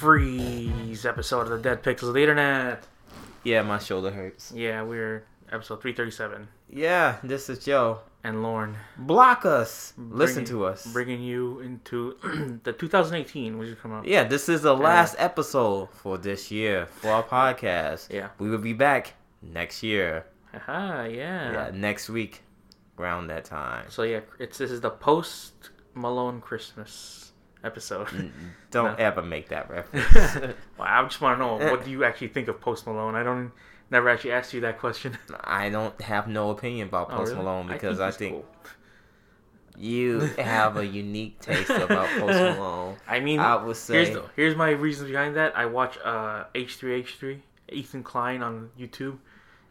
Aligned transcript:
freeze 0.00 1.04
episode 1.04 1.42
of 1.42 1.50
the 1.50 1.58
Dead 1.58 1.82
Pixels 1.82 2.08
of 2.08 2.14
the 2.14 2.22
Internet. 2.22 2.86
Yeah, 3.44 3.60
my 3.60 3.78
shoulder 3.78 4.10
hurts. 4.10 4.50
Yeah, 4.50 4.80
we're 4.82 5.24
episode 5.52 5.82
337. 5.82 6.48
Yeah, 6.70 7.16
this 7.22 7.50
is 7.50 7.62
Joe. 7.62 7.98
And 8.24 8.42
Lauren. 8.42 8.76
Block 8.96 9.44
us. 9.44 9.92
Listen 9.98 10.46
to 10.46 10.64
us. 10.64 10.90
Bringing 10.90 11.22
you 11.22 11.60
into 11.60 12.16
the 12.64 12.72
2018, 12.72 13.58
which 13.58 13.68
is 13.68 13.78
coming 13.78 13.98
up. 13.98 14.06
Yeah, 14.06 14.24
this 14.24 14.48
is 14.48 14.62
the 14.62 14.74
last 14.74 15.16
episode 15.18 15.90
for 15.90 16.16
this 16.16 16.50
year 16.50 16.86
for 16.86 17.10
our 17.10 17.22
podcast. 17.22 18.08
Yeah. 18.10 18.30
We 18.38 18.48
will 18.48 18.56
be 18.56 18.72
back 18.72 19.12
next 19.42 19.82
year. 19.82 20.24
Aha, 20.54 21.04
yeah. 21.04 21.52
Yeah, 21.52 21.70
next 21.74 22.08
week, 22.08 22.40
around 22.98 23.26
that 23.26 23.44
time. 23.44 23.84
So 23.90 24.04
yeah, 24.04 24.20
it's 24.38 24.56
this 24.56 24.70
is 24.70 24.80
the 24.80 24.88
post 24.88 25.68
Malone 25.94 26.40
Christmas 26.40 27.29
episode. 27.64 28.08
Don't 28.70 28.92
No. 28.98 29.04
ever 29.04 29.22
make 29.22 29.48
that 29.50 29.68
reference. 29.70 30.14
well, 30.78 30.88
I 30.88 31.02
just 31.04 31.20
want 31.20 31.38
to 31.38 31.44
know 31.44 31.70
what 31.70 31.84
do 31.84 31.90
you 31.90 32.04
actually 32.04 32.28
think 32.28 32.48
of 32.48 32.60
Post 32.60 32.86
Malone? 32.86 33.14
I 33.14 33.22
don't 33.22 33.52
never 33.90 34.08
actually 34.08 34.32
asked 34.32 34.52
you 34.54 34.60
that 34.62 34.78
question. 34.78 35.18
I 35.44 35.68
don't 35.68 36.00
have 36.00 36.28
no 36.28 36.50
opinion 36.50 36.88
about 36.88 37.08
Oh, 37.10 37.16
Post 37.18 37.32
really? 37.32 37.44
Malone 37.44 37.66
because 37.68 38.00
I 38.00 38.10
think, 38.12 38.34
cool. 38.34 38.44
you 39.76 40.20
have 40.38 40.76
a 40.76 40.86
unique 40.86 41.40
taste 41.40 41.70
about 41.70 42.08
Post 42.18 42.38
Malone. 42.38 42.96
I 43.08 43.20
mean, 43.20 43.40
I 43.40 43.56
would 43.56 43.76
say 43.76 43.94
here's 43.94 44.10
the, 44.10 44.24
here's 44.36 44.56
my 44.56 44.70
reasons 44.70 45.10
behind 45.10 45.36
that. 45.36 45.56
I 45.56 45.66
watch 45.66 45.98
uh 46.04 46.44
H3H3 46.54 47.40
Ethan 47.72 48.02
Klein 48.02 48.42
on 48.42 48.70
YouTube, 48.78 49.18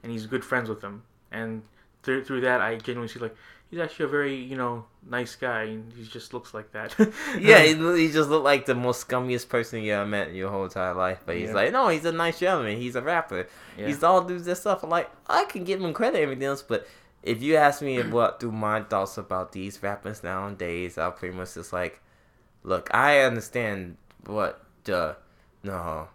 and 0.04 0.12
he's 0.12 0.26
good 0.26 0.44
friends 0.44 0.70
with 0.70 0.82
him. 0.82 1.04
And 1.32 1.64
through 2.04 2.24
through 2.24 2.42
that, 2.42 2.62
I 2.62 2.76
genuinely 2.78 3.08
see 3.12 3.20
like 3.20 3.36
he's 3.70 3.80
actually 3.80 4.06
a 4.06 4.10
very 4.10 4.36
you 4.36 4.58
know 4.58 4.86
nice 5.08 5.36
guy, 5.36 5.64
and 5.64 5.92
he 5.94 6.04
just 6.06 6.34
looks 6.34 6.54
like 6.54 6.72
that. 6.72 6.96
Yeah, 7.40 7.64
he, 7.64 7.74
he 8.08 8.12
just 8.12 8.30
looked 8.30 8.46
like 8.46 8.66
the 8.66 8.76
most 8.76 9.08
scummiest 9.08 9.50
person 9.50 9.82
you 9.84 9.94
ever 9.94 10.06
met 10.06 10.30
in 10.30 10.36
your 10.36 10.50
whole 10.50 10.64
entire 10.66 10.94
life. 10.94 11.20
But 11.26 11.38
he's 11.38 11.50
Yeah. 11.50 11.56
like, 11.56 11.72
no, 11.72 11.88
he's 11.90 12.06
a 12.06 12.12
nice 12.12 12.40
gentleman. 12.40 12.78
He's 12.78 12.96
a 12.96 13.02
rapper. 13.02 13.48
Yeah. 13.78 13.88
He's 13.88 14.04
all 14.04 14.22
do 14.24 14.40
this 14.40 14.62
stuff. 14.62 14.84
I'm 14.84 14.90
like, 14.90 15.10
I 15.28 15.46
can 15.46 15.64
give 15.64 15.82
him 15.82 15.94
credit 15.94 16.18
and 16.18 16.24
everything 16.24 16.44
else, 16.46 16.62
but 16.62 16.88
if 17.24 17.42
you 17.42 17.56
ask 17.56 17.82
me 17.82 18.02
what 18.18 18.40
do 18.40 18.52
my 18.52 18.82
thoughts 18.82 19.18
about 19.18 19.52
these 19.52 19.82
rappers 19.84 20.24
nowadays, 20.24 20.98
I'll 20.98 21.12
pretty 21.12 21.36
much 21.36 21.54
just 21.56 21.74
like, 21.74 22.02
look, 22.64 22.94
I 22.94 23.22
understand 23.22 23.98
what 24.26 24.64
the 24.84 25.16
no, 25.64 26.08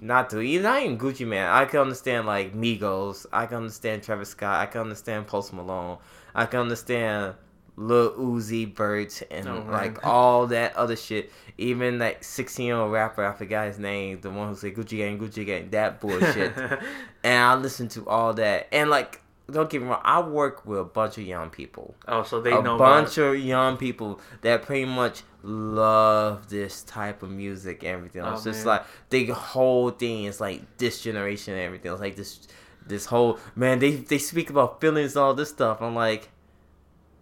not 0.00 0.30
to 0.30 0.40
even 0.40 0.62
not 0.64 0.82
even 0.82 0.98
Gucci 0.98 1.26
Mane. 1.26 1.42
I 1.44 1.64
can 1.64 1.80
understand 1.80 2.26
like 2.26 2.54
Migos. 2.54 3.26
I 3.32 3.46
can 3.46 3.58
understand 3.58 4.02
Travis 4.02 4.30
Scott. 4.30 4.60
I 4.60 4.66
can 4.66 4.82
understand 4.82 5.26
Post 5.26 5.52
Malone. 5.52 5.98
I 6.34 6.46
can 6.46 6.60
understand 6.60 7.34
Lil 7.76 8.12
Uzi 8.12 8.74
Vert 8.74 9.22
and 9.30 9.48
Oh, 9.48 9.64
like 9.70 10.04
all 10.06 10.46
that 10.48 10.76
other 10.76 10.96
shit. 10.96 11.32
Even 11.58 11.98
like 11.98 12.22
sixteen 12.24 12.66
year 12.66 12.76
old 12.76 12.92
rapper, 12.92 13.24
I 13.24 13.32
forgot 13.32 13.66
his 13.66 13.78
name, 13.78 14.20
the 14.20 14.30
one 14.30 14.48
who 14.48 14.54
said 14.54 14.74
Gucci 14.74 14.98
Gang, 14.98 15.18
Gucci 15.18 15.46
Gang, 15.46 15.70
that 15.70 16.00
bullshit. 16.00 16.52
and 17.24 17.42
I 17.44 17.54
listen 17.54 17.88
to 17.88 18.06
all 18.08 18.34
that. 18.34 18.68
And 18.72 18.90
like, 18.90 19.20
don't 19.50 19.68
get 19.70 19.82
me 19.82 19.88
wrong, 19.88 20.00
I 20.04 20.20
work 20.20 20.66
with 20.66 20.78
a 20.80 20.84
bunch 20.84 21.18
of 21.18 21.24
young 21.24 21.50
people. 21.50 21.94
oh, 22.08 22.22
so 22.22 22.40
they 22.40 22.52
a 22.52 22.62
know 22.62 22.76
a 22.76 22.78
bunch 22.78 23.18
of 23.18 23.36
young 23.38 23.76
people 23.76 24.20
that 24.42 24.62
pretty 24.62 24.84
much 24.86 25.22
love 25.42 26.48
this 26.48 26.82
type 26.84 27.22
of 27.22 27.30
music 27.30 27.82
and 27.82 27.92
everything 27.92 28.22
else. 28.22 28.46
Oh, 28.46 28.50
It's 28.50 28.60
man. 28.60 28.66
like 28.66 28.84
the 29.10 29.26
whole 29.26 29.90
thing 29.90 30.24
is 30.24 30.40
like 30.40 30.78
this 30.78 31.02
generation 31.02 31.54
and 31.54 31.62
everything 31.62 31.90
else. 31.90 32.00
Like 32.00 32.16
this 32.16 32.46
this 32.86 33.06
whole 33.06 33.38
man, 33.56 33.78
they 33.78 33.92
they 33.92 34.18
speak 34.18 34.50
about 34.50 34.80
feelings 34.80 35.16
and 35.16 35.22
all 35.24 35.34
this 35.34 35.50
stuff. 35.50 35.80
I'm 35.80 35.94
like 35.94 36.28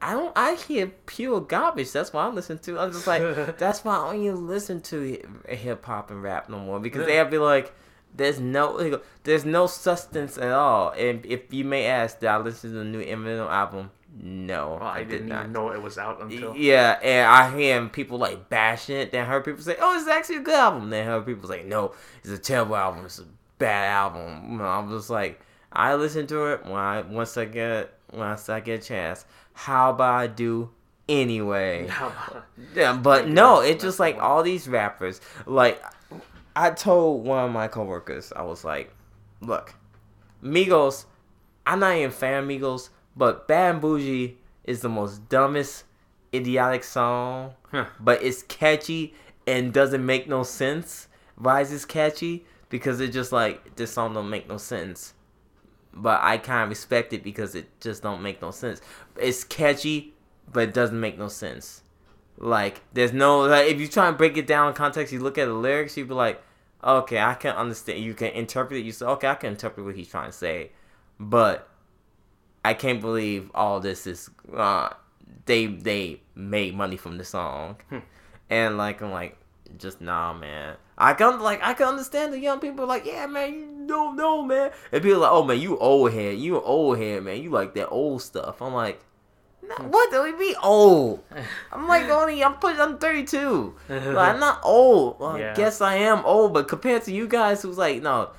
I 0.02 0.12
don't. 0.12 0.32
I 0.36 0.54
hear 0.54 0.86
pure 1.06 1.40
garbage. 1.40 1.92
That's 1.92 2.12
why 2.12 2.24
I 2.24 2.28
listen 2.28 2.58
to. 2.60 2.78
I'm 2.78 2.92
just 2.92 3.06
like, 3.06 3.22
that's 3.58 3.84
why 3.84 3.96
I 3.96 4.12
don't 4.12 4.22
even 4.24 4.46
listen 4.46 4.80
to 4.82 5.18
hip 5.48 5.84
hop 5.84 6.10
and 6.10 6.22
rap 6.22 6.48
no 6.48 6.58
more 6.58 6.80
because 6.80 7.06
they'll 7.06 7.26
be 7.26 7.38
like, 7.38 7.74
there's 8.16 8.40
no, 8.40 9.00
there's 9.24 9.44
no 9.44 9.66
substance 9.66 10.38
at 10.38 10.50
all. 10.52 10.90
And 10.92 11.24
if 11.26 11.52
you 11.52 11.64
may 11.64 11.86
ask, 11.86 12.20
did 12.20 12.28
I 12.28 12.38
listen 12.38 12.72
to 12.72 12.78
the 12.78 12.84
new 12.84 13.04
Eminem 13.04 13.48
album? 13.48 13.90
No, 14.22 14.72
oh, 14.72 14.78
Well, 14.80 14.88
I, 14.88 14.98
did 15.00 15.08
didn't 15.10 15.28
not. 15.28 15.40
even 15.42 15.52
know 15.52 15.70
it 15.70 15.80
was 15.80 15.96
out 15.96 16.20
until. 16.20 16.56
Yeah, 16.56 16.98
and 17.02 17.26
I 17.28 17.56
hear 17.56 17.86
people 17.86 18.18
like 18.18 18.48
bashing 18.48 18.96
it. 18.96 19.12
Then 19.12 19.24
I 19.24 19.28
heard 19.28 19.44
people 19.44 19.62
say, 19.62 19.76
"Oh, 19.80 19.96
it's 19.96 20.08
actually 20.08 20.36
a 20.36 20.40
good 20.40 20.54
album." 20.54 20.90
Then 20.90 21.06
I 21.06 21.10
heard 21.12 21.26
people 21.26 21.48
say, 21.48 21.62
"No, 21.62 21.94
it's 22.24 22.30
a 22.32 22.38
terrible 22.38 22.74
album. 22.74 23.04
It's 23.04 23.20
a 23.20 23.26
bad 23.58 23.86
album." 23.88 24.60
I'm 24.60 24.90
just 24.90 25.10
like, 25.10 25.40
I 25.72 25.94
listen 25.94 26.26
to 26.26 26.46
it 26.46 26.64
when 26.64 26.74
I 26.74 27.02
once 27.02 27.36
I 27.36 27.44
get 27.44 27.94
once 28.12 28.48
I 28.48 28.58
get 28.58 28.80
a 28.80 28.82
chance. 28.82 29.24
How 29.60 29.90
about 29.90 30.14
I 30.14 30.26
do 30.26 30.70
anyway? 31.08 31.90
Yeah, 32.74 32.96
but 32.96 33.28
no, 33.28 33.60
it's 33.60 33.82
just 33.82 33.98
like 34.00 34.18
all 34.18 34.42
these 34.42 34.68
rappers. 34.68 35.20
Like, 35.44 35.82
I 36.56 36.70
told 36.70 37.24
one 37.26 37.44
of 37.44 37.50
my 37.52 37.68
coworkers, 37.68 38.32
I 38.34 38.42
was 38.42 38.64
like, 38.64 38.92
"Look, 39.40 39.74
Migos, 40.42 41.04
I'm 41.66 41.80
not 41.80 41.96
even 41.96 42.08
a 42.08 42.12
fan 42.12 42.44
of 42.44 42.48
Migos, 42.48 42.88
but 43.16 43.48
Bad 43.48 43.72
and 43.74 43.80
Bougie 43.82 44.38
is 44.64 44.80
the 44.80 44.88
most 44.88 45.28
dumbest, 45.28 45.84
idiotic 46.34 46.84
song, 46.84 47.54
Huh. 47.70 47.86
but 47.98 48.22
it's 48.22 48.42
catchy 48.44 49.14
and 49.46 49.72
doesn't 49.72 50.04
make 50.04 50.28
no 50.28 50.42
sense. 50.42 51.08
Why 51.36 51.60
is 51.62 51.70
this 51.70 51.84
catchy? 51.84 52.46
Because 52.68 53.00
it's 53.00 53.12
just 53.14 53.32
like 53.32 53.74
this 53.76 53.92
song 53.92 54.14
don't 54.14 54.30
make 54.30 54.48
no 54.48 54.58
sense. 54.58 55.14
But 55.92 56.20
I 56.22 56.38
kind 56.38 56.62
of 56.62 56.68
respect 56.68 57.12
it 57.12 57.24
because 57.24 57.56
it 57.56 57.66
just 57.80 58.02
don't 58.02 58.22
make 58.22 58.40
no 58.40 58.52
sense. 58.52 58.80
It's 59.22 59.44
catchy, 59.44 60.14
but 60.52 60.68
it 60.68 60.74
doesn't 60.74 60.98
make 60.98 61.18
no 61.18 61.28
sense. 61.28 61.82
Like 62.38 62.80
there's 62.92 63.12
no 63.12 63.40
like 63.40 63.66
if 63.66 63.78
you 63.80 63.86
try 63.88 64.08
and 64.08 64.16
break 64.16 64.36
it 64.36 64.46
down 64.46 64.68
in 64.68 64.74
context, 64.74 65.12
you 65.12 65.20
look 65.20 65.38
at 65.38 65.46
the 65.46 65.52
lyrics, 65.54 65.96
you 65.96 66.06
be 66.06 66.14
like, 66.14 66.42
okay, 66.82 67.20
I 67.20 67.34
can 67.34 67.54
understand. 67.54 68.02
You 68.02 68.14
can 68.14 68.28
interpret 68.28 68.80
it. 68.80 68.84
You 68.84 68.92
say, 68.92 69.06
okay, 69.06 69.28
I 69.28 69.34
can 69.34 69.52
interpret 69.52 69.84
what 69.84 69.94
he's 69.94 70.08
trying 70.08 70.30
to 70.30 70.36
say, 70.36 70.70
but 71.18 71.68
I 72.64 72.74
can't 72.74 73.00
believe 73.00 73.50
all 73.54 73.80
this 73.80 74.06
is. 74.06 74.30
Uh, 74.54 74.90
they 75.46 75.66
they 75.66 76.20
made 76.34 76.74
money 76.74 76.96
from 76.96 77.18
the 77.18 77.24
song, 77.24 77.76
Hmm. 77.90 77.98
and 78.48 78.78
like 78.78 79.02
I'm 79.02 79.10
like, 79.10 79.36
just 79.76 80.00
nah, 80.00 80.32
man. 80.32 80.76
I 80.96 81.14
can 81.14 81.40
like 81.40 81.60
I 81.62 81.74
can 81.74 81.88
understand 81.88 82.32
the 82.32 82.38
young 82.38 82.60
people 82.60 82.86
like, 82.86 83.04
yeah, 83.06 83.26
man, 83.26 83.54
you 83.54 83.86
don't 83.86 84.16
know, 84.16 84.42
man. 84.42 84.70
And 84.92 85.02
people 85.02 85.20
like, 85.20 85.30
oh 85.30 85.44
man, 85.44 85.58
you 85.60 85.78
old 85.78 86.12
head, 86.12 86.38
you 86.38 86.60
old 86.60 86.98
head, 86.98 87.22
man. 87.22 87.42
You 87.42 87.50
like 87.50 87.74
that 87.74 87.88
old 87.88 88.22
stuff. 88.22 88.60
I'm 88.60 88.74
like, 88.74 89.00
what 89.88 90.10
do 90.10 90.22
we 90.22 90.32
be 90.32 90.54
old? 90.62 91.22
I'm 91.72 91.86
like 91.86 92.08
only 92.10 92.42
I'm 92.42 92.54
put 92.54 92.78
I'm 92.78 92.98
32. 92.98 93.74
Like, 93.88 94.34
I'm 94.34 94.40
not 94.40 94.60
old. 94.64 95.20
Well, 95.20 95.38
Yeah. 95.38 95.52
I 95.52 95.54
guess 95.54 95.80
I 95.80 95.94
am 95.96 96.24
old, 96.24 96.52
but 96.54 96.68
compared 96.68 97.02
to 97.04 97.12
you 97.12 97.28
guys 97.28 97.62
who's 97.62 97.78
like 97.78 98.02
no, 98.02 98.30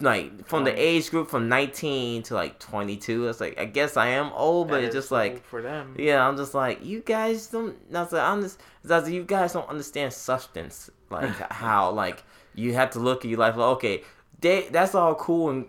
like 0.00 0.46
from 0.46 0.64
the 0.64 0.72
age 0.78 1.10
group 1.10 1.28
from 1.30 1.48
19 1.48 2.24
to 2.24 2.34
like 2.34 2.58
22, 2.58 3.28
it's 3.28 3.40
like 3.40 3.58
I 3.58 3.64
guess 3.66 3.96
I 3.96 4.08
am 4.08 4.32
old, 4.32 4.68
but 4.68 4.80
That 4.80 4.86
it's 4.86 4.94
just 4.94 5.10
like 5.10 5.44
for 5.46 5.62
them. 5.62 5.94
yeah, 5.98 6.26
I'm 6.26 6.36
just 6.36 6.54
like 6.54 6.84
you 6.84 7.00
guys 7.00 7.46
don't. 7.46 7.76
That's 7.92 8.12
like, 8.12 8.22
I'm 8.22 8.42
just 8.42 8.60
that's 8.84 9.08
you 9.08 9.22
guys 9.24 9.52
don't 9.52 9.68
understand 9.68 10.12
substance, 10.12 10.90
like 11.10 11.30
how 11.52 11.90
like 11.92 12.24
you 12.54 12.74
have 12.74 12.90
to 12.90 12.98
look 12.98 13.24
at 13.24 13.30
your 13.30 13.38
life. 13.38 13.56
Like, 13.56 13.68
okay, 13.76 14.02
they 14.40 14.68
that's 14.70 14.94
all 14.94 15.14
cool 15.14 15.50
and 15.50 15.66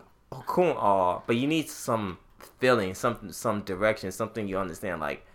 cool 0.48 0.70
and 0.72 0.78
all, 0.80 1.24
but 1.28 1.36
you 1.36 1.48
need 1.48 1.70
some 1.70 2.18
feeling, 2.64 2.94
some 2.94 3.32
some 3.34 3.62
direction, 3.62 4.10
something 4.12 4.48
you 4.48 4.58
understand. 4.58 5.02
Like, 5.02 5.26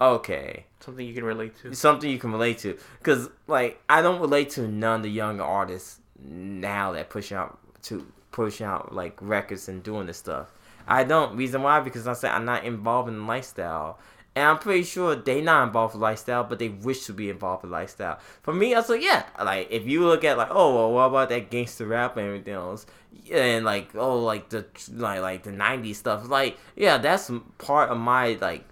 okay, 0.00 0.66
Something 0.80 1.06
you 1.06 1.14
can 1.14 1.24
relate 1.24 1.52
to. 1.62 1.72
something 1.74 2.10
you 2.10 2.18
can 2.18 2.30
relate 2.30 2.58
to. 2.58 2.76
Cause 3.02 3.30
like 3.46 3.80
I 3.88 4.02
don't 4.02 4.20
relate 4.20 4.50
to 4.50 4.68
none 4.68 4.96
of 4.96 5.02
the 5.02 5.10
younger 5.10 5.44
artists 5.44 6.00
now 6.22 6.92
that 6.92 7.08
push 7.08 7.32
out 7.32 7.58
to 7.84 8.06
push 8.32 8.60
out 8.60 8.94
like 8.94 9.16
records 9.22 9.68
and 9.70 9.82
doing 9.82 10.06
this 10.06 10.18
stuff. 10.18 10.52
I 10.86 11.04
don't. 11.04 11.36
Reason 11.38 11.62
why? 11.62 11.80
Because 11.80 12.06
I 12.06 12.12
said 12.12 12.32
I'm 12.32 12.44
not 12.44 12.64
involved 12.64 13.08
in 13.08 13.16
the 13.20 13.24
lifestyle. 13.24 13.98
And 14.36 14.48
I'm 14.48 14.58
pretty 14.58 14.82
sure 14.82 15.14
they 15.14 15.40
not 15.40 15.68
involved 15.68 15.94
with 15.94 16.02
lifestyle, 16.02 16.42
but 16.42 16.58
they 16.58 16.68
wish 16.68 17.06
to 17.06 17.12
be 17.12 17.30
involved 17.30 17.62
with 17.62 17.70
lifestyle. 17.70 18.18
For 18.42 18.52
me, 18.52 18.74
I 18.74 18.78
was 18.78 18.88
like, 18.88 19.02
yeah, 19.02 19.24
like 19.42 19.68
if 19.70 19.86
you 19.86 20.04
look 20.04 20.24
at 20.24 20.36
like, 20.36 20.48
oh, 20.50 20.74
well, 20.74 20.92
what 20.92 21.04
about 21.04 21.28
that 21.28 21.50
gangster 21.50 21.86
rap 21.86 22.16
and 22.16 22.26
everything 22.26 22.54
else, 22.54 22.84
and 23.32 23.64
like, 23.64 23.94
oh, 23.94 24.18
like 24.18 24.48
the 24.48 24.66
like 24.92 25.20
like 25.20 25.42
the 25.44 25.52
'90s 25.52 25.96
stuff, 25.96 26.28
like, 26.28 26.58
yeah, 26.74 26.98
that's 26.98 27.30
part 27.58 27.90
of 27.90 27.98
my 27.98 28.36
like 28.40 28.64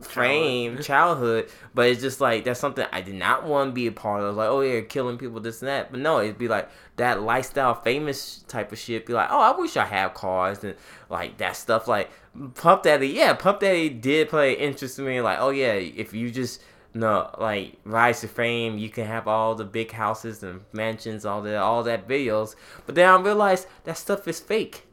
frame 0.00 0.78
childhood. 0.82 1.48
but 1.72 1.86
it's 1.88 2.00
just 2.00 2.20
like 2.20 2.44
that's 2.44 2.58
something 2.58 2.84
i 2.90 3.00
did 3.00 3.14
not 3.14 3.44
want 3.46 3.70
to 3.70 3.72
be 3.72 3.86
a 3.86 3.92
part 3.92 4.22
of. 4.22 4.34
Like 4.36 4.48
oh 4.48 4.60
yeah 4.60 4.80
killing 4.80 5.18
people 5.18 5.40
this 5.40 5.62
and 5.62 5.68
that. 5.68 5.90
But 5.90 6.00
no 6.00 6.20
it'd 6.20 6.38
be 6.38 6.48
like 6.48 6.68
that 6.96 7.22
lifestyle 7.22 7.74
famous 7.74 8.44
type 8.48 8.72
of 8.72 8.78
shit. 8.78 9.06
Be 9.06 9.12
like 9.12 9.28
oh 9.30 9.40
i 9.40 9.56
wish 9.58 9.76
i 9.76 9.84
had 9.84 10.14
cars 10.14 10.64
and 10.64 10.74
like 11.08 11.38
that 11.38 11.56
stuff. 11.56 11.86
Like 11.88 12.10
Puff 12.54 12.82
Daddy 12.82 13.08
yeah 13.08 13.32
Puff 13.34 13.60
Daddy 13.60 13.88
did 13.88 14.28
play 14.28 14.54
interest 14.54 14.98
in 14.98 15.04
me 15.06 15.20
like 15.20 15.38
oh 15.40 15.50
yeah 15.50 15.72
if 15.74 16.12
you 16.12 16.30
just 16.30 16.62
no 16.92 17.30
like 17.38 17.74
rise 17.84 18.20
to 18.20 18.28
fame 18.28 18.78
you 18.78 18.88
can 18.88 19.06
have 19.06 19.26
all 19.26 19.54
the 19.54 19.64
big 19.64 19.90
houses 19.92 20.42
and 20.42 20.60
mansions 20.72 21.24
all 21.24 21.42
that 21.42 21.56
all 21.56 21.82
that 21.82 22.06
videos 22.08 22.54
but 22.86 22.94
then 22.94 23.08
i 23.08 23.20
realized 23.20 23.66
that 23.84 23.96
stuff 23.98 24.28
is 24.28 24.38
fake 24.40 24.86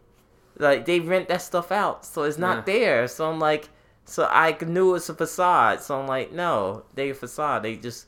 like 0.58 0.86
they 0.86 1.00
rent 1.00 1.28
that 1.28 1.42
stuff 1.42 1.72
out 1.72 2.06
so 2.06 2.24
it's 2.24 2.38
not 2.40 2.58
Yeah. 2.58 2.74
there 2.74 3.08
so 3.08 3.30
i'm 3.32 3.40
like 3.40 3.70
so 4.04 4.28
I 4.30 4.58
knew 4.66 4.96
it's 4.96 5.08
a 5.10 5.14
facade. 5.14 5.82
So 5.82 5.98
I'm 6.02 6.08
like, 6.08 6.34
no, 6.34 6.84
they 6.96 7.12
a 7.12 7.14
facade. 7.14 7.64
They 7.64 7.78
just 7.78 8.08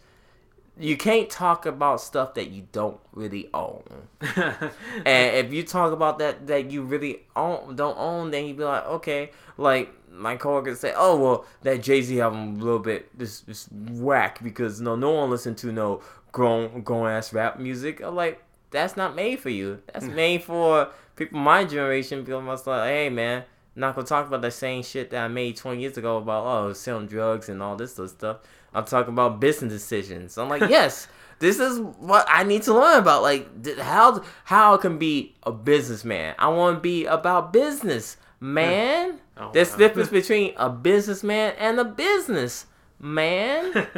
you 0.77 0.97
can't 0.97 1.29
talk 1.29 1.65
about 1.65 2.01
stuff 2.01 2.33
that 2.33 2.49
you 2.49 2.67
don't 2.71 2.99
really 3.13 3.49
own. 3.53 3.83
and 4.35 5.35
if 5.35 5.53
you 5.53 5.63
talk 5.63 5.93
about 5.93 6.19
that 6.19 6.47
that 6.47 6.71
you 6.71 6.81
really 6.81 7.21
own 7.35 7.75
don't 7.75 7.97
own, 7.97 8.31
then 8.31 8.45
you 8.45 8.55
be 8.55 8.63
like, 8.63 8.85
okay, 8.85 9.31
like 9.57 9.93
my 10.11 10.35
coworkers 10.35 10.79
say, 10.79 10.93
oh 10.95 11.17
well, 11.17 11.45
that 11.61 11.83
Jay 11.83 12.01
Z 12.01 12.19
album 12.19 12.59
a 12.59 12.63
little 12.63 12.79
bit 12.79 13.17
this 13.17 13.41
this 13.41 13.67
whack 13.71 14.43
because 14.43 14.81
no 14.81 14.95
no 14.95 15.11
one 15.11 15.29
listen 15.29 15.53
to 15.55 15.71
no 15.71 16.01
grown 16.31 16.81
grown 16.81 17.07
ass 17.07 17.33
rap 17.33 17.59
music. 17.59 18.01
I'm 18.01 18.15
like, 18.15 18.43
that's 18.71 18.97
not 18.97 19.15
made 19.15 19.39
for 19.39 19.49
you. 19.49 19.81
That's 19.93 20.05
mm. 20.05 20.15
made 20.15 20.43
for 20.43 20.89
people 21.15 21.39
my 21.39 21.65
generation. 21.65 22.25
People 22.25 22.41
must 22.41 22.65
like, 22.65 22.89
hey 22.89 23.09
man, 23.09 23.43
not 23.75 23.95
gonna 23.95 24.07
talk 24.07 24.27
about 24.27 24.41
the 24.41 24.51
same 24.51 24.81
shit 24.83 25.11
that 25.11 25.23
I 25.23 25.27
made 25.27 25.55
20 25.55 25.79
years 25.79 25.97
ago 25.97 26.17
about 26.17 26.45
oh 26.45 26.73
selling 26.73 27.07
drugs 27.07 27.47
and 27.47 27.61
all 27.61 27.75
this 27.75 27.97
other 27.97 28.07
stuff. 28.07 28.37
I'm 28.73 28.85
talking 28.85 29.13
about 29.13 29.39
business 29.39 29.71
decisions. 29.71 30.37
I'm 30.37 30.49
like, 30.49 30.69
yes, 30.69 31.07
this 31.39 31.59
is 31.59 31.79
what 31.79 32.25
I 32.29 32.43
need 32.43 32.63
to 32.63 32.73
learn 32.73 32.99
about. 32.99 33.21
Like 33.21 33.77
how 33.77 34.23
how 34.45 34.75
I 34.75 34.77
can 34.77 34.97
be 34.97 35.35
a 35.43 35.51
businessman. 35.51 36.35
I 36.39 36.47
want 36.49 36.77
to 36.77 36.81
be 36.81 37.05
about 37.05 37.53
business, 37.53 38.17
man. 38.39 39.19
Oh, 39.37 39.51
There's 39.51 39.71
wow. 39.71 39.77
difference 39.77 40.09
between 40.21 40.53
a 40.57 40.69
businessman 40.69 41.53
and 41.57 41.79
a 41.79 41.85
business 41.85 42.65
man. 42.99 43.87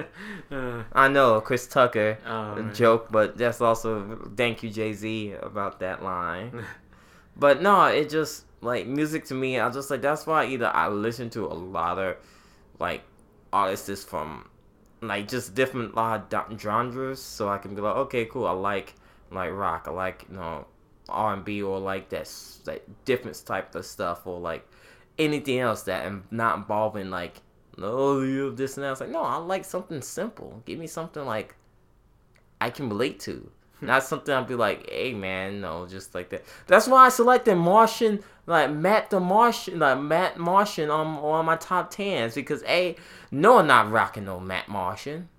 Uh, 0.52 0.84
I 0.94 1.08
know 1.08 1.42
Chris 1.42 1.66
Tucker 1.66 2.20
oh, 2.24 2.62
joke, 2.72 3.08
but 3.12 3.36
that's 3.36 3.62
also 3.62 4.30
thank 4.38 4.62
you 4.62 4.70
Jay 4.70 4.94
Z 4.94 5.34
about 5.42 5.80
that 5.80 6.04
line. 6.04 6.64
but 7.36 7.64
no, 7.64 7.86
it 7.86 8.12
just 8.12 8.46
like 8.62 8.86
music 8.86 9.26
to 9.26 9.34
me. 9.34 9.60
I 9.60 9.70
just 9.72 9.90
like 9.90 10.04
that's 10.04 10.28
why 10.28 10.46
either 10.46 10.68
I 10.68 10.90
listen 10.90 11.32
to 11.32 11.46
a 11.46 11.56
lot 11.56 11.98
of 11.98 12.18
like 12.80 13.02
artists 13.52 14.04
from 14.04 14.48
like 15.02 15.28
just 15.28 15.56
different 15.56 15.96
do- 16.30 16.58
genres, 16.58 17.22
so 17.22 17.50
I 17.50 17.58
can 17.58 17.76
be 17.76 17.82
like, 17.82 17.96
okay, 17.96 18.26
cool. 18.26 18.48
I 18.48 18.52
like 18.52 18.96
like 19.32 19.52
rock. 19.52 19.86
I 19.88 19.92
like 19.92 20.26
you 20.30 20.36
know 20.36 20.66
R 21.10 21.34
and 21.34 21.46
B 21.46 21.62
or 21.62 21.80
like 21.80 22.10
that 22.10 22.32
like 22.66 22.86
different 23.06 23.42
type 23.46 23.76
of 23.76 23.86
stuff 23.86 24.26
or 24.26 24.40
like 24.40 24.68
anything 25.18 25.60
else 25.60 25.84
that 25.84 26.06
am 26.06 26.26
not 26.32 26.58
involving 26.58 27.10
like 27.10 27.42
no 27.78 28.22
you 28.22 28.46
have 28.46 28.58
this 28.58 28.78
and 28.78 28.84
that. 28.84 28.92
It's 28.92 29.02
like 29.02 29.10
no, 29.10 29.22
I 29.22 29.38
like 29.38 29.66
something 29.66 30.02
simple. 30.02 30.62
Give 30.66 30.80
me 30.80 30.88
something 30.88 31.26
like 31.26 31.56
I 32.62 32.70
can 32.70 32.90
relate 32.90 33.20
to. 33.22 33.50
Hmm. 33.80 33.88
Not 33.88 34.04
something 34.04 34.34
I'd 34.34 34.48
be 34.48 34.56
like, 34.56 34.90
hey 34.90 35.14
man, 35.14 35.62
no, 35.62 35.86
just 35.86 36.16
like 36.16 36.30
that. 36.30 36.46
That's 36.68 36.88
why 36.88 37.06
I 37.06 37.10
selected 37.10 37.56
Martian, 37.56 38.24
like 38.48 38.72
Matt 38.72 39.10
the 39.10 39.20
Martian, 39.20 39.80
like 39.80 40.00
Matt 40.00 40.38
Martian 40.38 40.90
on 40.90 41.18
on 41.18 41.46
my 41.46 41.56
top 41.56 41.90
tens 41.92 42.36
because 42.36 42.64
a 42.64 42.96
no 43.32 43.60
I'm 43.60 43.68
not 43.68 43.92
rocking 43.92 44.26
no 44.26 44.40
Matt 44.40 44.68
Martian. 44.68 45.30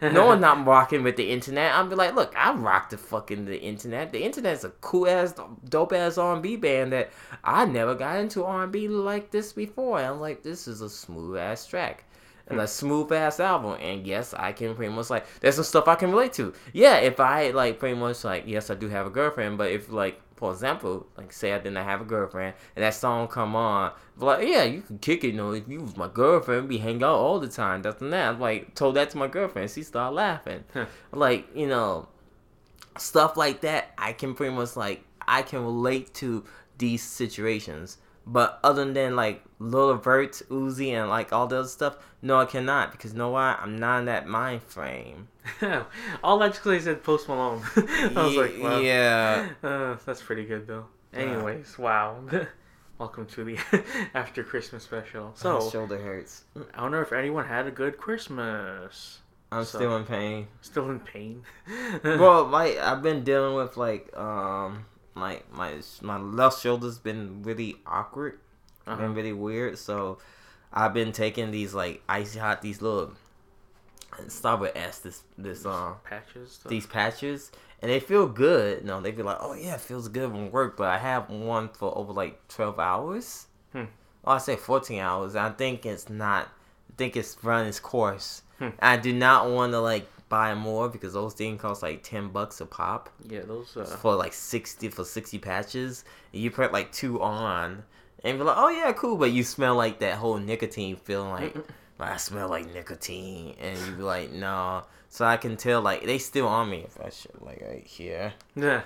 No 0.00 0.30
I'm 0.30 0.40
not 0.40 0.66
rocking 0.66 1.02
with 1.02 1.16
the 1.16 1.30
internet. 1.30 1.74
I'm 1.74 1.88
be 1.88 1.94
like, 1.94 2.14
look, 2.14 2.34
I 2.36 2.52
rock 2.52 2.90
the 2.90 2.98
fucking 2.98 3.46
the 3.46 3.60
internet. 3.60 4.12
The 4.12 4.22
internet's 4.22 4.64
a 4.64 4.70
cool 4.80 5.08
ass, 5.08 5.34
dope 5.68 5.92
ass 5.92 6.18
R 6.18 6.34
and 6.34 6.42
B 6.42 6.56
band 6.56 6.92
that 6.92 7.10
I 7.42 7.64
never 7.64 7.94
got 7.94 8.18
into 8.18 8.44
R 8.44 8.64
and 8.64 8.72
B 8.72 8.88
like 8.88 9.30
this 9.30 9.52
before. 9.52 9.98
And 9.98 10.06
I'm 10.06 10.20
like, 10.20 10.42
this 10.42 10.68
is 10.68 10.80
a 10.82 10.90
smooth 10.90 11.38
ass 11.38 11.66
track 11.66 12.04
and 12.48 12.60
a 12.60 12.68
smooth 12.68 13.12
ass 13.12 13.40
album. 13.40 13.78
And 13.80 14.06
yes, 14.06 14.34
I 14.34 14.52
can 14.52 14.74
pretty 14.74 14.92
much 14.92 15.10
like 15.10 15.26
there's 15.40 15.56
some 15.56 15.64
stuff 15.64 15.88
I 15.88 15.94
can 15.94 16.10
relate 16.10 16.32
to. 16.34 16.52
Yeah, 16.72 16.96
if 16.98 17.18
I 17.18 17.50
like 17.50 17.78
pretty 17.78 17.98
much 17.98 18.24
like 18.24 18.44
yes, 18.46 18.70
I 18.70 18.74
do 18.74 18.88
have 18.88 19.06
a 19.06 19.10
girlfriend, 19.10 19.58
but 19.58 19.70
if 19.70 19.90
like 19.90 20.20
for 20.36 20.52
example, 20.52 21.06
like 21.16 21.32
say 21.32 21.52
I 21.52 21.58
didn't 21.58 21.76
have 21.76 22.00
a 22.00 22.04
girlfriend 22.04 22.54
and 22.76 22.82
that 22.84 22.94
song 22.94 23.28
come 23.28 23.56
on, 23.56 23.92
but 24.16 24.26
like 24.26 24.48
yeah, 24.48 24.64
you 24.64 24.82
can 24.82 24.98
kick 24.98 25.24
it. 25.24 25.28
You 25.28 25.32
know, 25.34 25.52
if 25.52 25.68
you 25.68 25.80
was 25.80 25.96
my 25.96 26.08
girlfriend, 26.08 26.68
we 26.68 26.78
hang 26.78 27.02
out 27.02 27.16
all 27.16 27.38
the 27.38 27.48
time. 27.48 27.82
That's 27.82 28.00
and 28.02 28.12
that. 28.12 28.34
I'm 28.34 28.40
like 28.40 28.74
told 28.74 28.96
that 28.96 29.10
to 29.10 29.18
my 29.18 29.28
girlfriend. 29.28 29.70
She 29.70 29.82
started 29.82 30.14
laughing. 30.14 30.64
like 31.12 31.46
you 31.54 31.66
know, 31.66 32.08
stuff 32.98 33.36
like 33.36 33.60
that. 33.62 33.92
I 33.98 34.12
can 34.12 34.34
pretty 34.34 34.54
much 34.54 34.76
like 34.76 35.04
I 35.26 35.42
can 35.42 35.62
relate 35.62 36.14
to 36.14 36.44
these 36.78 37.02
situations. 37.02 37.98
But 38.26 38.60
other 38.62 38.90
than 38.92 39.16
like 39.16 39.42
Lil 39.58 39.96
Vert, 39.96 40.42
Uzi, 40.48 40.90
and 40.92 41.08
like 41.08 41.32
all 41.32 41.46
the 41.46 41.58
other 41.58 41.68
stuff, 41.68 41.96
no, 42.22 42.38
I 42.38 42.44
cannot 42.46 42.92
because 42.92 43.12
you 43.12 43.18
know 43.18 43.30
why? 43.30 43.58
I'm 43.60 43.76
not 43.76 43.98
in 44.00 44.04
that 44.06 44.26
mind 44.26 44.62
frame. 44.62 45.28
All 46.22 46.38
that 46.38 46.48
just 46.52 46.62
'cause 46.62 46.72
they 46.72 46.80
said 46.80 47.02
Post 47.02 47.28
Malone. 47.28 47.62
I 47.76 48.10
was 48.14 48.36
like, 48.36 48.54
wow. 48.62 48.78
yeah. 48.78 49.48
Uh, 49.62 49.96
that's 50.06 50.22
pretty 50.22 50.44
good 50.44 50.66
though. 50.66 50.86
Yeah. 51.12 51.18
Anyways, 51.20 51.78
wow. 51.78 52.16
Welcome 52.98 53.26
to 53.26 53.44
the 53.44 53.58
after 54.14 54.44
Christmas 54.44 54.84
special. 54.84 55.28
My 55.28 55.34
So 55.34 55.70
shoulder 55.70 55.98
hurts. 55.98 56.44
I 56.74 56.82
wonder 56.82 57.02
if 57.02 57.12
anyone 57.12 57.46
had 57.46 57.66
a 57.66 57.70
good 57.72 57.96
Christmas. 57.98 59.18
I'm 59.50 59.64
So- 59.64 59.78
still 59.78 59.96
in 59.96 60.04
pain. 60.04 60.46
Still 60.60 60.88
in 60.90 61.00
pain. 61.00 61.42
well, 62.04 62.44
like 62.44 62.78
I've 62.78 63.02
been 63.02 63.24
dealing 63.24 63.54
with 63.56 63.76
like 63.76 64.16
um 64.16 64.86
like 65.14 65.50
my 65.52 65.74
my 66.00 66.16
left 66.18 66.60
shoulder's 66.62 66.98
been 66.98 67.42
really 67.42 67.76
awkward, 67.86 68.38
Uh-huh. 68.86 68.96
been 68.96 69.14
really 69.14 69.32
weird. 69.32 69.76
So 69.78 70.18
I've 70.72 70.94
been 70.94 71.12
taking 71.12 71.50
these 71.50 71.74
like 71.74 72.02
icy 72.08 72.38
hot 72.38 72.62
these 72.62 72.80
little 72.82 73.12
start 74.28 74.60
with 74.60 74.76
S 74.76 74.98
this 74.98 75.22
this 75.38 75.64
um 75.64 75.96
patches. 76.04 76.52
stuff. 76.52 76.70
these 76.70 76.86
patches 76.86 77.50
and 77.80 77.90
they 77.90 77.98
feel 78.00 78.26
good. 78.28 78.84
No, 78.84 79.00
they 79.00 79.12
feel 79.12 79.24
like 79.24 79.38
oh 79.40 79.54
yeah, 79.54 79.74
it 79.74 79.80
feels 79.80 80.08
good 80.08 80.32
when 80.32 80.50
work. 80.50 80.76
But 80.76 80.88
I 80.88 80.98
have 80.98 81.28
one 81.28 81.68
for 81.68 81.96
over 81.96 82.12
like 82.12 82.46
twelve 82.48 82.78
hours. 82.78 83.46
Hmm. 83.72 83.84
Oh, 84.24 84.32
I 84.32 84.38
say 84.38 84.56
fourteen 84.56 85.00
hours. 85.00 85.34
I 85.34 85.50
think 85.50 85.84
it's 85.84 86.08
not. 86.08 86.46
I 86.46 86.94
think 86.96 87.16
it's 87.16 87.36
run 87.42 87.66
its 87.66 87.80
course. 87.80 88.42
Hmm. 88.58 88.68
I 88.78 88.96
do 88.96 89.12
not 89.12 89.50
want 89.50 89.72
to 89.72 89.80
like 89.80 90.06
buy 90.28 90.54
more 90.54 90.88
because 90.88 91.12
those 91.12 91.34
things 91.34 91.60
cost 91.60 91.82
like 91.82 92.04
ten 92.04 92.28
bucks 92.28 92.60
a 92.60 92.66
pop 92.66 93.10
yeah, 93.28 93.40
those. 93.40 93.76
Uh, 93.76 93.84
for 93.84 94.14
like 94.14 94.32
sixty 94.32 94.88
for 94.88 95.04
sixty 95.04 95.38
patches. 95.38 96.04
And 96.32 96.40
you 96.40 96.50
put 96.52 96.72
like 96.72 96.92
two 96.92 97.20
on, 97.20 97.82
and 98.24 98.38
be 98.38 98.44
like, 98.44 98.56
oh 98.56 98.68
yeah, 98.68 98.92
cool. 98.92 99.16
But 99.16 99.32
you 99.32 99.42
smell 99.42 99.74
like 99.76 99.98
that 100.00 100.14
whole 100.14 100.38
nicotine 100.38 100.96
feeling 100.96 101.30
like, 101.30 101.54
like 101.98 102.10
I 102.10 102.16
smell 102.16 102.48
like 102.48 102.72
nicotine, 102.72 103.56
and 103.60 103.78
you 103.86 103.92
be 103.92 104.02
like, 104.02 104.30
no. 104.32 104.84
So 105.08 105.24
I 105.24 105.36
can 105.36 105.56
tell 105.56 105.82
like 105.82 106.04
they 106.04 106.18
still 106.18 106.46
on 106.48 106.70
me 106.70 106.78
if 106.86 107.00
I 107.00 107.10
should 107.10 107.40
like 107.42 107.60
right 107.60 107.86
here, 107.86 108.32
yeah. 108.54 108.82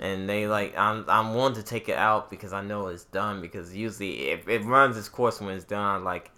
and 0.00 0.28
they 0.28 0.46
like 0.46 0.76
I'm 0.76 1.04
I'm 1.08 1.34
wanting 1.34 1.62
to 1.62 1.68
take 1.68 1.88
it 1.88 1.96
out 1.98 2.30
because 2.30 2.52
I 2.52 2.62
know 2.62 2.86
it's 2.86 3.04
done 3.04 3.40
because 3.40 3.74
usually 3.74 4.30
if 4.30 4.48
it 4.48 4.64
runs 4.64 4.96
its 4.96 5.08
course 5.08 5.40
when 5.40 5.54
it's 5.54 5.64
done, 5.64 6.02
like 6.04 6.30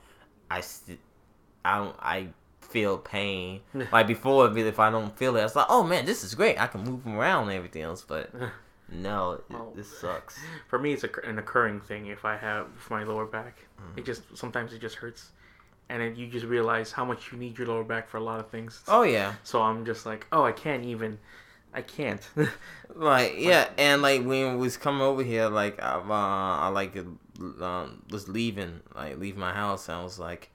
I 0.51 0.61
st- 0.61 0.99
I 1.65 1.79
don't 1.79 1.97
I 2.01 2.29
feel 2.61 2.99
pain. 2.99 3.61
like 3.93 4.07
before, 4.07 4.57
if 4.57 4.79
I 4.79 4.91
don't 4.91 5.17
feel 5.17 5.37
it, 5.37 5.45
it's 5.45 5.57
like, 5.57 5.67
oh 5.69 5.83
man, 5.85 6.05
this 6.05 6.25
is 6.25 6.35
great. 6.35 6.61
I 6.61 6.67
can 6.67 6.83
move 6.83 7.07
around 7.07 7.45
and 7.45 7.53
everything 7.53 7.83
else, 7.83 8.05
but 8.07 8.31
no, 8.91 9.41
Oh. 9.53 9.73
this 9.75 9.89
sucks. 10.01 10.39
For 10.69 10.79
me, 10.79 10.93
it's 10.93 11.05
a, 11.05 11.11
an 11.25 11.39
occurring 11.39 11.81
thing. 11.81 12.07
If 12.07 12.25
I 12.25 12.37
have 12.37 12.67
my 12.91 13.05
lower 13.05 13.27
back, 13.27 13.59
Mm. 13.81 13.99
it 13.99 14.05
just 14.05 14.23
sometimes 14.37 14.73
it 14.73 14.81
just 14.81 14.97
hurts, 14.97 15.31
and 15.89 16.03
then 16.03 16.17
you 16.17 16.27
just 16.27 16.47
realize 16.47 16.91
how 16.93 17.05
much 17.05 17.31
you 17.33 17.39
need 17.39 17.57
your 17.59 17.69
lower 17.69 17.85
back 17.85 18.09
for 18.09 18.17
a 18.17 18.23
lot 18.23 18.41
of 18.41 18.49
things. 18.51 18.83
Oh 18.89 19.03
yeah, 19.03 19.35
So 19.45 19.63
I'm 19.63 19.85
just 19.85 20.05
like, 20.07 20.27
oh, 20.33 20.43
I 20.45 20.53
can't 20.53 20.85
even. 20.85 21.19
I 21.75 21.83
can't. 21.83 22.27
like 22.95 23.35
yeah, 23.39 23.69
and 23.77 24.01
like 24.03 24.21
when 24.25 24.55
we 24.55 24.57
was 24.57 24.77
coming 24.77 25.03
over 25.03 25.23
here, 25.23 25.49
like 25.49 25.81
I, 25.83 25.97
uh, 25.97 26.03
I 26.65 26.69
like 26.69 26.97
um, 27.61 28.03
was 28.11 28.29
leaving, 28.29 28.81
like 28.95 29.19
leave 29.19 29.37
my 29.37 29.53
house, 29.53 29.89
and 29.89 29.99
I 29.99 30.03
was 30.03 30.19
like, 30.19 30.51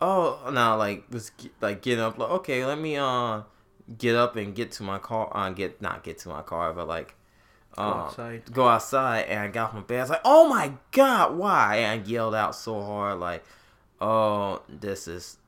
oh 0.00 0.50
no, 0.52 0.76
like 0.76 1.04
was 1.10 1.32
like 1.60 1.82
getting 1.82 2.02
up, 2.02 2.16
like 2.16 2.30
okay, 2.30 2.64
let 2.64 2.78
me 2.78 2.96
uh 2.96 3.42
get 3.98 4.14
up 4.14 4.36
and 4.36 4.54
get 4.54 4.70
to 4.72 4.82
my 4.84 4.98
car, 4.98 5.28
uh, 5.36 5.50
get 5.50 5.82
not 5.82 6.04
get 6.04 6.18
to 6.20 6.28
my 6.28 6.42
car, 6.42 6.72
but 6.72 6.86
like. 6.88 7.14
Go 7.76 7.82
uh, 7.82 7.86
outside. 7.86 8.52
go 8.52 8.68
outside 8.68 9.22
and 9.28 9.40
I 9.40 9.48
got 9.48 9.70
off 9.70 9.74
my 9.74 9.80
bed. 9.80 9.98
I 9.98 10.02
was 10.02 10.10
like, 10.10 10.20
"Oh 10.24 10.48
my 10.48 10.72
god, 10.90 11.36
why?" 11.36 11.76
And 11.76 12.00
I 12.02 12.04
yelled 12.06 12.34
out 12.34 12.54
so 12.54 12.82
hard, 12.82 13.18
like, 13.18 13.44
"Oh, 14.00 14.62
this 14.68 15.08
is, 15.08 15.38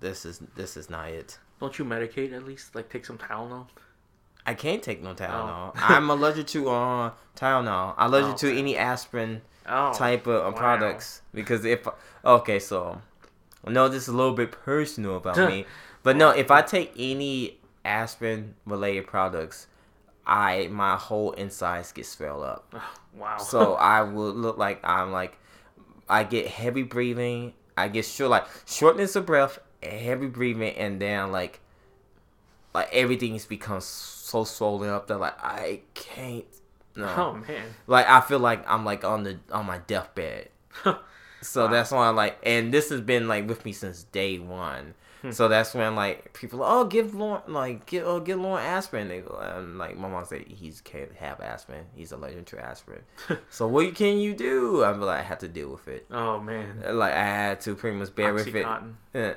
this 0.00 0.24
is, 0.26 0.40
this 0.56 0.76
is 0.76 0.90
not 0.90 1.08
it." 1.10 1.38
Don't 1.60 1.78
you 1.78 1.84
medicate 1.84 2.32
at 2.32 2.44
least? 2.44 2.74
Like 2.74 2.88
take 2.88 3.04
some 3.06 3.18
Tylenol. 3.18 3.66
I 4.46 4.54
can't 4.54 4.82
take 4.82 5.02
no 5.02 5.14
Tylenol. 5.14 5.70
Oh. 5.70 5.72
I'm 5.76 6.08
allergic 6.10 6.46
to 6.48 6.70
uh 6.70 7.10
Tylenol. 7.36 7.94
I'm 7.96 8.08
allergic 8.12 8.34
Oh, 8.34 8.36
to 8.38 8.48
okay. 8.48 8.58
any 8.58 8.76
aspirin 8.76 9.42
Oh. 9.70 9.92
type 9.92 10.26
of 10.26 10.46
uh, 10.46 10.50
wow. 10.50 10.56
products 10.56 11.20
because 11.34 11.64
if 11.66 11.86
okay, 12.24 12.58
so 12.58 13.02
I 13.66 13.70
know 13.70 13.88
this 13.88 14.04
is 14.04 14.08
a 14.08 14.16
little 14.16 14.32
bit 14.32 14.50
personal 14.50 15.16
about 15.18 15.36
me, 15.36 15.66
but 16.02 16.16
no, 16.16 16.30
if 16.30 16.50
I 16.50 16.62
take 16.62 16.92
any 16.96 17.58
aspirin 17.84 18.54
related 18.64 19.06
products, 19.06 19.66
I 20.28 20.68
my 20.70 20.96
whole 20.96 21.32
insides 21.32 21.92
get 21.92 22.06
swelled 22.06 22.44
up. 22.44 22.74
Wow. 23.16 23.38
So 23.38 23.74
I 23.94 24.02
will 24.02 24.30
look 24.32 24.58
like 24.58 24.80
I'm 24.84 25.10
like 25.10 25.36
I 26.08 26.22
get 26.24 26.46
heavy 26.46 26.82
breathing. 26.84 27.54
I 27.76 27.88
get 27.88 28.04
short 28.04 28.30
like 28.30 28.46
shortness 28.66 29.16
of 29.16 29.26
breath, 29.26 29.58
heavy 29.82 30.26
breathing, 30.28 30.74
and 30.76 31.00
then 31.00 31.32
like 31.32 31.58
like 32.74 32.88
everything's 32.92 33.46
become 33.46 33.80
so 33.80 34.44
swollen 34.44 34.90
up 34.90 35.06
that 35.08 35.18
like 35.18 35.34
I 35.42 35.80
can't. 35.94 36.44
No. 36.94 37.06
oh 37.16 37.34
man. 37.34 37.62
Like 37.86 38.08
I 38.08 38.20
feel 38.20 38.38
like 38.40 38.68
I'm 38.70 38.84
like 38.84 39.04
on 39.04 39.22
the 39.24 39.38
on 39.50 39.66
my 39.66 39.78
deathbed. 39.78 40.48
So 41.40 41.66
Wow. 41.66 41.70
that's 41.70 41.92
why 41.92 42.06
I 42.06 42.10
like, 42.10 42.36
and 42.42 42.74
this 42.74 42.90
has 42.90 43.00
been 43.00 43.28
like 43.28 43.48
with 43.48 43.64
me 43.64 43.72
since 43.72 44.02
day 44.02 44.40
one. 44.40 44.94
Hmm. 45.22 45.30
So 45.30 45.48
that's 45.48 45.74
when 45.74 45.96
like 45.96 46.32
people, 46.32 46.62
oh, 46.62 46.84
give 46.84 47.14
Lauren 47.14 47.42
like 47.48 47.86
give 47.86 48.06
oh 48.06 48.20
give 48.20 48.38
Lauren 48.38 48.64
aspirin. 48.64 49.08
They 49.08 49.20
go, 49.20 49.36
and 49.38 49.78
like 49.78 49.96
my 49.96 50.08
mom 50.08 50.24
said, 50.24 50.46
he's 50.46 50.80
can't 50.80 51.14
have 51.16 51.40
aspirin. 51.40 51.86
He's 51.94 52.12
allergic 52.12 52.46
to 52.46 52.64
aspirin. 52.64 53.02
so 53.50 53.66
what 53.66 53.94
can 53.94 54.18
you 54.18 54.34
do? 54.34 54.84
I'm 54.84 55.00
like, 55.00 55.20
I 55.20 55.22
had 55.22 55.40
to 55.40 55.48
deal 55.48 55.70
with 55.70 55.88
it. 55.88 56.06
Oh 56.10 56.40
man. 56.40 56.82
Like 56.92 57.12
I 57.12 57.24
had 57.24 57.60
to 57.62 57.74
pretty 57.74 57.96
much 57.96 58.14
bear 58.14 58.32
with 58.32 58.54
it. 58.54 58.66
Eh, 59.14 59.34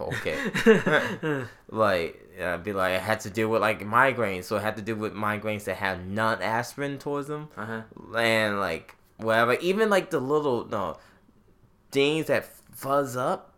okay. 0.00 0.38
like 1.68 2.20
I'd 2.40 2.64
be 2.64 2.72
like 2.72 2.92
I 2.92 2.98
had 2.98 3.20
to 3.20 3.30
deal 3.30 3.48
with 3.48 3.60
like 3.60 3.80
migraines, 3.80 4.44
so 4.44 4.56
I 4.56 4.60
had 4.60 4.76
to 4.76 4.82
deal 4.82 4.96
with 4.96 5.14
migraines 5.14 5.64
that 5.64 5.76
have 5.76 6.06
non 6.06 6.42
aspirin 6.42 6.98
towards 6.98 7.28
them, 7.28 7.48
uh 7.56 7.66
huh. 7.66 8.16
and 8.18 8.60
like 8.60 8.94
whatever. 9.16 9.54
Even 9.54 9.90
like 9.90 10.10
the 10.10 10.20
little 10.20 10.66
no 10.66 10.96
things 11.90 12.26
that 12.26 12.44
fuzz 12.72 13.16
up. 13.16 13.53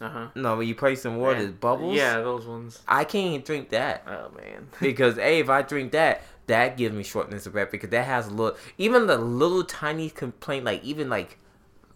Uh 0.00 0.08
huh. 0.08 0.26
No, 0.36 0.60
you 0.60 0.74
place 0.74 1.04
in 1.04 1.16
water, 1.16 1.40
it 1.40 1.60
bubbles. 1.60 1.96
Yeah, 1.96 2.20
those 2.20 2.46
ones. 2.46 2.80
I 2.86 3.04
can't 3.04 3.26
even 3.28 3.40
drink 3.42 3.70
that 3.70 4.04
Oh 4.06 4.30
man. 4.36 4.68
because 4.80 5.16
hey, 5.16 5.40
if 5.40 5.48
I 5.50 5.62
drink 5.62 5.92
that, 5.92 6.22
that 6.46 6.76
gives 6.76 6.94
me 6.94 7.02
shortness 7.02 7.46
of 7.46 7.52
breath 7.52 7.70
because 7.72 7.90
that 7.90 8.06
has 8.06 8.28
a 8.28 8.30
little, 8.30 8.56
even 8.78 9.06
the 9.08 9.18
little 9.18 9.64
tiny 9.64 10.08
complaint, 10.08 10.64
like 10.64 10.84
even 10.84 11.08
like 11.10 11.38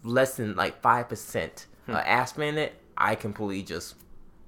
less 0.02 0.36
than 0.36 0.56
like 0.56 0.80
five 0.82 1.08
percent 1.08 1.66
Hmm. 1.86 1.94
uh, 1.96 1.98
aspirin 1.98 2.50
in 2.50 2.58
it, 2.58 2.74
I 2.96 3.14
completely 3.16 3.62
just 3.62 3.96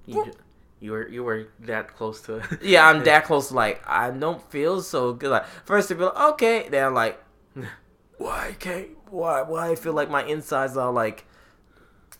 You, 0.06 0.92
were 0.92 1.08
you 1.08 1.24
were 1.24 1.48
that 1.60 1.94
close 1.96 2.20
to. 2.22 2.36
it. 2.36 2.44
yeah, 2.62 2.88
I'm 2.88 3.02
that 3.04 3.24
close. 3.24 3.50
Like 3.52 3.82
I 3.88 4.10
don't 4.10 4.42
feel 4.50 4.82
so 4.82 5.12
good. 5.12 5.30
Like 5.30 5.46
first 5.64 5.88
they 5.88 5.94
be 5.94 6.04
like, 6.04 6.16
okay, 6.34 6.68
then 6.68 6.86
I'm 6.86 6.94
like, 6.94 7.22
why 8.18 8.54
can't 8.58 8.88
why 9.10 9.42
why 9.42 9.70
I 9.70 9.74
feel 9.76 9.92
like 9.92 10.10
my 10.10 10.24
insides 10.24 10.76
are 10.76 10.92
like 10.92 11.24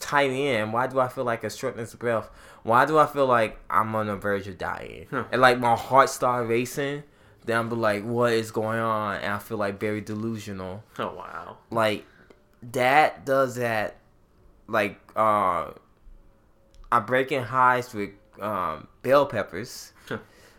tight 0.04 0.30
in? 0.30 0.72
Why 0.72 0.86
do 0.86 1.00
I 1.00 1.08
feel 1.08 1.24
like 1.24 1.44
a 1.44 1.50
shortness 1.50 1.94
of 1.94 2.00
breath? 2.00 2.28
Why 2.62 2.84
do 2.84 2.98
I 2.98 3.06
feel 3.06 3.26
like 3.26 3.58
I'm 3.70 3.94
on 3.94 4.06
the 4.06 4.16
verge 4.16 4.46
of 4.46 4.58
dying? 4.58 5.06
Huh. 5.10 5.24
And 5.32 5.40
like 5.40 5.58
my 5.58 5.74
heart 5.74 6.10
start 6.10 6.46
racing. 6.48 7.02
Then 7.46 7.58
I'm 7.58 7.68
be 7.68 7.76
like, 7.76 8.04
what 8.04 8.32
is 8.32 8.50
going 8.50 8.78
on? 8.78 9.16
And 9.16 9.32
I 9.34 9.38
feel 9.38 9.58
like 9.58 9.78
very 9.78 10.00
delusional. 10.00 10.82
Oh 10.98 11.14
wow. 11.14 11.58
Like 11.70 12.04
that 12.72 13.26
does 13.26 13.56
that. 13.56 13.96
Like 14.66 14.98
uh, 15.14 15.70
I'm 16.90 17.04
breaking 17.06 17.42
highs 17.42 17.92
with 17.94 18.10
um 18.40 18.88
bell 19.02 19.26
peppers 19.26 19.92
Huh. 20.08 20.18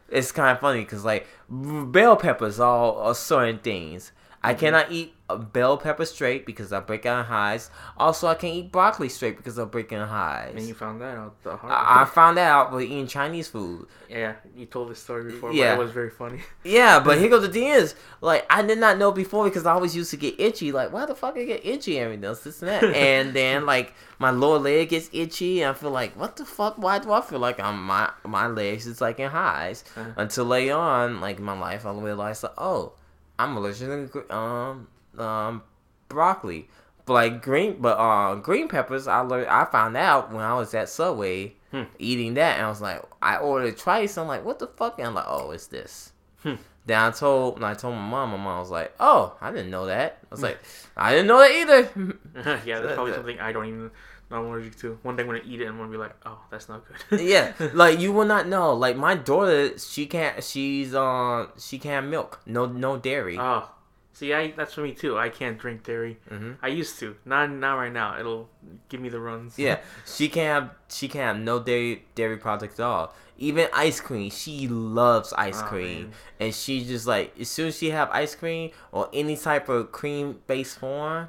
it's 0.09 0.31
kind 0.31 0.51
of 0.51 0.59
funny 0.61 0.79
because 0.79 1.03
like 1.03 1.27
bell 1.49 2.15
peppers 2.15 2.59
are, 2.59 2.93
are 2.95 3.15
certain 3.15 3.59
things. 3.59 4.11
I 4.45 4.51
Mm-hmm. 4.53 4.59
cannot 4.59 4.91
eat 4.91 5.13
a 5.27 5.37
bell 5.39 5.75
pepper 5.75 6.05
straight 6.05 6.45
because 6.45 6.71
I 6.71 6.79
break 6.81 7.03
out 7.07 7.17
in 7.21 7.25
highs. 7.25 7.71
Also, 7.97 8.27
I 8.27 8.35
can't 8.35 8.53
eat 8.53 8.71
broccoli 8.71 9.09
straight 9.09 9.37
because 9.37 9.57
I 9.57 9.65
break 9.65 9.91
in 9.91 9.99
highs. 9.99 10.53
And 10.55 10.67
you 10.67 10.75
found 10.75 11.01
that 11.01 11.17
out 11.17 11.41
the 11.41 11.57
hard 11.57 11.73
I, 11.73 12.03
I 12.03 12.05
found 12.05 12.37
that 12.37 12.47
out 12.47 12.71
with 12.71 12.83
eating 12.83 13.07
Chinese 13.07 13.47
food. 13.47 13.87
Yeah, 14.07 14.35
you 14.55 14.67
told 14.67 14.91
this 14.91 15.01
story 15.01 15.23
before, 15.31 15.51
Yeah. 15.51 15.73
but 15.75 15.81
it 15.81 15.83
was 15.85 15.91
very 15.93 16.11
funny. 16.11 16.41
Yeah, 16.63 16.99
but 16.99 17.17
here 17.17 17.29
goes 17.29 17.41
the 17.41 17.51
thing 17.51 17.69
is, 17.69 17.95
like, 18.21 18.45
I 18.51 18.61
did 18.61 18.77
not 18.77 18.99
know 18.99 19.11
before 19.11 19.45
because 19.45 19.65
I 19.65 19.71
always 19.71 19.95
used 19.95 20.11
to 20.11 20.17
get 20.17 20.39
itchy. 20.39 20.71
Like, 20.71 20.93
why 20.93 21.07
the 21.07 21.15
fuck 21.15 21.35
I 21.37 21.43
get 21.43 21.65
itchy 21.65 21.97
every 21.97 22.17
day? 22.17 22.27
This 22.27 22.61
and 22.61 22.69
that. 22.69 22.83
and 22.95 23.33
then, 23.33 23.65
like, 23.65 23.93
my 24.19 24.29
lower 24.29 24.59
leg 24.59 24.89
gets 24.89 25.09
itchy, 25.11 25.63
and 25.63 25.71
I 25.71 25.73
feel 25.73 25.89
like, 25.91 26.11
what 26.19 26.35
the 26.35 26.45
fuck? 26.45 26.77
Why 26.77 26.99
do 26.99 27.11
I 27.11 27.21
feel 27.21 27.39
like 27.39 27.59
I'm 27.59 27.83
my 27.83 28.11
my 28.23 28.45
legs 28.45 28.85
is 28.85 29.01
like 29.01 29.19
in 29.19 29.31
highs? 29.31 29.83
Uh-huh. 29.97 30.11
Until 30.17 30.45
later 30.45 30.75
on, 30.75 31.19
like 31.19 31.39
in 31.39 31.43
my 31.43 31.57
life, 31.59 31.83
I 31.85 31.91
realized, 31.93 32.43
like, 32.43 32.53
oh, 32.59 32.93
I'm 33.37 33.57
allergic 33.57 34.11
to 34.13 34.35
um 34.35 34.87
um 35.17 35.63
broccoli. 36.09 36.67
But 37.05 37.13
like 37.13 37.41
green, 37.43 37.77
but 37.79 37.99
uh, 37.99 38.33
green 38.35 38.67
peppers, 38.67 39.07
I 39.07 39.19
learned, 39.19 39.47
I 39.47 39.65
found 39.65 39.95
out 39.95 40.31
when 40.31 40.43
I 40.43 40.55
was 40.55 40.73
at 40.73 40.89
Subway 40.89 41.53
Hmm. 41.71 41.83
eating 41.99 42.35
that, 42.35 42.57
and 42.57 42.65
I 42.65 42.69
was 42.69 42.81
like, 42.81 43.03
I 43.21 43.35
ordered 43.37 43.77
twice. 43.77 44.17
I'm 44.17 44.27
like, 44.27 44.45
what 44.45 44.59
the 44.59 44.67
fuck? 44.67 44.97
And 44.97 45.09
I'm 45.09 45.13
like, 45.13 45.25
oh, 45.27 45.51
it's 45.51 45.67
this. 45.67 46.13
Hmm. 46.41 46.55
Then 46.85 46.99
I 46.99 47.11
told, 47.11 47.61
I 47.63 47.73
told 47.73 47.95
my 47.95 48.01
mom, 48.01 48.31
my 48.31 48.37
mom 48.37 48.59
was 48.59 48.71
like, 48.71 48.93
oh, 48.99 49.35
I 49.41 49.51
didn't 49.51 49.71
know 49.71 49.85
that. 49.87 50.19
I 50.23 50.27
was 50.31 50.41
like, 50.41 50.57
I 50.95 51.11
didn't 51.11 51.27
know 51.27 51.39
that 51.39 51.51
either. 51.51 52.17
yeah, 52.65 52.79
that's 52.79 52.93
probably 52.95 53.13
something 53.13 53.39
I 53.39 53.51
don't 53.51 53.65
even 53.65 53.91
I'm 54.31 54.45
allergic 54.45 54.75
to. 54.79 54.97
One 55.03 55.15
day 55.15 55.21
I'm 55.23 55.27
gonna 55.27 55.41
eat 55.45 55.61
it 55.61 55.65
and 55.65 55.73
I'm 55.73 55.77
gonna 55.77 55.91
be 55.91 55.97
like, 55.97 56.15
oh, 56.25 56.39
that's 56.49 56.67
not 56.67 56.83
good. 57.09 57.21
yeah, 57.21 57.53
like 57.73 57.99
you 57.99 58.11
will 58.11 58.25
not 58.25 58.47
know. 58.47 58.73
Like 58.73 58.97
my 58.97 59.15
daughter, 59.15 59.77
she 59.77 60.07
can't. 60.07 60.43
She's 60.43 60.95
uh, 60.95 61.47
she 61.59 61.77
can't 61.77 62.07
milk. 62.07 62.41
No, 62.45 62.65
no 62.65 62.97
dairy. 62.97 63.37
Oh, 63.39 63.69
see, 64.13 64.33
I 64.33 64.51
that's 64.51 64.73
for 64.73 64.81
me 64.81 64.93
too. 64.93 65.17
I 65.17 65.29
can't 65.29 65.57
drink 65.59 65.83
dairy. 65.83 66.17
hmm 66.27 66.53
I 66.61 66.69
used 66.69 66.97
to, 66.99 67.15
not 67.23 67.51
not 67.51 67.75
right 67.75 67.93
now. 67.93 68.19
It'll 68.19 68.49
give 68.89 68.99
me 68.99 69.09
the 69.09 69.19
runs. 69.19 69.59
Yeah, 69.59 69.79
she 70.07 70.27
can't 70.29 70.63
have. 70.65 70.75
She 70.89 71.07
can't 71.07 71.35
have 71.37 71.45
no 71.45 71.59
dairy 71.59 72.03
dairy 72.15 72.37
products 72.37 72.79
at 72.79 72.85
all. 72.85 73.13
Even 73.37 73.67
ice 73.73 73.99
cream, 73.99 74.31
she 74.31 74.67
loves 74.69 75.33
ice 75.33 75.59
Oh, 75.61 75.65
cream, 75.67 76.03
man. 76.03 76.11
and 76.39 76.55
she 76.55 76.85
just 76.85 77.05
like 77.05 77.37
as 77.39 77.49
soon 77.49 77.67
as 77.67 77.77
she 77.77 77.89
have 77.89 78.09
ice 78.11 78.33
cream 78.33 78.71
or 78.93 79.09
any 79.13 79.35
type 79.35 79.67
of 79.69 79.91
cream 79.91 80.39
based 80.47 80.79
form, 80.79 81.27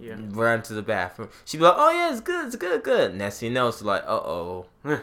yeah. 0.00 0.16
run 0.30 0.62
to 0.62 0.74
the 0.74 0.82
bathroom. 0.82 1.28
She'd 1.44 1.58
be 1.58 1.64
like, 1.64 1.74
"Oh 1.76 1.90
yeah, 1.90 2.10
it's 2.12 2.20
good, 2.20 2.46
it's 2.46 2.56
good, 2.56 2.82
good." 2.82 3.14
Next 3.14 3.40
thing 3.40 3.48
you 3.50 3.54
know, 3.54 3.70
she's 3.70 3.82
like, 3.82 4.02
"Uh 4.06 4.10
oh." 4.16 4.66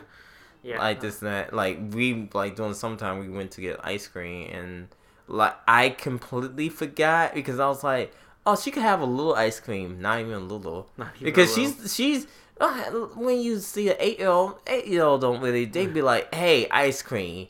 yeah. 0.63 0.77
like 0.79 0.99
this 1.01 1.21
and 1.21 1.31
that. 1.31 1.53
Like 1.53 1.79
we 1.91 2.29
like 2.33 2.55
during 2.55 2.73
sometime 2.73 3.19
we 3.19 3.29
went 3.29 3.51
to 3.51 3.61
get 3.61 3.79
ice 3.85 4.07
cream 4.07 4.49
and 4.53 4.87
like 5.27 5.55
I 5.67 5.89
completely 5.89 6.69
forgot 6.69 7.33
because 7.33 7.59
I 7.59 7.67
was 7.67 7.83
like, 7.83 8.13
oh, 8.45 8.55
she 8.55 8.71
could 8.71 8.83
have 8.83 9.01
a 9.01 9.05
little 9.05 9.35
ice 9.35 9.59
cream, 9.59 10.01
not 10.01 10.19
even 10.19 10.33
a 10.33 10.39
little, 10.39 10.89
Not 10.97 11.09
even 11.15 11.25
because 11.25 11.55
a 11.57 11.61
little. 11.61 11.75
she's 11.83 11.95
she's. 11.95 12.27
uh, 12.59 12.83
When 13.15 13.39
you 13.39 13.59
see 13.59 13.89
an 13.89 13.95
eight 13.99 14.19
year 14.19 14.29
old, 14.29 14.59
eight 14.67 14.87
year 14.87 15.03
old 15.03 15.21
don't 15.21 15.41
really. 15.41 15.65
They 15.65 15.87
be 15.87 16.01
like, 16.01 16.33
"Hey, 16.33 16.67
ice 16.69 17.01
cream, 17.01 17.47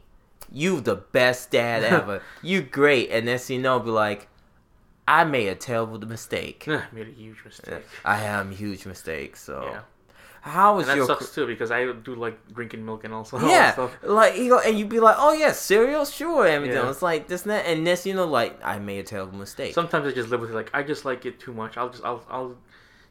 you 0.51 0.79
the 0.81 0.95
best 0.95 1.51
dad 1.51 1.83
ever. 1.97 2.21
you 2.41 2.61
great." 2.61 3.09
And 3.11 3.27
then 3.27 3.39
you 3.47 3.59
know, 3.59 3.79
be 3.79 3.89
like, 3.89 4.27
"I 5.17 5.23
made 5.35 5.47
a 5.55 5.59
terrible 5.69 5.99
mistake. 6.15 6.59
I 6.67 6.83
made 6.99 7.07
a 7.15 7.17
huge 7.23 7.39
mistake. 7.49 7.83
I 8.13 8.15
have 8.27 8.51
a 8.51 8.55
huge 8.63 8.83
mistake." 8.93 9.31
So, 9.47 9.55
Yeah. 9.69 9.81
how 10.41 10.69
was 10.77 10.83
And 10.83 10.89
that 10.91 10.97
your 10.97 11.07
sucks 11.11 11.29
too 11.35 11.45
because 11.53 11.69
I 11.77 11.79
do 12.07 12.13
like 12.25 12.37
drinking 12.57 12.83
milk 12.89 13.01
and 13.05 13.13
also 13.13 13.37
all 13.37 13.43
that 13.43 13.51
Yeah, 13.57 13.71
stuff. 13.77 13.91
like 14.03 14.33
you 14.41 14.47
go 14.53 14.59
and 14.67 14.73
you'd 14.77 14.89
be 14.97 14.99
like, 15.07 15.17
oh 15.25 15.33
yeah, 15.43 15.51
cereal, 15.51 16.05
sure, 16.05 16.47
everything. 16.47 16.77
Yeah. 16.83 16.89
It's 16.93 17.01
like 17.11 17.27
this 17.31 17.41
and 17.43 17.51
that, 17.51 17.65
and 17.71 17.85
this, 17.89 18.05
you 18.07 18.15
know, 18.19 18.25
like 18.39 18.53
I 18.73 18.79
made 18.79 18.99
a 19.05 19.07
terrible 19.15 19.37
mistake. 19.45 19.73
Sometimes 19.81 20.07
I 20.07 20.11
just 20.21 20.29
live 20.29 20.41
with 20.41 20.51
it. 20.53 20.55
Like 20.61 20.71
I 20.73 20.81
just 20.93 21.03
like 21.05 21.21
it 21.29 21.35
too 21.45 21.53
much. 21.61 21.77
I'll 21.77 21.89
just 21.95 22.03
I'll 22.09 22.23
I'll 22.35 22.51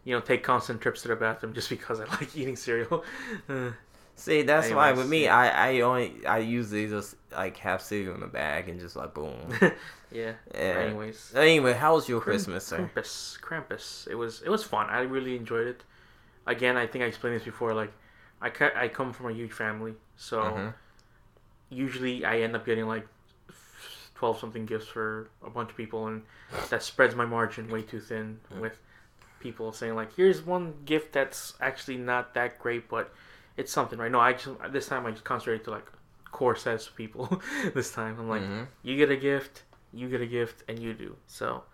you 0.07 0.13
know 0.15 0.21
take 0.31 0.43
constant 0.43 0.81
trips 0.81 1.03
to 1.03 1.09
the 1.09 1.17
bathroom 1.27 1.53
just 1.55 1.69
because 1.77 2.01
I 2.01 2.07
like 2.19 2.31
eating 2.41 2.57
cereal. 2.57 3.05
Uh, 3.49 3.71
See, 4.21 4.43
that's 4.43 4.71
why 4.71 4.93
with 4.93 5.09
me. 5.09 5.29
I 5.29 5.71
I 5.71 5.81
only 5.81 6.27
I 6.27 6.39
usually 6.39 6.87
just 6.89 7.17
like 7.33 7.57
have 7.59 7.81
cereal 7.81 8.15
in 8.15 8.21
the 8.21 8.27
bag 8.27 8.69
and 8.69 8.79
just 8.79 8.95
like 8.97 9.15
boom. 9.15 9.35
yeah. 10.13 10.33
Yeah. 10.55 10.61
Anyways. 10.61 11.33
anyway, 11.35 11.73
how 11.73 11.95
was 11.95 12.09
your 12.09 12.21
Kramp- 12.21 12.35
Christmas, 12.45 12.67
sir? 12.67 12.79
Krampus, 12.95 13.41
Krampus. 13.41 14.07
It 14.09 14.15
was 14.17 14.43
it 14.43 14.51
was 14.51 14.63
fun. 14.63 14.89
I 14.91 15.01
really 15.03 15.37
enjoyed 15.37 15.67
it. 15.69 15.83
Again, 16.47 16.77
I 16.77 16.87
think 16.87 17.03
I 17.05 17.07
explained 17.07 17.37
this 17.37 17.45
before. 17.45 17.73
Like, 17.73 17.93
I 18.43 18.51
ca- 18.51 18.73
I 18.77 18.89
come 18.89 19.13
from 19.13 19.27
a 19.31 19.33
huge 19.33 19.53
family, 19.53 19.95
so 20.17 20.43
Mhm. 20.43 20.75
usually 21.71 22.25
I 22.25 22.41
end 22.41 22.55
up 22.57 22.67
getting 22.67 22.87
like 22.87 23.07
twelve 24.15 24.39
something 24.39 24.67
gifts 24.67 24.87
for 24.87 25.31
a 25.45 25.51
bunch 25.51 25.71
of 25.71 25.77
people, 25.77 26.07
and 26.09 26.23
that 26.69 26.83
spreads 26.83 27.15
my 27.15 27.25
margin 27.25 27.69
way 27.71 27.83
too 27.83 28.01
thin 28.01 28.41
with 28.61 28.79
people 29.41 29.73
saying 29.73 29.95
like, 29.95 30.15
"Here's 30.15 30.43
one 30.43 30.75
gift 30.85 31.13
that's 31.13 31.55
actually 31.61 31.97
not 31.97 32.35
that 32.35 32.59
great, 32.59 32.89
but 32.89 33.13
it's 33.57 33.73
something." 33.73 33.99
Right? 33.99 34.11
No, 34.11 34.21
I 34.21 34.33
just 34.35 34.49
this 34.71 34.87
time 34.89 35.07
I 35.07 35.11
just 35.13 35.25
concentrated 35.25 35.65
to 35.65 35.71
like 35.71 35.87
core 36.31 36.57
sets 36.57 36.87
of 36.89 36.95
people. 36.97 37.41
this 37.75 37.93
time 37.93 38.17
I'm 38.19 38.29
like, 38.29 38.43
Mhm. 38.43 38.67
you 38.83 38.97
get 38.97 39.11
a 39.11 39.17
gift, 39.17 39.65
you 39.93 40.09
get 40.09 40.21
a 40.21 40.27
gift, 40.27 40.63
and 40.69 40.79
you 40.79 40.95
do. 40.95 41.17
So 41.27 41.65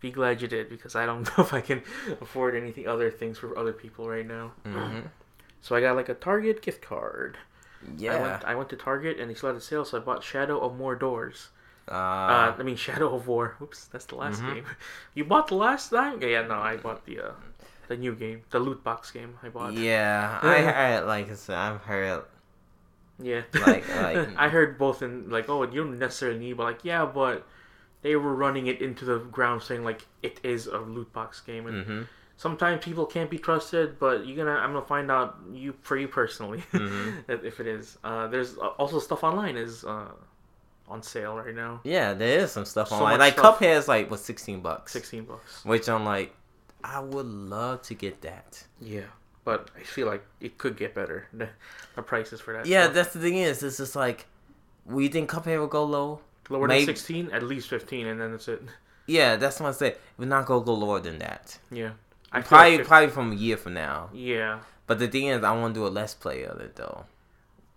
be 0.00 0.10
glad 0.10 0.40
you 0.40 0.48
did 0.48 0.68
because 0.68 0.94
I 0.96 1.04
don't 1.06 1.22
know 1.38 1.44
if 1.44 1.52
I 1.52 1.60
can 1.60 1.82
afford 2.20 2.54
anything 2.54 2.86
other 2.88 3.10
things 3.10 3.38
for 3.38 3.56
other 3.58 3.72
people 3.72 4.08
right 4.08 4.26
now. 4.26 4.52
Mhm. 4.64 5.08
So 5.60 5.74
I 5.76 5.80
got 5.80 5.96
like 5.96 6.08
a 6.08 6.14
Target 6.14 6.62
gift 6.62 6.82
card. 6.82 7.36
I 7.82 7.90
Yeah. 7.96 8.20
went, 8.22 8.44
I 8.44 8.54
went 8.54 8.68
to 8.70 8.76
Target 8.76 9.18
and 9.18 9.28
they 9.30 9.34
still 9.34 9.48
had 9.50 9.56
a 9.56 9.60
sale, 9.60 9.84
so 9.84 9.98
I 9.98 10.00
bought 10.00 10.22
Shadow 10.22 10.58
of 10.60 10.72
Mordor's. 10.78 11.48
Uh, 11.88 11.92
Uh, 11.94 12.54
I 12.58 12.62
mean 12.62 12.76
Shadow 12.76 13.14
of 13.14 13.26
War. 13.26 13.56
Oops, 13.62 13.86
that's 13.86 14.04
the 14.06 14.14
last 14.16 14.40
Mhm. 14.42 14.54
game. 14.54 14.64
You 15.14 15.24
bought 15.24 15.48
the 15.48 15.54
last 15.56 15.90
time? 15.90 16.22
Yeah, 16.22 16.42
no, 16.46 16.54
I 16.60 16.76
bought 16.76 17.04
the 17.06 17.20
uh, 17.20 17.32
the 17.88 17.96
new 17.96 18.14
game, 18.14 18.42
the 18.50 18.58
loot 18.60 18.84
box 18.84 19.10
game. 19.10 19.36
I 19.42 19.48
bought. 19.48 19.72
yeah, 19.74 20.38
I 20.42 20.58
heard 20.62 21.06
like 21.06 21.28
I've 21.50 21.80
heard 21.82 22.22
Yeah. 23.20 23.42
Like- 23.54 23.88
like- 23.88 24.28
I 24.36 24.48
heard 24.48 24.78
both 24.78 25.02
in 25.02 25.28
like, 25.30 25.48
oh, 25.48 25.62
you 25.64 25.82
don't 25.84 25.98
necessarily 25.98 26.38
need, 26.38 26.56
but 26.56 26.64
like, 26.64 26.84
yeah, 26.84 27.04
but 27.04 27.46
they 28.02 28.14
were 28.16 28.34
running 28.34 28.68
it 28.68 28.80
into 28.80 29.04
the 29.04 29.18
ground, 29.18 29.62
saying 29.62 29.82
like 29.84 30.06
it 30.22 30.38
is 30.44 30.66
a 30.66 30.78
loot 30.78 31.12
box 31.12 31.40
game, 31.40 31.66
and 31.66 31.84
hmm 31.86 32.02
sometimes 32.36 32.84
people 32.84 33.04
can't 33.04 33.28
be 33.28 33.38
trusted. 33.38 33.98
But 33.98 34.24
you're 34.24 34.36
gonna, 34.36 34.56
I'm 34.58 34.72
gonna 34.72 34.86
find 34.86 35.10
out 35.10 35.38
you 35.52 35.74
for 35.82 35.96
you 35.96 36.06
personally 36.06 36.62
Mhm. 36.72 37.24
if 37.42 37.58
it 37.58 37.66
is. 37.66 37.98
Uh, 38.04 38.28
there's 38.28 38.56
also 38.56 39.00
stuff 39.00 39.24
online 39.24 39.56
is 39.56 39.82
uh, 39.84 40.12
on 40.86 41.02
sale 41.02 41.36
right 41.36 41.54
now, 41.54 41.80
Yeah, 41.82 42.14
there 42.14 42.38
is 42.38 42.52
some 42.52 42.64
stuff 42.64 42.88
So 42.90 42.94
online. 42.94 43.18
Like 43.18 43.32
stuff. 43.32 43.58
Cuphead 43.58 43.76
is 43.76 43.88
like 43.88 44.08
what 44.10 44.20
sixteen 44.20 44.60
bucks, 44.60 44.92
sixteen 44.92 45.24
bucks. 45.24 45.64
which 45.64 45.88
I'm 45.88 46.04
like, 46.04 46.32
I 46.84 47.00
would 47.00 47.26
love 47.26 47.82
to 47.82 47.94
get 47.94 48.20
that. 48.22 48.64
Yeah, 48.80 49.02
but 49.44 49.70
I 49.78 49.82
feel 49.82 50.06
like 50.06 50.24
it 50.40 50.58
could 50.58 50.76
get 50.76 50.94
better. 50.94 51.26
The, 51.32 51.48
the 51.96 52.02
prices 52.02 52.40
for 52.40 52.54
that. 52.54 52.66
Yeah, 52.66 52.84
stuff. 52.84 52.94
that's 52.94 53.12
the 53.14 53.20
thing 53.20 53.36
is, 53.36 53.62
it's 53.62 53.78
just 53.78 53.96
like, 53.96 54.26
we 54.86 55.08
think 55.08 55.30
Cuphead 55.30 55.58
will 55.58 55.66
go 55.66 55.84
low. 55.84 56.20
lower 56.48 56.66
maybe- 56.68 56.86
than 56.86 56.94
sixteen, 56.96 57.30
at 57.32 57.42
least 57.42 57.68
fifteen, 57.68 58.06
and 58.06 58.20
then 58.20 58.32
that's 58.32 58.48
it. 58.48 58.62
Yeah, 59.10 59.36
that's 59.36 59.58
what 59.58 59.70
I 59.70 59.72
said. 59.72 59.96
We're 60.18 60.26
not 60.26 60.44
gonna 60.44 60.62
go 60.62 60.74
lower 60.74 61.00
than 61.00 61.18
that. 61.20 61.56
Yeah, 61.70 61.92
I 62.30 62.42
Probably, 62.42 62.76
like 62.76 62.86
probably 62.86 63.08
from 63.08 63.32
a 63.32 63.36
year 63.36 63.56
from 63.56 63.72
now. 63.72 64.10
Yeah. 64.12 64.58
But 64.86 64.98
the 64.98 65.08
thing 65.08 65.28
is, 65.28 65.42
I 65.42 65.50
want 65.52 65.72
to 65.74 65.80
do 65.80 65.86
a 65.86 65.88
let's 65.88 66.12
play 66.12 66.44
of 66.44 66.60
it 66.60 66.76
though. 66.76 67.06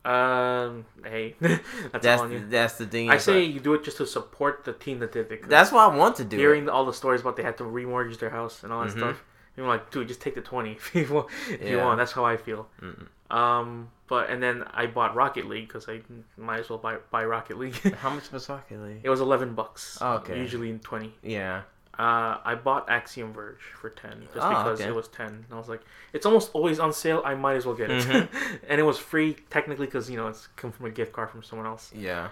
Um. 0.03 0.85
Hey, 1.03 1.35
that's, 1.39 1.61
That's 1.91 2.07
all 2.07 2.25
on 2.25 2.31
you. 2.31 2.45
that's 2.49 2.77
the 2.79 2.85
thing. 2.87 3.09
I 3.11 3.17
say 3.17 3.45
like, 3.45 3.53
you 3.53 3.59
do 3.59 3.73
it 3.75 3.83
just 3.83 3.97
to 3.97 4.07
support 4.07 4.63
the 4.65 4.73
team 4.73 4.99
that 4.99 5.11
did 5.11 5.31
it. 5.31 5.47
that's 5.47 5.71
what 5.71 5.81
I 5.91 5.95
want 5.95 6.15
to 6.17 6.23
do. 6.25 6.37
hearing 6.37 6.67
all 6.69 6.85
the 6.85 6.93
stories 6.93 7.21
about 7.21 7.35
they 7.37 7.43
had 7.43 7.57
to 7.59 7.63
remortgage 7.63 8.17
their 8.19 8.31
house 8.31 8.63
and 8.63 8.73
all 8.73 8.81
that 8.83 8.89
Mhm. 8.95 8.97
stuff. 8.97 9.23
You're 9.55 9.67
like, 9.67 9.91
dude, 9.91 10.07
just 10.07 10.21
take 10.21 10.33
the 10.35 10.41
twenty 10.41 10.71
if 10.77 10.95
you 10.95 11.05
want. 11.13 11.27
If 11.49 11.61
you 11.69 11.77
want, 11.77 11.97
that's 11.99 12.13
how 12.13 12.25
I 12.25 12.37
feel. 12.37 12.67
Mm-mm. 12.81 13.07
Um, 13.35 13.89
but 14.07 14.29
and 14.29 14.41
then 14.41 14.63
I 14.73 14.87
bought 14.87 15.15
Rocket 15.15 15.45
League 15.47 15.67
because 15.67 15.87
I 15.87 16.01
might 16.35 16.59
as 16.61 16.69
well 16.69 16.79
buy 16.79 16.97
buy 17.11 17.23
Rocket 17.25 17.57
League. 17.59 17.75
How 17.95 18.09
much 18.09 18.29
was 18.31 18.49
Rocket 18.49 18.81
League? 18.81 19.01
it 19.03 19.09
was 19.09 19.21
eleven 19.21 19.53
bucks. 19.53 19.97
Oh, 20.01 20.15
okay. 20.15 20.37
Usually 20.37 20.77
twenty. 20.79 21.13
Yeah. 21.21 21.61
Uh, 21.99 22.37
I 22.45 22.55
bought 22.55 22.89
Axiom 22.89 23.33
Verge 23.33 23.59
for 23.79 23.89
ten 23.89 24.21
just 24.33 24.37
Oh, 24.37 24.49
because 24.49 24.79
okay. 24.79 24.89
it 24.89 24.95
was 24.95 25.07
ten. 25.09 25.27
And 25.27 25.45
I 25.51 25.57
was 25.57 25.67
like, 25.69 25.81
it's 26.13 26.25
almost 26.25 26.49
always 26.53 26.79
on 26.79 26.93
sale. 26.93 27.21
I 27.25 27.35
might 27.35 27.55
as 27.55 27.65
well 27.65 27.75
get 27.75 27.91
it. 27.91 28.03
Mhm. 28.05 28.27
and 28.69 28.79
it 28.79 28.83
was 28.83 28.97
free 28.97 29.35
technically 29.49 29.85
because 29.87 30.09
you 30.09 30.17
know 30.17 30.27
it's 30.27 30.47
come 30.55 30.71
from 30.71 30.85
a 30.85 30.89
gift 30.89 31.11
card 31.13 31.29
from 31.29 31.43
someone 31.43 31.67
else. 31.67 31.91
Yeah. 31.93 32.29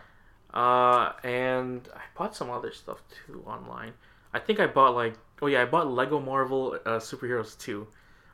Uh, 0.54 1.12
and 1.24 1.88
I 1.96 2.02
bought 2.18 2.36
some 2.36 2.50
other 2.50 2.72
stuff 2.72 3.04
too 3.28 3.44
online. 3.46 3.94
I 4.34 4.40
think 4.40 4.60
I 4.60 4.66
bought 4.68 4.96
like 4.96 5.16
oh 5.42 5.48
yeah, 5.48 5.62
I 5.62 5.66
bought 5.66 5.88
Lego 5.92 6.20
Marvel 6.20 6.80
uh, 6.86 6.98
Superheroes 7.00 7.58
2. 7.60 7.86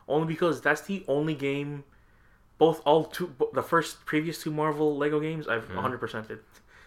Only 0.07 0.27
because 0.27 0.61
that's 0.61 0.81
the 0.81 1.03
only 1.07 1.33
game 1.33 1.83
both 2.57 2.81
all 2.85 3.03
two 3.05 3.33
the 3.53 3.63
first 3.63 4.05
previous 4.05 4.41
two 4.41 4.51
Marvel 4.51 4.95
Lego 4.95 5.19
games 5.19 5.47
I've 5.47 5.67
Mhm. 5.69 5.99
100%ed. 5.99 6.39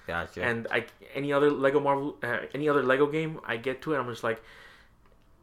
Gotcha. 0.09 0.43
And 0.43 0.67
I 0.73 0.87
any 1.15 1.33
other 1.33 1.51
Lego 1.51 1.79
Marvel 1.81 2.17
uh, 2.23 2.39
any 2.55 2.69
other 2.69 2.83
Lego 2.83 3.07
game 3.07 3.39
I 3.47 3.57
get 3.59 3.83
to 3.83 3.93
it 3.95 3.99
I'm 3.99 4.09
just 4.09 4.25
like 4.25 4.43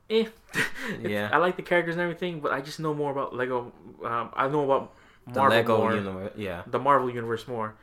eh. 0.09 0.25
Yeah. 1.01 1.29
I 1.31 1.37
like 1.37 1.55
the 1.55 1.61
characters 1.71 1.95
and 1.95 2.01
everything, 2.01 2.39
but 2.41 2.51
I 2.51 2.59
just 2.61 2.79
know 2.79 2.93
more 2.93 3.11
about 3.11 3.35
Lego 3.35 3.71
um, 4.03 4.29
I 4.35 4.47
know 4.49 4.63
about 4.65 4.93
Marvel 5.27 5.43
the 5.43 5.55
Lego 5.55 5.77
more 5.77 5.93
universe. 5.95 6.33
Yeah. 6.35 6.63
the 6.67 6.79
Marvel 6.79 7.09
universe 7.09 7.47
more. 7.47 7.75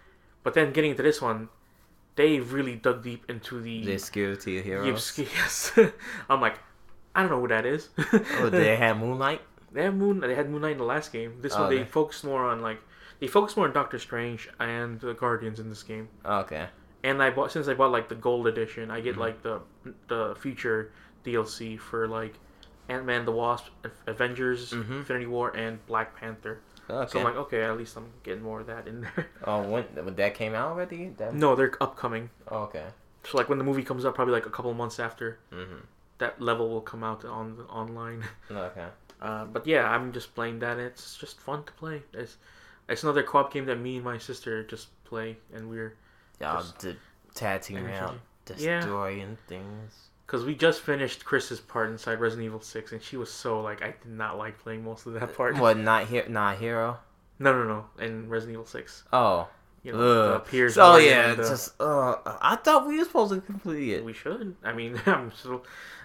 But 0.45 0.55
then 0.55 0.73
getting 0.73 0.91
into 0.91 1.03
this 1.05 1.23
one, 1.23 1.49
they 2.17 2.41
really 2.41 2.75
dug 2.77 3.03
deep 3.05 3.23
into 3.31 3.61
the 3.61 3.85
The 3.87 3.99
security 3.99 4.61
heroes. 4.61 4.87
Yipsky. 4.89 5.27
Yes, 5.39 5.73
I'm 6.29 6.41
like, 6.41 6.59
I 7.15 7.23
don't 7.23 7.31
know 7.31 7.41
who 7.41 7.49
that 7.49 7.65
is. 7.65 7.89
oh, 8.41 8.51
they 8.51 8.75
had 8.77 8.99
Moonlight. 8.99 9.41
they 9.73 9.85
had 9.85 9.95
Moon. 9.97 10.19
They 10.21 10.35
had 10.35 10.51
Moon 10.51 10.63
Knight 10.63 10.73
in 10.73 10.79
the 10.79 10.85
last 10.85 11.13
game. 11.13 11.39
This 11.41 11.55
Oh, 11.55 11.61
one 11.63 11.71
they 11.71 11.79
they- 11.79 11.85
focused 11.85 12.25
more 12.25 12.45
on 12.45 12.61
like 12.61 12.81
they 13.23 13.29
focused 13.29 13.57
more 13.57 13.69
on 13.69 13.73
Doctor 13.73 14.01
Strange 14.01 14.49
and 14.59 14.99
the 14.99 15.15
Guardians 15.15 15.61
in 15.61 15.69
this 15.69 15.85
game. 15.85 16.09
Okay. 16.27 16.67
And 17.05 17.23
I 17.23 17.31
bought 17.31 17.53
since 17.53 17.69
I 17.69 17.75
bought 17.75 17.93
like 17.93 18.09
the 18.09 18.17
gold 18.17 18.49
edition, 18.49 18.91
I 18.91 19.01
get 19.01 19.15
Mhm. 19.15 19.21
like 19.21 19.43
the 19.43 19.61
the 20.09 20.35
future 20.41 20.91
DLC 21.25 21.79
for 21.79 22.09
like 22.09 22.35
Ant 22.89 23.05
Man, 23.05 23.25
the 23.25 23.31
Wasp, 23.31 23.69
Avengers, 24.09 24.73
Mhm. 24.73 24.91
Infinity 24.91 25.27
War, 25.27 25.57
and 25.57 25.87
Black 25.87 26.17
Panther. 26.17 26.63
Okay. 26.91 27.13
So 27.13 27.21
I'm 27.21 27.25
like, 27.25 27.37
okay, 27.37 27.63
at 27.63 27.77
least 27.79 27.97
I'm 27.97 28.11
getting 28.25 28.43
more 28.43 28.59
of 28.59 28.67
that 28.67 28.89
in 28.89 29.03
there. 29.03 29.29
oh, 29.45 29.63
when, 29.63 29.85
when 29.85 30.17
that 30.17 30.35
came 30.35 30.53
out 30.53 30.71
already? 30.71 31.11
That... 31.11 31.33
no, 31.33 31.55
they're 31.55 31.81
upcoming. 31.81 32.31
Oh, 32.49 32.65
okay. 32.65 32.87
So 33.23 33.39
like 33.39 33.49
when 33.49 33.59
the 33.59 33.65
movie 33.65 33.85
comes 33.85 34.05
out, 34.05 34.17
probably 34.17 34.35
like 34.35 34.47
a 34.47 34.51
couple 34.51 34.75
months 34.75 34.99
after 34.99 35.39
mm-hmm. 35.53 35.85
that 36.19 36.41
level 36.41 36.69
will 36.71 36.81
come 36.81 37.05
out 37.05 37.25
on 37.25 37.61
online. 37.71 38.25
Okay. 38.51 38.87
Uh, 39.23 39.45
but 39.45 39.65
yeah, 39.69 39.89
I'm 39.89 40.11
just 40.11 40.35
playing 40.35 40.59
that. 40.59 40.81
It's 40.81 41.17
just 41.17 41.39
fun 41.39 41.63
to 41.63 41.73
play. 41.75 42.03
It's 42.13 42.39
it's 42.89 43.03
another 43.03 43.23
co-op 43.23 43.53
game 43.53 43.67
that 43.67 43.79
me 43.79 43.97
and 43.97 44.05
my 44.05 44.19
sister 44.19 44.63
just 44.65 44.89
play, 45.05 45.37
and 45.55 45.69
we're 45.69 45.95
Y'all 46.41 46.61
Just 46.63 46.87
tag 47.35 47.63
team 47.63 47.79
energy. 47.79 47.95
out, 47.95 48.15
Yeah. 48.57 48.81
destroying 48.81 49.39
things. 49.49 50.09
because 50.27 50.45
we 50.45 50.55
just 50.55 50.81
finished 50.81 51.25
Chris's 51.25 51.61
part 51.61 51.91
inside 51.91 52.19
Resident 52.21 52.47
Evil 52.47 52.61
Six, 52.61 52.93
and 52.93 53.03
she 53.03 53.17
was 53.17 53.31
so 53.31 53.61
like 53.61 53.83
I 53.83 53.89
did 54.03 54.07
not 54.13 54.39
like 54.39 54.59
playing 54.59 54.83
most 54.85 55.07
of 55.07 55.13
that 55.15 55.37
part. 55.37 55.57
What? 55.59 55.77
Not 55.77 56.07
here? 56.09 56.25
Not 56.29 56.59
hero? 56.59 56.99
No, 57.39 57.53
no, 57.53 57.65
no. 57.69 58.05
In 58.05 58.29
Resident 58.29 58.55
Evil 58.55 58.67
Six, 58.67 59.05
Oh. 59.13 59.49
you 59.83 59.93
know, 59.93 59.99
the 59.99 60.35
Ugh. 60.37 60.47
Piers. 60.47 60.77
Yeah, 60.77 61.35
the- 61.35 61.43
just 61.43 61.81
uh, 61.81 62.17
I 62.41 62.57
thought 62.57 62.87
we 62.87 62.99
were 62.99 63.05
supposed 63.05 63.33
to 63.35 63.41
complete 63.41 63.93
it. 63.93 64.05
we 64.05 64.13
should. 64.15 64.57
I 64.65 64.73
mean, 64.73 65.01
I'm 65.07 65.31
still. 65.33 65.65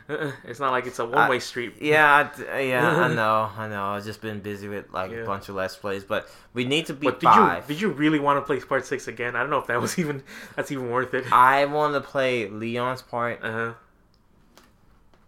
Uh, 0.09 0.31
It's 0.45 0.59
not 0.59 0.71
like 0.71 0.85
it's 0.87 0.99
a 0.99 1.05
one-way 1.05 1.39
street. 1.39 1.73
Yeah, 1.81 2.05
I 2.15 2.37
d 2.37 2.69
yeah, 2.69 2.87
I 2.87 3.07
know, 3.21 3.49
I 3.57 3.67
know. 3.67 3.83
I've 3.85 4.03
just 4.05 4.21
been 4.21 4.39
busy 4.39 4.67
with 4.67 4.85
like 4.91 5.11
Yeah. 5.11 5.17
a 5.19 5.25
bunch 5.25 5.49
of 5.49 5.55
let's 5.55 5.75
plays, 5.75 6.03
but 6.03 6.29
we 6.53 6.65
need 6.65 6.85
to 6.87 6.93
beat 6.93 7.05
But 7.07 7.19
did 7.19 7.27
five. 7.27 7.63
you 7.69 7.75
did 7.75 7.81
you 7.81 7.89
really 7.89 8.19
want 8.19 8.37
to 8.39 8.45
play 8.45 8.59
Part 8.59 8.85
Six 8.85 9.07
again? 9.07 9.35
I 9.35 9.41
don't 9.41 9.49
know 9.49 9.59
if 9.59 9.67
that 9.67 9.81
was 9.81 9.97
even 10.03 10.23
that's 10.55 10.71
even 10.71 10.89
worth 10.89 11.13
it. 11.13 11.25
I 11.31 11.65
want 11.65 11.93
to 11.95 12.01
play 12.01 12.47
Leon's 12.49 13.01
part, 13.01 13.39
Uh 13.43 13.51
huh. 13.51 13.73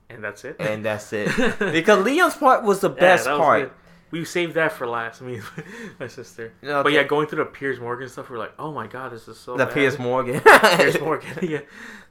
And 0.09 0.23
that's 0.23 0.43
it. 0.43 0.55
and 0.59 0.83
that's 0.83 1.13
it. 1.13 1.27
because 1.59 2.03
Leon's 2.03 2.35
part 2.35 2.63
was 2.63 2.79
the 2.79 2.89
Yeah, 2.89 2.99
best 2.99 3.25
that 3.25 3.33
was 3.37 3.39
part. 3.39 3.61
good. 3.63 3.71
We 4.11 4.25
saved 4.25 4.55
that 4.55 4.71
for 4.71 4.87
last. 4.87 5.21
I 5.21 5.25
mean, 5.25 5.43
my 5.99 6.07
sister. 6.07 6.51
But 6.63 6.91
yeah, 6.91 7.03
going 7.03 7.27
through 7.27 7.43
the 7.43 7.49
Piers 7.51 7.79
Morgan 7.79 8.09
stuff, 8.09 8.27
we're 8.31 8.39
like, 8.39 8.53
oh 8.57 8.71
my 8.71 8.87
god, 8.87 9.11
this 9.11 9.27
is 9.27 9.37
so. 9.37 9.55
the 9.55 9.65
bad. 9.65 9.73
Piers 9.75 9.99
Morgan. 9.99 10.41
Piers 10.41 10.99
Morgan. 10.99 11.29
yeah. 11.43 11.59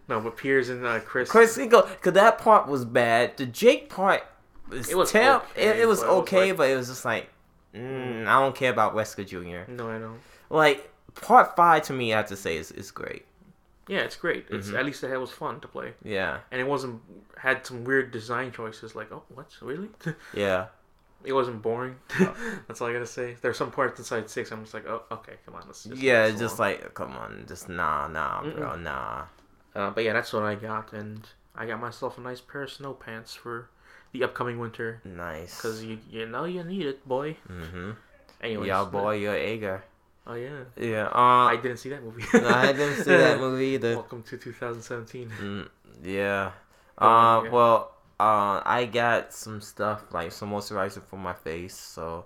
No, 0.08 0.20
but 0.20 0.36
Piers 0.36 0.68
and 0.70 0.84
uh, 0.86 1.00
Chris. 1.00 1.30
Chris 1.30 1.56
because 1.56 1.84
that 2.14 2.38
part 2.38 2.66
was 2.66 2.84
bad. 2.84 3.36
The 3.36 3.46
Jake 3.46 3.90
part 3.90 4.22
was 4.68 4.88
It 4.88 4.96
was 4.96 5.12
terrible. 5.12 5.44
okay, 5.52 5.68
it, 5.68 5.80
it 5.80 5.86
was 5.88 6.00
but 6.00 6.06
it 6.06 6.10
was 6.10 6.18
okay, 6.22 6.48
like- 6.48 6.56
but 6.56 6.70
it 6.70 6.76
was 6.76 6.88
just 6.88 7.04
like, 7.04 7.28
mm, 7.74 8.26
I 8.26 8.40
don't 8.40 8.54
care 8.54 8.70
about 8.72 8.94
Wesker 8.94 9.26
Jr. 9.26 9.70
No, 9.70 9.90
I 9.90 9.98
don't. 9.98 10.20
Like 10.50 10.90
part 11.14 11.54
five 11.56 11.82
to 11.84 11.92
me, 11.92 12.14
I 12.14 12.18
have 12.18 12.28
to 12.28 12.36
say 12.36 12.56
is 12.56 12.70
is 12.72 12.90
great. 12.90 13.24
Yeah, 13.86 14.00
it's 14.00 14.16
great. 14.16 14.46
It's 14.50 14.68
Mhm. 14.68 14.78
at 14.78 14.84
least 14.86 15.02
it 15.04 15.16
was 15.18 15.30
fun 15.30 15.60
to 15.60 15.68
play, 15.68 15.94
Yeah, 16.04 16.40
and 16.50 16.60
it 16.60 16.66
wasn't 16.66 17.00
had 17.38 17.64
some 17.66 17.84
weird 17.84 18.10
design 18.10 18.52
choices. 18.52 18.94
Like, 18.94 19.10
oh, 19.12 19.22
what 19.34 19.46
really? 19.62 19.88
yeah. 20.34 20.66
it 21.24 21.32
wasn't 21.32 21.60
boring. 21.62 21.96
Oh. 22.20 22.34
That's 22.68 22.80
all 22.80 22.88
I 22.88 22.92
gotta 22.92 23.06
say. 23.06 23.36
There's 23.40 23.56
some 23.56 23.70
parts 23.70 23.98
inside 23.98 24.28
six. 24.30 24.52
I'm 24.52 24.62
just 24.62 24.72
like, 24.74 24.86
oh, 24.86 25.02
okay, 25.10 25.34
come 25.44 25.54
on, 25.56 25.62
let's. 25.66 25.84
Just 25.84 26.00
yeah, 26.00 26.30
just 26.30 26.58
along. 26.58 26.70
like, 26.72 26.94
come 26.94 27.12
on, 27.16 27.44
just 27.48 27.68
nah, 27.68 28.06
nah, 28.08 28.42
bro, 28.42 28.76
nah. 28.76 29.24
Uh, 29.78 29.90
but 29.90 30.02
yeah, 30.02 30.12
that's 30.12 30.32
what 30.32 30.42
I 30.42 30.56
got, 30.56 30.92
and 30.92 31.22
I 31.54 31.64
got 31.66 31.78
myself 31.80 32.18
a 32.18 32.20
nice 32.20 32.40
pair 32.40 32.62
of 32.64 32.70
snow 32.72 32.94
pants 32.94 33.34
for 33.34 33.70
the 34.12 34.24
upcoming 34.24 34.58
winter. 34.58 35.00
Nice. 35.04 35.60
Cause 35.60 35.84
you 35.84 35.98
you 36.10 36.26
know 36.26 36.44
you 36.44 36.64
need 36.64 36.86
it, 36.86 37.06
boy. 37.06 37.36
Mm-hmm. 37.48 37.90
Anyways, 38.42 38.66
Yeah, 38.66 38.84
boy, 38.84 39.14
you're 39.22 39.34
Agar. 39.36 39.84
Oh 40.26 40.34
yeah, 40.34 40.64
Yeah. 40.76 41.08
I 41.12 41.54
Uh, 41.54 41.62
didn't 41.62 41.78
see 41.78 41.90
that 41.90 42.02
movie. 42.02 42.24
no, 42.34 42.48
I 42.48 42.72
didn't 42.72 43.04
see 43.04 43.16
that 43.16 43.38
movie 43.44 43.66
either. 43.78 43.94
Welcome 43.94 44.22
to 44.24 44.36
2017. 44.36 45.30
Mm, 45.40 45.68
yeah. 46.02 46.50
Uh, 46.98 47.42
yeah. 47.44 47.50
well, 47.50 47.94
uh, 48.18 48.60
I 48.64 48.88
got 48.92 49.32
some 49.32 49.60
stuff 49.60 50.02
like 50.12 50.32
some 50.32 50.50
moisturizer 50.50 51.02
for 51.02 51.16
my 51.16 51.34
face, 51.34 51.76
so 51.76 52.24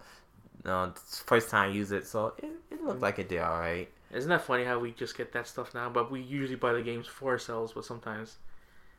uh, 0.65 0.89
it's 0.91 1.19
the 1.21 1.25
first 1.27 1.51
time 1.51 1.71
I 1.71 1.73
use 1.73 1.93
it, 1.93 2.07
so 2.07 2.33
it, 2.39 2.49
it 2.71 2.83
looked 2.83 3.03
like 3.03 3.19
it 3.19 3.29
did 3.29 3.41
all 3.41 3.61
right. 3.61 3.89
Isn't 4.13 4.29
that 4.31 4.43
funny 4.43 4.65
how 4.65 4.79
we 4.79 4.93
just 4.93 5.17
get 5.17 5.33
that 5.33 5.47
stuff 5.49 5.75
now? 5.75 5.89
But 5.89 6.11
we 6.11 6.21
usually 6.21 6.57
buy 6.57 6.73
the 6.73 6.83
games 6.83 7.07
for 7.07 7.31
ourselves, 7.31 7.73
but 7.73 7.85
sometimes 7.85 8.37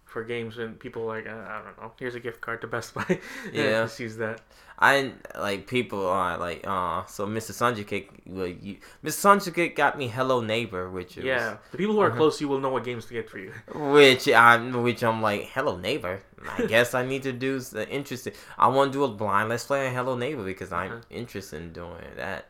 for 0.06 0.24
games 0.24 0.58
when 0.58 0.74
people 0.76 1.06
like, 1.06 1.26
uh, 1.28 1.32
I 1.32 1.62
don't 1.64 1.82
know, 1.82 1.92
here's 2.00 2.16
a 2.16 2.20
gift 2.20 2.42
card 2.42 2.62
to 2.62 2.68
Best 2.68 2.94
Buy. 2.94 3.20
Yeah. 3.54 3.84
just 3.84 4.00
use 4.00 4.18
that. 4.18 4.42
I 4.80 5.12
like 5.40 5.68
people 5.68 6.06
are 6.08 6.38
like, 6.38 6.62
uh, 6.68 7.06
so 7.06 7.26
Mr. 7.28 7.52
Sunjikik, 7.54 8.10
well, 8.26 8.48
you, 8.48 8.78
Mr. 9.04 9.38
Sunjikik 9.54 9.76
got 9.76 9.98
me 9.98 10.08
Hello 10.08 10.42
Neighbor, 10.42 10.90
which 10.90 11.18
is, 11.18 11.24
Yeah, 11.26 11.58
the 11.72 11.78
people 11.78 11.94
who 11.94 12.02
are 12.02 12.12
Mhm. 12.12 12.18
close 12.18 12.40
to 12.40 12.44
you 12.44 12.48
will 12.50 12.60
know 12.60 12.70
what 12.70 12.84
games 12.84 13.06
to 13.06 13.14
get 13.14 13.30
for 13.30 13.38
you. 13.38 13.54
which 13.74 14.28
I'm, 14.28 14.82
which 14.84 15.04
I'm 15.04 15.22
like, 15.22 15.44
Hello 15.54 15.78
Neighbor. 15.78 16.22
I 16.50 16.66
guess 16.66 16.94
I 16.94 17.06
need 17.06 17.24
to 17.24 17.32
do 17.32 17.60
the 17.60 17.88
interesting. 17.88 18.34
I 18.58 18.68
want 18.68 18.92
to 18.92 18.98
do 19.00 19.04
a 19.06 19.08
blind 19.08 19.48
let's 19.50 19.64
play 19.66 19.88
on 19.88 19.94
Hello 19.94 20.18
Neighbor 20.18 20.44
because 20.44 20.74
I'm 20.74 20.92
Uh-huh. 20.92 21.02
interested 21.12 21.62
in 21.62 21.72
doing 21.72 22.04
that. 22.18 22.48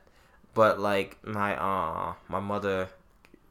But 0.54 0.80
like 0.80 1.18
my 1.26 1.56
uh 1.56 2.14
my 2.30 2.40
mother 2.40 2.90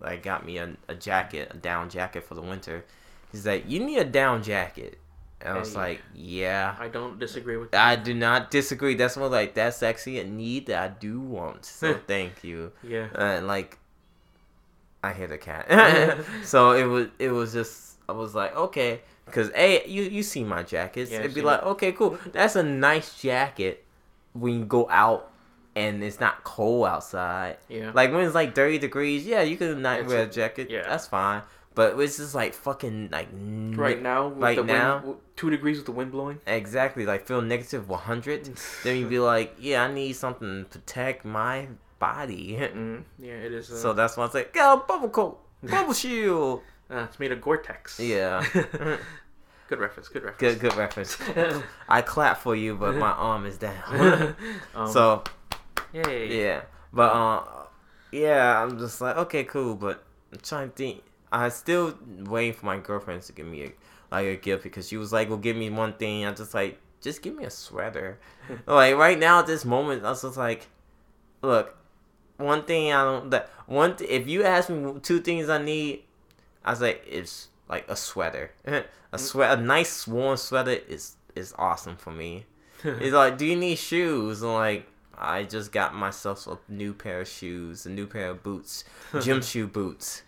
like 0.00 0.22
got 0.22 0.44
me 0.44 0.58
a, 0.58 0.76
a 0.88 0.94
jacket, 0.94 1.48
a 1.52 1.56
down 1.56 1.88
jacket 1.90 2.24
for 2.24 2.34
the 2.34 2.42
winter. 2.42 2.84
She's 3.30 3.46
like, 3.46 3.64
you 3.68 3.80
need 3.84 3.98
a 3.98 4.04
down 4.04 4.42
jacket. 4.42 4.98
And 5.40 5.54
I 5.54 5.58
was 5.58 5.72
Hey. 5.72 5.78
like, 5.80 6.02
yeah. 6.14 6.76
I 6.78 6.88
don't 6.88 7.18
disagree 7.18 7.56
with 7.56 7.70
that. 7.72 7.84
I 7.84 7.96
do 7.96 8.14
not 8.14 8.50
disagree. 8.50 8.94
That's 8.94 9.16
more 9.16 9.28
like 9.28 9.54
that's 9.54 9.82
actually 9.82 10.20
a 10.20 10.24
need 10.24 10.66
that 10.66 10.82
I 10.82 10.88
do 10.88 11.20
want. 11.20 11.64
So 11.80 11.94
thank 12.06 12.44
you. 12.44 12.72
Yeah. 12.82 13.08
And 13.14 13.46
like, 13.46 13.78
I 15.02 15.12
hit 15.12 15.32
a 15.32 15.38
cat. 15.38 15.66
so 16.44 16.72
it 16.72 16.84
was 16.84 17.08
it 17.18 17.30
was 17.30 17.52
just 17.52 17.96
I 18.08 18.12
was 18.12 18.34
like 18.34 18.54
okay 18.56 19.00
because 19.24 19.50
a 19.56 19.84
you 19.86 20.02
you 20.04 20.22
see 20.22 20.44
my 20.44 20.62
jackets. 20.62 21.10
Yeah, 21.10 21.20
It'd 21.20 21.34
be 21.34 21.42
like 21.42 21.62
okay 21.64 21.90
cool. 21.92 22.18
That's 22.32 22.54
a 22.54 22.62
nice 22.62 23.20
jacket 23.20 23.84
when 24.32 24.60
you 24.60 24.64
go 24.64 24.88
out 24.88 25.31
and 25.74 26.02
it's 26.02 26.20
not 26.20 26.44
cold 26.44 26.86
outside. 26.86 27.56
Yeah. 27.68 27.92
Like 27.94 28.12
when 28.12 28.24
it's 28.24 28.34
like 28.34 28.54
thirty 28.54 28.78
degrees, 28.78 29.24
yeah, 29.26 29.42
you 29.42 29.56
could 29.56 29.78
not 29.78 30.00
It's 30.00 30.08
wear 30.08 30.22
a 30.24 30.26
jacket. 30.26 30.70
yeah. 30.70 30.82
that's 30.88 31.06
fine. 31.06 31.42
But 31.74 31.98
it's 31.98 32.18
just 32.18 32.34
like 32.34 32.52
fucking 32.52 33.08
like 33.10 33.28
Right 33.32 34.00
now, 34.02 34.28
with 34.28 34.38
right 34.42 34.56
the 34.58 34.64
now? 34.64 34.98
wind, 35.02 35.16
two 35.36 35.48
degrees 35.48 35.78
with 35.78 35.86
the 35.86 35.92
wind 35.92 36.12
blowing. 36.12 36.38
exactly 36.46 37.06
like 37.06 37.26
feel 37.26 37.40
negative 37.40 37.88
100. 37.88 38.50
then 38.84 38.96
you'd 38.98 39.08
be 39.08 39.18
like, 39.18 39.54
yeah, 39.58 39.84
I 39.84 39.90
need 39.92 40.12
something 40.12 40.66
to 40.70 40.78
protect 40.78 41.24
my 41.24 41.68
body. 41.98 42.58
Mm, 42.74 43.04
yeah, 43.18 43.32
it 43.32 43.52
is. 43.52 43.70
Uh, 43.70 43.76
so 43.76 43.92
that's 43.94 44.16
why 44.18 44.26
I 44.26 44.28
say, 44.28 44.46
go 44.52 44.84
bubble 44.86 45.08
coat, 45.08 45.40
bubble 45.62 45.94
shield. 45.94 46.60
uh, 46.90 47.06
it's 47.08 47.18
made 47.18 47.32
of 47.32 47.40
Gore-Tex. 47.40 47.98
Yeah. 48.00 48.44
good 49.68 49.78
reference. 49.80 50.08
Good 50.08 50.24
reference. 50.24 50.38
Good, 50.38 50.60
good 50.60 50.74
reference. 50.76 51.16
I 51.88 52.02
clap 52.02 52.36
for 52.38 52.54
you, 52.54 52.74
but 52.74 52.96
my 52.96 53.12
arm 53.12 53.46
is 53.46 53.56
down. 53.56 54.36
um, 54.74 54.92
so 54.92 55.22
yay. 55.92 56.42
yeah, 56.42 56.62
but 56.92 57.12
uh, 57.12 57.42
yeah, 58.10 58.62
I'm 58.62 58.78
just 58.78 59.00
like, 59.00 59.16
okay, 59.16 59.44
cool, 59.44 59.74
but 59.74 60.02
I'm 60.32 60.38
trying 60.40 60.70
to 60.70 60.74
think. 60.74 61.02
I 61.30 61.48
still 61.48 61.96
waiting 62.24 62.52
for 62.52 62.66
my 62.66 62.78
girlfriend 62.78 63.22
to 63.22 63.32
give 63.32 63.46
me 63.46 63.64
a 63.64 63.72
like 64.10 64.26
a 64.26 64.36
gift 64.36 64.62
because 64.64 64.88
she 64.88 64.98
was 64.98 65.12
like, 65.12 65.28
"Well, 65.30 65.38
give 65.38 65.56
me 65.56 65.70
one 65.70 65.94
thing." 65.94 66.26
I'm 66.26 66.36
just 66.36 66.52
like, 66.52 66.78
just 67.00 67.22
give 67.22 67.34
me 67.34 67.44
a 67.44 67.50
sweater. 67.50 68.18
like 68.66 68.96
right 68.96 69.18
now 69.18 69.40
at 69.40 69.46
this 69.46 69.64
moment, 69.64 70.04
I 70.04 70.10
was 70.10 70.22
just 70.22 70.36
like, 70.36 70.68
look, 71.40 71.74
one 72.36 72.64
thing 72.64 72.92
I 72.92 73.04
don't 73.04 73.30
that 73.30 73.50
one 73.66 73.96
th- 73.96 74.10
if 74.10 74.28
you 74.28 74.44
ask 74.44 74.70
me 74.70 75.00
two 75.00 75.20
things 75.20 75.48
I 75.48 75.58
need, 75.62 76.02
I 76.64 76.70
was 76.70 76.80
like, 76.80 77.04
it's 77.08 77.48
like 77.68 77.88
a 77.88 77.96
sweater, 77.96 78.52
a 79.12 79.18
sweat, 79.18 79.58
a 79.58 79.62
nice 79.62 80.06
warm 80.06 80.36
sweater 80.36 80.70
is 80.70 81.16
is 81.34 81.54
awesome 81.58 81.96
for 81.96 82.10
me. 82.10 82.46
It's 82.84 83.14
like, 83.14 83.38
do 83.38 83.46
you 83.46 83.56
need 83.56 83.78
shoes? 83.78 84.42
And 84.42 84.52
like, 84.54 84.88
I 85.16 85.44
just 85.44 85.72
got 85.72 85.94
myself 85.94 86.46
a 86.46 86.58
new 86.68 86.92
pair 86.94 87.20
of 87.20 87.28
shoes, 87.28 87.86
a 87.86 87.90
new 87.90 88.06
pair 88.06 88.30
of 88.30 88.42
boots, 88.42 88.84
gym 89.20 89.42
shoe 89.50 89.66
boots. 89.66 90.22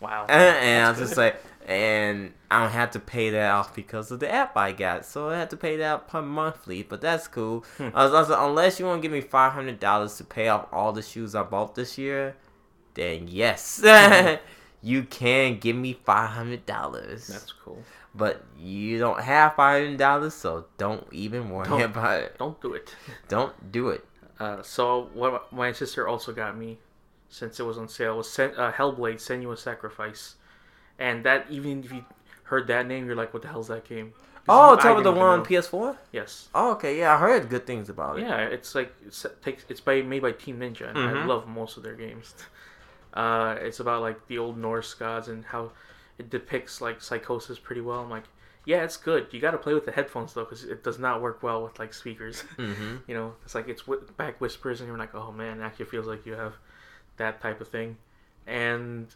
wow. 0.00 0.26
And 0.28 0.86
I 0.86 0.90
was 0.90 0.98
just 0.98 1.16
like, 1.16 1.36
and 1.66 2.32
I 2.50 2.62
don't 2.62 2.70
have 2.70 2.92
to 2.92 3.00
pay 3.00 3.30
that 3.30 3.50
off 3.50 3.74
because 3.74 4.10
of 4.10 4.20
the 4.20 4.30
app 4.32 4.56
I 4.56 4.72
got. 4.72 5.04
So 5.04 5.30
I 5.30 5.36
had 5.38 5.50
to 5.50 5.56
pay 5.56 5.76
that 5.78 6.06
per 6.08 6.22
monthly, 6.22 6.82
but 6.82 7.00
that's 7.00 7.26
cool. 7.26 7.64
Hmm. 7.76 7.88
I 7.94 8.04
was 8.04 8.14
also, 8.14 8.46
unless 8.48 8.78
you 8.78 8.86
want 8.86 9.02
to 9.02 9.08
give 9.08 9.12
me 9.12 9.20
five 9.20 9.52
hundred 9.52 9.80
dollars 9.80 10.16
to 10.18 10.24
pay 10.24 10.48
off 10.48 10.66
all 10.72 10.92
the 10.92 11.02
shoes 11.02 11.34
I 11.34 11.42
bought 11.42 11.74
this 11.74 11.98
year, 11.98 12.36
then 12.94 13.26
yes, 13.28 13.80
you 14.82 15.02
can 15.02 15.58
give 15.58 15.76
me 15.76 15.92
five 16.04 16.30
hundred 16.30 16.64
dollars. 16.66 17.26
That's 17.26 17.52
cool. 17.52 17.82
But 18.16 18.42
you 18.58 18.98
don't 18.98 19.20
have 19.20 19.54
five 19.56 19.82
hundred 19.84 19.98
dollars, 19.98 20.34
so 20.34 20.66
don't 20.78 21.06
even 21.12 21.50
worry 21.50 21.68
Don't. 21.68 21.82
about 21.82 22.20
it. 22.22 22.38
Don't 22.38 22.60
do 22.62 22.72
it. 22.74 22.94
Don't 23.28 23.70
do 23.72 23.88
it. 23.90 24.04
Uh, 24.40 24.62
so 24.62 25.10
what 25.14 25.52
my 25.52 25.72
sister 25.72 26.06
also 26.08 26.32
got 26.32 26.56
me, 26.56 26.78
since 27.28 27.58
it 27.60 27.64
was 27.64 27.76
on 27.78 27.88
sale, 27.88 28.16
was 28.16 28.30
Sen- 28.30 28.54
uh, 28.56 28.72
Hellblade: 28.72 29.16
Senua's 29.16 29.60
Sacrifice, 29.60 30.36
and 30.98 31.24
that 31.24 31.46
even 31.50 31.84
if 31.84 31.92
you 31.92 32.04
heard 32.44 32.66
that 32.68 32.86
name, 32.86 33.06
you're 33.06 33.16
like, 33.16 33.34
what 33.34 33.42
the 33.42 33.48
hell's 33.48 33.68
that 33.68 33.84
game? 33.88 34.12
Oh, 34.48 34.74
I 34.74 34.76
talk 34.76 34.92
about 34.92 35.02
the 35.02 35.10
one 35.12 35.40
on. 35.40 35.44
PS4. 35.44 35.96
Yes. 36.12 36.48
Oh, 36.54 36.72
okay, 36.72 36.98
yeah, 36.98 37.14
I 37.14 37.18
heard 37.18 37.48
good 37.48 37.66
things 37.66 37.88
about 37.88 38.18
it. 38.18 38.22
Yeah, 38.22 38.38
it's 38.42 38.74
like 38.76 38.94
it's 39.04 39.26
takes 39.42 39.64
it's 39.68 39.80
by 39.80 40.02
made 40.02 40.22
by 40.22 40.32
Team 40.32 40.60
Ninja, 40.60 40.88
and 40.88 40.98
I 40.98 41.12
Mhm. 41.12 41.26
love 41.26 41.48
most 41.48 41.76
of 41.76 41.82
their 41.82 41.94
games. 41.94 42.34
Uh, 43.14 43.56
it's 43.62 43.80
about 43.80 44.02
like 44.02 44.26
the 44.26 44.36
old 44.36 44.58
Norse 44.58 44.92
gods 44.92 45.28
and 45.28 45.42
how 45.46 45.72
it 46.18 46.30
depicts 46.30 46.80
like 46.80 47.00
psychosis 47.02 47.58
pretty 47.58 47.80
well. 47.80 48.00
I'm 48.00 48.10
like, 48.10 48.24
yeah, 48.64 48.82
it's 48.82 48.96
good. 48.96 49.28
You 49.30 49.40
got 49.40 49.52
to 49.52 49.58
play 49.58 49.74
with 49.74 49.84
the 49.84 49.92
headphones 49.92 50.34
though, 50.34 50.44
because 50.44 50.64
it 50.64 50.82
does 50.82 50.98
not 50.98 51.20
work 51.22 51.42
well 51.42 51.62
with 51.62 51.78
like 51.78 51.94
speakers. 51.94 52.42
Mm-hmm. 52.56 52.96
you 53.06 53.14
know, 53.14 53.34
it's 53.44 53.54
like 53.54 53.68
it's 53.68 53.82
whi- 53.82 54.04
back 54.16 54.40
whispers, 54.40 54.80
and 54.80 54.88
you're 54.88 54.98
like, 54.98 55.14
oh 55.14 55.30
man, 55.32 55.60
it 55.60 55.64
actually 55.64 55.84
feels 55.86 56.06
like 56.06 56.26
you 56.26 56.32
have 56.32 56.54
that 57.18 57.40
type 57.40 57.60
of 57.60 57.68
thing. 57.68 57.96
And 58.46 59.08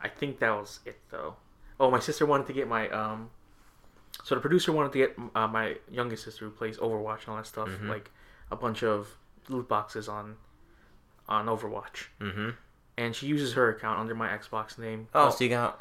I 0.00 0.08
think 0.08 0.38
that 0.40 0.50
was 0.50 0.80
it 0.84 0.98
though. 1.10 1.36
Oh, 1.80 1.90
my 1.90 2.00
sister 2.00 2.26
wanted 2.26 2.46
to 2.48 2.52
get 2.52 2.68
my 2.68 2.88
um. 2.90 3.30
So 4.24 4.34
the 4.34 4.40
producer 4.40 4.72
wanted 4.72 4.92
to 4.92 4.98
get 4.98 5.16
uh, 5.34 5.48
my 5.48 5.76
youngest 5.90 6.24
sister 6.24 6.44
who 6.44 6.50
plays 6.50 6.76
Overwatch 6.78 7.20
and 7.20 7.28
all 7.30 7.36
that 7.36 7.46
stuff, 7.46 7.68
Mhm. 7.68 7.88
like 7.88 8.10
a 8.50 8.56
bunch 8.56 8.82
of 8.84 9.16
loot 9.48 9.68
boxes 9.68 10.08
on 10.08 10.36
on 11.28 11.46
Overwatch, 11.46 12.06
Mm-hmm. 12.20 12.50
and 12.98 13.16
she 13.16 13.26
uses 13.26 13.54
her 13.54 13.70
account 13.70 13.98
under 14.00 14.14
my 14.14 14.28
Xbox 14.28 14.76
name. 14.78 15.08
Oh, 15.14 15.30
so 15.30 15.42
you 15.44 15.50
got 15.50 15.80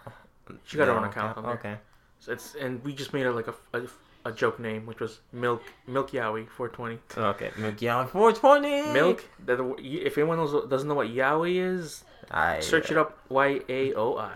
she 0.65 0.77
got 0.77 0.87
her 0.87 0.93
own 0.93 1.03
account 1.03 1.37
on 1.37 1.43
there. 1.43 1.53
Okay. 1.53 1.75
So 2.19 2.31
it's 2.31 2.55
and 2.55 2.83
we 2.83 2.93
just 2.93 3.13
made 3.13 3.25
it 3.25 3.31
like 3.31 3.47
a, 3.47 3.55
a, 3.73 3.81
a 4.25 4.31
joke 4.31 4.59
name, 4.59 4.85
which 4.85 4.99
was 4.99 5.19
Milk 5.31 5.63
Milk 5.87 6.11
Yowie 6.11 6.47
420. 6.49 6.99
Okay. 7.17 7.49
McGowan 7.57 8.09
420. 8.09 8.93
Milk. 8.93 9.23
That 9.45 9.59
if 9.79 10.17
anyone 10.17 10.37
knows, 10.37 10.69
doesn't 10.69 10.87
know 10.87 10.93
what 10.95 11.07
Yaoi 11.07 11.55
is, 11.55 12.03
I 12.29 12.59
search 12.59 12.91
it 12.91 12.97
up. 12.97 13.17
Y 13.29 13.61
A 13.69 13.93
O 13.95 14.17
I. 14.17 14.33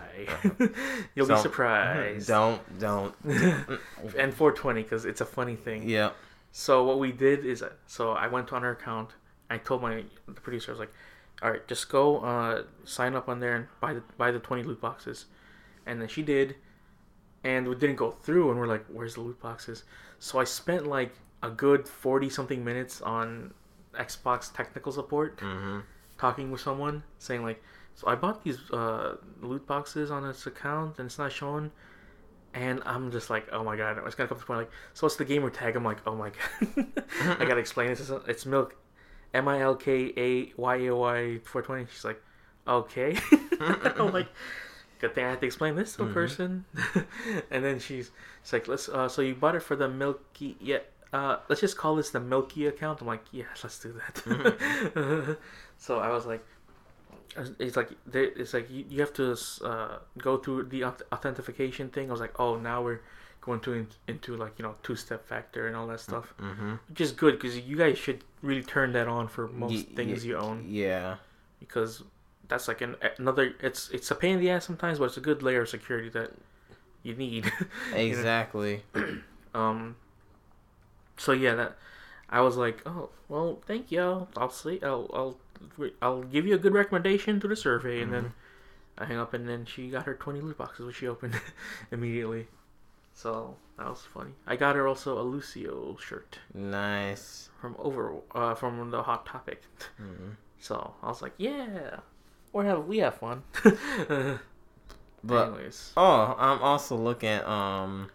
You'll 1.14 1.28
be 1.28 1.36
surprised. 1.36 2.26
Don't 2.28 2.60
don't. 2.78 3.14
and 3.24 4.34
420 4.34 4.82
because 4.82 5.04
it's 5.04 5.20
a 5.20 5.26
funny 5.26 5.56
thing. 5.56 5.88
yeah. 5.88 6.10
So 6.52 6.84
what 6.84 6.98
we 6.98 7.12
did 7.12 7.44
is, 7.44 7.62
so 7.86 8.12
I 8.12 8.28
went 8.28 8.50
on 8.52 8.62
her 8.62 8.70
account. 8.70 9.10
I 9.50 9.58
told 9.58 9.82
my 9.82 10.04
the 10.26 10.40
producer, 10.40 10.70
I 10.70 10.72
was 10.72 10.80
like, 10.80 10.92
"All 11.42 11.50
right, 11.50 11.66
just 11.68 11.88
go 11.90 12.20
uh, 12.20 12.62
sign 12.84 13.14
up 13.14 13.28
on 13.28 13.40
there 13.40 13.54
and 13.54 13.66
buy 13.80 13.92
the 13.92 14.02
buy 14.16 14.30
the 14.30 14.38
20 14.38 14.62
loot 14.62 14.80
boxes," 14.80 15.26
and 15.86 16.00
then 16.00 16.08
she 16.08 16.22
did, 16.22 16.56
and 17.44 17.68
we 17.68 17.74
didn't 17.76 17.96
go 17.96 18.10
through. 18.10 18.50
And 18.50 18.58
we're 18.58 18.66
like, 18.66 18.84
"Where's 18.88 19.14
the 19.14 19.20
loot 19.22 19.40
boxes?" 19.40 19.84
So 20.18 20.38
I 20.38 20.44
spent 20.44 20.86
like 20.86 21.12
a 21.42 21.50
good 21.50 21.88
40 21.88 22.28
something 22.30 22.64
minutes 22.64 23.00
on 23.02 23.52
Xbox 23.94 24.52
technical 24.52 24.92
support 24.92 25.38
Mm-hmm. 25.38 25.80
talking 26.18 26.50
with 26.50 26.60
someone 26.60 27.02
saying 27.18 27.42
like 27.42 27.62
so 27.94 28.06
i 28.08 28.14
bought 28.14 28.42
these 28.44 28.58
uh, 28.72 29.16
loot 29.42 29.66
boxes 29.66 30.10
on 30.10 30.26
this 30.26 30.46
account 30.46 30.98
and 30.98 31.06
it's 31.06 31.18
not 31.18 31.30
showing 31.32 31.70
and 32.54 32.82
i'm 32.86 33.10
just 33.10 33.28
like 33.30 33.46
oh 33.52 33.62
my 33.64 33.76
god 33.76 33.98
it's 34.06 34.14
gonna 34.14 34.28
come 34.28 34.36
to 34.36 34.40
the 34.42 34.46
point 34.46 34.58
like 34.60 34.70
so 34.94 35.06
it's 35.06 35.16
the 35.16 35.24
gamer 35.24 35.48
tag 35.50 35.76
i'm 35.76 35.84
like 35.84 35.98
oh 36.06 36.14
my 36.14 36.30
god 36.76 36.86
i 37.40 37.44
gotta 37.44 37.58
explain 37.60 37.88
this 37.88 38.00
It's- 38.00 38.22
it's 38.28 38.44
milk 38.46 38.76
m-i-l-k-a-y-a-y 40.06 41.38
420 41.44 41.86
she's 41.92 42.04
like 42.04 42.22
okay 42.66 43.16
i'm 43.60 44.12
like 44.12 44.28
good 45.00 45.14
thing 45.14 45.24
i 45.24 45.30
had 45.30 45.40
to 45.40 45.46
explain 45.46 45.74
this 45.76 45.96
to 45.96 46.02
a 46.02 46.06
Mhm. 46.06 46.12
person 46.14 46.64
and 47.50 47.64
then 47.64 47.78
she's 47.78 48.10
she's 48.42 48.52
like 48.52 48.66
let's 48.68 48.88
uh 48.88 49.08
so 49.08 49.22
you 49.22 49.34
bought 49.34 49.54
it 49.54 49.62
for 49.62 49.76
the 49.76 49.88
milky 49.88 50.56
yeah 50.60 50.78
uh, 51.12 51.38
let's 51.48 51.60
just 51.60 51.76
call 51.78 51.94
this 51.96 52.10
the 52.10 52.18
Milky 52.20 52.66
account. 52.66 53.00
I'm 53.00 53.06
like, 53.06 53.22
yeah, 53.30 53.44
let's 53.62 53.78
do 53.78 53.94
that. 54.00 55.36
so 55.78 55.98
I 56.00 56.08
was 56.10 56.26
like, 56.26 56.44
it's 57.60 57.76
like 57.76 57.90
it's 58.12 58.52
like 58.52 58.68
you, 58.70 58.84
you 58.90 59.00
have 59.00 59.12
to 59.14 59.36
uh, 59.64 59.98
go 60.18 60.36
through 60.36 60.64
the 60.64 60.84
authentication 60.84 61.88
thing. 61.90 62.08
I 62.08 62.12
was 62.12 62.20
like, 62.20 62.38
oh, 62.40 62.56
now 62.56 62.82
we're 62.82 63.00
going 63.40 63.60
to 63.60 63.72
in, 63.74 63.86
into 64.08 64.36
like 64.36 64.54
you 64.58 64.64
know 64.64 64.74
two 64.82 64.96
step 64.96 65.26
factor 65.26 65.68
and 65.68 65.76
all 65.76 65.86
that 65.86 66.00
stuff, 66.00 66.34
Mm-hmm. 66.40 66.74
which 66.88 67.00
is 67.00 67.12
good 67.12 67.34
because 67.38 67.56
you 67.58 67.76
guys 67.76 67.96
should 67.98 68.24
really 68.42 68.62
turn 68.64 68.92
that 68.92 69.06
on 69.08 69.28
for 69.28 69.46
most 69.46 69.72
Ye- 69.72 69.82
things 69.82 70.24
ye- 70.24 70.30
you 70.32 70.36
own 70.36 70.64
Yeah. 70.68 71.16
because 71.60 72.02
that's 72.48 72.68
like 72.68 72.80
an 72.80 72.96
another. 73.18 73.54
It's 73.60 73.90
it's 73.90 74.10
a 74.10 74.14
pain 74.14 74.34
in 74.34 74.40
the 74.40 74.50
ass 74.50 74.66
sometimes, 74.66 74.98
but 74.98 75.06
it's 75.06 75.16
a 75.16 75.20
good 75.20 75.42
layer 75.42 75.62
of 75.62 75.68
security 75.68 76.08
that 76.10 76.32
you 77.02 77.14
need. 77.14 77.50
Exactly. 77.94 78.82
Um. 79.54 79.96
So 81.16 81.32
yeah, 81.32 81.54
that 81.54 81.76
I 82.28 82.40
was 82.42 82.56
like, 82.56 82.82
oh 82.86 83.08
well, 83.28 83.62
thank 83.66 83.90
you. 83.90 84.28
I'll 84.36 84.50
see. 84.50 84.80
I'll 84.82 85.10
I'll 85.14 85.38
I'll 86.02 86.22
give 86.24 86.46
you 86.46 86.54
a 86.54 86.58
good 86.58 86.74
recommendation 86.74 87.40
to 87.40 87.48
the 87.48 87.56
survey, 87.56 88.02
and 88.02 88.12
then 88.12 88.32
I 88.98 89.06
hang 89.06 89.16
up, 89.16 89.32
and 89.32 89.48
then 89.48 89.64
she 89.64 89.88
got 89.88 90.04
her 90.04 90.14
twenty 90.14 90.40
loot 90.42 90.58
boxes, 90.58 90.84
which 90.86 90.96
she 90.96 91.08
opened 91.08 91.40
immediately. 91.90 92.48
So 93.14 93.56
that 93.78 93.88
was 93.88 94.02
funny. 94.12 94.32
I 94.46 94.56
got 94.56 94.76
her 94.76 94.86
also 94.86 95.18
a 95.18 95.22
Lucio 95.24 95.96
shirt 95.96 96.38
Nice. 96.52 97.48
from 97.58 97.76
over 97.78 98.16
uh 98.34 98.54
from 98.54 98.90
the 98.90 99.02
Hot 99.04 99.24
Topic. 99.24 99.62
Mhm. 99.98 100.36
So 100.58 100.92
I 101.02 101.08
was 101.08 101.22
like, 101.22 101.32
yeah, 101.38 102.00
we 102.56 102.66
have 102.66 102.86
we 102.86 102.98
have 102.98 103.14
fun. 103.14 103.42
But 105.24 105.48
Anyways, 105.48 105.92
oh, 105.96 106.36
I'm 106.38 106.62
also 106.62 106.96
looking 106.96 107.30
at 107.30 107.48
um. 107.48 108.10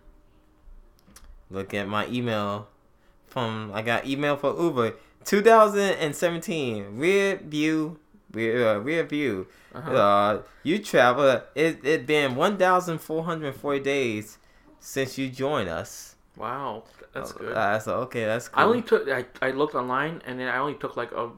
Look 1.49 1.73
at 1.73 1.85
my 1.85 2.07
email 2.07 2.69
from 3.27 3.71
I 3.73 3.81
got 3.81 4.05
email 4.05 4.37
for 4.37 4.55
Uber 4.57 4.95
2017 5.25 6.97
rear 6.97 7.37
view 7.43 7.99
rear 8.31 8.67
uh, 8.67 8.77
rear 8.79 9.03
view 9.03 9.47
uh-huh. 9.73 9.91
uh 9.91 10.41
you 10.63 10.79
travel 10.79 11.41
it 11.55 11.83
it 11.83 12.05
been 12.05 12.35
1440 12.35 13.79
days 13.81 14.37
since 14.79 15.17
you 15.17 15.29
joined 15.29 15.69
us 15.69 16.15
wow, 16.35 16.83
that's 17.13 17.33
good. 17.33 17.53
uh, 17.53 17.79
so 17.79 17.95
okay 17.97 18.25
that's 18.25 18.47
cool 18.47 18.63
I 18.63 18.65
only 18.65 18.81
took 18.81 19.07
I, 19.07 19.25
I 19.41 19.51
looked 19.51 19.75
online 19.75 20.21
and 20.25 20.39
then 20.39 20.47
I 20.47 20.57
only 20.57 20.75
took 20.75 20.97
like 20.97 21.11
a 21.11 21.29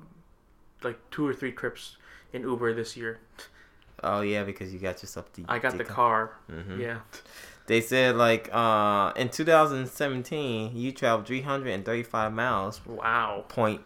like 0.83 0.97
two 1.11 1.27
or 1.27 1.33
three 1.33 1.51
trips 1.51 1.97
in 2.33 2.41
Uber 2.41 2.73
this 2.73 2.97
year. 2.97 3.19
oh 4.03 4.21
yeah 4.21 4.43
because 4.43 4.73
you 4.73 4.79
got 4.79 5.01
yourself 5.01 5.31
the 5.33 5.45
I 5.47 5.59
got 5.59 5.77
the 5.77 5.85
car. 5.85 6.37
hmm 6.49 6.79
Yeah. 6.81 6.99
they 7.67 7.79
said 7.81 8.15
like 8.17 8.49
uh 8.53 9.13
in 9.15 9.29
2017 9.29 10.75
you 10.75 10.91
traveled 10.91 11.27
335 11.27 12.33
miles 12.33 12.81
Wow. 12.85 13.45
point 13.47 13.81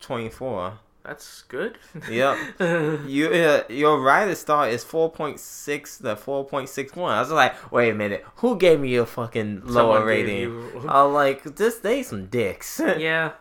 24 0.00 0.78
That's 1.04 1.42
good. 1.48 1.78
Yep. 2.10 2.36
You, 3.06 3.28
uh, 3.28 3.62
your 3.70 4.00
rider 4.00 4.34
star 4.34 4.68
is 4.68 4.84
four 4.84 5.10
point 5.10 5.40
six 5.40 5.98
to 5.98 6.14
four 6.16 6.44
point 6.44 6.68
six 6.68 6.94
one. 6.94 7.12
I 7.14 7.20
was 7.20 7.30
like, 7.30 7.54
wait 7.72 7.90
a 7.90 7.94
minute, 7.94 8.22
who 8.36 8.56
gave 8.56 8.78
me 8.80 8.96
a 8.96 9.06
fucking 9.06 9.62
lower 9.64 9.72
Someone 9.72 10.02
rating? 10.04 10.40
you- 10.40 10.84
I 10.88 11.02
was 11.04 11.14
like, 11.14 11.42
this 11.56 11.76
they 11.78 12.02
some 12.02 12.26
dicks. 12.26 12.80
yeah, 12.98 13.32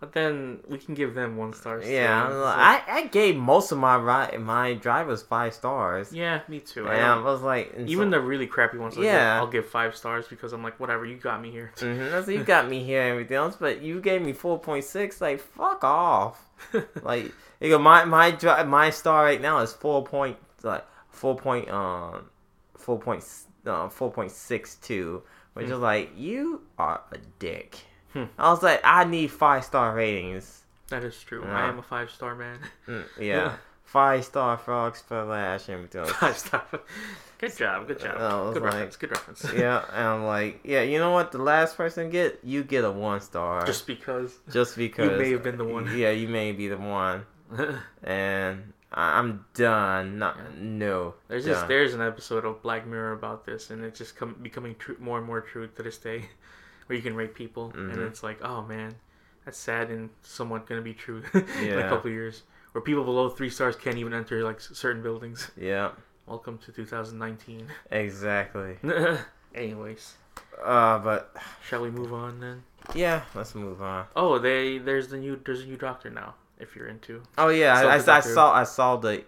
but 0.00 0.12
then 0.12 0.60
we 0.68 0.78
can 0.78 0.94
give 0.94 1.14
them 1.14 1.36
one 1.36 1.52
star. 1.52 1.80
Yeah, 1.82 2.24
It's 2.26 2.34
I'm 2.34 2.40
like- 2.40 2.56
like- 2.56 2.88
I, 2.88 2.98
I 2.98 3.06
gave 3.08 3.36
most 3.36 3.72
of 3.72 3.78
my 3.78 3.96
ri- 3.96 4.38
my 4.38 4.74
drivers 4.74 5.22
five 5.22 5.54
stars. 5.54 6.12
yeah, 6.12 6.40
me 6.48 6.60
too. 6.60 6.88
I 6.88 6.94
and 6.94 7.04
I 7.04 7.14
don't- 7.16 7.24
was 7.24 7.42
like, 7.42 7.74
even 7.86 8.06
so- 8.12 8.18
the 8.18 8.20
really 8.20 8.46
crappy 8.46 8.78
ones, 8.78 8.96
like, 8.96 9.06
Yeah. 9.06 9.38
I'll 9.38 9.46
give 9.46 9.66
five 9.66 9.96
stars 9.96 10.26
because 10.28 10.52
I'm 10.52 10.62
like, 10.62 10.78
whatever, 10.78 11.04
you 11.04 11.16
got 11.16 11.40
me 11.42 11.50
here. 11.50 11.72
Mhm, 11.76 11.98
that's- 12.10 12.28
you 12.28 12.44
got 12.44 12.68
me 12.68 12.84
here 12.84 13.02
and 13.02 13.12
everything 13.12 13.36
else, 13.36 13.56
but 13.56 13.82
you 13.82 14.00
gave 14.00 14.22
me 14.22 14.32
four 14.32 14.58
point 14.58 14.84
six. 14.84 15.20
Like, 15.20 15.40
fuck 15.40 15.82
off. 15.84 16.44
like, 17.02 17.32
you 17.60 17.70
know, 17.70 17.78
my 17.78 18.04
my 18.04 18.36
my 18.64 18.90
star 18.90 19.24
right 19.24 19.40
now 19.40 19.58
is 19.58 19.72
four 19.72 20.04
point 20.04 20.36
like 20.62 20.84
four 21.10 21.36
point 21.36 21.68
um 21.70 22.28
four 22.76 22.98
point 22.98 23.24
uh, 23.66 23.88
four 23.88 24.10
point 24.12 24.30
six 24.30 24.76
two, 24.76 25.22
which 25.54 25.66
Hmm. 25.66 25.72
is 25.72 25.78
like 25.80 26.12
you 26.16 26.62
are 26.78 27.00
a 27.12 27.18
dick. 27.38 27.76
Hmm. 28.12 28.24
I 28.38 28.50
was 28.50 28.62
like, 28.62 28.80
I 28.84 29.04
need 29.04 29.30
five 29.30 29.64
star 29.64 29.94
ratings. 29.94 30.62
that 30.88 31.04
is 31.04 31.20
true. 31.22 31.42
Yeah. 31.44 31.56
I 31.58 31.68
am 31.68 31.78
a 31.78 31.82
five 31.82 32.10
star 32.10 32.34
man. 32.34 32.58
Mm, 32.86 33.04
yeah, 33.20 33.56
five 33.84 34.24
star 34.24 34.56
frog 34.56 34.96
splash 34.96 35.68
and 35.68 35.74
everything 35.76 36.06
five 36.14 36.38
star. 36.38 36.64
Good 37.38 37.56
job. 37.56 37.86
Good 37.86 38.00
job. 38.00 38.54
Good 38.54 38.62
like- 38.62 38.72
reference. 38.72 38.96
Good 38.96 39.10
reference. 39.12 39.46
yeah, 39.56 39.84
and 39.92 40.06
I'm 40.08 40.24
like, 40.24 40.60
yeah, 40.64 40.82
you 40.82 40.98
know 40.98 41.12
what? 41.12 41.30
The 41.32 41.38
last 41.38 41.76
person 41.76 42.10
get 42.10 42.40
you 42.42 42.64
get 42.64 42.84
a 42.84 42.90
one 42.90 43.20
star 43.20 43.64
Just 43.66 43.86
because 43.86 44.36
just 44.50 44.76
because 44.76 45.10
you 45.12 45.18
may 45.18 45.30
have 45.32 45.42
been 45.42 45.58
the 45.58 45.64
one. 45.64 45.96
Yeah, 45.96 46.10
you 46.10 46.28
may 46.28 46.52
be 46.52 46.68
the 46.68 46.78
one, 46.78 47.26
and 48.02 48.72
I'm 48.90 49.44
done. 49.54 50.18
Not 50.18 50.56
no. 50.56 51.14
There's 51.28 51.44
done. 51.44 51.54
just 51.54 51.68
there's 51.68 51.94
an 51.94 52.00
episode 52.00 52.44
of 52.44 52.62
Black 52.62 52.86
Mirror 52.86 53.12
about 53.12 53.44
this, 53.44 53.70
and 53.70 53.84
it's 53.84 53.98
just 53.98 54.16
com- 54.16 54.36
becoming 54.42 54.74
true, 54.78 54.96
more 54.98 55.18
and 55.18 55.26
more 55.26 55.40
true 55.42 55.68
to 55.68 55.82
this 55.82 55.98
day, 55.98 56.24
where 56.88 56.96
you 56.96 57.02
can 57.02 57.14
rate 57.14 57.34
people, 57.34 57.70
and 57.76 57.92
Mhm. 57.92 58.06
it's 58.08 58.22
like, 58.22 58.42
oh 58.42 58.62
man, 58.62 58.94
that's 59.44 59.58
sad 59.58 59.88
and 59.90 60.10
somewhat 60.22 60.66
gonna 60.66 60.80
be 60.82 60.94
true 60.94 61.22
in 61.34 61.44
a 61.60 61.64
Yeah. 61.64 61.88
couple 61.88 62.10
years, 62.10 62.42
where 62.72 62.82
people 62.82 63.04
below 63.04 63.28
three 63.28 63.50
stars 63.50 63.76
can't 63.76 63.96
even 63.98 64.12
enter 64.12 64.42
like 64.42 64.60
certain 64.60 65.02
buildings. 65.02 65.50
Yeah, 65.56 65.90
Welcome 66.26 66.58
to 66.58 66.72
2019. 66.72 67.68
exactly. 67.90 68.78
Anyways, 69.54 70.14
Uh, 70.62 70.98
but 70.98 71.34
shall 71.66 71.82
we 71.82 71.90
move 71.90 72.12
on 72.12 72.40
then? 72.40 72.62
yeah, 72.94 73.22
let's 73.34 73.54
move 73.54 73.80
on. 73.82 74.06
Oh, 74.16 74.38
they 74.38 74.78
there's 74.78 75.08
the 75.08 75.16
new 75.18 75.40
there's 75.44 75.60
a 75.62 75.66
new 75.66 75.76
doctor 75.76 76.10
now. 76.10 76.34
If 76.60 76.74
you're 76.74 76.88
into, 76.88 77.22
Oh 77.38 77.50
yeah, 77.50 77.78
I, 77.78 77.82
I, 77.84 78.16
I 78.16 78.20
saw 78.20 78.52
I 78.52 78.64
saw 78.64 78.96
the 78.96 79.22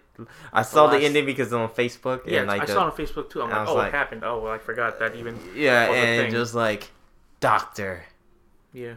I 0.51 0.63
saw 0.63 0.87
the 0.87 0.93
last- 0.95 1.03
ending 1.05 1.25
because 1.25 1.53
on 1.53 1.69
Facebook 1.69 2.23
yeah, 2.25 2.39
and 2.39 2.47
like 2.49 2.63
I 2.63 2.65
the, 2.65 2.73
saw 2.73 2.87
it 2.87 2.91
on 2.91 2.97
Facebook 2.97 3.29
too. 3.29 3.41
I'm 3.41 3.49
like, 3.49 3.67
oh, 3.69 3.75
like- 3.75 3.87
it 3.87 3.93
happened. 3.95 4.23
Oh, 4.25 4.39
well, 4.41 4.51
I 4.51 4.57
forgot 4.57 4.99
that 4.99 5.15
even. 5.15 5.39
yeah, 5.55 5.89
and 5.91 6.29
just 6.31 6.53
like 6.53 6.89
doctor, 7.41 8.05
Yeah, 8.71 8.95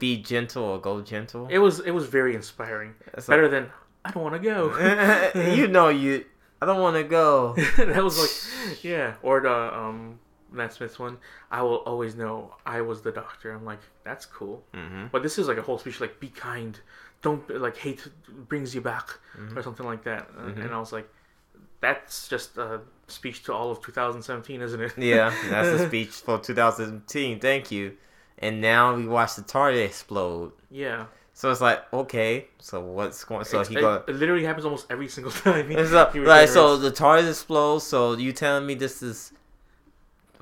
be 0.00 0.16
gentle 0.20 0.64
or 0.64 0.80
go 0.80 1.00
gentle. 1.02 1.46
it 1.48 1.58
was 1.58 1.78
it 1.80 1.92
was 1.92 2.06
very 2.06 2.34
inspiring. 2.34 2.94
It's 3.14 3.28
Better 3.28 3.48
than 3.48 3.70
I 4.04 4.10
don't 4.10 4.24
want 4.24 4.34
to 4.34 4.40
go. 4.40 4.76
you 5.54 5.68
know 5.68 5.88
you. 5.88 6.24
I 6.60 6.66
don't 6.66 6.80
want 6.80 6.96
to 6.96 7.04
go. 7.04 7.54
that 7.76 8.02
was 8.02 8.18
like, 8.18 8.84
yeah. 8.84 9.14
Or 9.22 9.40
the 9.40 9.52
um 9.78 10.18
Matt 10.50 10.72
Smith's 10.72 10.98
one. 10.98 11.18
I 11.50 11.62
will 11.62 11.82
always 11.90 12.14
know 12.16 12.54
I 12.66 12.80
was 12.82 13.02
the 13.02 13.12
doctor. 13.12 13.52
I'm 13.52 13.64
like, 13.64 13.80
that's 14.04 14.26
cool. 14.26 14.64
hmm 14.74 15.06
But 15.12 15.22
this 15.22 15.38
is 15.38 15.46
like 15.48 15.58
a 15.58 15.62
whole 15.62 15.78
speech 15.78 16.00
like, 16.00 16.18
be 16.20 16.28
kind. 16.28 16.78
Don't 17.22 17.42
like 17.60 17.76
hate 17.76 18.06
brings 18.48 18.74
you 18.74 18.80
back 18.80 19.08
Mhm. 19.38 19.56
or 19.56 19.62
something 19.62 19.86
like 19.86 20.02
that. 20.04 20.28
Uh, 20.36 20.42
Mhm. 20.50 20.64
And 20.64 20.74
I 20.74 20.78
was 20.78 20.92
like, 20.92 21.08
that's 21.82 22.28
just 22.28 22.56
a 22.56 22.80
speech 23.08 23.42
to 23.44 23.52
all 23.52 23.70
of 23.70 23.82
2017, 23.82 24.62
isn't 24.62 24.80
it? 24.80 24.92
Yeah, 24.96 25.34
that's 25.50 25.68
a 25.82 25.86
speech 25.88 26.08
for 26.08 26.38
2017. 26.38 27.38
Thank 27.40 27.70
you. 27.70 27.96
And 28.38 28.60
now 28.62 28.94
we 28.94 29.06
watch 29.06 29.34
the 29.36 29.42
TARDIS 29.42 29.84
explode. 29.84 30.52
yeah. 30.70 31.06
So 31.34 31.50
it's 31.50 31.62
like, 31.62 31.90
okay, 31.94 32.48
so 32.58 32.80
what's 32.80 33.24
going? 33.24 33.44
So 33.46 33.60
It's- 33.62 33.68
he 33.68 33.76
it, 33.78 33.80
go. 33.80 34.04
it 34.06 34.14
literally 34.16 34.44
happens 34.44 34.64
almost 34.66 34.86
every 34.90 35.08
single 35.08 35.32
time. 35.44 35.68
he- 35.70 35.76
like, 35.76 36.12
he 36.12 36.18
right, 36.20 36.48
so 36.48 36.76
the 36.76 36.90
TARDIS 36.90 37.28
explodes. 37.30 37.84
So 37.84 38.12
you 38.14 38.32
telling 38.32 38.66
me 38.66 38.74
this 38.74 39.02
is 39.02 39.32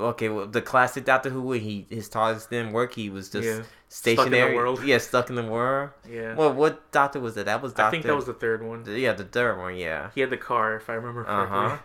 okay? 0.08 0.28
Well, 0.28 0.46
the 0.46 0.62
classic 0.62 1.04
Doctor 1.04 1.30
Who, 1.30 1.42
when 1.42 1.60
he 1.60 1.86
his 1.90 2.08
TARDIS 2.08 2.48
didn't 2.48 2.72
work, 2.72 2.94
he 2.94 3.10
was 3.10 3.30
just 3.30 3.46
yeah, 3.46 3.52
in 3.56 3.58
the 3.60 3.66
stationary. 3.88 4.54
world. 4.54 4.82
Yeah, 4.84 4.98
stuck 4.98 5.28
in 5.30 5.36
the 5.36 5.44
world. 5.44 5.90
yeah. 6.08 6.34
Well, 6.34 6.52
what 6.52 6.90
Doctor 6.92 7.20
was 7.20 7.34
that? 7.34 7.46
That 7.46 7.62
was 7.62 7.72
Doctor. 7.72 7.84
I 7.88 7.90
think 7.90 8.04
that 8.04 8.16
was 8.16 8.26
the 8.26 8.34
third 8.34 8.62
one. 8.62 8.84
yeah, 8.86 9.12
the 9.12 9.24
third 9.24 9.58
one. 9.58 9.76
Yeah. 9.76 10.10
He 10.14 10.20
had 10.20 10.30
the 10.30 10.36
car, 10.36 10.76
if 10.76 10.88
I 10.90 10.94
remember 10.94 11.24
correctly. 11.24 11.56
Uh 11.56 11.68
huh. 11.70 11.78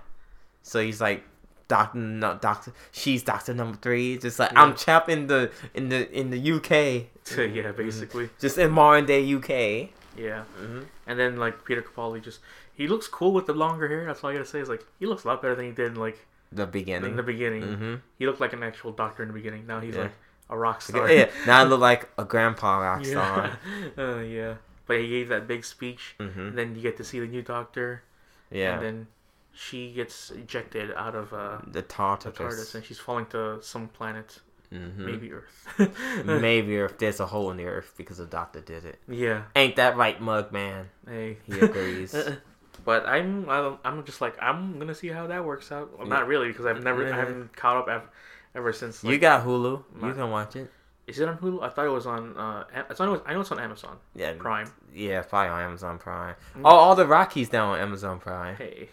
So 0.64 0.82
he's 0.82 1.00
like, 1.00 1.24
Doctor, 1.68 1.98
no, 1.98 2.38
Doctor. 2.42 2.74
She's 2.92 3.24
Doctor 3.24 3.54
number 3.54 3.78
three. 3.78 4.18
Just 4.18 4.40
like 4.40 4.52
Yeah. 4.52 4.62
I'm 4.64 4.76
trapped 4.76 5.10
in 5.10 5.28
the 5.28 5.52
in 5.74 5.90
the 5.90 6.12
in 6.12 6.30
the 6.30 6.52
UK. 6.52 7.08
yeah, 7.56 7.72
basically. 7.72 8.30
Just 8.40 8.58
in 8.58 8.72
modern 8.72 9.06
day 9.06 9.22
UK. 9.34 9.90
Yeah. 10.18 10.44
Mm-hmm. 10.62 10.82
And 11.08 11.20
then 11.20 11.38
like 11.38 11.66
Peter 11.66 11.82
Capaldi 11.82 12.24
just 12.24 12.40
he 12.74 12.88
looks 12.88 13.08
cool 13.08 13.32
with 13.32 13.46
the 13.48 13.54
longer 13.54 13.88
hair. 13.88 14.06
That's 14.06 14.24
all 14.24 14.30
I 14.30 14.34
gotta 14.34 14.46
say 14.46 14.60
is 14.60 14.70
like 14.70 14.86
he 15.00 15.06
looks 15.06 15.24
a 15.24 15.28
lot 15.28 15.42
better 15.42 15.56
than 15.56 15.66
he 15.66 15.72
did 15.72 15.88
in, 15.88 15.96
like 15.96 16.20
The 16.52 16.66
beginning. 16.66 17.12
in 17.12 17.16
the 17.18 17.24
beginning. 17.24 17.64
Mm-hmm. 17.64 17.96
He 18.18 18.26
looked 18.26 18.40
like 18.40 18.54
an 18.54 18.64
actual 18.64 18.92
doctor 18.92 19.24
in 19.24 19.30
the 19.30 19.34
beginning. 19.34 19.66
Now 19.68 19.80
he's 19.80 19.96
Yeah. 19.96 20.04
like 20.04 20.12
a 20.50 20.58
rock 20.58 20.82
star. 20.82 21.12
Yeah. 21.12 21.30
Now 21.48 21.62
I 21.62 21.64
look 21.64 21.80
like 21.92 22.10
a 22.18 22.24
grandpa 22.26 22.78
rock 22.80 23.04
yeah. 23.06 23.12
star. 23.12 23.60
uh, 23.98 24.20
yeah. 24.22 24.54
But 24.88 25.00
he 25.00 25.10
gave 25.10 25.30
that 25.30 25.48
big 25.48 25.66
speech. 25.66 26.16
Mm-hmm. 26.20 26.40
And 26.40 26.58
then 26.58 26.76
you 26.76 26.82
get 26.82 26.98
to 26.98 27.04
see 27.04 27.20
the 27.20 27.28
new 27.28 27.42
doctor. 27.42 28.04
Yeah. 28.52 28.76
And 28.76 28.84
then 28.86 29.08
she 29.54 29.92
gets 29.92 30.32
ejected 30.32 30.92
out 30.96 31.16
of 31.16 31.34
uh, 31.34 31.58
the 31.68 31.82
TARDIS, 31.82 32.34
TARDIS. 32.36 32.76
and 32.76 32.86
she's 32.86 33.00
falling 33.00 33.26
to 33.28 33.60
some 33.62 33.88
planet, 33.88 34.40
Mm-hmm. 34.74 35.06
maybe 35.06 35.32
Earth. 35.32 35.68
Maybe 36.26 36.76
if 36.78 36.98
there's 36.98 37.20
a 37.20 37.26
hole 37.28 37.52
in 37.52 37.58
the 37.58 37.66
earth 37.66 37.94
because 37.98 38.18
the 38.18 38.26
doctor 38.26 38.60
did 38.62 38.84
it. 38.84 39.00
yeah. 39.08 39.44
Ain't 39.56 39.76
that 39.78 39.96
right, 39.96 40.20
Mug 40.20 40.52
Man? 40.52 40.90
Hey. 41.08 41.38
He 41.46 41.60
agrees. 41.60 42.14
But 42.86 43.06
I'm 43.08 43.50
I'm 43.84 44.04
just 44.06 44.22
like 44.22 44.36
I'm 44.42 44.78
gonna 44.80 44.96
see 44.96 45.08
how 45.10 45.28
that 45.28 45.44
works 45.44 45.72
out. 45.72 45.98
Well, 45.98 46.08
Not 46.08 46.28
really 46.28 46.48
because 46.50 46.66
I've 46.68 46.84
never 46.84 47.12
I 47.12 47.16
haven't 47.16 47.56
caught 47.56 47.78
up 47.78 47.88
ever, 47.90 48.10
ever 48.54 48.72
since. 48.74 49.04
Like, 49.04 49.14
you 49.14 49.20
got 49.20 49.44
Hulu. 49.46 49.84
my- 49.96 50.08
You 50.10 50.14
can 50.14 50.30
watch 50.30 50.56
it. 50.56 50.72
is 51.08 51.20
it 51.20 51.28
on 51.28 51.38
Hulu? 51.40 51.64
I 51.64 51.70
thought 51.70 51.86
it 51.88 51.90
was 51.90 52.06
on. 52.06 52.38
Uh, 52.38 52.64
I 52.74 52.78
know 53.04 53.14
it's, 53.16 53.24
I 53.26 53.34
know 53.34 53.42
it's 53.42 53.52
on 53.52 53.60
Amazon 53.60 53.98
Yeah. 54.16 54.34
Prime. 54.38 54.72
Yeah, 54.94 55.22
probably 55.24 55.50
on 55.50 55.62
Amazon 55.62 55.98
Prime. 55.98 56.36
Mm. 56.56 56.62
Oh, 56.64 56.70
all 56.76 56.96
the 56.96 57.06
Rockies 57.08 57.50
down 57.50 57.70
on 57.74 57.80
Amazon 57.80 58.20
Prime. 58.20 58.56
Hey, 58.56 58.90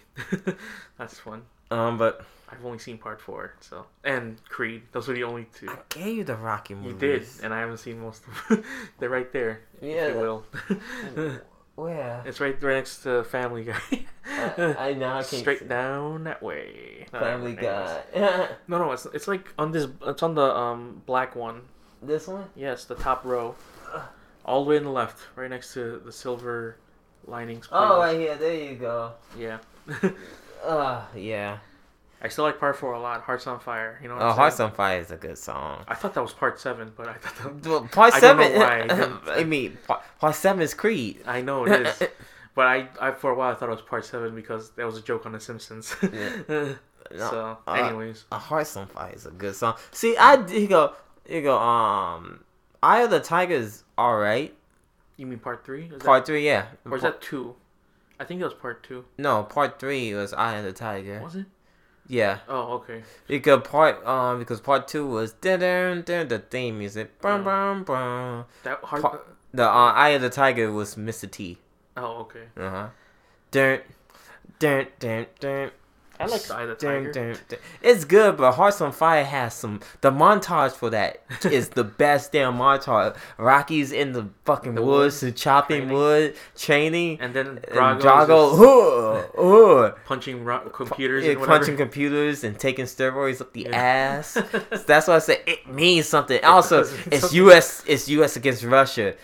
that's 0.99 1.19
fun. 1.19 1.43
Um, 1.71 1.97
but 1.99 2.25
I've 2.51 2.65
only 2.67 2.79
seen 2.79 2.99
part 2.99 3.21
four, 3.21 3.55
so 3.61 3.87
and 4.05 4.43
Creed. 4.49 4.83
Those 4.93 5.09
are 5.09 5.15
the 5.15 5.25
only 5.25 5.47
two. 5.55 5.69
I 5.71 5.77
gave 5.89 6.17
you 6.17 6.25
the 6.25 6.37
Rocky 6.37 6.75
movies. 6.75 6.93
You 6.93 6.99
did, 6.99 7.27
and 7.45 7.55
I 7.55 7.61
haven't 7.61 7.79
seen 7.79 8.01
most 8.01 8.23
of 8.27 8.49
them. 8.49 8.65
They're 8.99 9.09
right 9.09 9.33
there. 9.33 9.61
Yeah, 9.81 10.07
if 10.09 10.15
you 10.15 10.21
will. 10.21 10.45
Where? 11.75 12.23
it's 12.27 12.39
right 12.41 12.61
right 12.63 12.75
next 12.77 13.03
to 13.05 13.25
Family 13.25 13.65
Guy. 13.65 14.05
I, 14.27 14.91
I 14.91 14.93
know. 14.95 15.09
I 15.09 15.23
Straight 15.23 15.61
see. 15.61 15.65
down 15.67 16.25
that 16.25 16.43
way. 16.43 17.07
No, 17.13 17.19
Family. 17.21 17.55
Guy. 17.55 18.03
No, 18.69 18.79
no, 18.79 18.93
it's 18.93 19.07
it's 19.07 19.27
like 19.29 19.53
on 19.59 19.73
this. 19.73 19.87
It's 20.07 20.23
on 20.23 20.35
the 20.35 20.55
um 20.55 21.03
black 21.07 21.35
one. 21.35 21.63
this 22.03 22.27
one? 22.29 22.45
Yes, 22.55 22.85
the 22.85 22.95
top 22.95 23.25
row, 23.25 23.55
all 24.45 24.65
the 24.65 24.71
way 24.71 24.77
in 24.77 24.85
the 24.85 24.91
left, 24.91 25.19
right 25.37 25.49
next 25.51 25.73
to 25.75 25.99
the 26.05 26.13
silver 26.13 26.77
linings. 27.27 27.69
Oh, 27.73 27.99
right 28.01 28.19
here. 28.19 28.37
There 28.37 28.55
you 28.55 28.75
go. 28.77 29.13
yeah. 29.39 29.59
Uh, 30.65 31.03
yeah. 31.17 31.59
I 32.25 32.29
still 32.29 32.45
like 32.45 32.61
part 32.61 32.77
four 32.77 32.93
a 32.93 33.01
lot. 33.01 33.23
Hearts 33.23 33.47
on 33.49 33.59
Fire. 33.59 33.99
You 34.01 34.09
know. 34.09 34.15
What 34.15 34.23
Oh, 34.23 34.29
I'm 34.31 34.37
Hearts 34.37 34.57
saying? 34.57 34.71
on 34.71 34.77
Fire 34.77 35.01
is 35.01 35.11
a 35.11 35.17
good 35.17 35.37
song. 35.37 35.85
I 35.89 35.95
thought 35.97 36.15
that 36.15 36.23
was 36.23 36.33
part 36.33 36.61
seven, 36.61 36.93
but 36.97 37.09
I 37.09 37.15
thought 37.15 37.63
that, 37.63 37.69
Well, 37.69 37.89
Part 37.91 38.15
I 38.15 38.21
don't 38.21 38.37
know 38.37 38.43
seven. 38.45 39.19
why 39.27 39.35
I 39.35 39.41
I 39.41 39.45
mean, 39.45 39.77
part, 39.89 40.03
part 40.21 40.35
seven 40.37 40.63
is 40.63 40.73
Creed. 40.73 41.21
I 41.27 41.41
know 41.43 41.67
it 41.67 41.87
is. 41.87 42.03
but 42.55 42.67
I, 42.69 42.89
I 43.01 43.11
for 43.11 43.33
a 43.33 43.35
while 43.35 43.51
I 43.51 43.55
thought 43.57 43.69
it 43.69 43.73
was 43.73 43.83
part 43.83 44.05
seven 44.05 44.35
because 44.37 44.71
that 44.73 44.87
was 44.87 44.97
a 44.97 45.03
joke 45.03 45.27
on 45.27 45.33
The 45.33 45.41
Simpsons. 45.41 45.95
No, 45.99 46.77
so, 47.19 47.59
uh, 47.67 47.73
anyways, 47.73 48.25
A 48.33 48.39
Hearts 48.39 48.77
on 48.77 48.87
Fire 48.87 49.13
is 49.15 49.27
a 49.27 49.31
good 49.33 49.55
song. 49.57 49.75
See, 49.91 50.17
I 50.17 50.47
you 50.47 50.67
go, 50.69 50.95
you 51.29 51.43
go. 51.43 51.59
Um, 51.59 52.45
Eye 52.83 53.03
of 53.03 53.11
the 53.11 53.21
Tiger 53.21 53.55
is 53.55 53.83
all 53.99 54.17
right. 54.17 54.55
you 55.17 55.27
mean 55.27 55.39
part 55.41 55.65
three? 55.65 55.91
Is 55.93 56.03
Part 56.03 56.25
three, 56.25 56.47
yeah. 56.47 56.67
that, 56.85 56.91
or 56.91 56.97
is 56.97 57.03
that 57.03 57.21
two? 57.21 57.55
I 58.19 58.25
think 58.25 58.41
that 58.41 58.47
was 58.47 58.55
part 58.55 58.83
two. 58.83 59.05
No, 59.19 59.43
part 59.43 59.79
three 59.79 60.15
was 60.15 60.33
Eye 60.33 60.57
of 60.59 60.65
the 60.65 60.73
Tiger. 60.73 61.21
Was 61.23 61.37
it? 61.37 61.47
Yeah, 62.09 62.39
Oh, 62.49 62.75
okay. 62.75 63.03
because 63.29 63.63
part 63.63 64.05
um 64.07 64.39
because 64.41 64.61
part 64.61 64.89
two 64.89 65.07
was 65.07 65.33
dun 65.35 65.61
dun 65.61 66.03
dun 66.03 66.29
the 66.29 66.39
theme 66.41 66.79
music. 66.79 67.21
Bum 67.23 67.45
bum 67.45 67.85
bum. 67.85 68.45
That 68.65 68.79
hard. 68.83 69.03
Pa- 69.03 69.19
The 69.55 69.65
uh, 69.65 69.93
Eye 69.93 70.11
of 70.11 70.23
the 70.23 70.31
Tiger 70.31 70.73
was 70.73 70.97
Mr. 70.97 71.31
T. 71.31 71.59
oh, 71.97 72.21
okay. 72.23 72.45
Uh 72.57 72.71
huh. 72.71 72.89
Dun 73.51 73.81
dun 74.59 74.87
dun 74.99 75.27
dun. 75.41 75.71
I 76.23 76.27
like 76.27 76.43
the 76.43 76.75
Tiger. 76.75 77.13
dun, 77.13 77.37
dun. 77.49 77.59
It's 77.83 78.05
good, 78.05 78.37
but 78.37 78.53
Hearts 78.53 78.81
on 78.81 78.93
Fire 78.93 79.25
has 79.25 79.55
some. 79.55 79.81
The 80.01 80.11
montage 80.11 80.73
for 80.73 80.91
that 80.91 81.23
is 81.45 81.71
the 81.71 81.85
best 81.85 82.33
damn 82.33 82.55
montage. 82.59 83.17
Rocky's 83.39 83.93
in 83.93 84.13
the 84.13 84.29
fucking 84.45 84.75
The 84.75 84.83
woods, 84.83 85.23
woods, 85.23 85.41
chopping 85.41 85.83
training. 85.89 85.97
wood, 85.97 86.37
training. 86.57 87.19
And 87.21 87.35
then 87.35 87.47
And 87.49 88.01
Drago, 88.01 88.51
just 88.51 88.59
huh, 88.59 89.43
huh, 89.43 89.95
punching 90.07 90.45
ro- 90.45 90.69
computers 90.71 91.25
yeah, 91.25 91.33
and 91.33 91.41
whatever. 91.41 91.59
punching 91.59 91.77
computers 91.77 92.45
and 92.45 92.59
taking 92.59 92.85
steroids 92.87 93.41
up 93.41 93.53
the 93.53 93.63
Yeah. 93.63 93.77
ass. 93.77 94.35
That's 94.87 95.09
why 95.09 95.17
I 95.17 95.19
say 95.19 95.43
it 95.47 95.67
means 95.69 96.07
something. 96.09 96.43
Also, 96.45 96.81
it's 96.81 97.21
something. 97.21 97.37
U.S. 97.37 97.83
It's 97.87 98.09
U.S. 98.09 98.37
against 98.37 98.65
Russia. 98.65 99.15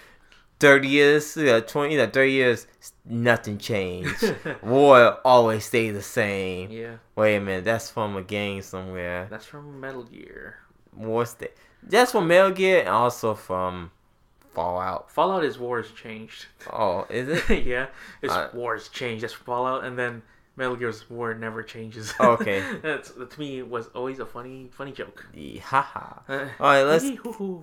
Thirty 0.60 0.88
years, 0.88 1.36
yeah, 1.36 1.60
twenty, 1.60 1.94
yeah, 1.96 2.06
thirty 2.06 2.32
years, 2.32 2.66
nothing 3.04 3.58
changed. 3.58 4.34
War 4.62 5.18
always 5.24 5.64
stay 5.64 5.90
the 5.90 6.02
same. 6.02 6.70
yeah, 6.70 6.96
Wait 7.14 7.36
a 7.36 7.40
minute, 7.40 7.64
that's 7.64 7.90
from 7.90 8.16
a 8.16 8.22
game 8.22 8.62
somewhere. 8.62 9.28
that's 9.30 9.46
from 9.46 9.78
Metal 9.80 10.02
Gear. 10.02 10.58
War 10.96 11.24
stay. 11.26 11.48
That's 11.82 12.10
from 12.12 12.26
Metal 12.26 12.50
Gear 12.50 12.80
and 12.80 12.88
also 12.88 13.34
from 13.34 13.92
Fallout. 14.52 15.12
Fallout 15.12 15.44
is 15.44 15.58
war 15.60 15.80
has 15.80 15.92
changed. 15.92 16.46
Oh, 16.72 17.06
is 17.08 17.28
it? 17.28 17.64
yeah, 17.66 17.86
it's 18.20 18.32
Uh, 18.32 18.50
war 18.52 18.74
has 18.74 18.88
changed. 18.88 19.22
That's 19.22 19.32
Fallout, 19.32 19.84
and 19.84 19.96
then 19.96 20.22
Metal 20.58 20.74
Gear's 20.74 21.08
war 21.08 21.34
never 21.34 21.62
changes. 21.62 22.12
Okay. 22.18 22.62
that's 22.82 23.12
to 23.12 23.40
me 23.40 23.62
was 23.62 23.86
always 23.94 24.18
a 24.18 24.26
funny, 24.26 24.68
funny 24.72 24.90
joke. 24.90 25.24
Yeah, 25.32 25.62
Haha. 25.62 26.20
All 26.28 26.66
right, 26.66 26.82
let's 26.82 27.06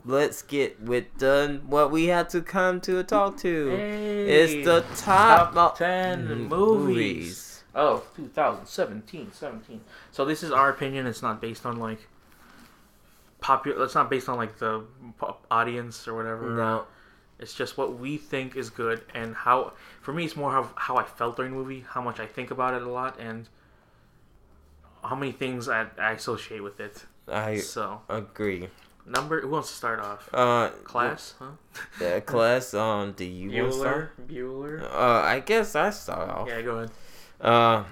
let's 0.05 0.41
get 0.41 0.81
with 0.81 1.05
the 1.17 1.61
what 1.67 1.91
we 1.91 2.05
had 2.05 2.29
to 2.29 2.41
come 2.41 2.79
to 2.81 3.03
talk 3.03 3.37
to. 3.39 3.69
Hey, 3.69 4.29
It's 4.29 4.65
the 4.65 4.85
top, 4.95 5.53
top 5.53 5.77
10 5.77 6.27
mm, 6.27 6.47
movies. 6.47 7.63
Oh, 7.75 8.03
2017, 8.15 9.33
17. 9.33 9.81
So 10.11 10.23
this 10.23 10.41
is 10.41 10.51
our 10.51 10.69
opinion. 10.69 11.05
It's 11.05 11.21
not 11.21 11.41
based 11.41 11.65
on 11.65 11.77
like 11.77 12.07
popular. 13.41 13.83
It's 13.83 13.95
not 13.95 14.09
based 14.09 14.29
on 14.29 14.37
like 14.37 14.57
the 14.57 14.85
audience 15.51 16.07
or 16.07 16.15
whatever. 16.15 16.49
No, 16.55 16.85
It's 17.39 17.53
just 17.53 17.77
what 17.77 17.99
we 17.99 18.17
think 18.17 18.55
is 18.55 18.69
good 18.69 19.01
and 19.13 19.35
how. 19.35 19.73
For 20.01 20.13
me, 20.13 20.25
it's 20.25 20.35
more 20.35 20.51
how 20.51 20.69
how 20.75 20.95
I 20.97 21.03
felt 21.03 21.35
during 21.35 21.51
the 21.51 21.57
movie, 21.57 21.85
how 21.87 22.01
much 22.01 22.19
I 22.19 22.25
think 22.25 22.49
about 22.51 22.73
it 22.73 22.81
a 22.81 22.89
lot, 22.89 23.19
and 23.19 23.47
how 25.03 25.15
many 25.15 25.31
things 25.31 25.67
I, 25.69 25.87
I 25.99 26.11
associate 26.11 26.61
with 26.63 26.79
it. 26.79 27.05
I 27.27 27.57
So 27.57 28.01
agree. 28.09 28.69
number. 29.05 29.41
Who 29.41 29.49
wants 29.49 29.69
to 29.69 29.75
start 29.75 29.99
off? 29.99 30.29
Uh, 30.33 30.69
Class, 30.83 31.33
huh? 31.39 31.51
Yeah, 32.01 32.19
class. 32.21 32.73
Um, 32.73 33.11
do 33.13 33.25
you 33.25 33.49
want 33.63 33.73
to 33.73 33.77
Bueller. 33.77 33.81
start? 33.81 34.27
Bueller. 34.27 34.83
Uh, 34.83 35.21
I 35.25 35.39
guess 35.41 35.75
I 35.75 35.89
start 35.89 36.29
off. 36.29 36.47
Yeah, 36.47 36.61
go 36.61 36.77
ahead. 36.77 36.91
Uh, 37.41 37.83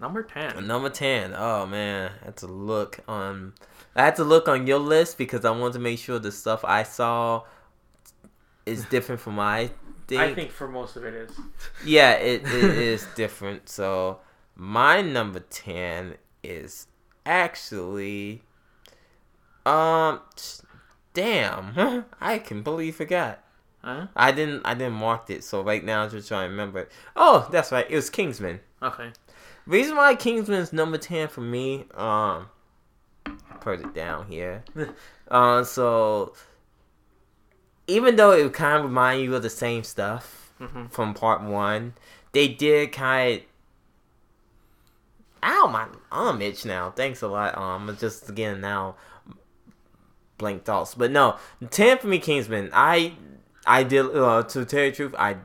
Number 0.00 0.22
ten. 0.22 0.66
number 0.66 0.90
ten. 0.90 1.34
Oh 1.36 1.64
man, 1.66 2.10
that's 2.24 2.42
a 2.42 2.46
look 2.48 3.00
on. 3.08 3.54
I 3.96 4.04
had 4.04 4.16
to 4.16 4.24
look 4.24 4.48
on 4.48 4.66
your 4.66 4.80
list 4.80 5.16
because 5.16 5.44
I 5.44 5.50
wanted 5.52 5.74
to 5.74 5.78
make 5.78 5.98
sure 5.98 6.18
the 6.18 6.32
stuff 6.32 6.64
I 6.64 6.82
saw 6.82 7.44
is 8.66 8.84
different 8.86 9.20
from 9.20 9.34
my 9.34 9.70
thing. 10.06 10.18
I 10.18 10.34
think 10.34 10.50
for 10.50 10.68
most 10.68 10.96
of 10.96 11.04
it 11.04 11.14
is. 11.14 11.30
Yeah, 11.84 12.12
it, 12.12 12.42
it 12.44 12.52
is 12.52 13.06
different. 13.14 13.68
So 13.68 14.20
my 14.54 15.00
number 15.00 15.40
ten 15.40 16.14
is 16.42 16.86
actually 17.26 18.42
um 19.64 20.20
damn 21.14 22.04
I 22.20 22.38
completely 22.38 22.92
forgot. 22.92 23.40
Huh? 23.82 24.06
I 24.16 24.32
didn't 24.32 24.62
I 24.64 24.74
didn't 24.74 24.94
mark 24.94 25.28
it, 25.30 25.44
so 25.44 25.62
right 25.62 25.84
now 25.84 26.02
I'm 26.02 26.10
just 26.10 26.28
trying 26.28 26.46
to 26.46 26.50
remember 26.50 26.80
it. 26.80 26.92
Oh, 27.16 27.48
that's 27.50 27.72
right, 27.72 27.86
it 27.88 27.94
was 27.94 28.10
Kingsman. 28.10 28.60
Okay. 28.82 29.10
Reason 29.66 29.96
why 29.96 30.14
Kingsman's 30.14 30.72
number 30.72 30.98
ten 30.98 31.28
for 31.28 31.40
me, 31.40 31.84
um 31.94 32.48
put 33.60 33.80
it 33.80 33.94
down 33.94 34.26
here. 34.26 34.64
uh 35.30 35.64
so 35.64 36.34
even 37.86 38.16
though 38.16 38.32
it 38.32 38.52
kind 38.52 38.78
of 38.78 38.84
remind 38.84 39.22
you 39.22 39.34
of 39.34 39.42
the 39.42 39.50
same 39.50 39.84
stuff, 39.84 40.52
hmm 40.58 40.86
from 40.86 41.14
part 41.14 41.42
one. 41.42 41.94
They 42.32 42.48
did 42.48 42.92
kind 42.92 43.40
of. 43.40 43.46
Ow, 45.42 45.68
my 45.70 45.86
arm 46.10 46.40
itch 46.40 46.64
now. 46.64 46.90
Thanks 46.90 47.20
a 47.22 47.28
lot. 47.28 47.56
Um, 47.58 47.94
just 48.00 48.28
again 48.30 48.60
now 48.60 48.96
blank 50.38 50.64
thoughts, 50.64 50.94
but 50.94 51.10
no, 51.10 51.36
ten 51.70 51.98
for 51.98 52.06
me, 52.08 52.18
Kingsman. 52.18 52.70
I 52.72 53.12
I 53.66 53.82
did 53.82 54.06
uh, 54.16 54.42
to 54.44 54.64
tell 54.64 54.84
you 54.84 54.90
the 54.90 54.96
truth. 54.96 55.14
I 55.18 55.36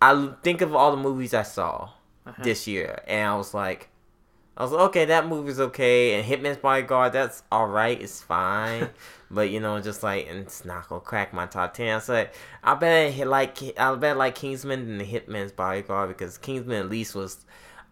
I 0.00 0.30
think 0.42 0.62
of 0.62 0.74
all 0.74 0.90
the 0.90 0.96
movies 1.02 1.34
I 1.34 1.42
saw 1.42 1.90
Uh-huh. 2.26 2.42
this 2.42 2.66
year, 2.66 3.02
and 3.06 3.28
I 3.28 3.36
was 3.36 3.52
like. 3.54 3.89
I 4.56 4.62
was 4.62 4.72
like, 4.72 4.82
okay, 4.88 5.04
that 5.06 5.26
movie's 5.26 5.58
okay, 5.60 6.14
and 6.14 6.26
Hitman's 6.26 6.58
Bodyguard, 6.58 7.12
that's 7.14 7.42
all 7.50 7.66
right, 7.66 7.98
it's 8.00 8.20
fine, 8.20 8.90
but 9.30 9.48
you 9.48 9.58
know, 9.60 9.80
just 9.80 10.02
like, 10.02 10.26
and 10.28 10.38
it's 10.40 10.64
not 10.64 10.88
gonna 10.88 11.00
crack 11.00 11.32
my 11.32 11.46
top 11.46 11.72
ten. 11.74 12.00
So 12.00 12.12
like, 12.14 12.34
I 12.62 12.74
bet 12.74 13.26
like 13.26 13.58
I 13.78 13.94
bet 13.94 14.16
like 14.18 14.34
Kingsman 14.34 14.86
than 14.86 14.98
the 14.98 15.04
Hitman's 15.04 15.52
Bodyguard 15.52 16.08
because 16.08 16.36
Kingsman 16.36 16.76
at 16.78 16.90
least 16.90 17.14
was 17.14 17.44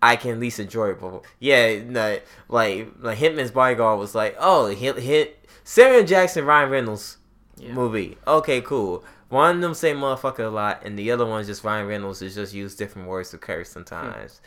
I 0.02 0.16
can 0.16 0.32
at 0.32 0.40
least 0.40 0.60
enjoy 0.60 0.90
it. 0.90 1.00
But 1.00 1.22
yeah, 1.38 1.82
no, 1.84 2.18
like 2.48 2.88
like 3.00 3.18
Hitman's 3.18 3.50
Bodyguard 3.50 3.98
was 3.98 4.14
like, 4.14 4.36
oh, 4.38 4.66
hit 4.66 4.98
hit 4.98 5.46
Samuel 5.64 6.04
Jackson, 6.04 6.44
Ryan 6.44 6.70
Reynolds 6.70 7.16
Yeah. 7.56 7.72
movie. 7.72 8.18
Okay, 8.26 8.60
cool. 8.60 9.04
One 9.30 9.56
of 9.56 9.62
them 9.62 9.74
say 9.74 9.92
motherfucker 9.92 10.46
a 10.46 10.48
lot, 10.48 10.82
and 10.84 10.98
the 10.98 11.10
other 11.12 11.24
one's 11.26 11.46
just 11.46 11.64
Ryan 11.64 11.86
Reynolds 11.86 12.20
is 12.22 12.34
just 12.34 12.52
use 12.54 12.74
different 12.74 13.08
words 13.08 13.30
to 13.30 13.38
curse 13.38 13.70
sometimes. 13.70 14.40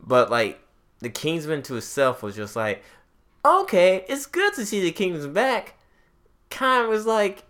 Hmm. 0.00 0.06
But 0.08 0.30
like 0.30 0.60
the 1.04 1.10
Kingsman 1.10 1.62
to 1.62 1.76
itself 1.76 2.22
was 2.22 2.34
just 2.34 2.56
like, 2.56 2.82
okay, 3.44 4.04
it's 4.08 4.26
good 4.26 4.54
to 4.54 4.66
see 4.66 4.80
the 4.80 4.90
Kingsman 4.90 5.32
back. 5.32 5.74
Kind 6.50 6.84
of 6.84 6.88
was 6.90 7.06
like, 7.06 7.44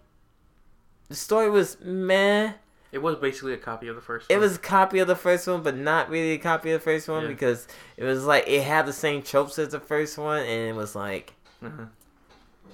the 1.09 1.14
story 1.14 1.49
was 1.51 1.79
meh. 1.83 2.53
It 2.93 3.03
was 3.03 3.17
basically 3.17 3.55
a 3.55 3.59
copy 3.59 3.88
of 3.88 3.97
the 3.97 4.03
first. 4.03 4.31
It 4.31 4.38
was 4.38 4.57
a 4.57 4.59
copy 4.61 5.01
of 5.01 5.09
the 5.09 5.17
first 5.17 5.47
one, 5.49 5.62
but 5.62 5.77
not 5.77 6.09
really 6.11 6.33
a 6.33 6.38
copy 6.38 6.71
of 6.71 6.81
the 6.81 6.85
first 6.85 7.09
one 7.09 7.23
Yeah. 7.23 7.29
because 7.29 7.67
it 7.97 8.05
was 8.05 8.25
like 8.25 8.47
it 8.47 8.62
had 8.62 8.87
the 8.87 8.93
same 8.93 9.23
tropes 9.23 9.59
as 9.59 9.71
the 9.71 9.81
first 9.81 10.17
one, 10.17 10.43
and 10.43 10.69
it 10.71 10.75
was 10.77 10.95
like 10.95 11.33
Uh-huh. 11.61 11.87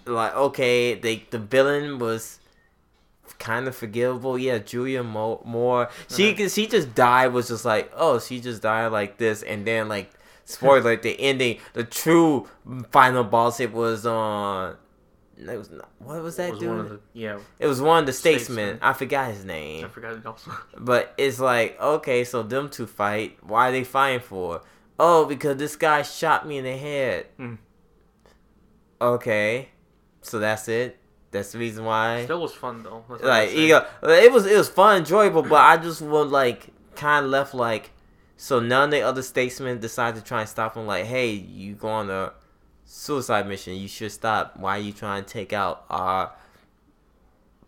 like 0.04 0.34
okay, 0.36 0.94
they 0.94 1.24
the 1.30 1.38
villain 1.38 1.98
was 1.98 2.38
kind 3.38 3.66
of 3.66 3.74
forgivable. 3.74 4.36
Yeah, 4.38 4.58
Julia 4.58 5.02
Mo- 5.02 5.40
Moore. 5.46 5.88
She 6.14 6.32
Uh-huh. 6.34 6.48
she 6.48 6.66
just 6.66 6.94
died 6.94 7.28
was 7.32 7.48
just 7.48 7.64
like 7.64 7.90
oh 7.96 8.18
she 8.20 8.40
just 8.40 8.60
died 8.60 8.88
like 8.92 9.16
this, 9.16 9.42
and 9.42 9.66
then 9.66 9.88
like 9.88 10.10
spoiler 10.50 10.96
the 10.96 11.18
ending, 11.20 11.58
the 11.72 11.84
true 11.84 12.48
final 12.90 13.24
boss 13.24 13.60
it 13.60 13.72
was 13.72 14.06
on. 14.06 14.76
it 15.38 15.56
was 15.56 15.70
not, 15.70 15.88
what 15.98 16.22
was 16.22 16.36
that 16.36 16.58
dude? 16.58 16.68
one 16.68 16.80
of 16.80 16.88
the 16.88 17.00
yeah. 17.12 17.38
it 17.58 17.66
was 17.66 17.80
one 17.80 18.00
of 18.00 18.06
the 18.06 18.12
statesmen. 18.12 18.56
Statesmen. 18.56 18.78
I 18.82 18.92
forgot 18.92 19.30
his 19.30 19.44
name. 19.44 19.84
I 19.84 19.88
forgot 19.88 20.14
it 20.14 20.26
also. 20.26 20.52
But 20.78 21.14
it's 21.16 21.38
like, 21.40 21.80
okay, 21.80 22.24
so 22.24 22.42
them 22.42 22.68
two 22.68 22.86
fight. 22.86 23.38
Why 23.42 23.68
are 23.68 23.72
they 23.72 23.84
fighting 23.84 24.20
for? 24.20 24.62
Oh, 24.98 25.24
because 25.24 25.56
this 25.56 25.76
guy 25.76 26.02
shot 26.02 26.46
me 26.46 26.58
in 26.58 26.64
the 26.64 26.76
head. 26.76 27.26
Hmm. 27.36 27.54
Okay, 29.00 29.70
so 30.20 30.38
that's 30.38 30.68
it. 30.68 30.98
That's 31.30 31.52
the 31.52 31.58
reason 31.58 31.84
why. 31.84 32.24
Still 32.24 32.42
was 32.42 32.52
fun 32.52 32.82
though. 32.82 33.04
That's 33.08 33.22
what 33.22 33.30
I 33.30 33.44
Like, 33.46 33.52
you 33.56 33.68
know, 33.68 33.86
it 34.02 34.32
was 34.32 34.46
it 34.46 34.56
was 34.56 34.68
fun, 34.68 34.98
enjoyable, 34.98 35.42
but 35.42 35.60
I 35.60 35.76
just 35.76 36.02
was 36.02 36.30
like 36.30 36.68
kind 36.96 37.24
of 37.24 37.30
left 37.30 37.54
like. 37.54 37.90
So 38.42 38.58
none 38.58 38.84
of 38.84 38.90
the 38.92 39.02
other 39.02 39.20
statesmen 39.20 39.80
decide 39.80 40.14
to 40.14 40.22
try 40.22 40.40
and 40.40 40.48
stop 40.48 40.74
him. 40.74 40.86
Like, 40.86 41.04
hey, 41.04 41.28
you 41.28 41.74
go 41.74 41.88
on 41.88 42.08
a 42.08 42.32
suicide 42.86 43.46
mission. 43.46 43.74
You 43.74 43.86
should 43.86 44.12
stop. 44.12 44.56
Why 44.56 44.78
are 44.78 44.80
you 44.80 44.92
trying 44.92 45.24
to 45.24 45.28
take 45.28 45.52
out 45.52 45.84
our 45.90 46.32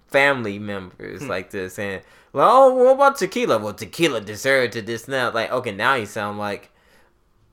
family 0.06 0.58
members 0.58 1.20
Hmm. 1.20 1.28
like 1.28 1.50
this? 1.50 1.78
And 1.78 2.00
well, 2.32 2.48
oh, 2.50 2.74
what 2.74 2.94
about 2.94 3.18
tequila? 3.18 3.58
Well, 3.58 3.74
tequila 3.74 4.22
deserved 4.22 4.72
to 4.72 4.80
this 4.80 5.06
now. 5.06 5.30
Like, 5.30 5.52
okay, 5.52 5.72
now 5.72 5.94
you 5.96 6.06
sound 6.06 6.38
like 6.38 6.70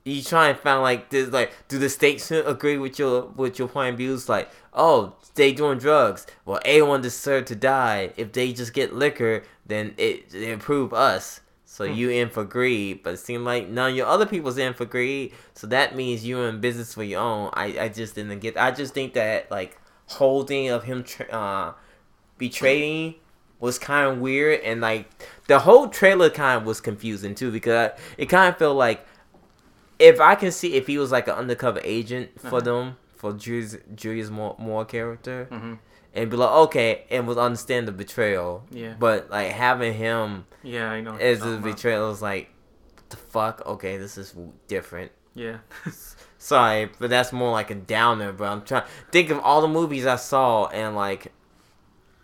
you 0.02 0.22
try 0.22 0.48
and 0.48 0.58
find 0.58 0.80
like 0.80 1.10
this. 1.10 1.28
Like, 1.28 1.52
do 1.68 1.78
the 1.78 1.90
statesmen 1.90 2.46
agree 2.46 2.78
with 2.78 2.98
your 2.98 3.26
with 3.36 3.58
your 3.58 3.68
point 3.68 3.90
of 3.92 3.98
views? 3.98 4.30
Like, 4.30 4.48
oh, 4.72 5.12
they 5.34 5.52
doing 5.52 5.76
drugs. 5.76 6.26
Well, 6.46 6.60
A1 6.64 7.02
deserve 7.02 7.44
to 7.46 7.54
die. 7.54 8.14
If 8.16 8.32
they 8.32 8.54
just 8.54 8.72
get 8.72 8.94
liquor, 8.94 9.42
then 9.66 9.92
it, 9.98 10.34
it 10.34 10.42
improve 10.48 10.94
us. 10.94 11.42
So 11.80 11.86
Hmm. 11.86 11.94
you 11.94 12.10
in 12.10 12.28
for 12.28 12.44
greed, 12.44 13.02
but 13.02 13.14
it 13.14 13.20
seemed 13.20 13.46
like 13.46 13.68
none 13.68 13.92
of 13.92 13.96
your 13.96 14.06
other 14.06 14.26
people's 14.26 14.58
in 14.58 14.74
for 14.74 14.84
greed. 14.84 15.32
So 15.54 15.66
that 15.68 15.96
means 15.96 16.26
you're 16.26 16.46
in 16.46 16.60
business 16.60 16.92
for 16.92 17.02
your 17.02 17.22
own. 17.22 17.48
I, 17.54 17.66
I 17.80 17.88
just 17.88 18.14
didn't 18.16 18.38
get. 18.40 18.58
I 18.58 18.70
just 18.70 18.92
think 18.92 19.14
that 19.14 19.50
like 19.50 19.78
holding 20.08 20.68
of 20.68 20.84
him 20.84 21.04
tra- 21.04 21.26
uh, 21.30 21.72
betraying 22.36 23.14
was 23.60 23.78
kind 23.78 24.10
of 24.10 24.18
weird, 24.18 24.60
and 24.60 24.80
like 24.82 25.08
the 25.48 25.60
whole 25.60 25.88
trailer 25.88 26.28
kind 26.28 26.60
of 26.60 26.66
was 26.66 26.80
confusing 26.82 27.34
too 27.34 27.50
because 27.50 27.92
it 28.18 28.26
kind 28.26 28.48
of 28.52 28.58
felt 28.58 28.76
like 28.76 29.06
if 29.98 30.20
I 30.20 30.34
can 30.34 30.50
see 30.52 30.74
if 30.74 30.86
he 30.86 30.98
was 30.98 31.10
like 31.10 31.28
an 31.28 31.34
undercover 31.34 31.80
agent 31.84 32.38
for 32.40 32.48
Uh-huh. 32.56 32.60
them 32.60 32.96
for 33.16 33.32
Julius 33.32 33.76
Julius 33.94 34.30
Moore, 34.30 34.56
Moore 34.58 34.84
character 34.84 35.48
Mhm. 35.50 35.78
And 36.14 36.30
be 36.30 36.36
like 36.36 36.50
okay 36.50 37.04
and 37.10 37.26
was 37.26 37.36
understand 37.38 37.86
the 37.88 37.92
betrayal. 37.92 38.64
Yeah. 38.70 38.94
But 38.98 39.30
like 39.30 39.50
having 39.52 39.94
him 39.94 40.46
Yeah, 40.62 40.90
I 40.90 41.00
know. 41.00 41.14
as 41.16 41.38
a 41.38 41.40
talking 41.40 41.54
about. 41.58 41.64
betrayal 41.76 42.10
is 42.10 42.20
like, 42.22 42.50
the 43.10 43.16
fuck? 43.16 43.64
Okay, 43.66 43.96
this 43.96 44.16
is 44.18 44.34
different. 44.68 45.12
Yeah. 45.34 45.58
Sorry, 46.38 46.88
but 46.98 47.10
that's 47.10 47.32
more 47.32 47.50
like 47.52 47.70
a 47.70 47.74
downer. 47.74 48.32
But 48.32 48.44
I'm 48.48 48.62
trying 48.62 48.84
think 49.12 49.30
of 49.30 49.38
all 49.40 49.60
the 49.60 49.68
movies 49.68 50.06
I 50.06 50.16
saw 50.16 50.66
and 50.68 50.96
like, 50.96 51.32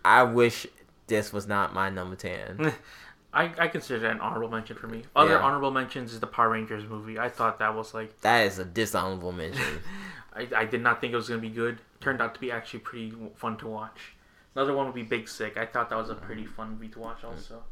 I 0.05 0.23
wish 0.23 0.67
this 1.07 1.33
was 1.33 1.47
not 1.47 1.75
my 1.75 1.91
number 1.91 2.17
ten. 2.17 2.73
I, 3.33 3.53
I 3.59 3.69
consider 3.69 4.01
that 4.01 4.13
an 4.13 4.21
honorable 4.21 4.49
mention 4.49 4.77
for 4.77 4.87
me. 4.87 5.03
Other 5.15 5.33
Yeah. 5.35 5.41
honorable 5.41 5.71
mentions 5.71 6.15
is 6.15 6.21
the 6.21 6.27
Power 6.27 6.49
Rangers 6.51 6.89
movie. 6.89 7.19
I 7.19 7.29
thought 7.29 7.59
that 7.59 7.75
was 7.75 7.93
like 7.93 8.19
that 8.23 8.47
is 8.47 8.59
a 8.59 8.65
dishonorable 8.65 9.33
mention. 9.33 9.63
I, 10.35 10.49
I 10.57 10.65
did 10.65 10.81
not 10.83 11.01
think 11.01 11.13
it 11.13 11.17
was 11.17 11.29
gonna 11.29 11.41
be 11.41 11.51
good. 11.51 11.79
Turned 12.01 12.21
out 12.21 12.35
to 12.35 12.41
be 12.41 12.51
actually 12.51 12.81
pretty 12.81 13.13
fun 13.37 13.57
to 13.59 13.67
watch. 13.67 14.17
Another 14.55 14.75
one 14.75 14.87
would 14.87 14.95
be 14.95 15.03
Big 15.03 15.29
Sick. 15.29 15.57
I 15.57 15.67
thought 15.67 15.91
that 15.91 15.97
was 15.99 16.11
a 16.11 16.15
pretty 16.15 16.45
mm-hmm. 16.45 16.55
fun 16.55 16.71
movie 16.73 16.89
to 16.89 16.99
watch 16.99 17.25
also. 17.25 17.63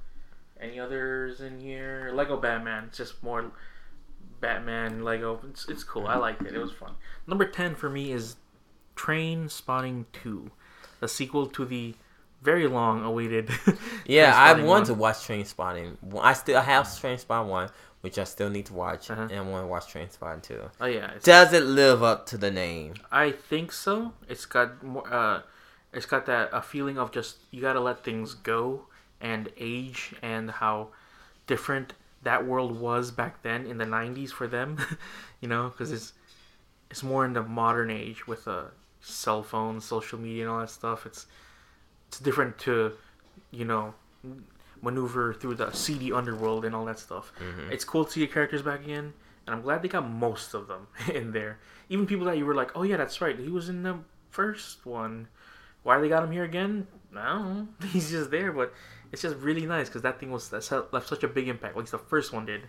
Any 0.61 0.79
others 0.79 1.41
in 1.41 1.59
here? 1.59 2.11
Lego 2.14 2.37
Batman. 2.37 2.85
It's 2.85 2.99
just 2.99 3.22
more 3.22 3.51
Batman 4.41 5.03
Lego. 5.03 5.41
It's, 5.49 5.68
it's 5.68 5.83
cool. 5.83 6.07
I 6.07 6.12
mm-hmm. 6.12 6.20
liked 6.20 6.43
it. 6.43 6.55
It 6.55 6.59
was 6.59 6.72
fun. 6.72 6.93
Number 7.27 7.47
ten 7.47 7.75
for 7.75 7.89
me 7.89 8.12
is 8.12 8.37
Trainspotting 8.97 10.05
Two, 10.12 10.51
a 11.01 11.09
sequel 11.09 11.47
to 11.47 11.64
the 11.64 11.95
very 12.43 12.66
long 12.68 13.03
awaited. 13.03 13.51
Yeah, 14.07 14.35
I 14.37 14.53
Trainspotting 14.53 14.66
want 14.66 14.66
one. 14.66 14.85
to 14.85 14.95
watch 14.95 15.16
Trainspotting. 15.16 15.97
I 16.20 16.35
still 16.35 16.59
I 16.59 16.62
have 16.62 16.85
mm. 16.85 17.01
Trainspotting 17.01 17.49
one, 17.49 17.70
which 18.05 18.19
I 18.19 18.25
still 18.25 18.51
need 18.51 18.67
to 18.67 18.75
watch, 18.75 19.11
Uh-huh. 19.11 19.23
and 19.23 19.33
I 19.33 19.41
want 19.41 19.65
to 19.65 19.67
watch 19.67 19.89
Train 19.89 20.09
too. 20.43 20.71
Oh 20.79 20.85
yeah, 20.85 21.13
Does 21.23 21.55
it 21.55 21.63
live 21.65 22.03
up 22.03 22.27
to 22.27 22.37
the 22.37 22.51
name? 22.51 22.93
I 23.11 23.31
think 23.31 23.73
so. 23.73 24.13
It's 24.29 24.45
got 24.45 24.83
more. 24.83 25.09
Uh, 25.11 25.41
it's 25.91 26.05
got 26.05 26.27
that 26.27 26.51
a 26.53 26.61
feeling 26.61 26.99
of 26.99 27.13
just 27.13 27.39
you 27.51 27.63
got 27.63 27.73
to 27.73 27.81
let 27.81 28.05
things 28.05 28.35
go 28.35 28.83
and 29.23 29.49
age 29.57 30.15
and 30.21 30.51
how 30.51 30.89
different 31.47 31.95
that 32.23 32.47
world 32.47 32.79
was 32.79 33.11
back 33.11 33.43
then 33.43 33.65
in 33.65 33.79
the 33.79 33.87
'90s 33.87 34.31
for 34.31 34.47
them. 34.47 34.77
you 35.41 35.49
know, 35.49 35.71
because 35.71 35.91
it's 35.91 36.13
it's 36.91 37.03
more 37.03 37.25
in 37.25 37.33
the 37.33 37.43
modern 37.43 37.91
age 37.91 38.27
with 38.27 38.47
uh, 38.47 38.65
cell 39.01 39.43
phone 39.43 39.81
social 39.81 40.19
media, 40.19 40.43
and 40.43 40.51
all 40.53 40.61
that 40.61 40.69
stuff. 40.71 41.07
It's 41.07 41.27
it's 42.09 42.21
different 42.21 42.59
to 42.67 42.93
you 43.51 43.65
know 43.65 43.95
maneuver 44.85 45.35
through 45.35 45.55
the 45.55 45.70
seedy 45.72 46.12
underworld 46.12 46.64
and 46.64 46.74
all 46.74 46.85
that 46.85 46.99
stuff. 46.99 47.32
Mm-hmm. 47.41 47.72
It's 47.72 47.85
cool 47.85 48.05
to 48.05 48.11
see 48.11 48.20
the 48.20 48.26
characters 48.26 48.62
back 48.62 48.85
again, 48.85 49.12
and 49.47 49.55
I'm 49.55 49.62
glad 49.62 49.82
they 49.82 49.89
got 49.89 50.09
most 50.09 50.55
of 50.55 50.68
them 50.68 50.87
in 51.14 51.32
there. 51.32 51.59
Even 51.89 52.07
people 52.07 52.26
that 52.26 52.39
you 52.39 52.47
were 52.47 52.55
like, 52.55 52.70
oh 52.74 52.82
yeah, 52.82 52.97
that's 52.97 53.20
right, 53.20 53.39
he 53.39 53.49
was 53.49 53.68
in 53.68 53.82
the 53.82 53.99
first 54.30 54.85
one. 54.87 55.28
Why 55.82 55.99
they 55.99 56.09
got 56.09 56.22
him 56.22 56.32
here 56.32 56.45
again? 56.45 56.87
I 57.16 57.28
don't 57.28 57.55
know. 57.55 57.68
He's 57.93 58.11
just 58.11 58.30
there, 58.30 58.53
but 58.53 58.72
it's 59.12 59.22
just 59.22 59.37
really 59.37 59.66
nice 59.66 59.89
because 59.89 60.03
that 60.03 60.18
thing 60.18 60.30
was 60.30 60.49
that's 60.49 60.70
left 60.72 61.09
such 61.09 61.22
a 61.22 61.28
big 61.28 61.49
impact. 61.49 61.76
At 61.76 61.80
least 61.80 61.93
the 61.93 61.99
first 61.99 62.32
one 62.32 62.47
did, 62.47 62.62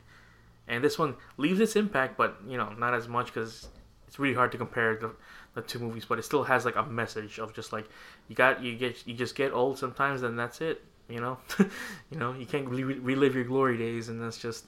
and 0.68 0.84
this 0.84 1.00
one 1.00 1.16
leaves 1.38 1.60
its 1.60 1.76
impact, 1.76 2.18
but 2.18 2.38
you 2.48 2.58
know 2.58 2.70
not 2.74 2.94
as 2.94 3.08
much 3.08 3.28
because 3.28 3.68
it's 4.08 4.20
really 4.20 4.36
hard 4.36 4.52
to 4.52 4.58
compare 4.58 4.96
the, 4.96 5.12
the 5.56 5.62
two 5.62 5.80
movies. 5.80 6.06
But 6.06 6.20
it 6.20 6.24
still 6.24 6.44
has 6.44 6.66
like 6.66 6.76
a 6.76 6.84
message 6.84 7.40
of 7.40 7.54
just 7.54 7.74
like 7.74 7.90
you 8.28 8.36
got 8.36 8.62
you 8.62 8.76
get 8.76 9.08
you 9.08 9.14
just 9.14 9.36
get 9.36 9.54
old 9.54 9.80
sometimes, 9.80 10.22
and 10.22 10.38
that's 10.38 10.62
it. 10.62 10.84
You 11.10 11.22
know, 11.22 11.38
you 11.60 12.18
know 12.18 12.34
you 12.34 12.46
can't 12.46 12.68
re- 12.68 12.84
relive 12.84 13.36
your 13.36 13.44
glory 13.44 13.78
days, 13.78 14.10
and 14.10 14.22
that's 14.22 14.38
just 14.38 14.66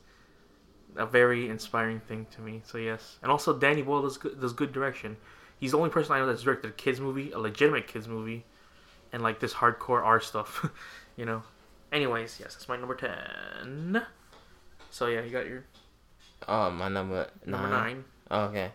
a 0.96 1.06
very 1.06 1.50
inspiring 1.50 2.00
thing 2.02 2.28
to 2.36 2.42
me. 2.42 2.62
So 2.66 2.78
yes, 2.78 3.18
and 3.22 3.32
also 3.32 3.58
Danny 3.58 3.82
Boyle 3.82 4.04
does 4.04 4.18
good, 4.18 4.40
does 4.40 4.54
good 4.54 4.72
direction. 4.72 5.18
He's 5.60 5.72
the 5.72 5.78
only 5.78 5.90
person 5.90 6.14
I 6.14 6.20
know 6.20 6.28
that's 6.28 6.44
directed 6.44 6.70
a 6.70 6.74
kids 6.74 7.00
movie, 7.00 7.32
a 7.32 7.40
legitimate 7.40 7.88
kids 7.88 8.08
movie, 8.08 8.46
and 9.12 9.24
like 9.24 9.40
this 9.40 9.54
hardcore 9.54 10.04
R 10.04 10.20
stuff. 10.20 10.70
you 11.18 11.26
know. 11.26 11.44
Anyways, 11.92 12.38
yes, 12.40 12.54
that's 12.54 12.68
my 12.68 12.76
number 12.78 12.96
ten. 12.96 14.04
So 14.92 15.08
yeah, 15.08 15.22
you 15.22 15.32
got 15.32 15.48
your 15.48 15.64
Oh, 16.48 16.70
my 16.70 16.88
number 16.88 17.28
number 17.46 17.68
nine. 17.70 17.82
nine. 17.84 18.04
Oh, 18.30 18.42
okay. 18.46 18.72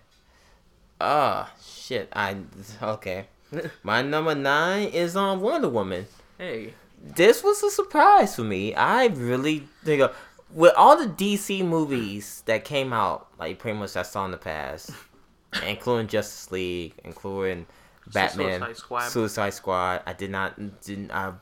Oh 1.01 1.49
shit! 1.63 2.09
I 2.13 2.37
okay. 2.83 3.27
My 3.83 4.01
number 4.03 4.35
nine 4.35 4.89
is 4.89 5.15
on 5.15 5.41
Wonder 5.41 5.69
Woman. 5.69 6.07
Hey, 6.39 6.73
This 7.03 7.43
was 7.43 7.63
a 7.63 7.71
surprise 7.71 8.37
for 8.37 8.45
me. 8.45 8.75
I 8.75 9.07
really 9.07 9.69
think 9.85 10.03
of, 10.03 10.17
with 10.53 10.73
all 10.77 10.97
the 10.97 11.09
DC 11.09 11.65
movies 11.65 12.43
that 12.47 12.65
came 12.65 12.93
out, 12.93 13.29
like 13.39 13.59
pretty 13.59 13.77
much 13.77 13.97
I 13.97 14.03
saw 14.03 14.25
in 14.25 14.31
the 14.31 14.37
past, 14.37 14.91
including 15.67 16.07
Justice 16.07 16.51
League, 16.53 16.95
including 17.05 17.67
Batman, 18.13 18.61
Suicide 18.61 18.77
Squad. 18.77 19.09
Suicide 19.09 19.55
Squad. 19.55 20.03
I 20.07 20.13
did 20.13 20.31
not 20.31 20.81
didn't. 20.83 21.11
I 21.11 21.33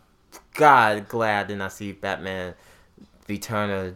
God 0.55 1.09
glad 1.09 1.45
I 1.45 1.49
did 1.49 1.59
not 1.59 1.73
see 1.73 1.93
Batman, 1.93 2.55
Return 3.29 3.71
of 3.71 3.95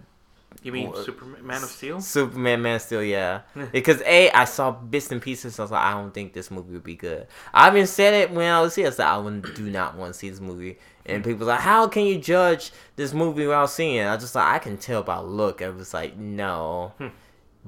you 0.63 0.73
mean 0.73 0.95
Superman, 0.95 1.47
Man 1.47 1.63
of 1.63 1.69
Steel? 1.69 2.01
Superman, 2.01 2.63
Man 2.63 2.77
of 2.77 2.83
Steel, 2.83 3.03
yeah. 3.03 3.43
because 3.73 4.01
a, 4.03 4.31
I 4.31 4.47
saw 4.47 4.71
bits 4.71 5.13
and 5.13 5.21
pieces. 5.21 5.57
So 5.57 5.63
I 5.63 5.65
was 5.65 5.71
like, 5.71 5.83
I 5.83 5.93
don't 5.93 6.13
think 6.13 6.33
this 6.33 6.51
movie 6.51 6.73
would 6.73 6.85
be 6.85 6.97
good. 6.97 7.27
I 7.53 7.69
even 7.69 7.87
said 7.87 8.15
it 8.15 8.31
when 8.31 8.51
I 8.51 8.63
was 8.63 8.75
here. 8.75 8.87
I 8.87 8.91
said 8.91 9.07
I 9.07 9.19
wouldn't, 9.19 9.55
do 9.55 9.71
not 9.71 9.97
want 9.97 10.15
to 10.15 10.19
see 10.19 10.31
this 10.31 10.41
movie. 10.41 10.79
And 11.07 11.23
people 11.23 11.47
like, 11.47 11.61
How 11.61 11.87
can 11.89 12.05
you 12.07 12.19
judge 12.19 12.73
this 12.97 13.13
movie 13.13 13.47
without 13.47 13.71
seeing 13.71 13.97
it? 13.97 14.07
I 14.07 14.17
just 14.17 14.35
like 14.35 14.47
I 14.55 14.59
can 14.59 14.77
tell 14.79 15.03
by 15.03 15.19
look. 15.19 15.61
I 15.63 15.69
was 15.69 15.93
like, 15.93 16.17
No. 16.17 16.93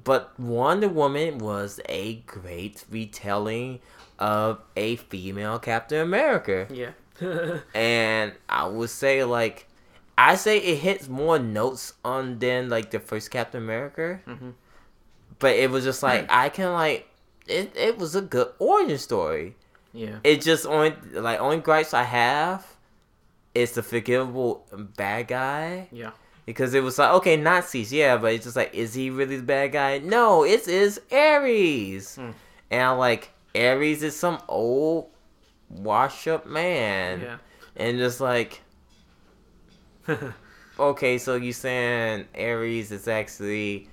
but 0.02 0.38
Wonder 0.38 0.88
Woman 0.88 1.38
was 1.38 1.80
a 1.88 2.14
great 2.26 2.84
retelling 2.90 3.80
of 4.18 4.60
a 4.76 4.96
female 4.96 5.58
Captain 5.58 6.00
America. 6.00 6.66
Yeah. 6.70 6.90
And 7.74 8.32
I 8.48 8.66
would 8.66 8.90
say 8.90 9.24
like 9.24 9.66
I 10.18 10.34
say 10.36 10.58
it 10.58 10.76
hits 10.78 11.08
more 11.08 11.38
notes 11.38 11.92
on 12.04 12.38
than 12.38 12.68
like 12.70 12.90
the 12.90 13.00
first 13.00 13.30
Captain 13.30 13.62
America. 13.62 14.20
Mhm. 14.26 14.52
But 15.38 15.56
it 15.56 15.70
was 15.70 15.84
just 15.84 16.02
like 16.02 16.26
I 16.30 16.48
can 16.48 16.72
like 16.72 17.08
it 17.46 17.72
it 17.76 17.98
was 17.98 18.14
a 18.16 18.22
good 18.22 18.48
origin 18.58 18.98
story. 18.98 19.56
yeah. 19.92 20.18
It 20.24 20.40
just 20.42 20.66
only 20.66 20.94
like 21.12 21.38
only 21.40 21.58
gripes 21.58 21.92
I 21.94 22.02
have 22.04 22.66
is 23.56 23.72
the 23.72 23.82
forgivable 23.82 24.66
bad 24.96 25.28
guy. 25.28 25.88
Yeah. 25.90 26.10
Because 26.44 26.74
it 26.74 26.82
was 26.82 26.98
like, 26.98 27.10
okay, 27.14 27.36
Nazis, 27.36 27.92
yeah, 27.92 28.16
but 28.18 28.34
it's 28.34 28.44
just 28.44 28.54
like, 28.54 28.72
is 28.74 28.94
he 28.94 29.10
really 29.10 29.38
the 29.38 29.42
bad 29.42 29.72
guy? 29.72 29.98
No, 29.98 30.44
it 30.44 30.68
is 30.68 31.00
Ares. 31.10 32.16
Hmm. 32.16 32.30
And 32.70 32.82
I'm 32.82 32.98
like, 32.98 33.32
Ares 33.54 34.02
is 34.02 34.14
some 34.14 34.40
old 34.46 35.08
wash 35.68 36.28
up 36.28 36.46
man. 36.46 37.22
Yeah. 37.22 37.36
And 37.76 37.98
just 37.98 38.20
like, 38.20 38.62
okay, 40.78 41.18
so 41.18 41.34
you 41.34 41.52
saying 41.52 42.26
Ares 42.38 42.92
is 42.92 43.08
actually 43.08 43.88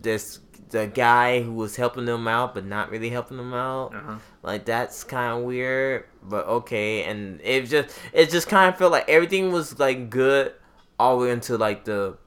this 0.00 0.38
the 0.72 0.88
guy 0.88 1.40
who 1.42 1.52
was 1.52 1.76
helping 1.76 2.06
them 2.06 2.26
out 2.26 2.54
but 2.54 2.64
not 2.64 2.90
really 2.90 3.10
helping 3.10 3.36
them 3.36 3.54
out? 3.54 3.94
uh-huh. 3.94 4.18
Like 4.42 4.64
that's 4.64 5.04
kind 5.04 5.38
of 5.38 5.44
weird, 5.44 6.04
but 6.22 6.46
okay. 6.46 7.04
And 7.04 7.40
it 7.42 7.66
just 7.66 7.96
it 8.12 8.30
just 8.30 8.48
kind 8.48 8.68
of 8.72 8.78
felt 8.78 8.90
like 8.90 9.08
everything 9.08 9.52
was 9.52 9.78
like 9.78 10.10
good 10.10 10.52
all 10.98 11.18
the 11.18 11.26
way 11.26 11.32
into 11.32 11.56
like 11.56 11.84
the 11.84 12.18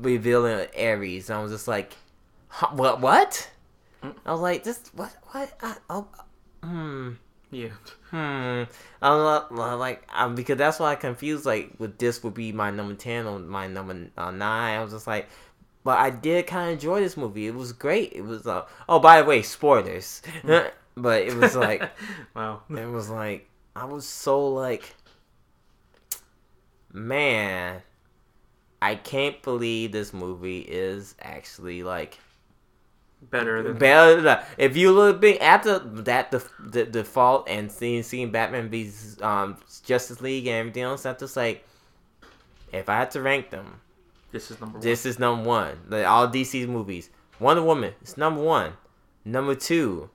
revealing 0.00 0.60
of 0.60 0.68
Ares. 0.76 1.30
And 1.30 1.38
I 1.38 1.42
was 1.42 1.52
just 1.52 1.68
like, 1.68 1.94
what? 2.72 3.00
What? 3.00 3.50
Mm. 4.02 4.14
I 4.26 4.32
was 4.32 4.40
like, 4.40 4.64
this 4.64 4.90
what? 4.94 5.14
What? 5.30 5.52
I, 5.62 5.76
oh, 5.88 6.08
hmm. 6.62 7.12
Yeah. 7.50 7.68
Hmm. 8.10 8.64
I'm 9.02 9.78
like 9.78 10.08
um, 10.14 10.34
because 10.34 10.56
that's 10.56 10.78
why 10.78 10.92
I 10.92 10.94
confused. 10.94 11.44
Like, 11.44 11.72
with 11.78 11.98
this 11.98 12.22
would 12.22 12.34
be 12.34 12.52
my 12.52 12.70
number 12.70 12.94
ten 12.94 13.26
or 13.26 13.38
my 13.38 13.66
number 13.66 14.08
uh, 14.16 14.30
nine. 14.30 14.78
I 14.78 14.82
was 14.82 14.92
just 14.92 15.06
like, 15.06 15.28
but 15.84 15.98
I 15.98 16.10
did 16.10 16.46
kind 16.46 16.68
of 16.68 16.74
enjoy 16.74 17.00
this 17.00 17.16
movie. 17.16 17.46
It 17.46 17.54
was 17.54 17.72
great. 17.72 18.12
It 18.12 18.22
was 18.22 18.46
uh. 18.46 18.66
Oh, 18.88 18.98
by 18.98 19.20
the 19.22 19.28
way, 19.28 19.42
spoilers. 19.42 20.22
but 20.44 21.22
it 21.22 21.34
was 21.34 21.56
like 21.56 21.82
wow. 22.34 22.62
it 22.68 22.88
was 22.88 23.08
like 23.08 23.48
I 23.74 23.84
was 23.84 24.06
so 24.06 24.48
like, 24.48 24.94
man, 26.92 27.82
I 28.82 28.94
can't 28.94 29.40
believe 29.42 29.92
this 29.92 30.12
movie 30.12 30.60
is 30.60 31.14
actually 31.20 31.82
like 31.82 32.18
Better 33.22 33.62
than 33.62 33.76
better. 33.76 34.22
than. 34.22 34.38
If 34.56 34.78
you 34.78 34.92
look 34.92 35.20
big 35.20 35.38
after 35.42 35.78
that, 35.78 36.30
the 36.30 36.42
the 36.58 36.84
default 36.86 37.50
and 37.50 37.70
seeing 37.70 38.02
seeing 38.02 38.30
Batman 38.30 38.70
v 38.70 38.90
um 39.20 39.58
Justice 39.84 40.22
League 40.22 40.46
and 40.46 40.56
everything 40.56 40.84
else, 40.84 41.04
I'm 41.04 41.18
just 41.18 41.36
like, 41.36 41.66
if 42.72 42.88
I 42.88 42.96
had 42.96 43.10
to 43.10 43.20
rank 43.20 43.50
them, 43.50 43.82
this 44.32 44.50
is 44.50 44.60
number 44.60 44.78
one. 44.78 44.82
this 44.82 45.06
is 45.06 45.18
number 45.18 45.48
one. 45.48 45.78
Like 45.88 46.06
all 46.06 46.28
DC's 46.28 46.66
movies, 46.66 47.10
Wonder 47.38 47.62
Woman 47.62 47.94
is 48.02 48.16
number 48.16 48.42
one. 48.42 48.72
Number 49.24 49.54
two, 49.54 50.08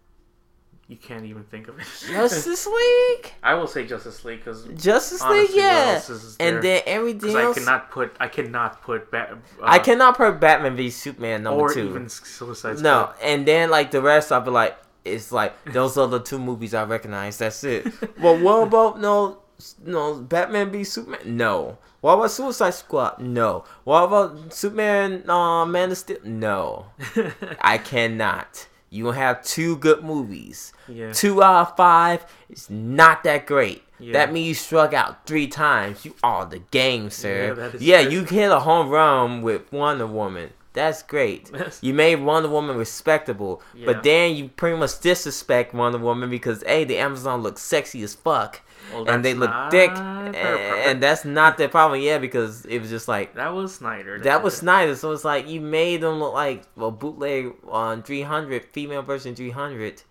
You 0.87 0.97
can't 0.97 1.25
even 1.25 1.43
think 1.43 1.67
of 1.67 1.79
it. 1.79 1.85
Justice 2.07 2.65
League. 2.67 3.33
I 3.43 3.53
will 3.55 3.67
say 3.67 3.85
Justice 3.85 4.23
League 4.25 4.39
because 4.39 4.65
Justice 4.75 5.21
League, 5.21 5.49
Honestly, 5.55 6.13
what 6.13 6.39
yeah. 6.39 6.45
And 6.47 6.63
then 6.63 6.81
everything 6.85 7.35
else. 7.35 7.57
I 7.57 7.59
cannot 7.59 7.91
put 7.91 8.15
I 8.19 8.27
cannot 8.27 8.81
put 8.81 9.11
Bat. 9.11 9.31
Uh, 9.31 9.63
I 9.63 9.79
cannot 9.79 10.17
put 10.17 10.39
Batman 10.39 10.75
v 10.75 10.89
Superman 10.89 11.43
number 11.43 11.61
or 11.61 11.73
two. 11.73 11.89
even 11.89 12.09
Suicide 12.09 12.77
Squad. 12.77 12.83
no, 12.83 13.13
and 13.21 13.47
then 13.47 13.69
like 13.69 13.91
the 13.91 14.01
rest, 14.01 14.31
I'll 14.31 14.41
be 14.41 14.51
like, 14.51 14.77
it's 15.03 15.31
like 15.31 15.53
those 15.65 15.97
are 15.97 16.07
the 16.07 16.19
two 16.19 16.39
movies 16.39 16.73
I 16.73 16.83
recognize. 16.83 17.37
That's 17.37 17.63
it. 17.63 17.85
but 18.21 18.39
what 18.41 18.67
about 18.67 18.99
no 18.99 19.39
no 19.83 20.15
Batman 20.15 20.69
be 20.71 20.83
Superman? 20.83 21.37
No. 21.37 21.77
What 22.01 22.13
about 22.15 22.31
Suicide 22.31 22.73
Squad? 22.73 23.19
No. 23.19 23.63
What 23.83 24.03
about 24.03 24.53
Superman? 24.53 25.27
Uh, 25.29 25.65
Man 25.65 25.91
of 25.91 25.97
Steel? 25.97 26.17
No. 26.23 26.87
I 27.61 27.77
cannot. 27.77 28.67
You 28.89 29.07
have 29.11 29.43
two 29.43 29.77
good 29.77 30.03
movies. 30.03 30.71
yeah. 30.87 31.11
Two 31.11 31.41
out 31.43 31.67
of 31.71 31.75
five 31.77 32.25
is 32.49 32.69
not 32.69 33.23
that 33.23 33.45
great. 33.47 33.81
Yeah. 33.99 34.13
That 34.13 34.31
means 34.33 34.47
you 34.49 34.53
struck 34.53 34.93
out 34.93 35.25
three 35.25 35.47
times. 35.47 36.05
You 36.05 36.13
are 36.21 36.45
the 36.45 36.59
game, 36.59 37.09
sir. 37.09 37.71
Yeah, 37.79 38.01
Yeah, 38.01 38.09
you 38.09 38.23
hit 38.25 38.51
a 38.51 38.59
home 38.59 38.89
run 38.89 39.41
with 39.41 39.71
Wonder 39.71 40.05
Woman. 40.07 40.51
That's 40.73 41.01
great. 41.01 41.49
You 41.81 41.93
made 41.93 42.17
Wonder 42.17 42.49
Woman 42.49 42.75
respectable, 42.77 43.61
Yeah. 43.73 43.85
but 43.87 44.03
then 44.03 44.35
you 44.35 44.49
pretty 44.49 44.77
much 44.77 44.99
disrespect 44.99 45.73
Wonder 45.73 45.97
Woman 45.97 46.29
because 46.29 46.61
hey, 46.63 46.83
the 46.83 46.97
Amazon 46.97 47.41
looks 47.41 47.61
sexy 47.61 48.03
as 48.03 48.13
fuck, 48.13 48.61
Well, 48.93 49.09
and 49.09 49.23
they 49.23 49.33
look 49.33 49.51
thick, 49.71 49.91
and, 49.91 50.35
and 50.35 51.03
that's 51.03 51.25
not 51.25 51.57
their 51.57 51.69
problem. 51.69 52.01
Yeah, 52.01 52.17
because 52.17 52.65
it 52.65 52.79
was 52.79 52.89
just 52.89 53.07
like 53.07 53.35
that 53.35 53.53
was 53.53 53.75
Snyder. 53.75 54.19
that 54.19 54.43
was 54.43 54.57
Snyder, 54.57 54.95
so 54.95 55.11
it's 55.11 55.25
like 55.25 55.47
you 55.47 55.61
made 55.61 56.01
them 56.01 56.19
look 56.19 56.33
like 56.33 56.63
a 56.77 56.91
bootleg 56.91 57.53
on 57.67 58.03
300 58.03 58.65
female 58.65 59.01
version 59.01 59.35
300. 59.35 60.03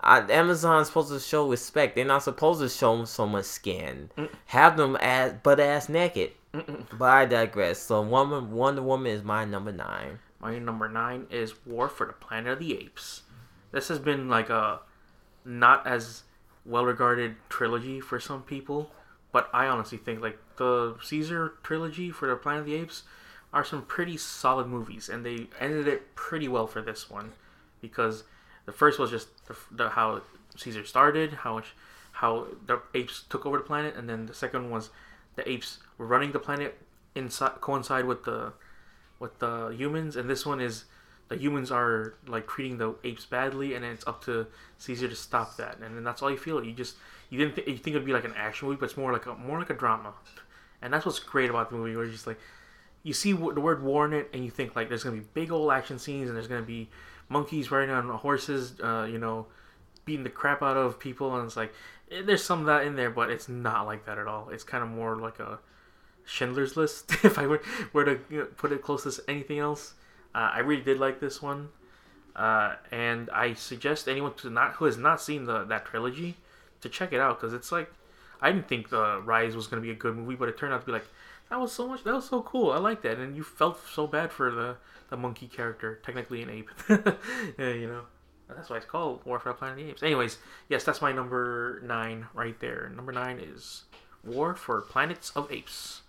Uh, 0.00 0.26
Amazon's 0.30 0.88
supposed 0.88 1.10
to 1.10 1.20
show 1.20 1.48
respect. 1.48 1.94
They're 1.94 2.04
not 2.04 2.22
supposed 2.22 2.60
to 2.60 2.68
show 2.68 2.96
them 2.96 3.06
so 3.06 3.26
much 3.26 3.44
skin. 3.46 4.10
Mm. 4.16 4.28
Have 4.46 4.76
them 4.76 4.96
ass 5.00 5.34
butt 5.42 5.60
ass 5.60 5.88
naked. 5.88 6.32
But 6.98 7.10
I 7.10 7.24
digress. 7.26 7.80
So 7.80 8.00
Woman, 8.02 8.52
Wonder 8.52 8.82
Woman 8.82 9.10
is 9.10 9.22
my 9.24 9.44
number 9.44 9.72
nine. 9.72 10.20
My 10.40 10.58
number 10.58 10.88
nine 10.88 11.26
is 11.30 11.54
War 11.66 11.88
for 11.88 12.06
the 12.06 12.12
Planet 12.12 12.52
of 12.52 12.58
the 12.58 12.78
Apes. 12.78 13.22
This 13.72 13.88
has 13.88 13.98
been 13.98 14.28
like 14.28 14.50
a 14.50 14.80
not 15.44 15.86
as 15.86 16.22
well 16.64 16.84
regarded 16.84 17.36
trilogy 17.48 18.00
for 18.00 18.18
some 18.18 18.42
people, 18.42 18.90
but 19.32 19.48
I 19.52 19.66
honestly 19.66 19.98
think 19.98 20.20
like 20.20 20.38
the 20.56 20.96
Caesar 21.02 21.54
trilogy 21.62 22.10
for 22.10 22.28
the 22.28 22.36
Planet 22.36 22.60
of 22.60 22.66
the 22.66 22.74
Apes 22.74 23.02
are 23.52 23.64
some 23.64 23.82
pretty 23.82 24.16
solid 24.16 24.66
movies, 24.66 25.08
and 25.08 25.24
they 25.24 25.46
ended 25.60 25.86
it 25.86 26.14
pretty 26.14 26.48
well 26.48 26.66
for 26.66 26.82
this 26.82 27.08
one 27.10 27.32
because 27.80 28.24
the 28.66 28.72
first 28.72 28.98
was 28.98 29.10
just 29.10 29.28
the, 29.46 29.56
the 29.70 29.88
how 29.90 30.22
Caesar 30.56 30.84
started, 30.84 31.32
how 31.32 31.54
much 31.54 31.74
how 32.12 32.46
the 32.66 32.80
apes 32.94 33.24
took 33.28 33.44
over 33.44 33.58
the 33.58 33.64
planet, 33.64 33.96
and 33.96 34.08
then 34.08 34.26
the 34.26 34.34
second 34.34 34.70
was 34.70 34.90
the 35.36 35.48
apes 35.48 35.80
running 35.98 36.32
the 36.32 36.38
planet 36.38 36.78
inside 37.14 37.60
coincide 37.60 38.04
with 38.04 38.24
the 38.24 38.52
with 39.18 39.38
the 39.38 39.74
humans, 39.76 40.16
and 40.16 40.28
this 40.28 40.46
one 40.46 40.60
is 40.60 40.84
the 41.34 41.42
humans 41.42 41.70
are 41.70 42.14
like 42.26 42.46
treating 42.46 42.78
the 42.78 42.94
apes 43.04 43.24
badly, 43.24 43.74
and 43.74 43.84
it's 43.84 44.06
up 44.06 44.24
to 44.24 44.46
Caesar 44.78 45.08
to 45.08 45.14
stop 45.16 45.56
that, 45.56 45.78
and 45.80 45.96
then 45.96 46.04
that's 46.04 46.22
all 46.22 46.30
you 46.30 46.36
feel. 46.36 46.64
You 46.64 46.72
just 46.72 46.96
you 47.30 47.38
didn't 47.38 47.56
th- 47.56 47.68
you 47.68 47.76
think 47.76 47.94
it'd 47.94 48.06
be 48.06 48.12
like 48.12 48.24
an 48.24 48.34
action 48.36 48.68
movie, 48.68 48.78
but 48.78 48.86
it's 48.86 48.96
more 48.96 49.12
like 49.12 49.26
a 49.26 49.34
more 49.34 49.58
like 49.58 49.70
a 49.70 49.74
drama, 49.74 50.12
and 50.82 50.92
that's 50.92 51.04
what's 51.06 51.18
great 51.18 51.50
about 51.50 51.70
the 51.70 51.76
movie. 51.76 51.94
Where 51.96 52.04
it's 52.04 52.14
just 52.14 52.26
like 52.26 52.38
you 53.02 53.12
see 53.12 53.32
w- 53.32 53.54
the 53.54 53.60
word 53.60 53.82
war 53.82 54.06
in 54.06 54.12
it, 54.12 54.30
and 54.32 54.44
you 54.44 54.50
think 54.50 54.76
like 54.76 54.88
there's 54.88 55.04
gonna 55.04 55.16
be 55.16 55.26
big 55.34 55.50
old 55.52 55.70
action 55.72 55.98
scenes, 55.98 56.28
and 56.28 56.36
there's 56.36 56.48
gonna 56.48 56.62
be 56.62 56.88
monkeys 57.28 57.70
riding 57.70 57.90
on 57.90 58.08
horses, 58.08 58.74
uh, 58.80 59.06
you 59.10 59.18
know, 59.18 59.46
beating 60.04 60.24
the 60.24 60.30
crap 60.30 60.62
out 60.62 60.76
of 60.76 60.98
people, 60.98 61.34
and 61.36 61.46
it's 61.46 61.56
like 61.56 61.72
eh, 62.10 62.22
there's 62.24 62.44
some 62.44 62.60
of 62.60 62.66
that 62.66 62.86
in 62.86 62.96
there, 62.96 63.10
but 63.10 63.30
it's 63.30 63.48
not 63.48 63.86
like 63.86 64.06
that 64.06 64.18
at 64.18 64.26
all. 64.26 64.48
It's 64.50 64.64
kind 64.64 64.82
of 64.82 64.90
more 64.90 65.16
like 65.16 65.38
a 65.38 65.58
Schindler's 66.24 66.76
List, 66.76 67.12
if 67.24 67.38
I 67.38 67.46
were, 67.46 67.62
were 67.92 68.04
to 68.04 68.18
you 68.30 68.38
know, 68.40 68.44
put 68.56 68.72
it 68.72 68.82
closest 68.82 69.20
to 69.24 69.30
anything 69.30 69.58
else. 69.58 69.94
Uh, 70.34 70.50
I 70.54 70.58
really 70.60 70.82
did 70.82 70.98
like 70.98 71.20
this 71.20 71.40
one, 71.40 71.68
uh, 72.34 72.74
and 72.90 73.30
I 73.30 73.54
suggest 73.54 74.08
anyone 74.08 74.34
to 74.34 74.50
not 74.50 74.74
who 74.74 74.86
has 74.86 74.96
not 74.96 75.20
seen 75.20 75.44
the 75.44 75.64
that 75.64 75.86
trilogy 75.86 76.36
to 76.80 76.88
check 76.88 77.12
it 77.12 77.20
out 77.20 77.40
because 77.40 77.54
it's 77.54 77.70
like 77.70 77.90
I 78.40 78.50
didn't 78.50 78.68
think 78.68 78.90
the 78.90 79.20
Rise 79.24 79.54
was 79.54 79.66
gonna 79.66 79.82
be 79.82 79.90
a 79.90 79.94
good 79.94 80.16
movie, 80.16 80.34
but 80.34 80.48
it 80.48 80.58
turned 80.58 80.72
out 80.72 80.80
to 80.80 80.86
be 80.86 80.92
like 80.92 81.06
that 81.50 81.60
was 81.60 81.72
so 81.72 81.86
much 81.86 82.04
that 82.04 82.14
was 82.14 82.28
so 82.28 82.42
cool. 82.42 82.72
I 82.72 82.78
like 82.78 83.02
that, 83.02 83.18
and 83.18 83.36
you 83.36 83.44
felt 83.44 83.78
so 83.88 84.06
bad 84.06 84.32
for 84.32 84.50
the 84.50 84.76
the 85.10 85.16
monkey 85.16 85.46
character, 85.46 86.00
technically 86.04 86.42
an 86.42 86.50
ape. 86.50 86.70
yeah, 87.58 87.70
you 87.70 87.86
know. 87.86 88.02
That's 88.48 88.68
why 88.68 88.76
it's 88.76 88.86
called 88.86 89.24
War 89.24 89.40
for 89.40 89.48
the 89.50 89.54
Planet 89.54 89.78
of 89.78 89.84
the 89.84 89.90
Apes. 89.90 90.02
Anyways, 90.02 90.38
yes, 90.68 90.84
that's 90.84 91.00
my 91.00 91.12
number 91.12 91.80
nine 91.82 92.26
right 92.34 92.58
there. 92.60 92.92
Number 92.94 93.10
nine 93.10 93.38
is 93.38 93.84
War 94.22 94.54
for 94.54 94.82
Planets 94.82 95.30
of 95.30 95.50
Apes. 95.50 96.02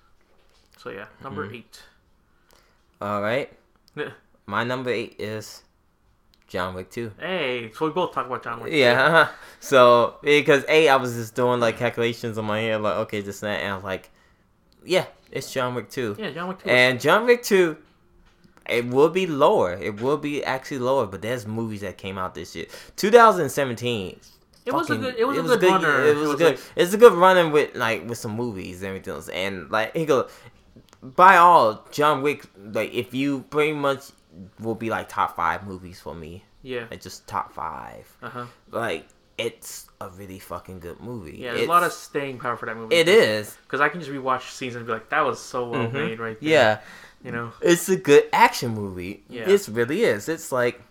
So 0.77 0.89
yeah, 0.89 1.05
number 1.23 1.51
eight. 1.51 1.81
All 3.01 3.21
right. 3.21 3.51
My 4.45 4.63
number 4.63 4.89
eight 4.91 5.15
is 5.19 5.63
John 6.47 6.75
Wick 6.75 6.91
2. 6.91 7.11
Hey, 7.19 7.71
so 7.73 7.85
we 7.87 7.91
both 7.91 8.13
talk 8.13 8.27
about 8.27 8.43
John 8.43 8.61
Wick. 8.61 8.71
Yeah. 8.73 9.01
Uh-huh. 9.07 9.31
So 9.59 10.15
because 10.21 10.63
a 10.69 10.89
I 10.89 10.95
was 10.97 11.15
just 11.15 11.35
doing 11.35 11.59
like 11.59 11.77
calculations 11.77 12.37
on 12.37 12.45
my 12.45 12.59
head, 12.59 12.81
like 12.81 12.95
okay, 12.97 13.21
this 13.21 13.41
and 13.41 13.51
that, 13.51 13.61
and 13.61 13.71
I 13.71 13.75
was 13.75 13.83
like, 13.83 14.11
yeah, 14.83 15.05
it's 15.31 15.51
John 15.51 15.73
Wick 15.73 15.89
2. 15.89 16.17
Yeah, 16.19 16.31
John 16.31 16.47
Wick 16.49 16.59
2. 16.59 16.69
And 16.69 17.01
John 17.01 17.25
Wick 17.25 17.41
2, 17.41 17.75
it 18.69 18.85
will 18.87 19.09
be 19.09 19.25
lower. 19.25 19.73
It 19.73 19.99
will 19.99 20.17
be 20.17 20.43
actually 20.43 20.79
lower, 20.79 21.07
but 21.07 21.21
there's 21.23 21.47
movies 21.47 21.81
that 21.81 21.97
came 21.97 22.17
out 22.19 22.35
this 22.35 22.55
year. 22.55 22.65
2017. 22.95 24.19
It 24.65 24.73
was 24.73 24.89
a 24.89 24.95
good- 24.97 25.15
it 25.15 25.25
was 25.25 25.37
a 25.51 25.57
good 25.57 25.63
runner. 25.63 26.03
It 26.03 26.09
It 26.09 26.15
was, 26.17 26.27
was 26.29 26.37
good. 26.37 26.55
like- 26.55 26.59
it's 26.75 26.93
a 26.93 26.97
good 26.97 27.13
running 27.13 27.51
with 27.51 27.75
like 27.75 28.07
with 28.07 28.17
some 28.19 28.31
movies 28.35 28.81
and 28.81 28.87
everything 28.89 29.13
else. 29.13 29.29
And 29.29 29.69
like 29.71 29.95
he 29.95 30.05
goes, 30.05 30.29
by 31.15 31.37
all, 31.37 31.85
John 31.91 32.21
Wick. 32.21 32.45
Like 32.57 32.93
if 32.93 33.13
you 33.13 33.41
pretty 33.49 33.73
much 33.73 34.11
will 34.59 34.75
be 34.75 34.89
like 34.89 35.07
top 35.09 35.35
five 35.35 35.65
movies 35.65 35.99
for 36.01 36.13
me. 36.15 36.43
yeah. 36.61 36.85
Like 36.91 37.01
just 37.01 37.27
top 37.27 37.53
five. 37.53 38.05
Uh 38.21 38.29
huh. 38.29 38.45
Like 38.71 39.07
it's 39.37 39.87
a 39.99 40.09
really 40.09 40.39
fucking 40.39 40.79
good 40.79 40.99
movie. 41.01 41.37
Yeah, 41.37 41.49
there's 41.51 41.63
It's- 41.63 41.67
a 41.67 41.71
lot 41.71 41.83
of 41.83 41.91
staying 41.91 42.39
power 42.39 42.55
for 42.57 42.65
that 42.67 42.75
movie. 42.77 42.95
It 42.95 43.07
is. 43.09 43.57
Because 43.63 43.81
I 43.81 43.89
can 43.89 43.99
just 43.99 44.11
rewatch 44.11 44.49
scenes 44.51 44.75
and 44.75 44.85
be 44.85 44.91
like, 44.93 45.09
that 45.09 45.25
was 45.25 45.39
so 45.39 45.69
well 45.69 45.87
Mhm. 45.87 45.93
made 45.93 46.19
right 46.19 46.39
there. 46.39 46.49
Yeah. 46.49 46.79
You 47.23 47.31
know? 47.31 47.51
it's 47.61 47.89
a 47.89 47.95
good 47.97 48.23
action 48.31 48.73
movie. 48.73 49.23
Yeah. 49.29 49.49
It 49.49 49.67
really 49.67 50.03
is. 50.03 50.29
It's 50.29 50.51
like 50.51 50.81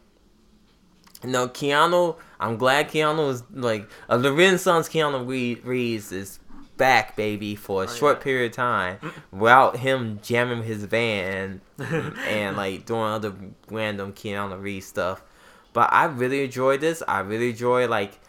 you 1.22 1.30
know, 1.30 1.48
Keanu 1.48 2.16
I'm 2.40 2.56
glad 2.58 2.88
Keanu 2.90 3.30
is 3.30 3.42
like 3.52 3.88
uh, 4.08 4.18
the 4.18 4.32
Renaissance 4.32 4.88
Keanu 4.88 5.26
Reed- 5.26 5.64
Reeves 5.64 6.12
is 6.12 6.38
back, 6.77 7.16
baby, 7.16 7.55
for 7.55 7.85
a 7.85 7.87
Oh, 7.87 7.91
short 7.91 8.18
yeah. 8.18 8.22
period 8.25 8.51
of 8.53 8.57
time 8.57 8.99
mm. 9.03 9.12
without 9.33 9.77
him 9.79 10.20
jamming 10.22 10.62
his 10.64 10.85
van 10.85 11.61
and 11.79 12.57
like 12.57 12.87
doing 12.87 13.01
other 13.03 13.35
random 13.70 14.12
Keanu 14.12 14.61
Reeves 14.61 14.87
stuff. 14.87 15.22
But 15.72 15.93
I 15.93 16.05
really 16.07 16.45
enjoyed 16.45 16.81
this. 16.81 17.03
I 17.07 17.20
really 17.20 17.51
enjoy 17.51 17.89
like 17.89 18.20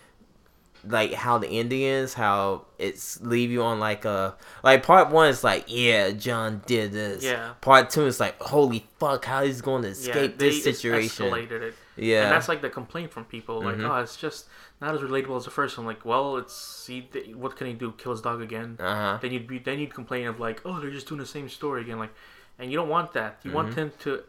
like 0.88 1.14
how 1.14 1.38
the 1.40 1.50
Indians, 1.50 2.14
how 2.14 2.66
it's 2.78 3.20
leave 3.22 3.50
you 3.50 3.64
on 3.64 3.80
like 3.80 4.06
a 4.06 4.36
like 4.64 4.84
part 4.84 5.10
one 5.10 5.30
is 5.30 5.44
like 5.44 5.66
yeah 5.68 6.12
John 6.12 6.62
did 6.66 6.92
this. 6.92 7.24
Yeah. 7.24 7.54
Part 7.62 7.90
two 7.90 8.06
is 8.06 8.20
like 8.20 8.40
holy 8.42 8.86
fuck 9.00 9.26
how 9.26 9.44
he's 9.44 9.62
going 9.62 9.82
to 9.84 9.88
yeah, 9.90 9.94
escape 9.94 10.38
they 10.38 10.50
this 10.50 10.64
situation. 10.64 11.28
escalated 11.28 11.62
it. 11.62 11.76
Yeah. 11.98 12.24
And 12.24 12.32
that's 12.32 12.48
like 12.50 12.62
the 12.62 12.70
complaint 12.70 13.12
from 13.12 13.26
people. 13.26 13.62
Like, 13.64 13.78
Mhm. 13.78 13.90
oh, 13.90 14.02
it's 14.02 14.18
just 14.18 14.48
not 14.82 14.94
as 14.96 15.02
relatable 15.02 15.38
as 15.38 15.46
the 15.46 15.52
first 15.52 15.78
one. 15.78 15.86
Like, 15.88 16.04
well, 16.06 16.38
it's 16.38 16.86
he, 16.88 17.02
what 17.36 17.56
can 17.56 17.68
he 17.68 17.74
do? 17.74 17.94
Kill 17.98 18.12
his 18.12 18.22
dog 18.22 18.42
again? 18.42 18.78
uh 18.80 18.96
huh. 18.96 19.18
Then 19.22 19.32
you'd 19.32 19.48
be 19.48 19.60
then 19.60 19.80
you'd 19.80 19.94
complain 19.94 20.28
of 20.28 20.40
like, 20.40 20.62
oh, 20.66 20.80
they're 20.80 20.92
just 20.92 21.08
doing 21.08 21.20
the 21.20 21.26
same 21.26 21.48
story 21.50 21.82
again. 21.82 22.00
Like, 22.00 22.14
and 22.60 22.70
you 22.72 22.78
don't 22.78 22.90
want 22.90 23.14
that. 23.14 23.40
You 23.44 23.52
want 23.52 23.74
him 23.74 23.92
to 24.00 24.24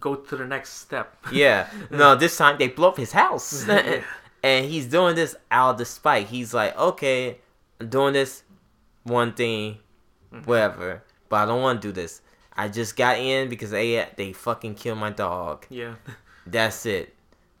go 0.00 0.14
to 0.16 0.36
the 0.36 0.44
next 0.46 0.70
step. 0.84 1.16
Mm-hmm. 1.24 1.36
Yeah. 1.36 1.68
No, 1.90 2.14
this 2.16 2.36
time 2.36 2.56
they 2.58 2.68
blow 2.68 2.88
up 2.88 2.96
his 2.98 3.12
house. 3.12 3.66
And 4.42 4.66
he's 4.66 4.86
doing 4.86 5.16
this 5.16 5.34
out 5.50 5.70
of 5.72 5.78
the 5.78 5.84
spite. 5.84 6.28
He's 6.28 6.54
like, 6.54 6.76
okay, 6.78 7.38
I'm 7.80 7.88
doing 7.88 8.12
this 8.12 8.42
one 9.02 9.32
thing, 9.32 9.78
Mm-hmm. 10.32 10.44
whatever, 10.44 11.02
but 11.28 11.36
I 11.36 11.46
don't 11.46 11.62
want 11.62 11.80
to 11.82 11.88
do 11.88 11.92
this. 11.92 12.20
I 12.56 12.68
just 12.68 12.96
got 12.96 13.18
in 13.18 13.48
because 13.48 13.70
they 13.70 14.06
they 14.16 14.32
fucking 14.32 14.74
killed 14.74 14.98
my 14.98 15.10
dog. 15.10 15.66
yeah. 15.70 15.94
That's 16.46 16.86
it. 16.86 17.14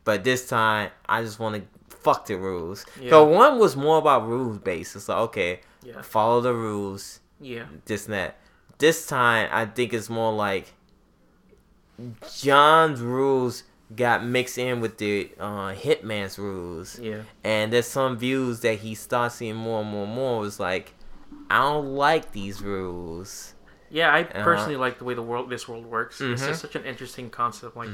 But 0.04 0.22
this 0.24 0.48
time, 0.48 0.90
I 1.08 1.22
just 1.22 1.38
want 1.40 1.56
to 1.56 1.96
fuck 1.96 2.26
the 2.26 2.36
rules. 2.36 2.86
Yeah. 3.00 3.10
So 3.10 3.24
one 3.24 3.58
was 3.58 3.76
more 3.76 3.98
about 3.98 4.26
rules 4.28 4.58
based. 4.58 4.94
It's 4.96 5.08
like, 5.08 5.18
okay, 5.18 5.60
Yeah. 5.82 6.02
follow 6.02 6.40
the 6.40 6.54
rules, 6.54 7.20
Yeah. 7.40 7.64
this 7.86 8.04
and 8.06 8.14
that. 8.14 8.38
This 8.78 9.06
time, 9.06 9.48
I 9.52 9.66
think 9.66 9.92
it's 9.92 10.08
more 10.10 10.32
like 10.32 10.72
John's 12.40 13.00
rules 13.00 13.62
got 13.94 14.24
mixed 14.24 14.58
in 14.58 14.80
with 14.80 14.98
the 14.98 15.30
uh, 15.38 15.72
Hitman's 15.72 16.38
rules. 16.38 16.98
Yeah. 16.98 17.22
And 17.44 17.72
there's 17.72 17.86
some 17.86 18.18
views 18.18 18.60
that 18.60 18.80
he 18.80 18.94
starts 18.94 19.36
seeing 19.36 19.56
more 19.56 19.80
and 19.82 19.90
more 19.90 20.04
and 20.04 20.14
more. 20.14 20.36
It 20.38 20.44
Was 20.46 20.60
like, 20.60 20.94
I 21.48 21.60
don't 21.60 21.94
like 21.94 22.32
these 22.32 22.60
rules. 22.62 23.54
Yeah, 23.88 24.12
I 24.12 24.22
Uh-huh. 24.24 24.42
personally 24.44 24.76
like 24.76 24.98
the 24.98 25.04
way 25.04 25.14
the 25.14 25.22
world 25.22 25.48
this 25.48 25.68
world 25.68 25.86
works. 25.86 26.20
It's 26.20 26.42
Mhm. 26.42 26.46
just 26.48 26.60
such 26.60 26.74
an 26.74 26.84
interesting 26.84 27.30
concept. 27.30 27.76
Like 27.76 27.88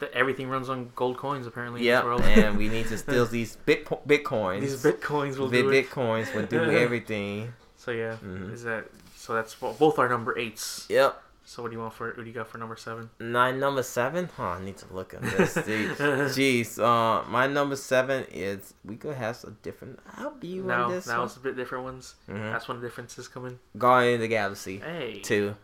that 0.00 0.12
everything 0.12 0.48
runs 0.48 0.68
on 0.68 0.90
gold 0.96 1.16
coins 1.16 1.46
apparently. 1.46 1.80
in 1.80 1.86
Yep. 1.86 2.02
this 2.02 2.04
world. 2.06 2.22
and 2.22 2.58
we 2.58 2.68
need 2.68 2.86
to 2.88 2.98
steal 3.04 3.26
these 3.26 3.56
bit 3.56 3.84
bitcoins. 3.86 4.60
these 4.60 4.82
bitcoins 4.82 5.36
will 5.38 5.48
Bit 5.48 5.62
do 5.62 5.70
it. 5.70 5.88
bitcoins 5.88 6.34
will 6.34 6.46
do 6.46 6.62
everything. 6.84 7.52
So 7.76 7.90
yeah, 7.92 8.16
Mhm. 8.24 8.52
is 8.52 8.62
that 8.64 8.86
so? 9.16 9.34
That's 9.34 9.54
bo- 9.54 9.72
both 9.74 9.98
our 9.98 10.08
number 10.08 10.36
eights. 10.38 10.86
Yep. 10.88 11.22
So 11.44 11.62
what 11.62 11.70
do 11.70 11.76
you 11.76 11.80
want 11.82 11.94
for 11.94 12.06
what 12.08 12.16
do 12.16 12.24
you 12.24 12.32
got 12.32 12.46
for 12.46 12.58
number 12.58 12.76
seven? 12.76 13.10
My 13.18 13.50
number 13.50 13.82
seven? 13.82 14.28
Huh, 14.36 14.50
I 14.58 14.62
need 14.62 14.76
to 14.78 14.86
look 14.92 15.14
at 15.14 15.22
this. 15.22 15.54
Jeez, 16.36 16.78
uh, 16.78 17.28
my 17.28 17.46
number 17.46 17.74
seven 17.76 18.24
is 18.30 18.74
we 18.84 18.96
could 18.96 19.14
have 19.16 19.36
some 19.36 19.56
different. 19.62 19.98
I'll 20.16 20.30
be 20.30 20.58
now, 20.60 20.84
on 20.84 20.90
this. 20.92 21.06
now 21.08 21.18
one. 21.18 21.26
it's 21.26 21.36
a 21.36 21.40
bit 21.40 21.56
different 21.56 21.84
ones. 21.84 22.14
Mhm. 22.28 22.52
That's 22.52 22.68
when 22.68 22.80
the 22.80 22.86
differences 22.86 23.26
come 23.28 23.46
in. 23.46 23.58
Guardian 23.76 24.14
of 24.16 24.20
the 24.20 24.28
Galaxy 24.28 24.78
Hey, 24.78 25.20
two. 25.24 25.56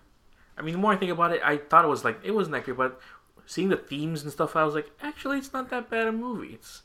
I 0.59 0.62
mean, 0.62 0.72
the 0.72 0.78
more 0.78 0.93
I 0.93 0.97
think 0.97 1.12
about 1.12 1.32
it, 1.32 1.41
I 1.45 1.59
thought 1.59 1.84
it 1.84 1.89
was 1.89 2.03
like 2.05 2.18
it 2.24 2.30
wasn't 2.32 2.55
that 2.55 2.64
great, 2.64 2.76
but 2.78 2.99
seeing 3.47 3.68
the 3.68 3.76
themes 3.76 4.22
and 4.22 4.32
stuff, 4.32 4.57
I 4.57 4.64
was 4.64 4.74
like, 4.74 4.90
actually, 5.03 5.38
it's 5.38 5.53
not 5.53 5.70
that 5.70 5.88
bad 5.88 6.07
a 6.07 6.12
movie. 6.12 6.55
It's 6.55 6.82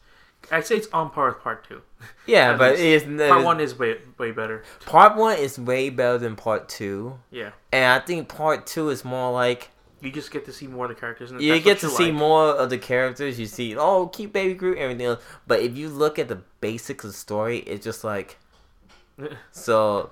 I'd 0.51 0.65
say 0.65 0.77
it's 0.77 0.87
on 0.87 1.11
par 1.11 1.27
with 1.29 1.41
part 1.41 1.67
two. 1.67 1.81
Yeah, 2.25 2.55
but 2.57 2.79
it's 2.79 3.05
Part 3.05 3.43
one 3.43 3.59
is 3.59 3.77
way 3.77 3.97
way 4.17 4.31
better. 4.31 4.63
Part 4.85 5.15
one 5.15 5.37
is 5.37 5.59
way 5.59 5.89
better 5.89 6.17
than 6.17 6.35
part 6.35 6.69
two, 6.69 7.19
Yeah, 7.29 7.51
and 7.71 7.85
I 7.85 8.03
think 8.03 8.27
part 8.27 8.65
two 8.65 8.89
is 8.89 9.05
more 9.05 9.31
like 9.31 9.69
you 10.01 10.11
just 10.11 10.31
get 10.31 10.45
to 10.45 10.53
see 10.53 10.65
more 10.65 10.85
of 10.85 10.89
the 10.89 10.95
characters. 10.99 11.29
And 11.31 11.39
you 11.41 11.59
get 11.59 11.79
to 11.79 11.87
you 11.87 11.93
see 11.93 12.05
like. 12.05 12.13
more 12.15 12.47
of 12.47 12.69
the 12.71 12.79
characters. 12.79 13.39
You 13.39 13.45
see, 13.45 13.75
oh, 13.77 14.07
keep 14.07 14.33
Baby 14.33 14.55
Groot, 14.55 14.79
everything 14.79 15.05
else. 15.05 15.23
But 15.45 15.59
if 15.59 15.77
you 15.77 15.89
look 15.89 16.17
at 16.17 16.27
the 16.27 16.41
basics 16.59 17.03
of 17.03 17.11
the 17.11 17.17
story, 17.17 17.59
it's 17.59 17.83
just 17.83 18.03
like 18.03 18.37
so. 19.51 20.09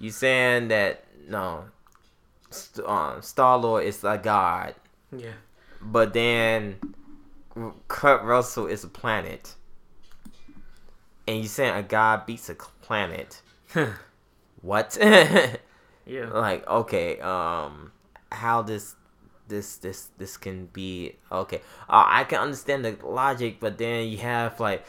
You 0.00 0.10
saying 0.10 0.68
that 0.68 1.04
no, 1.28 1.64
St- 2.48 2.86
um, 2.86 3.20
Star 3.20 3.58
Lord 3.58 3.84
is 3.84 4.02
a 4.02 4.16
god, 4.16 4.74
yeah, 5.14 5.32
but 5.82 6.12
then 6.12 6.78
Kurt 7.88 8.22
Russell 8.22 8.66
is 8.66 8.84
a 8.84 8.88
planet, 8.88 9.54
and 11.26 11.38
you 11.42 11.48
saying 11.48 11.74
a 11.74 11.82
god 11.82 12.26
beats 12.26 12.48
a 12.48 12.54
planet. 12.54 13.42
What? 14.62 14.98
yeah. 16.06 16.28
like 16.32 16.66
okay 16.66 17.20
um 17.20 17.92
how 18.32 18.62
this 18.62 18.96
this 19.48 19.76
this 19.78 20.08
this 20.18 20.36
can 20.36 20.66
be 20.66 21.16
okay 21.30 21.60
uh, 21.88 22.04
i 22.06 22.24
can 22.24 22.40
understand 22.40 22.84
the 22.84 22.96
logic 23.04 23.58
but 23.60 23.78
then 23.78 24.06
you 24.08 24.18
have 24.18 24.58
like 24.60 24.84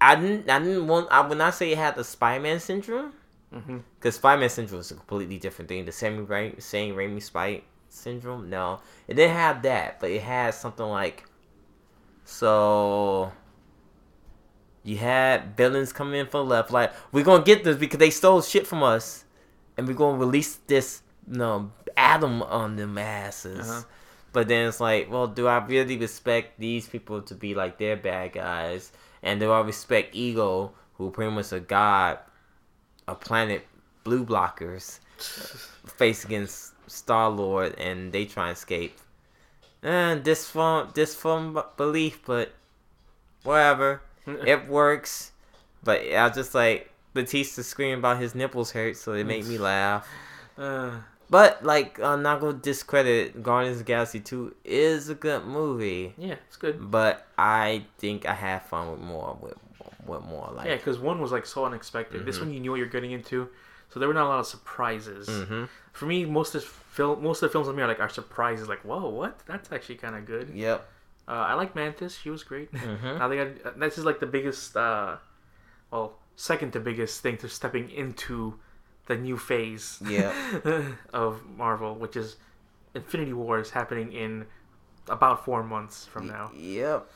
i 0.00 0.14
didn't 0.16 0.48
i 0.50 0.58
didn't 0.58 0.86
want 0.86 1.08
i 1.10 1.26
would 1.26 1.38
not 1.38 1.54
say 1.54 1.72
it 1.72 1.78
had 1.78 1.96
the 1.96 2.04
spider-man 2.04 2.60
syndrome 2.60 3.12
Mm-hmm. 3.54 3.78
because 3.98 4.16
spider-man 4.16 4.50
syndrome 4.50 4.80
is 4.80 4.90
a 4.90 4.94
completely 4.94 5.38
different 5.38 5.68
thing 5.70 5.86
the 5.86 5.92
same 5.92 6.26
Ra- 6.26 6.50
same 6.58 6.94
Raimi 6.94 7.22
spite 7.22 7.64
syndrome 7.88 8.48
no 8.48 8.80
it 9.06 9.14
didn't 9.14 9.34
have 9.36 9.62
that 9.62 9.98
but 10.00 10.10
it 10.10 10.22
had 10.22 10.54
something 10.54 10.86
like 10.86 11.24
so 12.24 13.32
you 14.84 14.96
had 14.96 15.56
villains 15.56 15.92
coming 15.92 16.20
in 16.20 16.26
from 16.26 16.48
left 16.48 16.70
like 16.70 16.92
we're 17.12 17.24
gonna 17.24 17.44
get 17.44 17.64
this 17.64 17.76
because 17.76 17.98
they 17.98 18.10
stole 18.10 18.42
shit 18.42 18.66
from 18.66 18.82
us 18.82 19.24
and 19.76 19.86
we're 19.86 19.94
gonna 19.94 20.18
release 20.18 20.56
this 20.66 21.02
you 21.30 21.38
know 21.38 21.70
atom 21.96 22.42
on 22.42 22.76
the 22.76 22.86
masses. 22.86 23.68
Uh-huh. 23.68 23.82
but 24.32 24.46
then 24.48 24.68
it's 24.68 24.80
like 24.80 25.10
well 25.10 25.26
do 25.26 25.46
i 25.46 25.58
really 25.66 25.96
respect 25.96 26.58
these 26.58 26.88
people 26.88 27.20
to 27.22 27.34
be 27.34 27.54
like 27.54 27.78
their 27.78 27.96
bad 27.96 28.32
guys 28.32 28.92
and 29.22 29.40
do 29.40 29.50
i 29.50 29.60
respect 29.60 30.14
ego 30.14 30.72
who 30.94 31.10
pretty 31.10 31.32
much 31.32 31.52
a 31.52 31.60
god 31.60 32.18
a 33.06 33.14
planet 33.14 33.66
blue 34.04 34.24
blockers 34.24 35.00
face 35.20 36.24
against 36.24 36.72
Star 36.90 37.28
Lord 37.30 37.74
and 37.78 38.12
they 38.12 38.24
try 38.24 38.48
and 38.48 38.56
escape. 38.56 38.96
And 39.82 40.24
this 40.24 40.48
from 40.50 40.90
this 40.94 41.14
from 41.14 41.62
belief, 41.76 42.20
but 42.26 42.52
whatever. 43.44 44.02
it 44.26 44.66
works. 44.68 45.32
But 45.84 46.00
I 46.12 46.26
was 46.26 46.36
just 46.36 46.54
like 46.54 46.90
Bautista 47.14 47.62
screaming 47.62 47.98
about 47.98 48.18
his 48.20 48.34
nipples 48.34 48.72
hurt, 48.72 48.96
so 48.96 49.12
it 49.12 49.24
made 49.24 49.46
me 49.46 49.58
laugh. 49.72 50.08
Uh, 50.56 50.98
But 51.30 51.62
like, 51.64 52.00
I'm 52.00 52.22
not 52.22 52.40
gonna 52.40 52.54
discredit 52.58 53.42
Guardians 53.42 53.76
of 53.80 53.86
the 53.86 53.92
Galaxy 53.92 54.18
Two 54.20 54.54
is 54.64 55.08
a 55.08 55.14
good 55.14 55.44
movie, 55.44 56.14
yeah, 56.18 56.36
it's 56.46 56.56
good. 56.56 56.90
but 56.90 57.26
I 57.36 57.84
think 57.98 58.26
I 58.26 58.32
had 58.34 58.62
fun 58.62 58.90
with 58.90 59.00
more 59.00 59.36
with 59.40 59.54
with 60.06 60.22
more 60.24 60.50
like. 60.54 60.66
Yeah, 60.66 60.76
because 60.76 60.98
one 60.98 61.20
was 61.20 61.30
like 61.30 61.46
so 61.46 61.64
unexpected. 61.66 62.24
This 62.26 62.40
one 62.40 62.50
you 62.52 62.60
knew 62.60 62.70
what 62.72 62.78
you're 62.78 62.88
getting 62.88 63.12
into, 63.12 63.48
so 63.90 63.98
there 64.00 64.08
were 64.08 64.14
not 64.14 64.26
a 64.26 64.28
lot 64.28 64.40
of 64.40 64.46
surprises. 64.46 65.28
hmm 65.28 65.64
For 65.92 66.06
me, 66.06 66.24
most 66.24 66.54
of 66.54 66.62
the 66.62 66.66
film, 66.68 67.22
most 67.22 67.42
of 67.42 67.48
the 67.48 67.52
films 67.52 67.68
on 67.68 67.76
me 67.76 67.82
are 67.82 67.88
like 67.88 68.00
are 68.00 68.08
surprises. 68.08 68.68
Like, 68.68 68.80
whoa, 68.84 69.08
what? 69.08 69.40
That's 69.46 69.70
actually 69.72 69.96
kind 69.96 70.14
of 70.16 70.24
good. 70.26 70.50
Yep. 70.54 70.86
Uh, 71.26 71.32
I 71.32 71.54
like 71.54 71.74
Mantis. 71.74 72.16
She 72.16 72.30
was 72.30 72.42
great. 72.42 72.72
Mhm. 72.72 73.18
now 73.18 73.28
they 73.28 73.36
got 73.36 73.78
this 73.78 73.98
is 73.98 74.04
like 74.04 74.18
the 74.20 74.26
biggest, 74.26 74.76
uh, 74.76 75.16
well, 75.90 76.18
second 76.36 76.72
to 76.72 76.80
biggest 76.80 77.20
thing 77.20 77.36
to 77.38 77.48
stepping 77.48 77.90
into 77.90 78.58
the 79.06 79.16
new 79.16 79.36
phase. 79.36 79.98
Yep. 80.08 80.34
of 81.12 81.42
Marvel, 81.56 81.94
which 81.94 82.16
is 82.16 82.36
Infinity 82.94 83.32
War 83.32 83.58
is 83.58 83.70
happening 83.70 84.12
in 84.12 84.46
about 85.08 85.44
four 85.44 85.62
months 85.62 86.04
from 86.06 86.26
now. 86.26 86.50
Yep. 86.54 87.08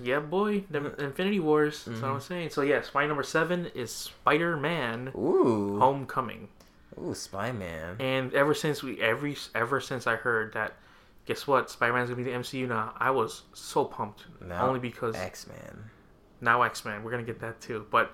Yeah, 0.00 0.20
boy, 0.20 0.64
the 0.70 0.94
Infinity 1.02 1.40
Wars. 1.40 1.84
That's 1.84 1.98
Mm-hmm. 1.98 2.06
what 2.08 2.14
I'm 2.14 2.20
saying. 2.20 2.50
So 2.50 2.62
yeah, 2.62 2.80
spy 2.82 3.06
number 3.06 3.22
seven 3.22 3.66
is 3.74 3.90
Spider 3.92 4.56
Man 4.56 5.12
Ooh. 5.16 5.78
Homecoming. 5.78 6.48
Ooh, 7.00 7.14
Spy 7.14 7.52
Man. 7.52 7.96
And 8.00 8.32
ever 8.34 8.54
since 8.54 8.82
we 8.82 9.00
every 9.00 9.36
ever 9.54 9.80
since 9.80 10.06
I 10.06 10.16
heard 10.16 10.54
that, 10.54 10.74
guess 11.26 11.46
what? 11.46 11.70
Spider 11.70 11.92
Man's 11.92 12.08
gonna 12.10 12.22
be 12.22 12.30
the 12.30 12.36
MCU 12.36 12.66
now. 12.66 12.94
I 12.98 13.10
was 13.10 13.42
so 13.52 13.84
pumped. 13.84 14.26
Now, 14.40 14.66
Only 14.66 14.80
because 14.80 15.14
X 15.14 15.46
Man. 15.46 15.90
now 16.40 16.62
X 16.62 16.84
Men, 16.84 17.02
we're 17.04 17.10
gonna 17.10 17.22
get 17.22 17.40
that 17.40 17.60
too. 17.60 17.86
But 17.90 18.10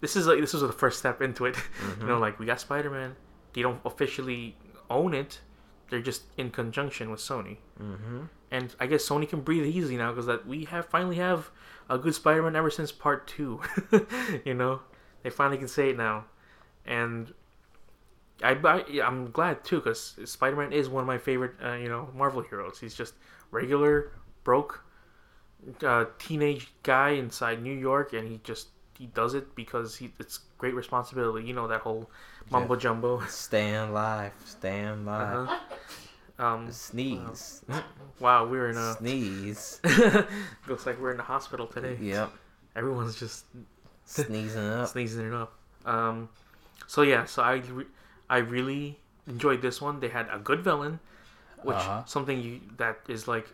this 0.00 0.16
is 0.16 0.26
like 0.26 0.40
this 0.40 0.52
was 0.52 0.62
the 0.62 0.72
first 0.72 0.98
step 0.98 1.22
into 1.22 1.44
it. 1.44 1.54
Mm-hmm. 1.54 2.00
you 2.02 2.06
know, 2.08 2.18
like 2.18 2.38
we 2.38 2.46
got 2.46 2.60
Spider 2.60 2.90
Man. 2.90 3.14
They 3.52 3.62
don't 3.62 3.80
officially 3.84 4.56
own 4.90 5.14
it. 5.14 5.40
They're 5.90 6.00
just 6.00 6.22
in 6.38 6.50
conjunction 6.50 7.10
with 7.10 7.20
Sony. 7.20 7.58
Mm-hmm. 7.80 8.22
And 8.54 8.72
I 8.78 8.86
guess 8.86 9.08
Sony 9.08 9.28
can 9.28 9.40
breathe 9.40 9.64
easy 9.66 9.96
now 9.96 10.12
because 10.12 10.26
that 10.26 10.46
we 10.46 10.64
have 10.66 10.86
finally 10.86 11.16
have 11.16 11.50
a 11.90 11.98
good 11.98 12.14
Spider 12.14 12.40
Man 12.40 12.54
ever 12.54 12.70
since 12.70 12.92
Part 12.92 13.26
Two. 13.26 13.60
you 14.44 14.54
know, 14.54 14.80
they 15.24 15.30
finally 15.30 15.58
can 15.58 15.66
say 15.66 15.90
it 15.90 15.96
now, 15.96 16.26
and 16.86 17.34
I, 18.44 18.52
I 18.52 19.00
I'm 19.04 19.32
glad 19.32 19.64
too 19.64 19.78
because 19.78 20.16
Spider 20.24 20.54
Man 20.54 20.72
is 20.72 20.88
one 20.88 21.02
of 21.02 21.08
my 21.08 21.18
favorite 21.18 21.54
uh, 21.64 21.72
you 21.72 21.88
know 21.88 22.08
Marvel 22.14 22.42
heroes. 22.42 22.78
He's 22.78 22.94
just 22.94 23.14
regular 23.50 24.12
broke 24.44 24.84
uh, 25.82 26.04
teenage 26.20 26.72
guy 26.84 27.10
inside 27.10 27.60
New 27.60 27.74
York, 27.74 28.12
and 28.12 28.28
he 28.28 28.40
just 28.44 28.68
he 28.96 29.06
does 29.06 29.34
it 29.34 29.56
because 29.56 29.96
he 29.96 30.12
it's 30.20 30.38
great 30.58 30.76
responsibility. 30.76 31.44
You 31.44 31.54
know 31.54 31.66
that 31.66 31.80
whole 31.80 32.08
mumbo 32.50 32.76
jumbo. 32.76 33.20
Staying 33.26 33.74
alive. 33.74 34.32
Staying 34.44 34.86
alive. 34.86 35.48
Uh-huh. 35.48 35.58
Um, 36.38 36.70
Sneeze. 36.72 37.64
wow, 38.20 38.46
we're 38.46 38.70
in 38.70 38.76
a 38.76 38.94
Sneeze. 38.94 39.80
looks 40.68 40.84
like 40.86 41.00
we're 41.00 41.12
in 41.12 41.16
the 41.16 41.22
hospital 41.22 41.66
today. 41.66 41.96
Yep. 42.00 42.30
Everyone's 42.76 43.18
just 43.18 43.44
Sneezing 44.04 44.60
up. 44.62 44.88
sneezing 44.88 45.28
it 45.28 45.32
up. 45.34 45.54
Um, 45.86 46.28
so 46.86 47.02
yeah, 47.02 47.24
so 47.24 47.42
I, 47.42 47.54
re- 47.70 47.86
I 48.28 48.38
really 48.38 48.98
enjoyed 49.26 49.62
this 49.62 49.80
one. 49.80 50.00
They 50.00 50.08
had 50.08 50.26
a 50.32 50.38
good 50.38 50.60
villain, 50.60 50.98
which 51.62 51.76
Uh-huh. 51.76 52.04
something 52.04 52.42
you 52.42 52.60
that 52.78 52.98
is 53.08 53.28
like 53.28 53.46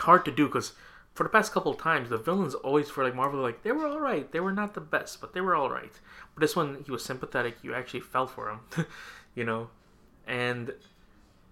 hard 0.00 0.24
to 0.26 0.30
do 0.30 0.46
because 0.46 0.72
for 1.14 1.22
the 1.22 1.28
past 1.28 1.52
couple 1.52 1.70
of 1.72 1.78
times 1.78 2.08
the 2.10 2.18
villains 2.18 2.54
always 2.54 2.90
for 2.90 3.04
like 3.04 3.14
Marvel 3.14 3.40
like 3.40 3.62
they 3.62 3.72
were 3.72 3.86
all 3.86 4.00
right. 4.00 4.30
They 4.32 4.40
were 4.40 4.52
not 4.52 4.74
the 4.74 4.80
best, 4.80 5.20
but 5.20 5.32
they 5.32 5.40
were 5.40 5.54
all 5.54 5.70
right. 5.70 5.92
But 6.34 6.40
this 6.42 6.54
one 6.54 6.82
he 6.84 6.90
was 6.92 7.02
sympathetic. 7.04 7.56
You 7.62 7.74
actually 7.74 8.00
felt 8.00 8.30
for 8.30 8.50
him, 8.50 8.60
you 9.34 9.44
know, 9.44 9.70
and 10.26 10.72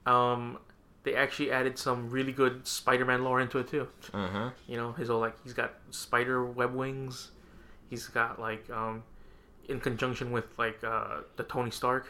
um. 0.06 0.58
They 1.04 1.16
actually 1.16 1.50
added 1.50 1.76
some 1.78 2.10
really 2.10 2.30
good 2.30 2.64
Spider-Man 2.64 3.24
lore 3.24 3.40
into 3.40 3.58
it 3.58 3.68
too. 3.68 3.88
Mm-hmm. 4.12 4.48
You 4.68 4.76
know, 4.76 4.92
his 4.92 5.08
whole 5.08 5.18
like 5.18 5.34
he's 5.42 5.52
got 5.52 5.74
spider 5.90 6.44
web 6.46 6.74
wings. 6.76 7.32
He's 7.90 8.06
got 8.06 8.40
like 8.40 8.70
um 8.70 9.02
in 9.68 9.80
conjunction 9.80 10.30
with 10.30 10.44
like 10.58 10.78
uh 10.84 11.22
the 11.34 11.42
Tony 11.42 11.72
Stark 11.72 12.06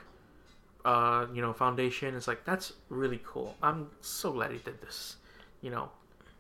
uh 0.85 1.25
you 1.33 1.41
know 1.41 1.55
foundation. 1.55 2.15
It's 2.15 2.29
like 2.29 2.45
that's 2.45 2.75
really 2.91 3.21
cool. 3.25 3.57
I'm 3.63 3.89
so 4.03 4.31
glad 4.31 4.51
he 4.53 4.59
did 4.59 4.83
this. 4.83 5.17
You 5.63 5.71
know. 5.71 5.89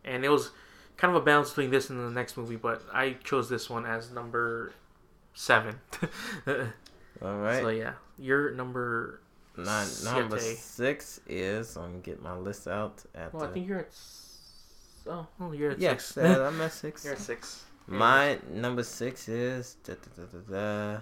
And 0.04 0.22
it 0.22 0.28
was 0.28 0.50
kind 0.98 1.16
of 1.16 1.22
a 1.22 1.24
balance 1.24 1.48
between 1.48 1.70
this 1.70 1.88
and 1.88 1.98
the 1.98 2.10
next 2.10 2.36
movie, 2.36 2.56
but 2.56 2.82
I 2.92 3.16
chose 3.24 3.48
this 3.48 3.70
one 3.70 3.86
as 3.86 4.10
number 4.10 4.72
seven. 5.32 5.80
All 6.46 7.38
right. 7.38 7.62
So 7.62 7.68
yeah, 7.70 7.94
your 8.18 8.50
number 8.50 9.21
My 9.56 9.86
number 10.04 10.38
Siete. 10.38 10.58
six 10.58 11.20
is 11.26 11.76
I'm 11.76 11.90
gonna 11.90 11.98
get 11.98 12.22
my 12.22 12.34
list 12.36 12.66
out 12.66 13.02
at 13.14 13.34
well, 13.34 13.44
I 13.44 13.52
think 13.52 13.68
you're 13.68 13.80
at 13.80 13.94
oh, 15.06 15.26
oh 15.40 15.52
you're 15.52 15.72
at 15.72 15.78
yes, 15.78 16.04
six. 16.06 16.26
uh, 16.26 16.44
I'm 16.50 16.60
at 16.60 16.72
six. 16.72 17.04
you're 17.04 17.12
at 17.14 17.18
six. 17.20 17.64
My 17.86 18.38
number 18.50 18.82
six 18.82 19.28
is 19.28 19.76
da, 19.84 19.94
da, 19.94 20.22
da, 20.24 20.38
da, 20.38 20.94
da. 20.94 21.00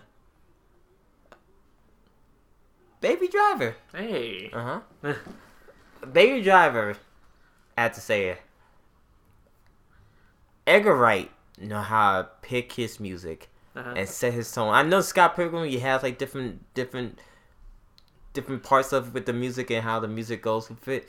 Baby 3.01 3.29
Driver. 3.29 3.77
Hey. 3.95 4.51
Uh 4.53 4.81
huh. 5.03 5.15
Baby 6.13 6.43
Driver. 6.43 6.97
I 7.79 7.83
had 7.83 7.95
to 7.95 8.01
say 8.01 8.29
it. 8.31 8.39
Edgar 10.67 10.95
Wright 10.95 11.31
know 11.59 11.81
how 11.81 12.23
to 12.23 12.29
pick 12.43 12.73
his 12.73 13.01
music 13.01 13.49
Uh-huh. 13.77 13.95
and 13.97 14.09
set 14.09 14.33
his 14.33 14.51
tone. 14.53 14.73
I 14.75 14.83
know 14.83 15.01
Scott 15.01 15.37
Pilgrim. 15.37 15.65
He 15.69 15.79
has 15.79 16.03
like 16.03 16.19
different 16.19 16.73
different 16.75 17.19
different 18.33 18.63
parts 18.63 18.93
of 18.93 19.15
with 19.15 19.27
the 19.27 19.33
music 19.33 19.71
and 19.71 19.83
how 19.85 20.01
the 20.01 20.09
music 20.09 20.43
goes 20.43 20.69
with 20.69 20.87
it. 20.89 21.09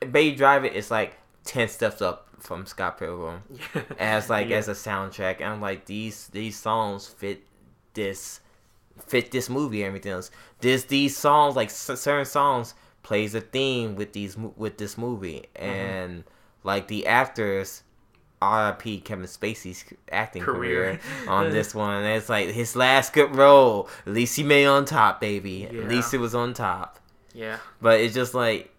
Baby 0.00 0.34
Driver 0.36 0.66
is 0.66 0.90
like 0.90 1.16
ten 1.44 1.68
steps 1.68 2.02
up 2.02 2.28
from 2.38 2.66
Scott 2.66 2.98
Pilgrim 2.98 3.42
Yeah. 3.74 3.82
as 3.98 4.28
like 4.30 4.48
Yeah. 4.48 4.56
as 4.58 4.68
a 4.68 4.72
soundtrack. 4.72 5.36
And 5.36 5.44
I'm 5.44 5.60
like 5.60 5.86
these 5.86 6.28
these 6.28 6.56
songs 6.58 7.06
fit 7.06 7.42
this 7.94 8.40
fit 9.06 9.30
this 9.30 9.48
movie 9.48 9.82
and 9.82 9.88
everything 9.88 10.12
else. 10.12 10.30
This 10.60 10.84
these 10.84 11.16
songs 11.16 11.56
like 11.56 11.70
certain 11.70 12.24
songs 12.24 12.74
plays 13.02 13.34
a 13.34 13.40
theme 13.40 13.94
with 13.96 14.12
these 14.12 14.36
with 14.36 14.78
this 14.78 14.98
movie 14.98 15.44
Mm-hmm. 15.54 15.64
and 15.64 16.24
like 16.64 16.88
the 16.88 17.06
actors. 17.06 17.82
R.I.P. 18.42 19.00
Kevin 19.00 19.26
Spacey's 19.26 19.84
acting 20.12 20.42
career, 20.42 20.98
Career. 20.98 21.28
on 21.28 21.50
this 21.52 21.74
one. 21.74 22.02
And 22.02 22.06
it's 22.16 22.28
like 22.28 22.50
his 22.50 22.76
last 22.76 23.12
good 23.12 23.34
role. 23.34 23.88
At 24.06 24.12
least 24.12 24.36
he 24.36 24.42
made 24.42 24.66
on 24.66 24.84
top, 24.84 25.20
baby. 25.20 25.68
Yeah. 25.70 25.82
At 25.82 25.88
least 25.88 26.12
it 26.14 26.18
was 26.18 26.34
on 26.34 26.54
top. 26.54 26.98
Yeah. 27.32 27.58
But 27.80 28.00
it's 28.00 28.14
just 28.14 28.34
like, 28.34 28.70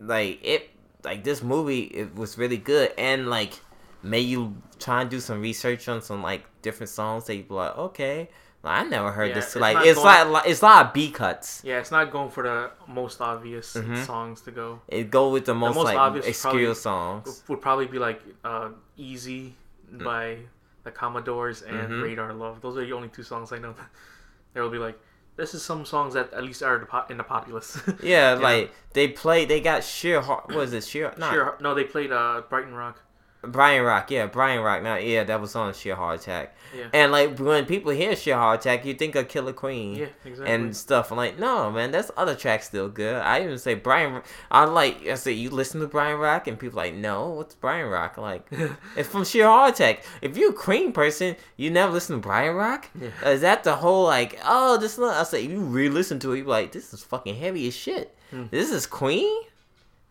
like 0.00 0.38
it, 0.44 0.70
like 1.04 1.24
this 1.24 1.42
movie, 1.42 1.82
it 1.84 2.14
was 2.14 2.38
really 2.38 2.56
good, 2.56 2.92
and 2.98 3.28
like 3.28 3.60
may 4.02 4.20
you 4.20 4.56
try 4.78 5.00
and 5.00 5.10
do 5.10 5.20
some 5.20 5.40
research 5.40 5.88
on 5.88 6.02
some 6.02 6.22
like 6.22 6.44
different 6.62 6.90
songs 6.90 7.24
that 7.26 7.36
you 7.36 7.42
be 7.42 7.54
like, 7.54 7.76
okay, 7.76 8.28
I 8.64 8.82
never 8.84 9.12
heard 9.12 9.28
Yeah, 9.28 9.34
this. 9.36 9.46
it's 9.46 9.56
Like 9.56 9.86
it's 9.86 9.98
going- 10.02 10.32
like 10.32 10.46
it's 10.46 10.60
a 10.60 10.64
lot 10.64 10.86
of 10.86 10.92
B 10.92 11.10
cuts. 11.10 11.62
Yeah, 11.64 11.78
it's 11.78 11.90
not 11.90 12.10
going 12.10 12.30
for 12.30 12.42
the 12.42 12.70
most 12.86 13.20
obvious 13.20 13.74
Mhm. 13.74 14.04
songs 14.04 14.40
to 14.42 14.50
go. 14.50 14.80
It 14.88 15.10
go 15.10 15.30
with 15.30 15.44
the 15.46 15.54
most, 15.54 15.76
most 15.76 15.84
like 15.84 15.96
obvious 15.96 16.26
obscure 16.26 16.74
songs. 16.74 17.42
Would 17.48 17.60
probably 17.60 17.86
be 17.86 17.98
like 17.98 18.20
uh, 18.44 18.70
"Easy" 18.96 19.54
by 19.90 20.38
the 20.84 20.90
Commodores 20.90 21.62
and 21.62 21.88
Mhm. 21.88 22.02
"Radar 22.02 22.32
Love." 22.34 22.60
Those 22.60 22.76
are 22.76 22.84
the 22.84 22.92
only 22.92 23.08
two 23.08 23.22
songs 23.22 23.52
I 23.52 23.58
know. 23.58 23.74
There 24.54 24.62
will 24.62 24.70
be 24.70 24.78
like, 24.78 24.98
this 25.36 25.54
is 25.54 25.62
some 25.62 25.84
songs 25.84 26.14
that 26.14 26.32
at 26.32 26.42
least 26.42 26.62
are 26.64 26.88
in 27.10 27.16
the 27.18 27.22
populace. 27.24 27.78
Yeah, 28.02 28.32
like 28.34 28.72
they 28.94 29.06
play. 29.08 29.44
They 29.44 29.60
got 29.60 29.84
sheer. 29.84 30.20
Heart, 30.20 30.48
what 30.48 30.64
is 30.64 30.72
it? 30.72 30.82
Sheer. 30.84 31.14
Not, 31.16 31.32
Sure. 31.32 31.56
No, 31.60 31.74
they 31.74 31.84
played 31.84 32.10
uh, 32.10 32.42
Brighton 32.48 32.74
Rock. 32.74 32.98
Brian 33.42 33.84
Rock, 33.84 34.10
yeah, 34.10 34.26
Brian 34.26 34.62
Rock. 34.62 34.82
Now, 34.82 34.96
yeah, 34.96 35.22
that 35.22 35.40
was 35.40 35.54
on 35.54 35.72
Sheer 35.72 35.94
Heart 35.94 36.22
Attack. 36.22 36.56
Yeah. 36.76 36.88
And 36.92 37.12
like 37.12 37.38
when 37.38 37.66
people 37.66 37.92
hear 37.92 38.16
Sheer 38.16 38.36
Heart 38.36 38.60
Attack, 38.60 38.84
you 38.84 38.94
think 38.94 39.14
of 39.14 39.28
Killer 39.28 39.52
Queen. 39.52 39.94
Yeah, 39.94 40.06
exactly. 40.24 40.54
and 40.54 40.76
stuff. 40.76 41.12
I'm 41.12 41.16
like, 41.16 41.38
no, 41.38 41.70
man, 41.70 41.92
that's 41.92 42.10
other 42.16 42.34
tracks 42.34 42.66
still 42.66 42.88
good. 42.88 43.14
I 43.14 43.44
even 43.44 43.58
say 43.58 43.74
Brian. 43.74 44.22
I 44.50 44.64
like. 44.64 45.06
I 45.06 45.14
say 45.14 45.32
you 45.32 45.50
listen 45.50 45.80
to 45.80 45.86
Brian 45.86 46.18
Rock, 46.18 46.48
and 46.48 46.58
people 46.58 46.78
like, 46.78 46.94
no, 46.94 47.28
what's 47.28 47.54
Brian 47.54 47.88
Rock? 47.88 48.18
Like, 48.18 48.46
it's 48.96 49.08
from 49.08 49.24
Sheer 49.24 49.46
Heart 49.46 49.74
Attack. 49.74 50.04
If 50.20 50.36
you're 50.36 50.50
a 50.50 50.54
Queen 50.54 50.92
person, 50.92 51.36
you 51.56 51.70
never 51.70 51.92
listen 51.92 52.16
to 52.16 52.22
Brian 52.22 52.56
Rock. 52.56 52.90
Yeah. 53.00 53.30
Is 53.30 53.42
that 53.42 53.62
the 53.62 53.76
whole 53.76 54.04
like, 54.04 54.38
oh, 54.44 54.78
this? 54.78 54.98
Not, 54.98 55.16
I 55.16 55.22
say 55.22 55.42
you 55.42 55.60
re-listen 55.60 56.18
to 56.20 56.32
it, 56.32 56.38
you 56.38 56.44
like, 56.44 56.72
this 56.72 56.92
is 56.92 57.04
fucking 57.04 57.36
heavy 57.36 57.68
as 57.68 57.74
shit. 57.76 58.14
Hmm. 58.30 58.46
This 58.50 58.70
is 58.70 58.86
Queen. 58.86 59.42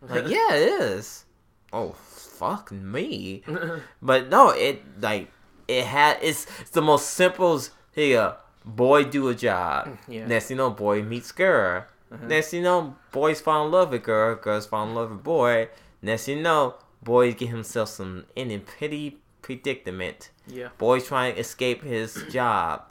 Like, 0.00 0.28
yeah, 0.28 0.54
it 0.54 0.80
is. 0.80 1.24
Oh, 1.72 1.96
fuck 2.38 2.70
me. 2.72 3.42
But 4.02 4.28
no, 4.28 4.50
it 4.50 4.82
like 5.00 5.30
it 5.66 5.84
had 5.84 6.18
it's, 6.22 6.46
it's 6.60 6.70
the 6.70 6.82
most 6.82 7.10
simple 7.10 7.60
here. 7.92 8.36
Boy 8.64 9.04
do 9.04 9.28
a 9.28 9.34
job. 9.34 9.98
Yeah. 10.08 10.26
Next 10.26 10.50
you 10.50 10.56
know, 10.56 10.70
boy 10.70 11.02
meets 11.02 11.32
girl. 11.32 11.84
Uh-huh. 12.12 12.26
Next 12.26 12.52
you 12.54 12.62
know, 12.62 12.96
boys 13.12 13.40
fall 13.40 13.66
in 13.66 13.72
love 13.72 13.90
with 13.90 14.02
girl. 14.02 14.34
Girls 14.36 14.66
fall 14.66 14.86
in 14.88 14.94
love 14.94 15.10
with 15.10 15.22
boy. 15.22 15.68
Next 16.02 16.28
you 16.28 16.40
know, 16.40 16.74
boy 17.02 17.32
get 17.32 17.48
himself 17.48 17.88
some 17.90 18.24
in 18.36 18.50
a 18.50 18.58
pity 18.58 19.18
predicament. 19.42 20.30
yeah. 20.46 20.68
Boy 20.78 21.00
trying 21.00 21.34
to 21.34 21.40
escape 21.40 21.82
his 21.82 22.24
job. 22.30 22.82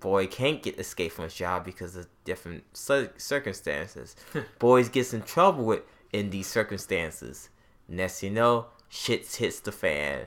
Boy 0.00 0.26
can't 0.26 0.62
get 0.62 0.78
escape 0.78 1.12
from 1.12 1.24
his 1.24 1.34
job 1.34 1.64
because 1.64 1.96
of 1.96 2.06
different 2.24 2.62
circumstances. 2.72 4.16
Boys 4.58 4.88
gets 4.88 5.12
in 5.12 5.22
trouble 5.22 5.64
with 5.64 5.82
in 6.12 6.30
these 6.30 6.46
circumstances. 6.46 7.48
Next 7.88 8.22
you 8.22 8.30
know, 8.30 8.66
shit 8.88 9.26
hits 9.26 9.60
the 9.60 9.72
fan. 9.72 10.26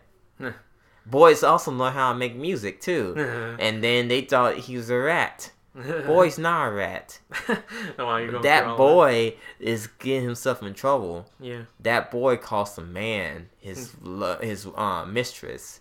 Boys 1.05 1.41
also 1.43 1.71
know 1.71 1.89
how 1.89 2.13
to 2.13 2.17
make 2.17 2.35
music 2.35 2.79
too. 2.81 3.15
And 3.59 3.83
then 3.83 4.07
they 4.07 4.21
thought 4.21 4.57
he 4.57 4.77
was 4.77 4.89
a 4.89 4.97
rat. 4.97 5.51
Boy's 6.05 6.37
not 6.37 6.67
a 6.67 6.71
rat. 6.71 7.19
Oh, 7.97 8.05
wow, 8.05 8.17
you're 8.17 8.31
going 8.31 8.41
through 8.41 8.41
That 8.43 8.77
boy 8.77 9.35
is 9.59 9.87
getting 9.99 10.23
himself 10.23 10.61
in 10.63 10.73
trouble. 10.73 11.25
Yeah. 11.39 11.61
That 11.79 12.11
boy 12.11 12.37
cost 12.37 12.77
a 12.77 12.81
man 12.81 13.49
his 13.59 13.93
lo- 14.01 14.37
his 14.41 14.67
uh, 14.75 15.05
mistress. 15.05 15.79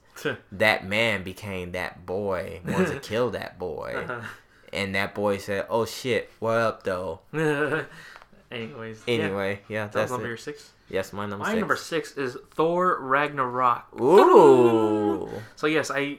That 0.52 0.86
man 0.86 1.22
became 1.22 1.72
that 1.72 2.04
boy. 2.06 2.60
Wanted 2.66 2.88
to 2.92 3.00
kill 3.00 3.30
that 3.30 3.58
boy. 3.58 3.94
Uh-huh. 3.96 4.26
And 4.72 4.94
that 4.94 5.14
boy 5.14 5.38
said, 5.38 5.66
"Oh 5.70 5.84
shit, 5.86 6.30
what 6.40 6.58
up 6.58 6.82
though?" 6.84 7.20
Anyways. 8.50 9.02
yeah. 9.06 9.14
Anyway, 9.14 9.60
yeah, 9.68 9.86
That 9.86 9.86
was 9.86 9.94
that's 9.94 10.10
number 10.12 10.34
it. 10.34 10.40
six. 10.40 10.70
Yes, 10.90 11.12
my 11.12 11.24
number 11.26 11.44
My 11.44 11.50
six. 11.52 11.58
number 11.60 11.76
six 11.76 12.16
is 12.16 12.36
Thor 12.52 12.98
Ragnarok. 13.00 14.00
Ooh. 14.00 15.28
So 15.56 15.66
yes, 15.66 15.90
I 15.90 16.18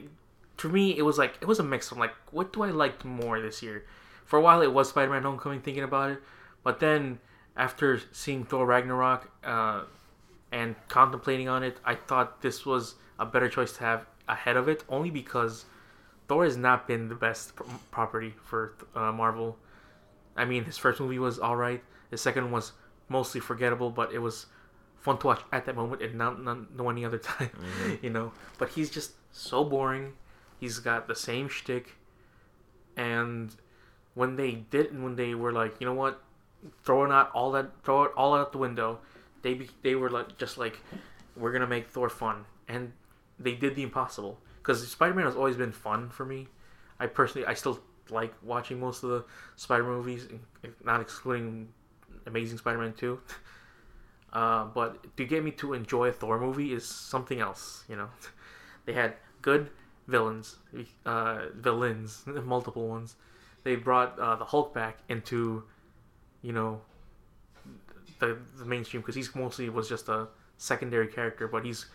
to 0.58 0.68
me 0.68 0.96
it 0.96 1.02
was 1.02 1.18
like 1.18 1.34
it 1.40 1.46
was 1.46 1.58
a 1.58 1.62
mix 1.62 1.90
I'm 1.92 1.98
like 1.98 2.14
what 2.30 2.52
do 2.52 2.62
I 2.62 2.70
like 2.70 3.04
more 3.04 3.40
this 3.40 3.62
year? 3.62 3.84
For 4.24 4.38
a 4.38 4.42
while 4.42 4.62
it 4.62 4.72
was 4.72 4.88
Spider-Man: 4.88 5.22
Homecoming, 5.24 5.60
thinking 5.60 5.82
about 5.82 6.10
it, 6.12 6.22
but 6.62 6.80
then 6.80 7.18
after 7.56 8.00
seeing 8.12 8.44
Thor 8.44 8.64
Ragnarok 8.64 9.30
uh, 9.44 9.82
and 10.52 10.74
contemplating 10.88 11.48
on 11.48 11.62
it, 11.62 11.76
I 11.84 11.94
thought 11.96 12.40
this 12.40 12.64
was 12.64 12.94
a 13.18 13.26
better 13.26 13.48
choice 13.48 13.72
to 13.74 13.80
have 13.80 14.06
ahead 14.28 14.56
of 14.56 14.68
it, 14.68 14.84
only 14.88 15.10
because 15.10 15.66
Thor 16.28 16.44
has 16.44 16.56
not 16.56 16.86
been 16.86 17.08
the 17.08 17.14
best 17.14 17.56
p- 17.56 17.64
property 17.90 18.32
for 18.42 18.72
uh, 18.96 19.12
Marvel. 19.12 19.58
I 20.34 20.46
mean, 20.46 20.64
his 20.64 20.78
first 20.78 20.98
movie 20.98 21.18
was 21.18 21.38
all 21.38 21.56
right. 21.56 21.82
His 22.10 22.22
second 22.22 22.44
one 22.44 22.52
was 22.52 22.72
mostly 23.10 23.40
forgettable, 23.40 23.90
but 23.90 24.12
it 24.14 24.18
was 24.20 24.46
fun 25.02 25.18
to 25.18 25.26
watch 25.26 25.42
at 25.52 25.66
that 25.66 25.74
moment 25.74 26.00
and 26.00 26.14
not, 26.14 26.42
not 26.42 26.74
no 26.74 26.88
any 26.88 27.04
other 27.04 27.18
time, 27.32 27.50
mm-hmm. 27.50 27.94
you 28.04 28.10
know. 28.10 28.32
But 28.58 28.70
he's 28.70 28.88
just 28.88 29.12
so 29.32 29.64
boring. 29.64 30.14
He's 30.58 30.78
got 30.78 31.08
the 31.08 31.16
same 31.16 31.48
shtick, 31.48 31.96
and 32.96 33.54
when 34.14 34.36
they 34.36 34.52
did, 34.52 35.00
when 35.02 35.16
they 35.16 35.34
were 35.34 35.52
like, 35.52 35.80
you 35.80 35.86
know 35.86 35.94
what, 35.94 36.22
throwing 36.84 37.10
out 37.10 37.32
all 37.34 37.50
that, 37.52 37.72
throw 37.82 38.04
it 38.04 38.12
all 38.16 38.34
out 38.34 38.52
the 38.52 38.58
window, 38.58 39.00
they 39.42 39.54
be, 39.54 39.68
they 39.82 39.96
were 39.96 40.08
like, 40.08 40.38
just 40.38 40.58
like, 40.58 40.78
we're 41.36 41.50
gonna 41.50 41.66
make 41.66 41.88
Thor 41.88 42.08
fun, 42.08 42.44
and 42.68 42.92
they 43.40 43.54
did 43.54 43.74
the 43.74 43.82
impossible. 43.82 44.38
Because 44.58 44.86
Spider 44.88 45.14
Man 45.14 45.24
has 45.24 45.34
always 45.34 45.56
been 45.56 45.72
fun 45.72 46.08
for 46.10 46.24
me. 46.24 46.46
I 47.00 47.06
personally, 47.08 47.44
I 47.44 47.54
still 47.54 47.80
like 48.08 48.32
watching 48.40 48.78
most 48.78 49.02
of 49.02 49.10
the 49.10 49.24
Spider 49.56 49.82
movies, 49.82 50.28
not 50.84 51.00
excluding 51.00 51.68
Amazing 52.26 52.58
Spider 52.58 52.78
Man 52.78 52.92
two. 52.92 53.20
Uh, 54.32 54.64
but 54.64 55.14
to 55.16 55.24
get 55.24 55.44
me 55.44 55.50
to 55.52 55.74
enjoy 55.74 56.08
a 56.08 56.12
Thor 56.12 56.40
movie 56.40 56.72
is 56.72 56.86
something 56.86 57.40
else, 57.40 57.84
you 57.88 57.96
know. 57.96 58.08
They 58.84 58.94
had 58.94 59.14
good 59.42 59.70
villains, 60.08 60.56
uh, 61.06 61.46
villains, 61.54 62.24
multiple 62.26 62.88
ones. 62.88 63.14
They 63.62 63.76
brought 63.76 64.18
uh, 64.18 64.34
the 64.36 64.44
Hulk 64.44 64.74
back 64.74 64.98
into, 65.08 65.62
you 66.42 66.52
know, 66.52 66.80
the 68.18 68.38
the 68.58 68.64
mainstream 68.64 69.00
because 69.02 69.14
he's 69.14 69.34
mostly 69.34 69.68
was 69.68 69.88
just 69.88 70.08
a 70.08 70.28
secondary 70.58 71.08
character, 71.08 71.48
but 71.48 71.64
he's 71.64 71.86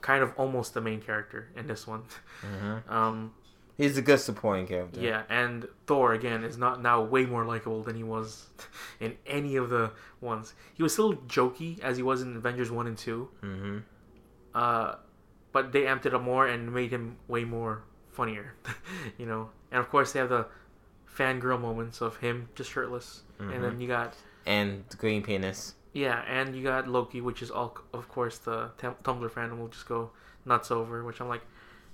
kind 0.00 0.22
of 0.22 0.32
almost 0.36 0.74
the 0.74 0.80
main 0.80 1.00
character 1.00 1.48
in 1.56 1.66
this 1.66 1.86
one. 1.86 2.02
Mhm. 2.42 2.90
Um, 2.90 3.34
He's 3.82 3.96
a 3.98 4.02
good 4.02 4.20
supporting 4.20 4.66
character. 4.66 5.00
yeah, 5.00 5.22
and 5.28 5.66
Thor 5.86 6.12
again 6.12 6.44
is 6.44 6.56
not 6.58 6.82
now 6.82 7.02
way 7.02 7.24
more 7.26 7.44
likable 7.44 7.82
than 7.82 7.96
he 7.96 8.02
was 8.02 8.46
in 9.00 9.16
any 9.26 9.56
of 9.56 9.70
the 9.70 9.92
ones. 10.20 10.54
He 10.74 10.82
was 10.82 10.92
still 10.92 11.14
jokey 11.14 11.80
as 11.80 11.96
he 11.96 12.02
was 12.02 12.22
in 12.22 12.36
Avengers 12.36 12.70
one 12.70 12.86
and 12.86 12.96
two, 12.98 13.28
Mm-hmm. 13.42 13.78
uh, 14.54 14.94
but 15.52 15.72
they 15.72 15.82
amped 15.82 16.06
it 16.06 16.14
up 16.14 16.22
more 16.22 16.46
and 16.46 16.72
made 16.72 16.90
him 16.92 17.16
way 17.26 17.44
more 17.44 17.82
funnier, 18.10 18.54
you 19.18 19.26
know. 19.26 19.50
And 19.72 19.80
of 19.80 19.88
course, 19.88 20.12
they 20.12 20.18
have 20.20 20.28
the 20.28 20.46
fangirl 21.16 21.60
moments 21.60 22.00
of 22.00 22.16
him 22.18 22.48
just 22.54 22.70
shirtless, 22.70 23.22
and 23.38 23.64
then 23.64 23.80
you 23.80 23.88
got 23.88 24.14
And 24.46 24.84
the 24.90 24.96
green 24.96 25.22
penis. 25.22 25.74
yeah, 25.92 26.22
and 26.28 26.54
you 26.54 26.62
got 26.62 26.86
Loki, 26.88 27.20
which 27.20 27.40
is 27.42 27.50
all 27.50 27.76
of 27.94 28.08
course 28.08 28.38
the 28.38 28.70
Tum- 28.78 28.96
Tumblr 29.02 29.30
fandom 29.30 29.58
will 29.58 29.68
just 29.68 29.88
go 29.88 30.10
nuts 30.44 30.70
over, 30.70 31.02
which 31.04 31.20
I'm 31.20 31.28
like. 31.28 31.42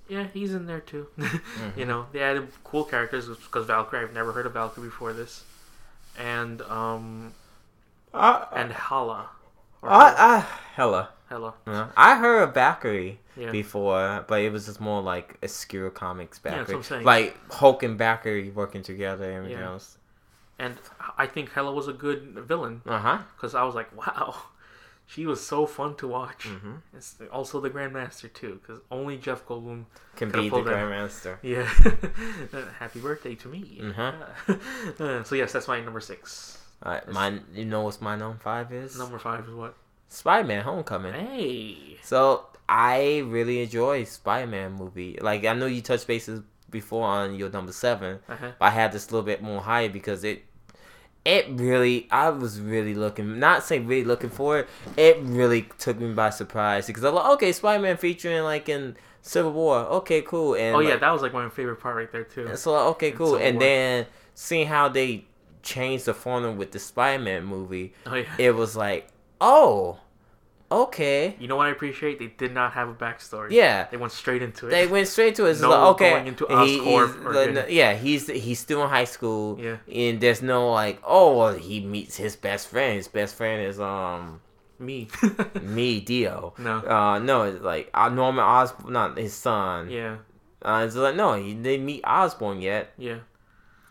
Yeah, 0.08 0.26
he's 0.32 0.54
in 0.54 0.66
there 0.66 0.80
too. 0.80 1.08
You 1.76 1.84
know, 1.84 2.06
they 2.12 2.20
added 2.20 2.48
cool 2.64 2.84
characters 2.84 3.28
because 3.28 3.66
Valkyrie. 3.66 4.02
I've 4.04 4.14
never 4.14 4.32
heard 4.32 4.46
of 4.46 4.52
Valkyrie 4.52 4.86
before 4.86 5.12
this, 5.12 5.44
and 6.18 6.62
um 6.62 7.32
I, 8.14 8.46
and 8.54 8.72
Hala. 8.72 9.28
Or 9.82 9.90
I, 9.90 10.14
I, 10.16 10.38
hella. 10.74 11.10
Hela. 11.28 11.54
Uh, 11.66 11.88
I 11.96 12.16
heard 12.16 12.42
of 12.42 12.54
Valkyrie 12.54 13.18
Yeah. 13.36 13.50
before, 13.50 14.24
but 14.28 14.40
it 14.40 14.52
was 14.52 14.66
just 14.66 14.80
more 14.80 15.02
like 15.02 15.36
obscure 15.42 15.90
comics 15.90 16.40
Yeah, 16.44 16.64
Valkyrie. 16.64 16.76
what 16.76 17.04
Like 17.04 17.52
Hulk 17.52 17.82
and 17.82 17.98
Valkyrie 17.98 18.50
working 18.50 18.82
together 18.82 19.24
and 19.24 19.34
everything 19.34 19.58
Yeah. 19.58 19.66
else. 19.66 19.98
And 20.58 20.76
I 21.18 21.26
think 21.26 21.52
Hela 21.52 21.72
was 21.72 21.88
a 21.88 21.92
good 21.92 22.20
villain 22.46 22.80
Uh 22.86 22.98
huh. 22.98 23.18
because 23.36 23.54
I 23.54 23.64
was 23.64 23.74
like, 23.74 23.94
wow, 24.06 24.36
She 25.08 25.24
was 25.24 25.40
so 25.44 25.66
fun 25.66 25.94
to 25.96 26.08
watch. 26.08 26.44
hmm 26.46 26.76
It's 26.94 27.14
also 27.32 27.60
the 27.60 27.70
Grandmaster 27.70 28.32
too, 28.32 28.58
because 28.60 28.80
only 28.90 29.16
Jeff 29.18 29.46
Goldblum. 29.46 29.84
Can 30.16 30.30
be 30.30 30.48
the. 30.48 30.56
Grandmaster. 30.56 31.38
Yeah. 31.42 31.68
Happy 32.78 33.00
birthday 33.00 33.34
to 33.36 33.48
me. 33.48 33.78
Mhm. 33.82 34.14
Uh, 35.00 35.22
so 35.24 35.34
yes, 35.34 35.52
that's 35.52 35.68
my 35.68 35.80
number 35.80 36.00
six. 36.00 36.58
Alright, 36.84 37.08
my 37.08 37.40
you 37.54 37.64
know 37.64 37.82
what's 37.82 38.00
my 38.00 38.16
number 38.16 38.38
five 38.38 38.72
is? 38.72 38.98
Number 38.98 39.18
five 39.18 39.46
is 39.48 39.54
what? 39.54 39.74
Spider 40.08 40.46
Man 40.48 40.62
Homecoming. 40.64 41.12
Hey. 41.14 41.98
So 42.02 42.46
I 42.68 43.18
really 43.26 43.62
enjoy 43.62 44.04
Spider 44.04 44.46
Man 44.50 44.72
movie. 44.72 45.18
Like 45.20 45.44
I 45.44 45.52
know 45.54 45.66
you 45.66 45.82
touched 45.82 46.06
bases 46.06 46.42
before 46.70 47.06
on 47.06 47.34
your 47.36 47.48
number 47.50 47.72
seven, 47.72 48.18
Uh-huh. 48.28 48.52
but 48.58 48.64
I 48.66 48.70
had 48.70 48.92
this 48.92 49.08
a 49.08 49.10
little 49.12 49.24
bit 49.24 49.40
more 49.42 49.60
higher 49.60 49.88
because 49.88 50.24
it 50.24 50.44
it 51.26 51.46
really 51.50 52.06
I 52.10 52.30
was 52.30 52.60
really 52.60 52.94
looking 52.94 53.38
not 53.40 53.64
saying 53.64 53.86
really 53.86 54.04
looking 54.04 54.30
for 54.30 54.60
it. 54.60 54.68
It 54.96 55.18
really 55.20 55.62
took 55.78 55.98
me 55.98 56.12
by 56.14 56.30
surprise 56.30 56.86
because 56.86 57.02
I'm 57.04 57.14
like, 57.14 57.30
okay, 57.32 57.52
Spider 57.52 57.82
Man 57.82 57.96
featuring 57.96 58.42
like 58.44 58.68
in 58.68 58.96
Civil 59.22 59.52
War. 59.52 59.78
Okay, 59.80 60.22
cool. 60.22 60.54
And 60.54 60.76
Oh 60.76 60.78
yeah, 60.78 60.90
like, 60.90 61.00
that 61.00 61.10
was 61.10 61.22
like 61.22 61.32
my 61.34 61.48
favorite 61.48 61.80
part 61.80 61.96
right 61.96 62.10
there 62.12 62.24
too. 62.24 62.54
so 62.54 62.72
like, 62.72 62.86
okay, 62.92 63.10
cool. 63.10 63.32
Civil 63.32 63.46
And 63.46 63.60
then 63.60 64.06
seeing 64.34 64.68
how 64.68 64.88
they 64.88 65.24
changed 65.62 66.04
the 66.04 66.14
formula 66.14 66.54
with 66.54 66.70
the 66.70 66.78
Spider 66.78 67.22
Man 67.22 67.44
movie, 67.44 67.92
Oh 68.06 68.14
yeah. 68.14 68.24
it 68.38 68.54
was 68.54 68.76
like, 68.76 69.08
oh, 69.40 69.98
okay. 70.70 71.36
You 71.38 71.48
know 71.48 71.56
what 71.56 71.66
I 71.66 71.70
appreciate? 71.70 72.18
They 72.18 72.26
did 72.26 72.52
not 72.52 72.72
have 72.72 72.88
a 72.88 72.94
backstory. 72.94 73.50
Yeah. 73.52 73.86
They 73.90 73.96
went 73.96 74.12
straight 74.12 74.42
into 74.42 74.66
it. 74.66 74.70
They 74.70 74.86
went 74.86 75.08
straight 75.08 75.34
to 75.36 75.46
it. 75.46 75.50
It's 75.52 75.60
No 75.60 75.70
like, 75.70 75.80
okay, 75.94 76.10
going 76.10 76.26
into 76.26 76.46
he- 76.46 76.54
Oscorp 76.54 76.84
he's- 76.84 77.26
or 77.26 77.32
like, 77.34 77.54
getting- 77.54 77.76
yeah, 77.76 77.94
he's 77.94 78.26
he's 78.28 78.58
still 78.58 78.82
in 78.82 78.88
high 78.90 79.04
school. 79.04 79.58
Yeah. 79.60 79.76
and 79.92 80.20
there's 80.20 80.42
no 80.42 80.70
like, 80.72 81.00
oh, 81.04 81.36
well, 81.38 81.54
he 81.54 81.80
meets 81.80 82.16
his 82.16 82.36
best 82.36 82.68
friend. 82.68 82.96
His 82.96 83.08
best 83.08 83.34
friend 83.36 83.62
is 83.66 83.78
um 83.80 84.40
Me. 84.78 85.08
me, 85.62 86.00
Dio. 86.00 86.54
No. 86.58 86.78
uh, 86.86 87.18
no, 87.18 87.42
it's 87.44 87.62
like 87.62 87.90
uh, 87.94 88.08
Norman 88.08 88.44
Osborn, 88.44 88.92
not 88.92 89.16
his 89.18 89.32
son. 89.34 89.90
yeah. 89.90 90.16
Uh, 90.62 90.82
it's 90.84 90.96
like 90.96 91.14
no, 91.14 91.34
he 91.34 91.54
didn't 91.54 91.86
meet 91.86 92.02
Osborn 92.04 92.60
yet, 92.60 92.92
Yeah. 92.98 93.18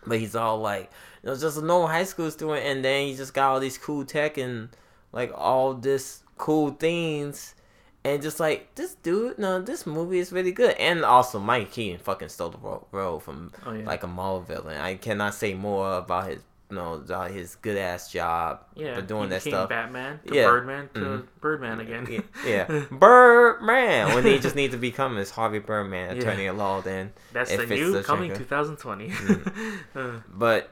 but 0.06 0.20
he's 0.20 0.36
all 0.36 0.60
like, 0.60 0.92
it 1.24 1.30
was 1.30 1.40
just 1.40 1.58
a 1.58 1.62
normal 1.62 1.88
high 1.88 2.04
school 2.04 2.30
student, 2.30 2.66
and 2.66 2.84
then 2.84 3.08
he 3.08 3.16
just 3.16 3.34
got 3.34 3.52
all 3.52 3.60
these 3.62 3.78
cool 3.78 4.04
tech 4.04 4.38
and 4.38 4.70
like 5.14 5.32
all 5.34 5.74
this 5.74 6.22
cool 6.38 6.72
things. 6.72 7.56
And 8.04 8.22
just 8.22 8.40
like 8.40 8.76
this 8.76 8.94
dude, 8.96 9.40
no, 9.40 9.60
this 9.62 9.88
movie 9.88 10.20
is 10.20 10.32
really 10.32 10.52
good. 10.52 10.76
And 10.78 11.04
also, 11.04 11.40
Mike 11.40 11.72
Keaton 11.72 11.98
fucking 12.00 12.30
stole 12.30 12.50
the 12.50 12.60
role 12.92 13.20
from 13.20 13.52
Oh 13.66 13.74
yeah. 13.74 13.84
like 13.86 14.04
a 14.04 14.08
Marvel 14.08 14.42
villain. 14.42 14.78
I 14.78 14.94
cannot 14.96 15.34
say 15.34 15.56
more 15.56 15.98
about 15.98 16.28
his, 16.30 16.40
you 16.70 16.76
know, 16.76 16.94
about 16.94 17.32
his 17.32 17.56
good 17.56 17.78
ass 17.80 18.12
job 18.12 18.60
yeah. 18.76 18.94
for 18.94 19.02
doing 19.02 19.30
that 19.30 19.42
stuff. 19.42 19.70
Batman 19.70 20.20
to 20.28 20.36
Yeah. 20.36 20.46
Birdman 20.46 20.90
to 20.94 21.00
Mhm. 21.00 21.28
Birdman 21.42 21.80
again. 21.80 22.08
Yeah, 22.46 22.68
yeah. 22.70 22.84
Birdman. 22.92 24.14
When 24.14 24.24
he 24.24 24.38
just 24.38 24.56
needs 24.56 24.76
to 24.76 24.80
become 24.80 25.16
his 25.16 25.32
Harvey 25.32 25.58
Birdman, 25.58 26.16
Yeah. 26.16 26.22
attorney 26.22 26.46
at 26.48 26.56
law. 26.56 26.82
Then, 26.82 27.12
That's 27.34 27.50
the 27.56 27.66
new 27.66 28.04
coming 28.04 28.30
trigger. 28.30 28.44
2020. 28.44 29.10
Mm. 29.10 29.80
Uh, 29.96 30.12
but 30.32 30.70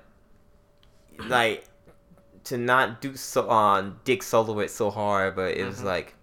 like 1.28 1.66
to 2.46 2.58
not 2.58 3.02
do 3.02 3.16
so 3.16 3.50
on 3.50 4.00
Dick 4.04 4.22
Solowitz 4.22 4.72
so 4.72 4.90
hard, 4.90 5.36
but 5.36 5.56
it 5.56 5.66
was 5.66 5.80
Mhm. 5.82 5.86
like 5.86 6.16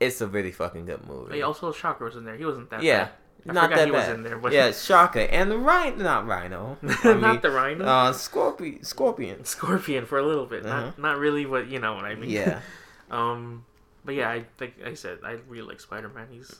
it's 0.00 0.20
a 0.20 0.26
really 0.26 0.52
fucking 0.52 0.86
good 0.86 1.06
movie. 1.06 1.36
hey, 1.36 1.42
also 1.42 1.72
Shocker 1.72 2.04
was 2.04 2.16
in 2.16 2.24
there. 2.24 2.36
He 2.36 2.44
wasn't 2.44 2.68
that 2.70 2.82
yeah, 2.82 3.04
bad. 3.04 3.12
I 3.48 3.52
not 3.52 3.70
that 3.70 3.86
he 3.86 3.92
bad. 3.92 3.98
was 4.08 4.08
in 4.16 4.22
there, 4.24 4.38
but 4.38 4.52
yeah, 4.52 4.70
Shocker 4.88 5.20
and 5.20 5.50
the 5.50 5.56
Rhino, 5.58 5.96
not 6.02 6.26
Rhino. 6.26 6.76
I 6.82 7.12
not 7.14 7.20
mean, 7.22 7.40
the 7.40 7.50
Rhino. 7.50 7.84
uh, 7.86 8.12
Scorpion, 8.12 8.82
Scorpion. 8.84 9.44
Scorpion 9.44 10.04
for 10.04 10.18
a 10.18 10.22
little 10.26 10.46
bit. 10.46 10.66
Uh-huh. 10.66 10.80
Not 10.86 10.98
not 10.98 11.18
really, 11.18 11.46
what 11.46 11.68
you 11.68 11.78
know 11.78 11.94
what 11.94 12.04
I 12.04 12.14
mean. 12.14 12.30
Yeah, 12.30 12.60
Um, 13.10 13.64
but 14.04 14.14
yeah, 14.16 14.28
I 14.30 14.44
think 14.58 14.74
I 14.84 14.94
said 14.94 15.18
I 15.24 15.36
really 15.48 15.66
like 15.68 15.80
Spider 15.80 16.08
Man. 16.08 16.26
He's 16.30 16.54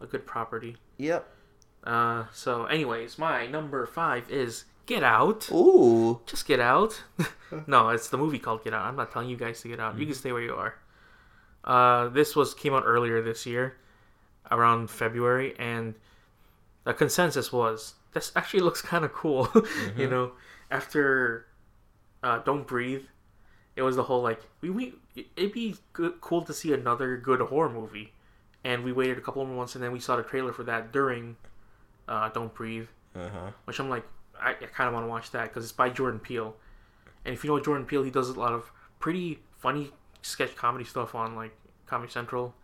a 0.00 0.06
good 0.06 0.26
property. 0.26 0.76
yep. 0.98 1.28
Uh, 1.84 2.24
so 2.32 2.66
anyways, 2.66 3.18
my 3.18 3.46
number 3.46 3.86
five 3.86 4.30
is 4.30 4.64
Get 4.86 5.02
Out. 5.02 5.50
Ooh, 5.52 6.20
Just 6.26 6.46
get 6.46 6.60
out. 6.60 7.02
no, 7.66 7.88
it's 7.90 8.08
the 8.08 8.18
movie 8.18 8.38
called 8.38 8.64
Get 8.64 8.74
Out. 8.74 8.84
I'm 8.84 8.96
not 8.96 9.10
telling 9.12 9.28
you 9.28 9.36
guys 9.36 9.60
to 9.62 9.68
get 9.68 9.78
out. 9.80 9.98
You 9.98 10.06
can 10.06 10.14
stay 10.14 10.32
where 10.32 10.42
you 10.42 10.54
are. 10.54 10.74
Uh, 11.64 12.08
this 12.08 12.34
was 12.34 12.54
came 12.54 12.74
out 12.74 12.82
earlier 12.84 13.22
this 13.22 13.46
year, 13.46 13.76
around 14.50 14.90
February, 14.90 15.54
and 15.58 15.94
the 16.84 16.92
consensus 16.92 17.52
was 17.52 17.94
this 18.12 18.32
actually 18.34 18.60
looks 18.60 18.82
kind 18.82 19.04
of 19.04 19.12
cool. 19.12 19.48
you 19.54 19.60
Mhm. 19.62 20.10
know, 20.10 20.32
after 20.70 21.46
uh, 22.24 22.38
Don't 22.38 22.66
Breathe, 22.66 23.04
it 23.76 23.82
was 23.82 23.94
the 23.96 24.02
whole 24.02 24.22
like 24.22 24.40
we, 24.60 24.70
we 24.70 24.94
it'd 25.36 25.52
be 25.52 25.76
good, 25.92 26.20
cool 26.20 26.42
to 26.42 26.52
see 26.52 26.72
another 26.72 27.16
good 27.16 27.40
horror 27.40 27.68
movie, 27.70 28.12
and 28.64 28.82
we 28.82 28.90
waited 28.92 29.16
a 29.18 29.20
couple 29.20 29.44
more 29.46 29.56
months, 29.56 29.76
and 29.76 29.84
then 29.84 29.92
we 29.92 30.00
saw 30.00 30.16
the 30.16 30.22
trailer 30.24 30.52
for 30.52 30.64
that 30.64 30.92
during 30.92 31.36
uh, 32.08 32.28
Don't 32.30 32.52
Breathe 32.52 32.88
uh 33.14 33.28
huh. 33.28 33.50
which 33.66 33.78
I'm 33.78 33.88
like, 33.88 34.04
I, 34.42 34.50
I 34.50 34.66
kind 34.66 34.88
of 34.88 34.94
want 34.94 35.04
to 35.04 35.08
watch 35.08 35.30
that 35.32 35.44
because 35.48 35.64
it's 35.64 35.72
by 35.72 35.88
Jordan 35.88 36.20
Peele. 36.20 36.54
And 37.24 37.34
if 37.34 37.44
you 37.44 37.50
know 37.50 37.60
Jordan 37.60 37.86
Peele, 37.86 38.02
he 38.02 38.10
does 38.10 38.28
a 38.28 38.38
lot 38.38 38.52
of 38.52 38.70
pretty 38.98 39.40
funny 39.58 39.90
sketch 40.22 40.54
comedy 40.56 40.84
stuff 40.84 41.14
on 41.14 41.34
like 41.36 41.52
Comedy 41.86 42.10
Central, 42.10 42.54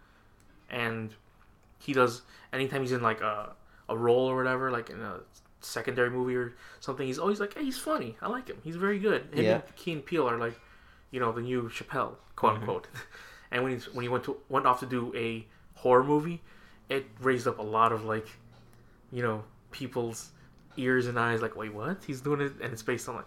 and 0.71 1.15
he 1.79 1.93
does 1.93 2.23
anytime 2.53 2.83
he's 2.83 2.93
in 2.93 3.03
like 3.03 3.21
a 3.21 3.51
a 3.89 3.97
role 3.97 4.27
or 4.29 4.37
whatever, 4.37 4.71
like 4.71 4.91
in 4.91 5.01
a 5.01 5.21
secondary 5.61 6.11
movie 6.11 6.37
or 6.37 6.55
something, 6.81 7.07
he's 7.07 7.19
always 7.19 7.41
like, 7.41 7.55
hey, 7.55 7.65
he's 7.65 7.79
funny. 7.79 8.17
I 8.21 8.29
like 8.29 8.49
him. 8.49 8.59
He's 8.63 8.77
very 8.77 8.99
good. 8.99 9.23
Him 9.33 9.45
Yeah. 9.45 9.53
and 9.55 9.77
Key 9.77 9.93
and 9.93 10.05
Peele 10.05 10.29
are 10.29 10.37
like, 10.39 10.59
you 11.11 11.19
know, 11.21 11.33
the 11.33 11.41
new 11.41 11.69
Chappelle, 11.71 12.15
quote 12.37 12.55
Mhm. 12.55 12.61
unquote. 12.61 12.89
and 13.51 13.63
when 13.63 13.73
he's 13.73 13.93
when 13.95 14.03
he 14.03 14.09
went 14.09 14.25
to 14.25 14.37
went 14.49 14.67
off 14.67 14.81
to 14.81 14.87
do 14.87 15.13
a 15.17 15.47
horror 15.77 16.05
movie, 16.05 16.43
it 16.89 17.07
raised 17.21 17.47
up 17.49 17.59
a 17.59 17.63
lot 17.63 17.93
of 17.93 18.05
like, 18.05 18.27
you 19.11 19.23
know, 19.23 19.45
people's 19.71 20.31
ears 20.79 21.07
and 21.07 21.19
eyes 21.19 21.43
like, 21.43 21.57
wait, 21.57 21.75
what? 21.75 21.99
He's 22.07 22.21
doing 22.21 22.41
it, 22.41 22.53
and 22.63 22.73
it's 22.73 22.83
based 22.83 23.09
on 23.09 23.17
like, 23.17 23.27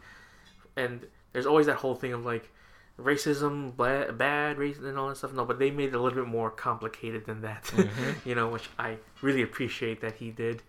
and 0.76 1.06
there's 1.34 1.46
always 1.46 1.66
that 1.68 1.76
whole 1.78 1.96
thing 1.96 2.14
of 2.14 2.26
like, 2.26 2.50
racism, 3.00 3.76
bad, 3.76 4.18
bad 4.18 4.58
race, 4.58 4.78
and 4.78 4.98
all 4.98 5.10
that 5.10 5.18
stuff. 5.18 5.34
No, 5.34 5.46
but 5.46 5.60
they 5.60 5.72
made 5.72 5.90
it 5.90 5.96
a 5.96 6.00
little 6.02 6.24
bit 6.24 6.30
more 6.30 6.50
complicated 6.52 7.26
than 7.26 7.42
that, 7.42 7.64
Mhm. 7.76 8.26
you 8.26 8.36
know, 8.36 8.50
which 8.50 8.70
I 8.78 8.98
really 9.22 9.42
appreciate 9.42 10.02
that 10.02 10.16
he 10.16 10.32
did. 10.32 10.62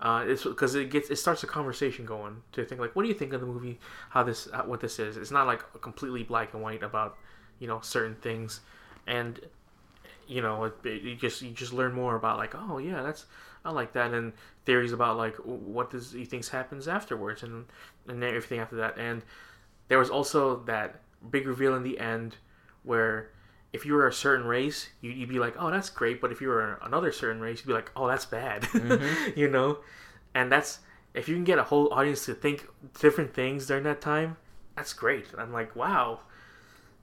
Uh, 0.00 0.24
it's 0.26 0.44
because 0.44 0.74
it 0.74 0.90
gets 0.90 1.10
it 1.10 1.16
starts 1.16 1.42
a 1.42 1.46
conversation 1.46 2.06
going 2.06 2.42
to 2.52 2.64
think 2.64 2.80
like, 2.80 2.96
what 2.96 3.02
do 3.02 3.08
you 3.08 3.14
think 3.14 3.32
of 3.34 3.40
the 3.40 3.46
movie? 3.46 3.78
How 4.08 4.22
this, 4.22 4.48
uh, 4.52 4.62
what 4.62 4.80
this 4.80 4.98
is? 4.98 5.16
It's 5.18 5.30
not 5.30 5.46
like 5.46 5.62
completely 5.82 6.22
black 6.22 6.54
and 6.54 6.62
white 6.62 6.82
about, 6.82 7.18
you 7.58 7.68
know, 7.68 7.80
certain 7.82 8.14
things, 8.16 8.60
and 9.06 9.38
you 10.26 10.40
know, 10.40 10.64
it, 10.64 10.74
it, 10.84 11.02
you 11.02 11.16
just 11.16 11.42
you 11.42 11.50
just 11.50 11.72
learn 11.74 11.92
more 11.92 12.16
about 12.16 12.38
like, 12.38 12.54
oh 12.54 12.78
yeah, 12.78 13.02
that's 13.02 13.26
I 13.64 13.70
like 13.72 13.92
that, 13.92 14.12
and 14.12 14.32
theories 14.64 14.92
about 14.92 15.16
like 15.16 15.36
what 15.36 15.90
does 15.90 16.12
he 16.12 16.24
thinks 16.24 16.48
happens 16.48 16.88
afterwards, 16.88 17.42
and 17.42 17.66
and 18.08 18.22
everything 18.24 18.58
after 18.60 18.76
that. 18.76 18.98
And 18.98 19.22
there 19.88 19.98
was 19.98 20.10
also 20.10 20.60
that 20.64 21.00
big 21.30 21.46
reveal 21.46 21.74
in 21.74 21.82
the 21.82 21.98
end 21.98 22.36
where 22.84 23.30
if 23.72 23.84
you 23.86 23.92
were 23.94 24.08
a 24.08 24.12
certain 24.12 24.46
race, 24.46 24.88
you, 25.00 25.10
you'd 25.12 25.28
be 25.28 25.38
like, 25.38 25.54
oh, 25.58 25.70
that's 25.70 25.90
great, 25.90 26.20
but 26.20 26.32
if 26.32 26.40
you 26.40 26.48
were 26.48 26.78
another 26.82 27.12
certain 27.12 27.40
race, 27.40 27.58
you'd 27.60 27.66
be 27.68 27.72
like, 27.72 27.90
oh, 27.94 28.08
that's 28.08 28.24
bad, 28.24 28.62
Mhm. 28.72 29.36
you 29.36 29.48
know. 29.48 29.78
And 30.34 30.50
that's 30.50 30.80
if 31.14 31.28
you 31.28 31.34
can 31.34 31.44
get 31.44 31.58
a 31.58 31.64
whole 31.64 31.92
audience 31.92 32.24
to 32.26 32.34
think 32.34 32.66
different 32.98 33.34
things 33.34 33.66
during 33.66 33.84
that 33.84 34.00
time, 34.00 34.36
that's 34.76 34.92
great. 34.92 35.26
I'm 35.36 35.52
like, 35.52 35.76
wow. 35.76 36.20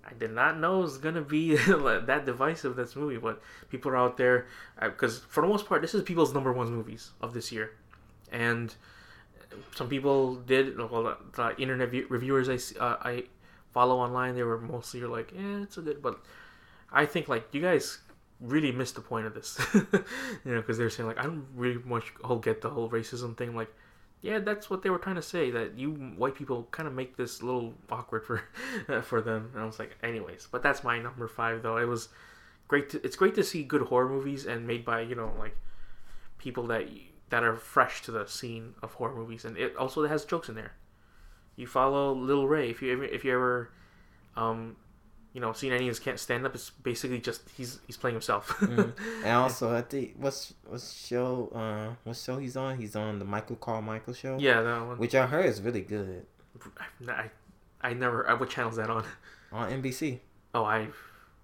I 0.07 0.13
did 0.13 0.31
not 0.31 0.57
know 0.57 0.79
it 0.79 0.83
was 0.83 0.97
gonna 0.97 1.21
be 1.21 1.55
that 1.57 2.23
divisive 2.25 2.75
this 2.75 2.95
movie, 2.95 3.17
but 3.17 3.41
people 3.69 3.91
are 3.91 3.97
out 3.97 4.17
there 4.17 4.47
because 4.81 5.19
for 5.19 5.41
the 5.41 5.47
most 5.47 5.67
part, 5.67 5.81
this 5.81 5.93
is 5.93 6.03
people's 6.03 6.33
number 6.33 6.53
one 6.53 6.71
movies 6.71 7.11
of 7.21 7.33
this 7.33 7.51
year, 7.51 7.71
and 8.31 8.73
some 9.75 9.89
people 9.89 10.35
did. 10.35 10.77
Well, 10.77 11.03
the, 11.03 11.17
the 11.35 11.61
internet 11.61 11.89
view, 11.89 12.05
reviewers 12.09 12.49
I 12.49 12.79
uh, 12.79 12.97
I 13.01 13.23
follow 13.73 13.97
online, 13.99 14.35
they 14.35 14.43
were 14.43 14.59
mostly 14.59 15.01
like, 15.01 15.33
"Yeah, 15.35 15.63
it's 15.63 15.77
a 15.77 15.81
good," 15.81 16.01
but 16.01 16.19
I 16.91 17.05
think 17.05 17.27
like 17.27 17.53
you 17.53 17.61
guys 17.61 17.99
really 18.39 18.71
missed 18.71 18.95
the 18.95 19.01
point 19.01 19.25
of 19.25 19.33
this, 19.33 19.59
you 19.73 19.83
know, 20.45 20.61
because 20.61 20.77
they're 20.77 20.89
saying 20.89 21.07
like 21.07 21.19
I 21.19 21.23
don't 21.23 21.47
really 21.53 21.81
much 21.83 22.13
whole 22.23 22.39
get 22.39 22.61
the 22.61 22.69
whole 22.69 22.89
racism 22.89 23.35
thing, 23.37 23.55
like. 23.55 23.73
Yeah, 24.21 24.39
that's 24.39 24.69
what 24.69 24.81
they 24.81 24.89
were 24.89 24.97
trying 24.97 25.15
to 25.15 25.21
say. 25.21 25.51
That 25.51 25.77
you 25.77 25.91
white 25.91 26.35
people 26.35 26.67
kind 26.71 26.87
of 26.87 26.93
make 26.93 27.17
this 27.17 27.41
a 27.41 27.45
little 27.45 27.73
awkward 27.89 28.25
for 28.25 28.41
for 29.03 29.21
them. 29.21 29.51
And 29.53 29.61
I 29.61 29.65
was 29.65 29.79
like, 29.79 29.95
anyways, 30.01 30.47
but 30.51 30.63
that's 30.63 30.83
my 30.83 30.99
number 30.99 31.27
five 31.27 31.61
though. 31.61 31.77
It 31.77 31.85
was 31.85 32.09
great. 32.67 32.89
To, 32.91 33.05
it's 33.05 33.15
great 33.15 33.35
to 33.35 33.43
see 33.43 33.63
good 33.63 33.83
horror 33.83 34.09
movies 34.09 34.45
and 34.45 34.65
made 34.65 34.83
by 34.83 35.01
you 35.01 35.15
know 35.15 35.31
like 35.37 35.55
people 36.37 36.67
that 36.67 36.87
that 37.29 37.43
are 37.43 37.55
fresh 37.55 38.01
to 38.03 38.11
the 38.11 38.25
scene 38.25 38.73
of 38.81 38.93
horror 38.93 39.15
movies, 39.15 39.45
and 39.45 39.57
it 39.57 39.75
also 39.75 40.05
has 40.07 40.25
jokes 40.25 40.49
in 40.49 40.55
there. 40.55 40.73
You 41.55 41.67
follow 41.67 42.13
Lil 42.13 42.47
Rel 42.47 42.63
if 42.63 42.81
you 42.81 42.93
ever 42.93 43.03
if 43.03 43.23
you 43.25 43.33
ever, 43.33 43.71
um, 44.35 44.77
you 45.37 45.41
know, 45.41 45.53
seen 45.53 45.71
any 45.71 45.85
of 45.85 45.89
his 45.89 45.99
can't 45.99 46.19
stand 46.19 46.47
up. 46.47 46.55
It's 46.55 46.71
basically 46.71 47.19
just 47.19 47.41
he's 47.55 47.77
he's 47.85 47.95
playing 47.95 48.15
himself. 48.15 48.47
Mhm. 48.59 48.91
And 49.23 49.33
also, 49.37 49.71
I 49.71 49.83
think 49.83 50.15
what's 50.17 50.55
what 50.65 50.81
show 50.81 51.51
uh 51.53 51.93
what 52.03 52.15
show 52.17 52.39
he's 52.39 52.57
on? 52.57 52.71
He's 52.81 52.95
on 52.95 53.19
the 53.19 53.25
Michael 53.25 53.55
Carmichael 53.57 54.13
show. 54.15 54.37
yeah, 54.39 54.61
that 54.63 54.81
one. 54.87 54.97
which 54.97 55.13
I 55.13 55.27
heard 55.27 55.45
is 55.45 55.61
really 55.61 55.81
good 55.81 56.25
I, 56.79 56.85
I, 57.11 57.29
I 57.89 57.93
never. 57.93 58.27
Uh, 58.27 58.35
what 58.39 58.49
channel 58.49 58.71
is 58.71 58.77
that 58.77 58.89
on? 58.89 59.05
on 59.51 59.69
NBC. 59.79 60.19
Oh, 60.55 60.63
I 60.65 60.87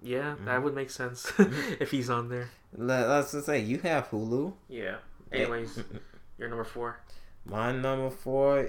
Yeah, 0.02 0.34
that 0.46 0.64
would 0.64 0.74
make 0.74 0.90
sense 0.90 1.32
if 1.80 1.92
he's 1.92 2.10
on 2.10 2.30
there. 2.30 2.50
Let, 2.76 3.08
let's 3.08 3.32
just 3.34 3.46
say 3.46 3.60
you 3.60 3.78
have 3.90 4.10
Hulu. 4.10 4.54
Yeah. 4.70 4.96
Anyways, 5.32 5.84
you're 6.40 6.50
number 6.50 6.64
four. 6.64 6.98
My 7.46 7.72
number 7.72 8.10
four 8.10 8.68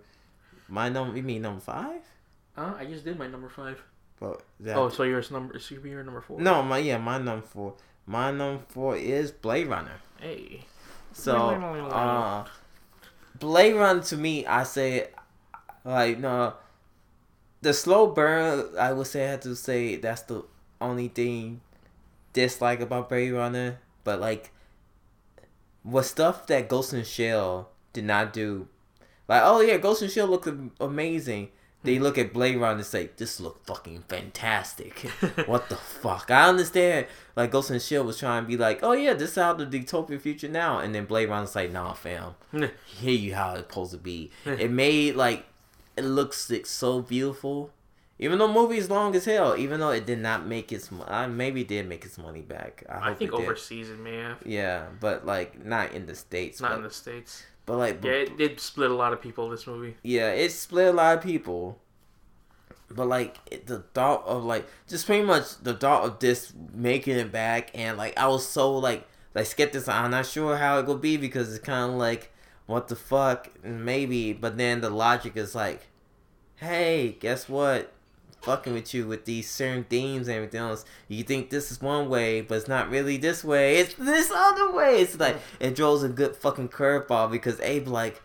My 0.67 0.89
number, 0.89 1.15
you 1.17 1.23
mean 1.23 1.41
number 1.41 1.61
five? 1.61 2.01
Uh, 2.57 2.73
I 2.77 2.85
just 2.85 3.05
did 3.05 3.17
my 3.19 3.27
number 3.27 3.49
five. 3.49 3.81
But 4.19 4.41
that, 4.59 4.77
Oh, 4.77 4.89
so 4.89 5.03
yours 5.03 5.31
number 5.31 5.57
should 5.59 5.81
be 5.81 5.89
your 5.89 6.03
number 6.03 6.21
four. 6.21 6.39
no, 6.39 6.61
my 6.63 6.77
yeah, 6.77 6.97
my 6.97 7.17
number 7.17 7.45
four. 7.45 7.73
My 8.05 8.31
number 8.31 8.63
four 8.69 8.95
is 8.95 9.31
Blade 9.31 9.67
Runner. 9.67 9.99
Hey. 10.19 10.65
So, 11.13 11.35
uh, 11.35 12.45
Blade 13.39 13.73
Runner 13.73 14.01
to 14.03 14.17
me, 14.17 14.45
I 14.45 14.63
say, 14.63 15.09
like 15.83 16.19
no, 16.19 16.53
the 17.61 17.73
slow 17.73 18.07
burn. 18.07 18.77
I 18.79 18.93
would 18.93 19.07
say 19.07 19.25
I 19.27 19.31
have 19.31 19.39
to 19.41 19.55
say 19.55 19.95
that's 19.95 20.21
the 20.23 20.43
only 20.79 21.07
thing 21.09 21.61
dislike 22.33 22.79
about 22.79 23.09
Blade 23.09 23.31
Runner. 23.31 23.79
But 24.03 24.19
like, 24.21 24.51
what 25.83 26.03
stuff 26.03 26.47
that 26.47 26.69
Ghost 26.69 26.93
in 26.93 26.99
the 26.99 27.05
Shell 27.05 27.69
did 27.93 28.05
not 28.05 28.33
do, 28.33 28.67
like 29.27 29.41
oh 29.43 29.61
yeah, 29.61 29.77
Ghost 29.77 30.01
and 30.01 30.11
Shell 30.11 30.27
looked 30.27 30.49
amazing. 30.79 31.49
They 31.83 31.97
look 31.97 32.19
at 32.19 32.31
Blade 32.31 32.57
Runner 32.57 32.77
and 32.77 32.85
say, 32.85 33.09
"This 33.17 33.39
look 33.39 33.65
fucking 33.65 34.03
fantastic." 34.07 34.99
what 35.47 35.69
the 35.69 35.77
fuck? 35.77 36.29
I 36.29 36.47
understand. 36.47 37.07
Like 37.35 37.51
Ghost 37.51 37.71
and 37.71 37.81
Shell 37.81 38.03
was 38.03 38.19
trying 38.19 38.43
to 38.43 38.47
be 38.47 38.57
like, 38.57 38.81
"Oh 38.83 38.91
yeah, 38.91 39.13
this 39.13 39.31
is 39.31 39.35
how 39.35 39.53
the 39.53 39.65
dystopian 39.65 40.21
future 40.21 40.47
now," 40.47 40.79
and 40.79 40.93
then 40.93 41.05
Blade 41.05 41.29
Runner's 41.29 41.55
like, 41.55 41.71
"Nah, 41.71 41.93
fam, 41.93 42.35
hear 42.85 43.13
you 43.13 43.33
how 43.33 43.55
it's 43.55 43.67
supposed 43.67 43.91
to 43.91 43.97
be." 43.97 44.29
it 44.45 44.69
made 44.69 45.15
like 45.15 45.45
it 45.97 46.03
looks 46.03 46.49
like, 46.49 46.65
so 46.65 47.01
beautiful. 47.01 47.71
Even 48.19 48.37
though 48.37 48.45
the 48.47 48.53
movie 48.53 48.77
is 48.77 48.87
long 48.87 49.15
as 49.15 49.25
hell, 49.25 49.57
even 49.57 49.79
though 49.79 49.89
it 49.89 50.05
did 50.05 50.19
not 50.19 50.45
make 50.45 50.71
its, 50.71 50.91
uh, 50.91 51.27
maybe 51.27 51.63
did 51.63 51.89
make 51.89 52.05
its 52.05 52.19
money 52.19 52.41
back. 52.41 52.83
I, 52.87 53.09
I 53.09 53.13
think 53.15 53.33
it 53.33 53.37
did. 53.37 53.45
overseas 53.45 53.89
it 53.89 53.97
may 53.97 54.17
have. 54.17 54.37
Yeah, 54.45 54.85
but 54.99 55.25
like 55.25 55.65
not 55.65 55.93
in 55.93 56.05
the 56.05 56.13
states. 56.13 56.61
Not 56.61 56.73
in 56.73 56.83
the 56.83 56.91
states. 56.91 57.43
But 57.66 57.78
like, 57.78 58.03
Yeah, 58.03 58.12
it 58.12 58.38
did 58.38 58.59
split 58.59 58.91
a 58.91 58.95
lot 58.95 59.14
of 59.14 59.22
people. 59.22 59.49
This 59.49 59.68
movie. 59.68 59.95
yeah, 60.03 60.32
it 60.32 60.51
split 60.51 60.88
a 60.88 60.91
lot 60.93 61.18
of 61.18 61.24
people. 61.24 61.80
But 62.89 63.07
like 63.07 63.38
it, 63.49 63.68
the 63.68 63.80
thought 63.93 64.26
of 64.26 64.43
like 64.43 64.68
just 64.88 65.05
pretty 65.05 65.24
much 65.24 65.57
the 65.64 65.74
thought 65.74 66.03
of 66.03 66.20
this 66.20 66.51
making 66.74 67.16
it 67.18 67.32
back 67.32 67.72
and 67.74 67.97
like 67.97 68.18
I 68.18 68.28
was 68.28 68.45
so 68.45 68.78
like 68.78 69.07
like 69.34 69.45
skeptical. 69.45 69.93
I'm 69.93 70.12
not 70.12 70.26
sure 70.26 70.57
how 70.57 70.80
it 70.80 70.86
will 70.86 70.97
be 70.97 71.16
because 71.16 71.53
it's 71.55 71.64
kind 71.64 71.91
of 71.93 71.97
like 71.97 72.32
what 72.66 72.89
the 72.89 72.97
fuck 72.97 73.49
maybe. 73.64 74.34
But 74.34 74.57
then 74.57 74.82
the 74.82 74.89
logic 74.89 75.38
is 75.38 75.55
like, 75.55 75.84
hey, 76.57 77.16
guess 77.22 77.47
what? 77.47 77.93
Fucking 78.41 78.73
with 78.73 78.93
you 78.93 79.07
with 79.07 79.25
these 79.25 79.49
certain 79.49 79.83
themes 79.83 80.27
and 80.27 80.35
everything 80.37 80.61
else. 80.61 80.83
You 81.07 81.23
think 81.23 81.49
this 81.51 81.71
is 81.71 81.79
one 81.81 82.09
way, 82.09 82.41
but 82.41 82.55
it's 82.55 82.67
not 82.67 82.89
really 82.89 83.17
this 83.17 83.43
way. 83.43 83.77
It's 83.77 83.93
this 83.93 84.31
other 84.31 84.71
way. 84.71 85.01
It's 85.01 85.19
like 85.19 85.37
it 85.59 85.75
draws 85.75 86.03
a 86.03 86.09
good 86.09 86.35
fucking 86.35 86.69
curveball 86.69 87.29
because 87.31 87.59
Abe 87.59 87.87
like 87.87 88.21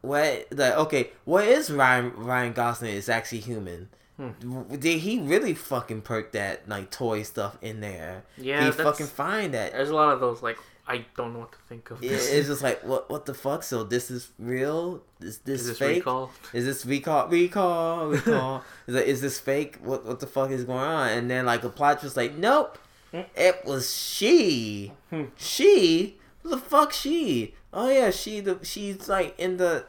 what 0.00 0.46
like 0.50 0.74
okay 0.74 1.10
what 1.24 1.46
is 1.46 1.70
ryan 1.70 2.12
ryan 2.14 2.52
gosling 2.52 2.92
is 2.94 3.08
actually 3.08 3.38
human 3.40 3.88
Hmm. 4.16 4.30
did 4.78 5.00
he 5.00 5.18
really 5.18 5.54
fucking 5.54 6.02
perk 6.02 6.30
that 6.32 6.68
like 6.68 6.90
toy 6.92 7.24
stuff 7.24 7.56
in 7.60 7.80
there 7.80 8.22
Yeah, 8.36 8.66
he 8.66 8.70
fucking 8.70 9.06
find 9.06 9.54
that 9.54 9.72
There's 9.72 9.90
a 9.90 9.94
lot 9.94 10.12
of 10.12 10.20
those. 10.20 10.40
Like 10.40 10.56
I 10.86 11.06
don't 11.16 11.32
know 11.32 11.38
what 11.40 11.52
to 11.52 11.58
think 11.68 11.90
of. 11.90 12.00
This. 12.00 12.30
it's 12.30 12.48
just 12.48 12.62
like 12.62 12.82
what 12.84 13.08
what 13.08 13.24
the 13.26 13.32
fuck 13.34 13.62
so 13.62 13.84
this 13.84 14.10
is 14.10 14.30
real 14.38 15.02
is 15.20 15.38
this, 15.38 15.62
Is 15.62 15.66
this 15.68 15.78
fake 15.78 15.96
recall? 15.96 16.30
is 16.52 16.64
this 16.66 16.84
recall 16.84 17.28
recall 17.28 18.08
recall 18.08 18.62
is, 18.86 18.94
like, 18.94 19.06
is 19.06 19.20
this 19.22 19.40
fake 19.40 19.76
what 19.82 20.04
what 20.04 20.20
the 20.20 20.26
fuck 20.26 20.50
is 20.50 20.64
going 20.64 20.78
on 20.78 21.08
and 21.08 21.30
then 21.30 21.46
like 21.46 21.62
the 21.62 21.70
plot 21.70 22.02
was 22.02 22.16
like 22.16 22.36
nope 22.36 22.78
it 23.12 23.64
was 23.64 23.94
she 23.96 24.92
Hmm. 25.10 25.24
she 25.36 26.18
Who 26.42 26.50
the 26.50 26.58
fuck 26.58 26.92
she 26.92 27.54
oh 27.72 27.88
yeah 27.88 28.10
she 28.10 28.40
the 28.40 28.58
she's 28.62 29.08
like 29.08 29.34
in 29.38 29.56
the 29.56 29.86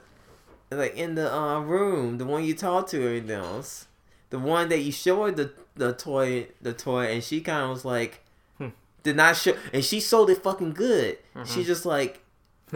like 0.71 0.95
in 0.95 1.15
the 1.15 1.33
uh, 1.33 1.59
room 1.59 2.17
the 2.19 2.25
one 2.25 2.43
you 2.43 2.53
talk 2.55 2.87
to 2.89 2.97
everything 3.03 3.31
else 3.31 3.87
the 4.29 4.39
one 4.39 4.69
that 4.69 4.79
you 4.79 4.91
showed 4.91 5.35
the 5.35 5.51
the 5.75 5.91
toy 5.93 6.47
the 6.61 6.71
toy 6.73 7.05
and 7.11 7.21
she 7.23 7.41
kind 7.41 7.63
of 7.63 7.69
was 7.71 7.83
like. 7.85 8.21
Did 9.05 9.15
not 9.15 9.37
show 9.37 9.55
and 9.71 9.85
she 9.85 10.01
sold 10.01 10.29
it 10.29 10.43
fucking 10.43 10.73
good. 10.73 11.17
She 11.45 11.61
Mhm. 11.61 11.65
just 11.65 11.85
like 11.85 12.21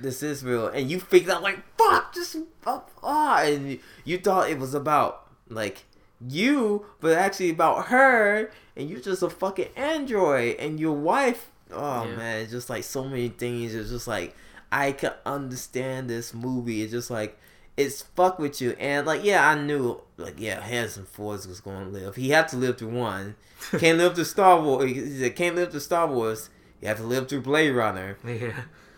this 0.00 0.22
is 0.22 0.42
real. 0.42 0.66
And 0.68 0.90
you 0.90 0.98
figured 1.00 1.30
out 1.30 1.42
like 1.42 1.60
fuck 1.78 2.12
just 2.14 2.36
fuck 2.62 2.90
ah 3.02 3.42
and 3.42 3.70
you- 3.72 3.80
you 4.04 4.18
thought 4.18 4.50
it 4.50 4.58
was 4.58 4.74
about 4.74 5.26
like 5.48 5.84
you 6.26 6.86
but 7.00 7.12
actually 7.16 7.50
about 7.50 7.86
her. 7.86 8.50
And 8.76 8.88
you're 8.90 9.00
just 9.00 9.22
a 9.22 9.30
fucking 9.30 9.68
android. 9.76 10.56
And 10.58 10.80
your 10.80 10.94
wife 10.96 11.50
oh 11.72 12.04
Yeah. 12.08 12.16
man 12.16 12.48
just 12.48 12.70
like 12.70 12.82
so 12.84 13.04
many 13.04 13.28
things. 13.28 13.74
It's 13.74 13.90
just 13.90 14.08
like 14.08 14.34
i 14.72 14.92
can 14.92 15.12
understand 15.24 16.08
this 16.10 16.34
movie. 16.34 16.82
It's 16.82 16.92
just 16.92 17.10
like 17.10 17.38
it's 17.78 18.02
fuck 18.02 18.38
with 18.38 18.60
you 18.60 18.72
and 18.78 19.06
like 19.06 19.24
yeah 19.24 19.48
i 19.48 19.54
knew 19.54 20.00
like 20.18 20.34
yeah 20.38 20.60
harrison 20.60 21.04
ford 21.06 21.44
was 21.46 21.60
gonna 21.60 21.88
live 21.88 22.16
he 22.16 22.28
had 22.30 22.46
to 22.48 22.56
live 22.56 22.76
through 22.76 22.88
one 22.88 23.34
can't 23.78 23.96
live 23.98 24.14
through 24.14 24.24
star 24.24 24.60
wars 24.60 24.84
he 24.90 25.18
said 25.18 25.34
can't 25.36 25.56
live 25.56 25.70
through 25.70 25.80
star 25.80 26.06
wars 26.06 26.50
you 26.82 26.88
have 26.88 26.96
to 26.98 27.04
live 27.04 27.28
through 27.28 27.40
blade 27.40 27.70
runner 27.70 28.18
yeah. 28.26 28.52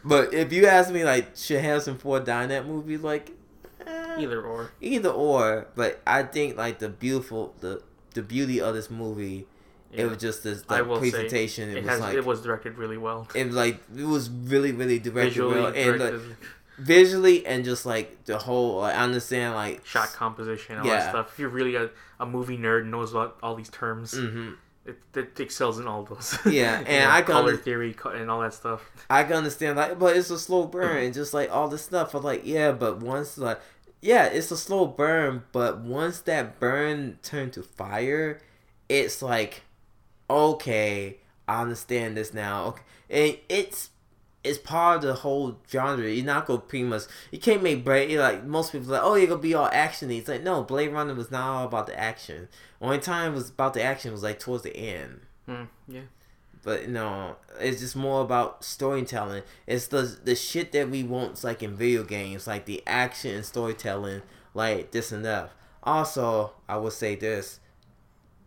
but 0.04 0.32
if 0.34 0.52
you 0.52 0.66
ask 0.66 0.90
me, 0.92 1.04
like, 1.04 1.36
should 1.36 1.60
Harrison 1.60 1.98
Ford 1.98 2.24
die 2.24 2.44
in 2.44 2.48
that 2.50 2.66
movie? 2.66 2.96
Like, 2.96 3.32
eh, 3.86 4.16
Either 4.18 4.40
or. 4.42 4.70
either 4.80 5.10
or. 5.10 5.68
But 5.76 6.00
I 6.06 6.22
think 6.24 6.56
like 6.56 6.78
the 6.78 6.88
beautiful, 6.88 7.54
the 7.60 7.82
the 8.14 8.22
beauty 8.22 8.60
of 8.60 8.74
this 8.74 8.90
movie, 8.90 9.46
Yeah. 9.92 10.02
it 10.02 10.08
was 10.10 10.18
just 10.18 10.42
this 10.42 10.62
I 10.70 10.78
the 10.78 10.84
will 10.84 11.00
say, 11.02 11.10
presentation. 11.10 11.68
It, 11.70 11.78
It 11.78 11.82
was 11.84 11.90
has. 11.90 12.00
like 12.00 12.14
it 12.16 12.24
was 12.24 12.42
directed 12.42 12.78
really 12.78 12.96
well. 12.98 13.28
it 13.34 13.46
was 13.46 13.56
like 13.56 13.80
it 13.96 14.04
was 14.06 14.28
really 14.30 14.72
really 14.72 14.98
directed 14.98 15.30
Visually 15.34 15.60
well 15.60 15.72
and 15.74 15.98
like, 16.00 16.14
visually 16.80 17.44
and 17.46 17.64
just 17.64 17.84
like 17.86 18.24
the 18.24 18.38
whole. 18.38 18.80
I 18.82 18.92
understand 18.94 19.54
like 19.54 19.84
shot 19.86 20.12
composition, 20.12 20.78
all 20.78 20.86
Yeah. 20.86 20.96
that 21.00 21.10
stuff. 21.10 21.32
If 21.32 21.38
you're 21.38 21.48
really 21.48 21.76
a, 21.76 21.90
a 22.18 22.26
movie 22.26 22.58
nerd, 22.58 22.82
and 22.82 22.90
knows 22.90 23.10
about 23.12 23.38
all 23.42 23.54
these 23.54 23.70
terms. 23.70 24.12
hmm 24.16 24.52
It, 24.86 24.98
it 25.14 25.38
excels 25.38 25.78
in 25.78 25.86
all 25.86 26.04
those. 26.04 26.38
Yeah, 26.46 26.82
and 26.86 27.10
I 27.16 27.20
can 27.22 27.32
color 27.34 27.50
under- 27.52 27.62
theory 27.62 27.94
and 28.14 28.30
all 28.30 28.40
that 28.40 28.54
stuff. 28.54 28.80
I 29.10 29.24
can 29.24 29.34
understand 29.34 29.76
like, 29.76 29.98
but 29.98 30.16
it's 30.16 30.30
a 30.30 30.38
slow 30.38 30.64
burn, 30.66 30.96
and 31.04 31.14
just 31.14 31.34
like 31.34 31.50
all 31.52 31.68
this 31.68 31.82
stuff. 31.82 32.14
I'm 32.14 32.22
like, 32.22 32.42
yeah, 32.46 32.72
but 32.72 33.00
once 33.00 33.36
like, 33.38 33.60
yeah, 34.00 34.24
it's 34.24 34.50
a 34.50 34.56
slow 34.56 34.86
burn, 34.86 35.42
but 35.52 35.80
once 35.80 36.20
that 36.20 36.58
burn 36.58 37.18
turned 37.22 37.52
to 37.52 37.62
fire, 37.62 38.40
it's 38.88 39.20
like, 39.20 39.62
okay, 40.28 41.18
I 41.46 41.62
understand 41.62 42.16
this 42.16 42.32
now. 42.32 42.64
Okay, 42.68 42.82
and 43.10 43.38
it's 43.48 43.90
it's 44.42 44.58
part 44.58 44.96
of 44.96 45.02
the 45.02 45.14
whole 45.14 45.58
genre. 45.70 46.08
You're 46.08 46.24
not 46.24 46.46
gonna 46.46 46.60
pretty 46.60 46.84
much 46.84 47.02
you 47.30 47.38
can't 47.38 47.62
make 47.62 47.84
Blade 47.84 48.16
like 48.18 48.44
most 48.44 48.72
people 48.72 48.88
like, 48.88 49.02
oh, 49.02 49.14
you're 49.14 49.26
gonna 49.28 49.40
be 49.40 49.54
all 49.54 49.68
actiony. 49.70 50.18
It's 50.18 50.28
like 50.28 50.42
no, 50.42 50.62
Blade 50.62 50.92
Runner 50.92 51.14
was 51.14 51.30
not 51.30 51.42
all 51.46 51.66
about 51.66 51.86
the 51.86 51.98
action. 51.98 52.48
Only 52.80 52.98
time 52.98 53.32
it 53.32 53.34
was 53.34 53.50
about 53.50 53.74
the 53.74 53.82
action 53.82 54.12
was 54.12 54.22
like 54.22 54.38
towards 54.38 54.62
the 54.62 54.74
end 54.76 55.20
Hmm, 55.46 55.64
yeah. 55.88 56.02
but 56.62 56.88
no, 56.88 57.36
it's 57.58 57.80
just 57.80 57.96
more 57.96 58.22
about 58.22 58.64
storytelling. 58.64 59.42
It's 59.66 59.88
the 59.88 60.02
the 60.24 60.34
shit 60.34 60.72
that 60.72 60.88
we 60.90 61.02
want, 61.02 61.42
like 61.44 61.62
in 61.62 61.74
video 61.76 62.04
games, 62.04 62.46
like 62.46 62.64
the 62.66 62.82
action 62.86 63.34
and 63.34 63.44
storytelling, 63.44 64.22
like 64.54 64.90
this 64.92 65.12
and 65.12 65.24
that. 65.24 65.50
Also, 65.82 66.52
I 66.68 66.76
will 66.76 66.90
say 66.90 67.14
this: 67.16 67.60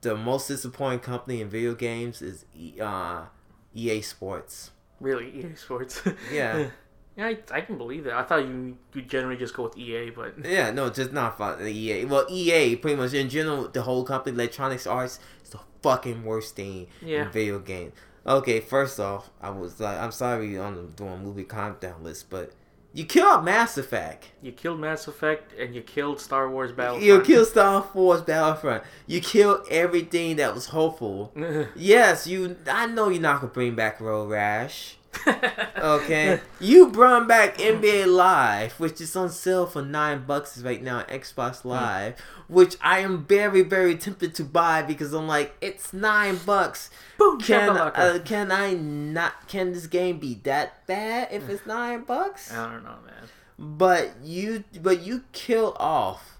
the 0.01 0.15
most 0.15 0.47
disappointing 0.47 0.99
company 0.99 1.41
in 1.41 1.49
video 1.49 1.73
games 1.75 2.21
is 2.21 2.45
uh, 2.81 3.25
EA 3.73 4.01
Sports. 4.01 4.71
Really, 4.99 5.29
EA 5.39 5.55
Sports. 5.55 6.01
Yeah. 6.31 6.69
yeah, 7.17 7.25
I, 7.27 7.37
I 7.51 7.61
can 7.61 7.77
believe 7.77 8.05
that. 8.05 8.13
I 8.13 8.23
thought 8.23 8.45
you 8.47 8.77
you 8.93 9.01
generally 9.03 9.37
just 9.37 9.53
go 9.53 9.63
with 9.63 9.77
EA, 9.77 10.09
but 10.11 10.33
Yeah, 10.45 10.71
no, 10.71 10.89
just 10.89 11.11
not 11.11 11.37
fun. 11.37 11.65
EA. 11.67 12.05
Well, 12.05 12.25
EA 12.29 12.75
pretty 12.77 12.97
much 12.97 13.13
in 13.13 13.29
general, 13.29 13.67
the 13.67 13.81
whole 13.83 14.03
company, 14.03 14.35
Electronics 14.35 14.87
Arts, 14.87 15.19
is 15.43 15.49
the 15.51 15.59
fucking 15.81 16.23
worst 16.23 16.55
thing 16.55 16.87
Yeah. 17.01 17.25
in 17.25 17.31
video 17.31 17.59
games. 17.59 17.93
Okay, 18.25 18.61
first 18.61 18.99
off, 18.99 19.29
I 19.41 19.49
was 19.49 19.79
like, 19.81 19.99
I'm 19.99 20.11
sorry 20.13 20.57
on 20.57 20.75
the 20.75 20.83
doing 20.83 21.21
movie 21.23 21.43
countdown 21.43 22.03
list, 22.03 22.29
but 22.29 22.53
you 22.93 23.05
killed 23.05 23.43
Mass 23.43 23.77
Effect. 23.77 24.27
you 24.41 24.51
killed 24.51 24.79
Mass 24.79 25.07
Effect 25.07 25.53
and 25.59 25.73
you 25.73 25.81
killed 25.81 26.19
Star 26.19 26.49
Wars 26.49 26.71
Battlefront. 26.71 27.03
You 27.05 27.21
killed 27.21 27.47
Star 27.47 27.87
Wars 27.93 28.21
Battlefront. 28.21 28.83
You 29.07 29.19
killed 29.19 29.65
everything 29.71 30.35
that 30.37 30.53
was 30.53 30.67
hopeful. 30.67 31.31
Yes, 31.75 32.27
you. 32.27 32.55
I 32.69 32.85
know 32.87 33.09
you're 33.09 33.21
not 33.21 33.41
gonna 33.41 33.51
bring 33.53 33.75
back 33.75 33.99
Road 33.99 34.29
Rash. 34.29 34.97
Okay, 35.77 36.39
you 36.59 36.87
brought 36.87 37.27
back 37.27 37.57
NBA 37.57 38.07
Live, 38.07 38.73
which 38.79 39.01
is 39.01 39.15
on 39.15 39.29
sale 39.29 39.65
for 39.65 39.81
nine 39.81 40.23
bucks 40.25 40.57
right 40.59 40.81
now 40.81 40.99
on 40.99 41.05
Xbox 41.05 41.65
Live, 41.65 42.15
which 42.53 42.77
I 42.81 42.99
am 42.99 43.25
very, 43.25 43.63
very 43.63 43.95
tempted 43.97 44.35
to 44.35 44.43
buy 44.43 44.81
because 44.83 45.13
I'm 45.13 45.27
like, 45.27 45.55
it's 45.59 45.91
nine 45.93 46.37
bucks. 46.45 46.89
Boom, 47.17 47.39
Can 47.39 47.69
uh, 47.69 48.19
can 48.23 48.51
I 48.51 48.73
not? 48.73 49.47
Can 49.47 49.73
this 49.73 49.87
game 49.87 50.19
be 50.19 50.35
that 50.43 50.85
bad 50.87 51.29
if 51.31 51.49
it's 51.49 51.65
nine 51.65 52.03
bucks? 52.03 52.51
I 52.53 52.71
don't 52.71 52.83
know, 52.83 52.97
man. 53.05 53.29
but 53.57 54.11
you 54.23 54.63
but 54.81 55.01
you 55.01 55.23
kill 55.31 55.75
off 55.79 56.37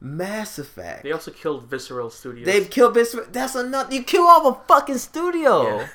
Mass 0.00 0.58
Effect. 0.58 1.02
They 1.02 1.12
also 1.12 1.30
killed 1.30 1.64
Visceral 1.64 2.10
Studios. 2.10 2.46
They've 2.46 2.68
killed 2.68 2.94
Visceral. 2.94 3.26
That's 3.30 3.54
enough. 3.54 3.92
You 3.92 4.02
kill 4.02 4.24
off 4.24 4.46
a 4.56 4.66
fucking 4.66 4.98
studio. 4.98 5.86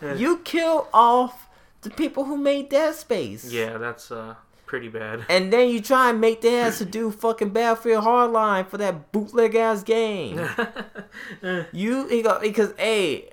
Yeah. 0.00 0.14
You 0.14 0.38
kill 0.38 0.88
off 0.92 1.48
the 1.82 1.90
people 1.90 2.24
who 2.24 2.36
made 2.36 2.68
Dead 2.68 2.94
Space. 2.94 3.50
yeah, 3.52 3.76
that's 3.78 4.10
uh 4.10 4.34
pretty 4.66 4.88
bad. 4.88 5.24
And 5.28 5.52
then 5.52 5.68
you 5.68 5.80
try 5.80 6.10
and 6.10 6.20
make 6.20 6.40
their 6.40 6.66
ass 6.66 6.78
to 6.78 6.84
do 6.84 7.10
fucking 7.10 7.50
Battlefield 7.50 8.04
Hardline 8.04 8.68
for 8.68 8.78
that 8.78 9.12
bootleg 9.12 9.54
ass 9.54 9.82
game. 9.82 10.48
You 11.72 12.22
go 12.22 12.40
because 12.40 12.72
hey, 12.78 13.30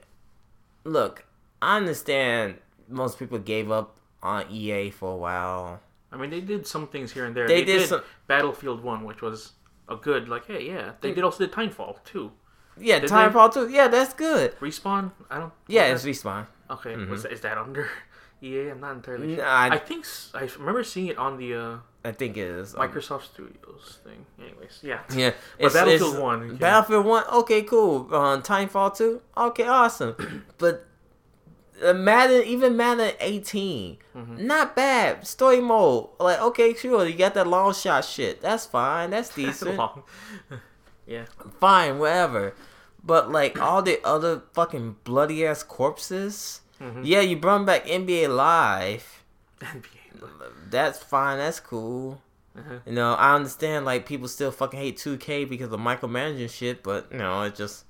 look, 0.84 1.26
I 1.62 1.78
understand 1.78 2.58
most 2.88 3.20
people 3.20 3.40
gave 3.40 3.72
up 3.72 3.96
on 4.22 4.46
EA 4.50 4.90
for 4.92 5.14
a 5.14 5.18
while. 5.18 5.80
I 6.12 6.18
mean, 6.18 6.30
they 6.30 6.42
did 6.42 6.68
some 6.68 6.88
things 6.88 7.12
here 7.12 7.26
and 7.26 7.36
there. 7.36 7.48
They 7.48 7.62
They, 7.62 7.66
did 7.66 7.80
did, 7.80 7.90
some- 7.90 8.04
Battlefield 8.28 8.84
One, 8.84 9.04
which 9.06 9.22
was 9.22 9.54
a 9.88 9.96
good 9.96 10.28
like, 10.28 10.46
hey, 10.46 10.68
yeah. 10.68 10.94
They 11.02 11.12
mm. 11.12 11.16
did 11.16 11.24
also 11.24 11.46
did 11.46 11.54
Titanfall 11.54 12.04
too. 12.04 12.32
Yeah, 12.78 13.00
Did 13.00 13.10
Titanfall 13.10 13.54
too. 13.54 13.70
Yeah, 13.70 13.88
that's 13.88 14.14
good. 14.14 14.58
Respawn, 14.60 15.12
I 15.30 15.40
don't. 15.40 15.54
Yeah, 15.68 15.92
was 15.92 16.06
it's 16.06 16.20
respawn. 16.22 16.48
that- 16.68 16.74
okay. 16.76 16.94
Mm-hmm. 16.94 17.12
Was 17.12 17.24
that, 17.24 17.32
is 17.32 17.42
that 17.42 17.58
under 17.58 17.90
EA? 18.44 18.70
I'm 18.70 18.80
not 18.80 18.96
entirely 18.96 19.36
sure. 19.36 19.44
Nah, 19.44 19.50
I- 19.52 19.70
I 19.70 19.78
think 19.78 20.06
I 20.34 20.50
remember 20.60 20.84
seeing 20.84 21.08
it 21.08 21.18
on 21.18 21.38
the 21.38 21.56
uh, 21.56 21.78
I 22.04 22.12
think 22.12 22.36
it 22.38 22.48
is. 22.48 22.74
Um, 22.76 22.82
Microsoft 22.82 23.24
Studios 23.24 24.00
thing. 24.04 24.26
Anyways, 24.40 24.80
yeah. 24.82 25.02
Yeah, 25.16 25.34
But 25.60 25.74
Battlefield 25.74 26.18
1, 26.18 26.44
okay. 26.44 26.56
Battlefield 26.58 27.06
One. 27.06 27.24
Okay, 27.32 27.62
cool. 27.62 28.14
Um, 28.16 28.42
Titanfall 28.42 28.98
Two. 28.98 29.22
Okay, 29.38 29.68
awesome. 29.68 30.16
but 30.58 30.88
uh, 31.84 31.94
Madden, 31.94 32.44
even 32.44 32.76
Madden 32.78 33.12
18, 33.20 33.98
Mm-hmm. 34.16 34.46
not 34.46 34.76
bad. 34.76 35.26
Story 35.26 35.62
mode, 35.62 36.10
like 36.20 36.42
okay, 36.42 36.74
sure, 36.74 37.06
you 37.06 37.16
got 37.18 37.34
that 37.36 37.48
long 37.48 37.74
shot 37.74 38.04
shit. 38.04 38.42
That's 38.42 38.66
fine. 38.66 39.12
That's 39.12 39.30
decent. 39.36 39.80
Yeah. 41.08 41.26
fine, 41.60 42.00
whatever. 42.00 42.54
But 43.04 43.32
like 43.32 43.60
all 43.60 43.82
the 43.82 44.00
other 44.06 44.44
fucking 44.54 44.98
bloody 45.04 45.46
ass 45.46 45.64
corpses. 45.64 46.61
Mm-hmm. 46.82 47.02
Yeah, 47.04 47.22
you 47.22 47.38
brought 47.38 47.66
back 47.66 47.86
NBA 47.86 48.36
Live. 48.36 49.24
NBA. 49.60 50.22
Live. 50.22 50.54
That's 50.70 51.00
fine. 51.00 51.38
That's 51.38 51.60
cool. 51.60 52.22
Uh-huh. 52.58 52.80
You 52.86 52.94
know, 52.94 53.14
I 53.14 53.36
understand 53.36 53.86
like 53.86 54.06
people 54.06 54.28
still 54.28 54.52
fucking 54.52 54.80
hate 54.80 54.98
2K 54.98 55.48
because 55.48 55.72
of 55.72 55.80
micromanaging 55.80 56.50
shit, 56.50 56.84
but 56.84 57.08
you 57.12 57.18
know, 57.18 57.44
it 57.44 57.56
just 57.56 57.86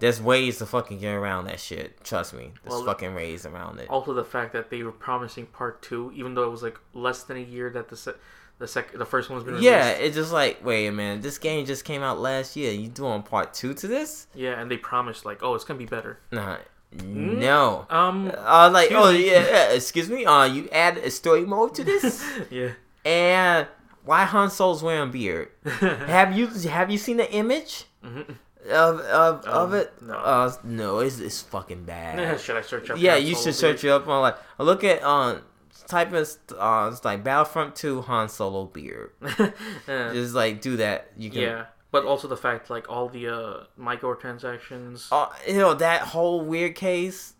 there's 0.00 0.20
ways 0.20 0.58
to 0.58 0.66
fucking 0.66 0.98
get 0.98 1.14
around 1.14 1.44
that 1.46 1.60
shit. 1.60 2.02
Trust 2.04 2.34
me, 2.34 2.52
there's 2.62 2.74
Well, 2.74 2.84
fucking 2.84 3.14
ways 3.14 3.46
around 3.46 3.78
it. 3.78 3.88
Also, 3.88 4.12
the 4.12 4.24
fact 4.24 4.52
that 4.52 4.68
they 4.68 4.82
were 4.82 4.92
promising 4.92 5.46
part 5.46 5.80
two, 5.80 6.12
even 6.14 6.34
though 6.34 6.42
it 6.44 6.50
was 6.50 6.62
like 6.62 6.78
less 6.92 7.22
than 7.22 7.36
a 7.36 7.40
year 7.40 7.70
that 7.70 7.88
the 7.88 7.96
se- 7.96 8.16
the 8.58 8.68
sec- 8.68 8.92
the 8.92 9.06
first 9.06 9.30
one's 9.30 9.44
been 9.44 9.54
released. 9.54 9.70
Yeah, 9.70 9.88
it's 9.90 10.14
just 10.16 10.32
like, 10.32 10.62
wait 10.64 10.86
a 10.88 10.92
minute, 10.92 11.22
this 11.22 11.38
game 11.38 11.64
just 11.64 11.84
came 11.84 12.02
out 12.02 12.18
last 12.20 12.54
year. 12.54 12.72
You 12.72 12.88
doing 12.88 13.22
part 13.22 13.54
two 13.54 13.72
to 13.74 13.86
this? 13.88 14.26
Yeah, 14.34 14.60
and 14.60 14.70
they 14.70 14.76
promised 14.76 15.24
like, 15.24 15.42
oh, 15.42 15.54
it's 15.54 15.64
gonna 15.64 15.78
be 15.78 15.86
better. 15.86 16.18
Nah, 16.30 16.58
no. 17.02 17.86
Um. 17.90 18.32
Uh, 18.36 18.70
like, 18.72 18.90
oh 18.92 19.12
me. 19.12 19.30
yeah, 19.30 19.46
yeah, 19.46 19.68
excuse 19.72 20.08
me. 20.10 20.24
Uh, 20.24 20.44
you 20.44 20.68
add 20.70 20.98
a 20.98 21.10
story 21.10 21.44
mode 21.44 21.74
to 21.76 21.84
this, 21.84 22.24
yeah. 22.50 22.70
and 23.04 23.66
why 24.04 24.24
Han 24.24 24.50
Solo's 24.50 24.82
wearing 24.82 25.08
a 25.08 25.12
beard? 25.12 25.48
have 25.64 26.36
you 26.36 26.46
have 26.68 26.90
you 26.90 26.98
seen 26.98 27.16
the 27.18 27.30
image 27.32 27.84
Mhm. 28.04 28.36
of 28.70 29.00
of, 29.00 29.44
of 29.46 29.72
Um, 29.72 29.74
it? 29.74 29.92
no. 30.02 30.14
Uh, 30.14 30.52
no, 30.64 30.98
it's 30.98 31.18
it's 31.18 31.40
fucking 31.42 31.84
bad. 31.84 32.38
Should 32.40 32.56
I 32.56 32.62
search 32.62 32.90
up? 32.90 32.98
yeah, 32.98 33.14
Han 33.14 33.22
you 33.26 33.34
Solo 33.34 33.44
should 33.44 33.54
search 33.54 33.82
beard? 33.82 33.92
it 34.02 34.02
up 34.02 34.08
on 34.08 34.22
like 34.22 34.36
look 34.58 34.82
at 34.84 35.02
um 35.02 35.42
type 35.88 36.08
in 36.12 36.24
uh 36.58 36.90
it's 36.92 37.04
like 37.04 37.22
Battlefront 37.24 37.74
Two 37.76 38.00
Han 38.02 38.28
Solo 38.28 38.64
beard. 38.66 39.10
Uh, 39.22 40.12
Just 40.12 40.34
like 40.34 40.60
do 40.60 40.76
that. 40.78 41.10
You 41.16 41.30
can. 41.30 41.40
yeah, 41.40 41.64
but 41.92 42.04
also 42.04 42.26
the 42.26 42.36
fact 42.36 42.70
like 42.70 42.90
all 42.90 43.08
the 43.08 43.28
uh 43.28 43.64
microtransactions. 43.78 45.06
Oh, 45.12 45.32
you 45.46 45.58
know 45.58 45.74
that 45.74 46.00
whole 46.00 46.40
weird 46.40 46.74
case. 46.74 47.34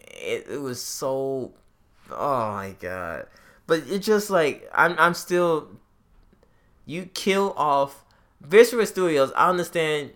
It, 0.00 0.46
it 0.48 0.60
was 0.60 0.80
so. 0.80 1.52
Oh 2.10 2.52
my 2.52 2.76
god! 2.78 3.26
But 3.66 3.88
it 3.88 4.00
just 4.00 4.30
like 4.30 4.70
I'm 4.72 4.94
I'm 4.98 5.14
still. 5.14 5.70
You 6.84 7.06
kill 7.06 7.54
off 7.56 8.04
Visceral 8.40 8.86
Studios. 8.86 9.32
I 9.34 9.48
understand. 9.48 10.12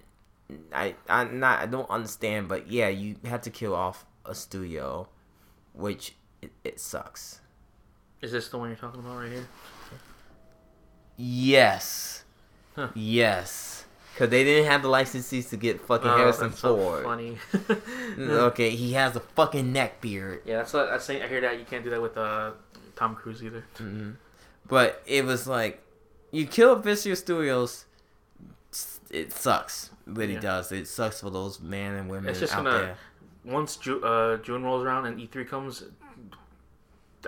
I 0.73 0.95
I 1.09 1.25
not 1.25 1.61
I 1.61 1.67
don't 1.67 1.89
understand, 1.91 2.49
but 2.49 2.71
yeah, 2.71 2.89
you 2.89 3.17
have 3.25 3.41
to 3.43 3.51
kill 3.51 3.75
off 3.75 4.05
a 4.27 4.35
studio, 4.35 5.09
which 5.73 6.15
it, 6.43 6.53
it 6.63 6.79
sucks. 6.79 7.41
Is 8.21 8.33
this 8.33 8.49
the 8.49 8.59
one 8.59 8.69
you're 8.69 8.77
talking 8.77 9.01
about 9.01 9.19
right 9.19 9.31
here? 9.31 9.47
Yes. 11.17 12.25
Huh. 12.77 12.89
Yes. 12.95 13.85
Because 14.12 14.31
they 14.31 14.45
didn't 14.45 14.70
have 14.70 14.83
the 14.83 14.89
licenses 14.89 15.51
to 15.51 15.57
get 15.57 15.81
fucking 15.81 16.09
Oh, 16.09 16.16
Harrison 16.16 16.49
that's 16.51 16.61
so 16.61 16.77
Ford. 16.77 17.05
funny. 17.05 17.39
Okay, 18.18 18.70
he 18.70 18.93
has 18.95 19.14
a 19.16 19.20
fucking 19.20 19.72
neck 19.72 20.01
beard. 20.01 20.43
yeah, 20.47 20.59
that's 20.59 20.72
what 20.72 20.89
I 20.89 20.97
saying. 20.99 21.22
I 21.22 21.27
hear 21.29 21.41
that 21.43 21.59
you 21.59 21.64
can't 21.66 21.83
do 21.85 21.91
that 21.91 22.01
with 22.01 22.16
uh 22.16 22.53
Tom 22.95 23.14
Cruise 23.14 23.43
either. 23.43 23.64
But 24.68 25.03
it 25.07 25.24
was 25.24 25.47
like, 25.47 25.83
you 26.31 26.47
kill 26.47 26.77
Visceral 26.77 27.14
Studios, 27.16 27.85
it 29.11 29.33
sucks. 29.33 29.91
It 30.07 30.12
really 30.16 30.35
Yeah. 30.35 30.41
does. 30.41 30.72
It 30.72 30.87
sucks 30.89 31.20
for 31.20 31.31
those 31.31 31.61
men 31.61 31.95
and 31.95 32.09
women 32.11 32.31
It's 32.31 32.41
just 32.41 32.55
out 32.55 32.64
gonna- 32.64 32.79
there. 32.79 32.97
Once 33.45 33.77
Ju- 33.77 34.03
uh, 34.03 34.39
June 34.39 34.64
rolls 34.64 34.83
around 34.83 35.07
and 35.07 35.20
E3 35.20 35.45
comes, 35.49 35.85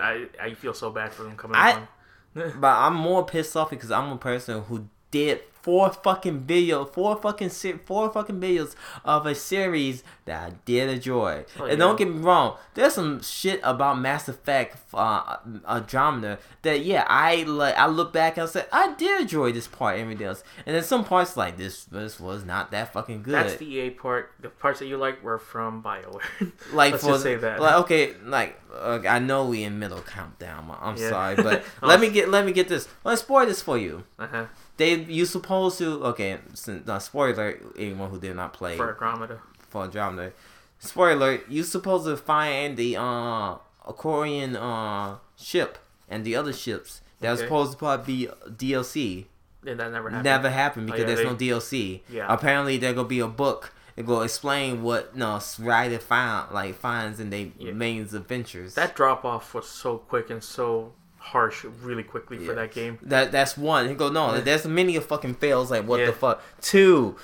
I 0.01 0.27
I 0.41 0.53
feel 0.53 0.73
so 0.73 0.89
bad 0.89 1.13
for 1.13 1.23
them 1.23 1.35
coming. 1.37 1.55
I- 1.55 1.87
But 2.35 2.77
I'm 2.77 2.93
more 2.95 3.25
pissed 3.25 3.55
off 3.57 3.69
because 3.71 3.91
I'm 3.91 4.11
a 4.11 4.17
person 4.17 4.63
who 4.63 4.87
did 5.11 5.41
four 5.61 5.91
fucking 5.91 6.39
video, 6.39 6.85
four 6.85 7.17
fucking 7.17 7.49
se- 7.49 7.79
four 7.85 8.09
fucking 8.11 8.39
videos 8.39 8.75
of 9.03 9.25
a 9.25 9.35
series 9.35 10.03
that 10.23 10.41
I 10.51 10.55
did 10.63 10.89
enjoy. 10.89 11.43
Oh, 11.59 11.65
and 11.65 11.77
don't 11.77 11.97
get 11.97 12.07
me 12.09 12.21
wrong, 12.21 12.55
there's 12.75 12.93
some 12.93 13.21
shit 13.21 13.59
about 13.63 13.99
Mass 13.99 14.29
Effect 14.29 14.77
uh, 14.93 15.35
Andromeda 15.67 16.39
that 16.61 16.79
yeah, 16.85 17.05
I 17.07 17.43
like. 17.43 17.75
I 17.77 17.87
look 17.87 18.13
back 18.13 18.37
and 18.37 18.47
I 18.47 18.49
said 18.49 18.67
I 18.71 18.93
did 18.93 19.21
enjoy 19.21 19.51
this 19.51 19.67
part 19.67 19.95
and 19.95 20.03
everything 20.03 20.27
else, 20.27 20.43
and 20.65 20.75
then 20.75 20.83
some 20.83 21.03
parts 21.03 21.35
like 21.35 21.57
this 21.57 21.83
this 21.85 22.19
was 22.21 22.45
not 22.45 22.71
that 22.71 22.93
fucking 22.93 23.23
good. 23.23 23.33
That's 23.33 23.55
the 23.57 23.65
EA 23.65 23.89
part. 23.91 24.31
The 24.39 24.49
parts 24.49 24.79
that 24.79 24.85
you 24.87 24.95
like 24.97 25.21
were 25.23 25.37
from 25.39 25.83
Bioware. 25.83 26.21
like 26.73 26.93
Let's 26.93 27.03
for 27.03 27.11
just 27.11 27.23
say 27.23 27.35
that. 27.35 27.59
like 27.59 27.75
okay 27.81 28.13
like 28.23 28.59
uh, 28.73 28.99
I 29.07 29.19
know 29.19 29.45
we 29.45 29.63
in 29.63 29.77
middle 29.77 30.01
countdown. 30.01 30.73
I'm 30.79 30.95
Yeah. 30.95 31.09
sorry, 31.09 31.35
but 31.35 31.63
let 31.81 31.99
me 31.99 32.09
get 32.09 32.29
let 32.29 32.45
me 32.45 32.53
get 32.53 32.69
this. 32.69 32.87
Let's 33.03 33.21
spoil 33.21 33.45
this 33.45 33.61
for 33.61 33.77
you. 33.77 34.05
uh-huh. 34.17 34.45
They 34.79 34.95
you 34.95 35.25
supposed 35.25 35.77
to 35.79 36.03
okay. 36.05 36.39
Since, 36.55 36.87
spoiler 37.03 37.59
anyone 37.77 38.09
who 38.09 38.19
did 38.19 38.35
not 38.35 38.53
play 38.53 38.77
For 38.77 38.95
for, 38.95 39.05
Andromeda. 39.05 39.41
Andromeda. 39.75 40.31
Spoiler 40.79 41.11
alert, 41.11 41.45
you 41.49 41.63
supposed 41.63 42.05
to 42.05 42.15
find 42.17 42.75
the 42.77 42.95
uh 42.97 43.57
Aquarian 43.85 44.55
uh 44.55 45.17
ship 45.37 45.77
and 46.09 46.23
the 46.25 46.35
other 46.35 46.53
ships 46.53 47.01
that 47.19 47.31
was 47.31 47.41
supposed 47.41 47.73
to 47.73 47.77
probably 47.77 48.25
be 48.25 48.29
DLC. 48.49 49.25
And 49.67 49.77
that 49.79 49.91
never 49.91 50.09
happened. 50.09 50.23
Never 50.23 50.49
happened 50.49 50.85
because 50.85 51.01
Oh, 51.01 51.07
yeah, 51.09 51.15
there's 51.15 51.39
they- 51.39 51.47
no 51.49 51.57
DLC. 51.59 52.01
Yeah. 52.09 52.25
Apparently 52.33 52.77
there 52.77 52.93
gonna 52.93 53.07
be 53.07 53.19
a 53.19 53.27
book. 53.27 53.73
It 53.97 54.05
go 54.05 54.21
explain 54.21 54.81
what 54.81 55.17
no 55.17 55.41
Ryder 55.59 55.99
found 55.99 56.53
like 56.53 56.75
finds 56.75 57.19
in 57.19 57.29
their 57.31 57.47
Yeah. 57.57 57.73
main 57.73 58.03
adventures. 58.03 58.75
That 58.75 58.95
drop 58.95 59.25
off 59.25 59.53
was 59.53 59.67
so 59.67 59.97
quick 59.97 60.29
and 60.29 60.41
so 60.41 60.93
harsh 61.33 61.63
really 61.81 62.03
quickly 62.03 62.37
Yeah. 62.37 62.47
for 62.47 62.53
that 62.55 62.71
game. 62.71 62.97
That 63.01 63.31
that's 63.31 63.57
one. 63.57 63.87
He 63.89 63.95
go 63.95 64.09
no. 64.09 64.39
There's 64.41 64.65
many 64.65 64.95
of 64.95 65.05
fucking 65.05 65.35
fails. 65.35 65.71
Like 65.71 65.85
what 65.87 65.99
Yeah. 65.99 66.07
the 66.07 66.13
fuck. 66.13 66.41
Two, 66.61 67.15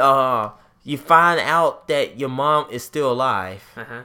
uh, 0.00 0.50
you 0.82 0.98
find 0.98 1.40
out 1.40 1.88
that 1.88 2.18
your 2.18 2.28
mom 2.28 2.66
is 2.70 2.82
still 2.84 3.10
alive. 3.12 3.62
Uh-huh. 3.76 4.02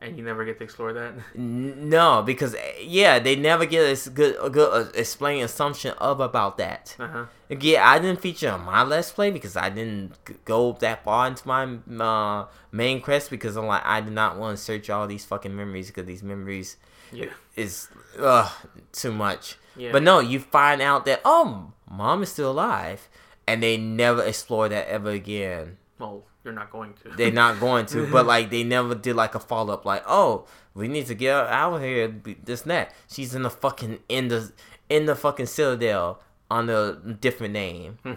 And 0.00 0.18
you 0.18 0.22
never 0.22 0.44
get 0.44 0.58
to 0.58 0.64
explore 0.64 0.92
that. 0.92 1.14
No, 1.34 2.22
because 2.22 2.54
yeah, 2.80 3.18
they 3.18 3.36
never 3.36 3.64
get 3.64 4.06
a 4.06 4.10
good 4.10 4.36
a 4.42 4.50
good 4.50 4.70
uh, 4.72 4.90
explain 4.94 5.42
assumption 5.42 5.92
of 5.98 6.20
about 6.20 6.58
that. 6.58 6.94
Uh-huh. 7.00 7.24
Yeah, 7.48 7.88
I 7.88 7.98
didn't 7.98 8.20
feature 8.20 8.50
on 8.50 8.64
my 8.64 8.82
let's 8.82 9.10
play 9.12 9.30
because 9.30 9.56
I 9.56 9.70
didn't 9.70 10.12
go 10.44 10.76
that 10.80 11.04
far 11.04 11.26
into 11.28 11.46
my 11.48 11.62
uh, 12.04 12.46
main 12.70 13.00
quest 13.00 13.30
because 13.30 13.56
I'm 13.56 13.66
like 13.66 13.84
I 13.84 14.00
did 14.02 14.12
not 14.12 14.36
want 14.38 14.58
to 14.58 14.62
search 14.62 14.90
all 14.90 15.06
these 15.06 15.24
fucking 15.24 15.54
memories 15.56 15.86
because 15.88 16.06
these 16.06 16.22
memories 16.22 16.76
Yeah. 17.14 17.30
is 17.56 17.88
ugh 18.18 18.50
too 18.92 19.12
much. 19.12 19.56
Yeah. 19.76 19.92
But 19.92 20.02
no, 20.02 20.20
you 20.20 20.40
find 20.40 20.80
out 20.80 21.04
that 21.06 21.20
oh, 21.24 21.72
mom 21.90 22.22
is 22.22 22.32
still 22.32 22.50
alive, 22.50 23.08
and 23.46 23.62
they 23.62 23.76
never 23.76 24.22
explore 24.22 24.68
that 24.68 24.88
ever 24.88 25.10
again. 25.10 25.78
Well, 25.98 26.24
you're 26.44 26.52
not 26.52 26.70
going 26.70 26.94
to. 27.02 27.10
They're 27.10 27.32
not 27.32 27.60
going 27.60 27.86
to, 27.86 28.06
but 28.10 28.26
like 28.34 28.50
they 28.50 28.64
never 28.64 28.94
did 28.94 29.16
like 29.16 29.34
a 29.34 29.40
follow 29.40 29.74
up. 29.74 29.84
Like 29.84 30.04
oh, 30.06 30.46
we 30.74 30.88
need 30.88 31.06
to 31.06 31.14
get 31.14 31.34
out 31.34 31.74
of 31.74 31.82
here. 31.82 32.14
This 32.44 32.62
and 32.62 32.70
that. 32.70 32.94
She's 33.10 33.34
in 33.34 33.42
the 33.42 33.50
fucking 33.50 34.00
in 34.08 34.28
the 34.28 34.52
in 34.88 35.06
the 35.06 35.16
fucking 35.16 35.46
Citadel 35.46 36.20
under 36.50 37.00
a 37.04 37.12
different 37.12 37.54
name. 37.54 37.98
Hmm. 38.02 38.12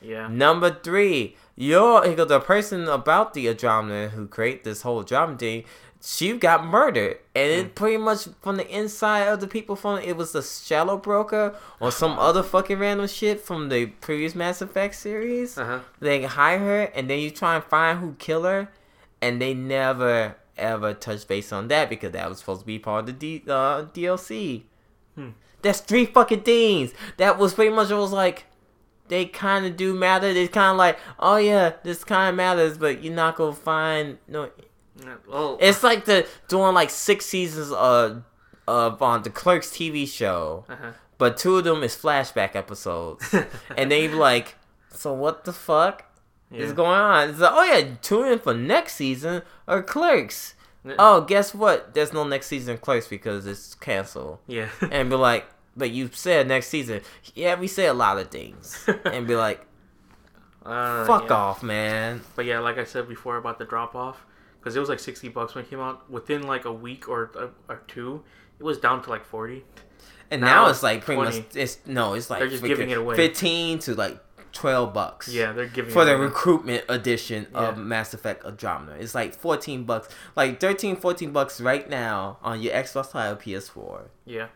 yeah. 0.00 0.28
Number 0.28 0.70
three, 0.70 1.36
you're 1.56 2.08
he 2.08 2.14
the 2.14 2.40
person 2.40 2.88
about 2.88 3.34
the 3.34 3.48
Andromeda 3.48 4.10
who 4.10 4.26
create 4.26 4.64
this 4.64 4.82
whole 4.82 5.00
Andromeda 5.00 5.38
thing. 5.38 5.64
She 6.04 6.36
got 6.36 6.66
murdered, 6.66 7.18
and 7.32 7.52
it 7.52 7.76
pretty 7.76 7.96
much 7.96 8.26
from 8.40 8.56
the 8.56 8.68
inside 8.68 9.28
of 9.28 9.38
the 9.38 9.46
people 9.46 9.76
from 9.76 10.00
it 10.00 10.16
was 10.16 10.32
the 10.32 10.42
Shadow 10.42 10.96
Broker 10.96 11.54
or 11.78 11.92
some 11.92 12.18
other 12.18 12.42
fucking 12.42 12.80
random 12.80 13.06
shit 13.06 13.40
from 13.40 13.68
the 13.68 13.86
previous 13.86 14.34
Mass 14.34 14.60
Effect 14.60 14.96
series. 14.96 15.56
Uh 15.56 15.64
huh. 15.64 15.80
They 16.00 16.24
hire 16.24 16.58
her, 16.58 16.82
and 16.94 17.08
then 17.08 17.20
you 17.20 17.30
try 17.30 17.54
and 17.54 17.62
find 17.62 18.00
who 18.00 18.14
killed 18.14 18.46
her, 18.46 18.68
and 19.20 19.40
they 19.40 19.54
never 19.54 20.34
ever 20.56 20.92
touch 20.92 21.26
base 21.28 21.52
on 21.52 21.68
that 21.68 21.88
because 21.88 22.10
that 22.12 22.28
was 22.28 22.40
supposed 22.40 22.60
to 22.62 22.66
be 22.66 22.80
part 22.80 23.00
of 23.00 23.06
the 23.06 23.12
D- 23.12 23.44
uh, 23.46 23.84
DLC. 23.84 24.64
Hmm. 25.14 25.30
That's 25.62 25.80
three 25.80 26.06
fucking 26.06 26.42
things. 26.42 26.92
That 27.16 27.38
was 27.38 27.54
pretty 27.54 27.72
much. 27.72 27.92
It 27.92 27.94
was 27.94 28.10
like 28.10 28.46
they 29.06 29.26
kind 29.26 29.66
of 29.66 29.76
do 29.76 29.94
matter. 29.94 30.34
They 30.34 30.48
kind 30.48 30.72
of 30.72 30.78
like, 30.78 30.98
oh 31.20 31.36
yeah, 31.36 31.74
this 31.84 32.02
kind 32.02 32.30
of 32.30 32.34
matters, 32.34 32.76
but 32.76 33.04
you're 33.04 33.14
not 33.14 33.36
gonna 33.36 33.52
find 33.52 34.18
no. 34.26 34.50
Well, 35.28 35.58
It's 35.60 35.82
like 35.82 36.04
the 36.04 36.26
doing 36.48 36.74
like 36.74 36.90
six 36.90 37.26
seasons 37.26 37.70
of 37.72 38.24
of 38.68 39.02
on 39.02 39.22
the 39.22 39.30
Clerks 39.30 39.70
TV 39.70 40.06
show, 40.08 40.64
uh-huh. 40.68 40.92
but 41.18 41.36
two 41.36 41.56
of 41.58 41.64
them 41.64 41.82
is 41.82 41.94
flashback 41.96 42.54
episodes, 42.54 43.34
and 43.76 43.90
they 43.90 44.06
be 44.08 44.14
like, 44.14 44.56
so 44.90 45.12
what 45.12 45.44
the 45.44 45.52
fuck? 45.52 46.04
yeah. 46.50 46.60
is 46.64 46.72
going 46.72 46.90
on. 47.00 47.30
It's 47.30 47.38
like, 47.38 47.52
oh 47.52 47.64
yeah, 47.64 47.88
tune 48.02 48.32
in 48.32 48.38
for 48.38 48.54
next 48.54 48.94
season 48.94 49.42
or 49.66 49.82
Clerks. 49.82 50.54
Yeah. 50.84 50.94
Oh, 50.98 51.20
guess 51.22 51.54
what? 51.54 51.94
There's 51.94 52.12
no 52.12 52.24
next 52.24 52.48
season 52.48 52.74
of 52.74 52.80
Clerks 52.80 53.08
because 53.08 53.46
it's 53.46 53.74
canceled. 53.74 54.38
yeah. 54.46 54.68
And 54.90 55.08
be 55.08 55.16
like, 55.16 55.46
but 55.76 55.90
you 55.90 56.10
said 56.12 56.48
next 56.48 56.68
season. 56.68 57.00
Yeah, 57.34 57.58
we 57.58 57.68
say 57.68 57.86
a 57.86 57.94
lot 57.94 58.18
of 58.18 58.30
things. 58.30 58.86
and 59.06 59.26
be 59.26 59.34
like, 59.36 59.64
Uh, 60.64 61.04
fuck 61.06 61.28
yeah. 61.28 61.34
off, 61.36 61.62
man. 61.62 62.20
But 62.36 62.44
yeah, 62.44 62.58
like 62.58 62.78
I 62.78 62.84
said 62.84 63.08
before 63.08 63.36
about 63.36 63.58
the 63.58 63.64
drop 63.64 63.94
off, 63.94 64.24
because 64.62 64.76
it 64.76 64.80
was 64.80 64.88
like 64.88 65.00
sixty 65.00 65.28
bucks 65.28 65.54
when 65.54 65.64
it 65.64 65.70
came 65.70 65.80
out. 65.80 66.08
Within 66.10 66.42
like 66.46 66.64
a 66.64 66.72
week 66.72 67.08
or 67.08 67.30
uh, 67.36 67.48
or 67.68 67.82
two, 67.88 68.22
it 68.58 68.62
was 68.62 68.78
down 68.78 69.02
to 69.02 69.10
like 69.10 69.24
forty. 69.24 69.64
And 70.30 70.40
Now 70.40 70.64
now, 70.64 70.70
it's 70.70 70.82
like 70.82 71.04
pretty 71.04 71.20
20. 71.20 71.36
much 71.40 71.56
it's 71.56 71.78
no, 71.86 72.14
it's 72.14 72.30
like 72.30 72.38
They're 72.40 72.48
just 72.48 72.62
giving 72.64 72.88
it 72.90 72.98
away. 72.98 73.16
fifteen 73.16 73.78
to 73.80 73.94
like 73.94 74.18
twelve 74.52 74.94
bucks. 74.94 75.28
Yeah, 75.28 75.52
they're 75.52 75.66
giving 75.66 75.92
for 75.92 76.04
the 76.04 76.14
away. 76.14 76.24
recruitment 76.24 76.84
edition 76.88 77.48
of 77.54 77.76
Yeah. 77.76 77.82
Mass 77.82 78.14
Effect 78.14 78.44
Andromeda. 78.44 78.94
It's 79.00 79.14
like 79.14 79.34
14 79.34 79.84
bucks, 79.84 80.08
like 80.36 80.60
13, 80.60 80.96
14 80.96 81.32
bucks 81.32 81.60
right 81.60 81.88
now 81.88 82.38
on 82.42 82.60
your 82.62 82.72
Xbox 82.74 83.14
Live 83.14 83.38
PS4. 83.40 84.08
yeah. 84.24 84.46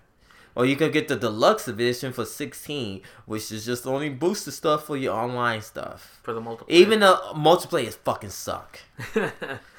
Or 0.55 0.65
you 0.65 0.74
can 0.77 0.91
get 0.91 1.09
the 1.09 1.16
deluxe 1.16 1.69
edition 1.69 2.15
for 2.15 2.24
16, 2.24 3.03
which 3.27 3.53
is 3.53 3.66
just 3.66 3.87
only 3.87 4.09
booster 4.09 4.51
stuff 4.51 4.87
for 4.87 4.97
your 4.97 5.12
online 5.15 5.61
stuff. 5.61 6.19
For 6.23 6.33
the 6.33 6.41
multiple. 6.41 6.73
Even 6.74 7.01
the 7.01 7.15
multiplayer 7.35 7.89
is 7.89 7.97
fucking 7.97 8.31
suck. 8.31 8.78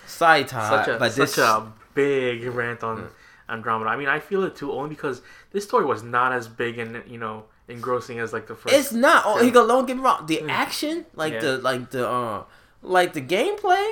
Side 0.08 0.48
tie, 0.48 0.70
such 0.70 0.88
a 0.88 0.98
but 1.00 1.16
this 1.16 1.38
a 1.38 1.72
big 1.94 2.44
rant 2.46 2.84
on 2.84 3.10
Andromeda. 3.50 3.90
I 3.90 3.96
mean, 3.98 4.08
I 4.08 4.20
feel 4.20 4.44
it 4.44 4.56
too, 4.56 4.72
only 4.72 4.90
because 4.90 5.22
this 5.52 5.64
story 5.66 5.86
was 5.86 6.02
not 6.04 6.32
as 6.32 6.48
big 6.48 6.80
and 6.80 7.04
you 7.08 7.18
know 7.20 7.46
engrossing 7.68 8.20
as 8.20 8.32
like 8.34 8.48
the 8.48 8.56
first. 8.56 8.74
it's 8.76 8.92
not. 8.92 9.24
Oh, 9.26 9.44
he 9.44 9.52
go. 9.52 9.68
Don't 9.68 9.86
get 9.86 9.98
me 9.98 10.04
wrong. 10.04 10.26
The 10.26 10.42
action, 10.50 11.06
like 11.16 11.34
Yeah. 11.34 11.40
the 11.42 11.58
like 11.60 11.92
the 11.92 12.08
uh, 12.10 12.44
like 12.82 13.14
the 13.14 13.22
gameplay, 13.22 13.90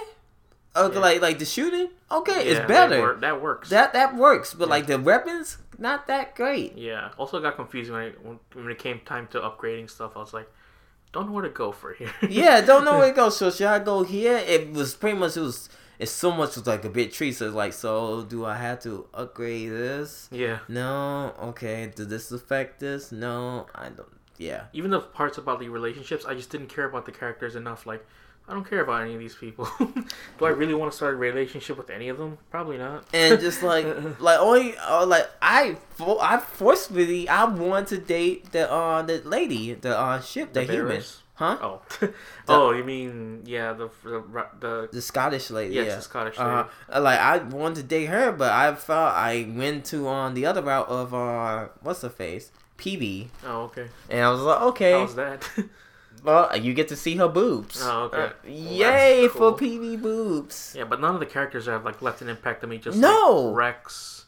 uh, 0.76 0.90
Yeah. 0.94 1.00
like 1.00 1.22
like 1.22 1.40
the 1.40 1.46
shooting. 1.46 1.90
Okay, 2.12 2.34
Yeah, 2.46 2.52
it's 2.52 2.60
that 2.60 2.68
better. 2.68 3.00
wor- 3.00 3.16
That, 3.16 3.42
works. 3.42 3.70
That 3.70 3.94
that 3.94 4.16
works, 4.16 4.54
but 4.54 4.70
like 4.70 4.86
the 4.88 5.00
weapons, 5.00 5.58
not 5.78 6.08
that 6.08 6.36
great. 6.36 6.78
yeah. 6.78 7.10
Also 7.18 7.42
got 7.42 7.56
confused 7.56 7.92
when 7.92 8.04
it 8.04 8.20
when, 8.24 8.40
when 8.54 8.70
it 8.70 8.78
came 8.80 9.00
time 9.00 9.28
to 9.32 9.40
upgrading 9.42 9.90
stuff. 9.90 10.16
I 10.16 10.20
was 10.20 10.34
like, 10.34 10.48
don't 11.12 11.26
know 11.28 11.34
where 11.34 11.44
to 11.44 11.50
go 11.50 11.72
for 11.72 11.94
here. 11.94 12.12
yeah, 12.30 12.62
don't 12.62 12.86
know 12.86 12.98
where 13.00 13.10
to 13.10 13.16
go. 13.24 13.30
So 13.30 13.50
should 13.52 13.68
I 13.68 13.80
go 13.80 14.04
here? 14.04 14.38
It 14.38 14.72
was 14.72 14.94
pretty 14.96 15.18
much 15.18 15.36
it 15.36 15.42
was. 15.42 15.68
It's 16.00 16.12
so 16.12 16.32
much 16.32 16.56
was 16.56 16.68
like 16.68 16.84
a 16.86 16.90
bit 16.90 17.14
tree. 17.14 17.32
So 17.32 17.46
it's 17.48 17.56
like, 17.56 17.74
so 17.74 18.24
do 18.24 18.46
I 18.46 18.56
have 18.58 18.82
to 18.84 19.08
upgrade 19.14 19.70
this? 19.72 20.28
yeah. 20.32 20.60
No. 20.68 21.34
Okay. 21.42 21.92
Does 21.96 22.08
this 22.08 22.32
affect 22.32 22.80
this? 22.80 23.12
No. 23.12 23.68
I 23.74 23.90
don't. 23.90 24.08
Yeah. 24.38 24.66
Even 24.74 24.92
the 24.92 25.00
parts 25.00 25.38
about 25.38 25.60
the 25.60 25.70
relationships, 25.70 26.26
I 26.26 26.34
just 26.34 26.50
didn't 26.50 26.68
care 26.68 26.86
about 26.86 27.06
the 27.06 27.12
characters 27.14 27.56
enough. 27.56 27.86
Like, 27.86 28.06
I 28.48 28.54
don't 28.54 28.70
care 28.70 28.82
about 28.82 29.02
any 29.02 29.14
of 29.14 29.20
these 29.20 29.34
people. 29.36 29.68
Do 29.80 30.46
I 30.46 30.50
really 30.50 30.76
want 30.76 30.92
to 30.92 30.96
start 30.96 31.14
a 31.16 31.18
relationship 31.18 31.78
with 31.78 31.90
any 31.90 32.10
of 32.10 32.18
them? 32.18 32.38
Probably 32.52 32.78
not. 32.78 33.06
And 33.14 33.40
just 33.40 33.64
like 33.64 33.86
like 34.20 34.40
only 34.40 34.76
uh, 34.78 35.06
like 35.06 35.28
I 35.42 35.78
fo- 35.92 36.20
I 36.20 36.38
forcefully 36.40 37.28
I 37.30 37.46
want 37.46 37.88
to 37.88 37.98
date 37.98 38.52
the 38.52 38.70
uh 38.72 39.02
the 39.02 39.22
lady 39.26 39.74
the 39.74 39.98
uh 39.98 40.20
ship 40.22 40.54
the, 40.54 40.60
The 40.60 40.66
human 40.74 40.88
bearers? 40.90 41.22
Huh 41.36 41.58
Oh, 41.62 41.82
oh, 42.48 42.72
you 42.72 42.84
mean 42.84 43.42
yeah, 43.46 43.74
the 43.74 43.90
the 44.04 44.24
the 44.60 44.90
the 44.92 45.02
Scottish 45.02 45.50
lady 45.52 45.76
yes, 45.76 45.86
yeah 45.88 45.96
the 45.98 46.02
Scottish 46.02 46.40
Uh, 46.40 46.66
lady. 46.90 47.02
like 47.02 47.20
I 47.20 47.38
wanted 47.40 47.76
to 47.76 47.84
date 47.84 48.06
her, 48.06 48.32
but 48.32 48.52
I 48.54 48.74
felt 48.76 49.14
I 49.14 49.46
went 49.54 49.84
to 49.86 50.08
on 50.08 50.34
the 50.34 50.46
other 50.46 50.62
route 50.62 50.88
of 50.88 51.14
uh, 51.14 51.68
what's 51.82 52.02
her 52.04 52.10
face, 52.10 52.52
Peebee, 52.78 53.28
Oh, 53.46 53.64
okay. 53.64 53.88
and 54.10 54.22
I 54.22 54.30
was 54.32 54.42
like, 54.42 54.62
okay, 54.62 54.92
How's 54.94 55.16
that? 55.16 55.50
well, 56.24 56.56
you 56.58 56.74
get 56.74 56.88
to 56.90 56.96
see 56.96 57.16
her 57.18 57.28
boobs. 57.28 57.82
Oh, 57.84 58.04
okay. 58.04 58.18
Uh, 58.18 58.30
Well, 58.46 58.54
yay 58.54 59.22
that's 59.24 59.34
for. 59.36 59.56
Peebee 59.58 59.98
boobs. 60.02 60.74
yeah, 60.78 60.86
but 60.86 61.02
none 61.02 61.14
of 61.16 61.20
the 61.20 61.26
characters 61.26 61.66
have 61.66 61.84
like 61.84 62.02
left 62.02 62.22
an 62.22 62.30
impact 62.30 62.64
on 62.64 62.70
me. 62.70 62.78
Just 62.78 62.98
No! 62.98 63.40
like 63.52 63.56
Rex 63.58 64.25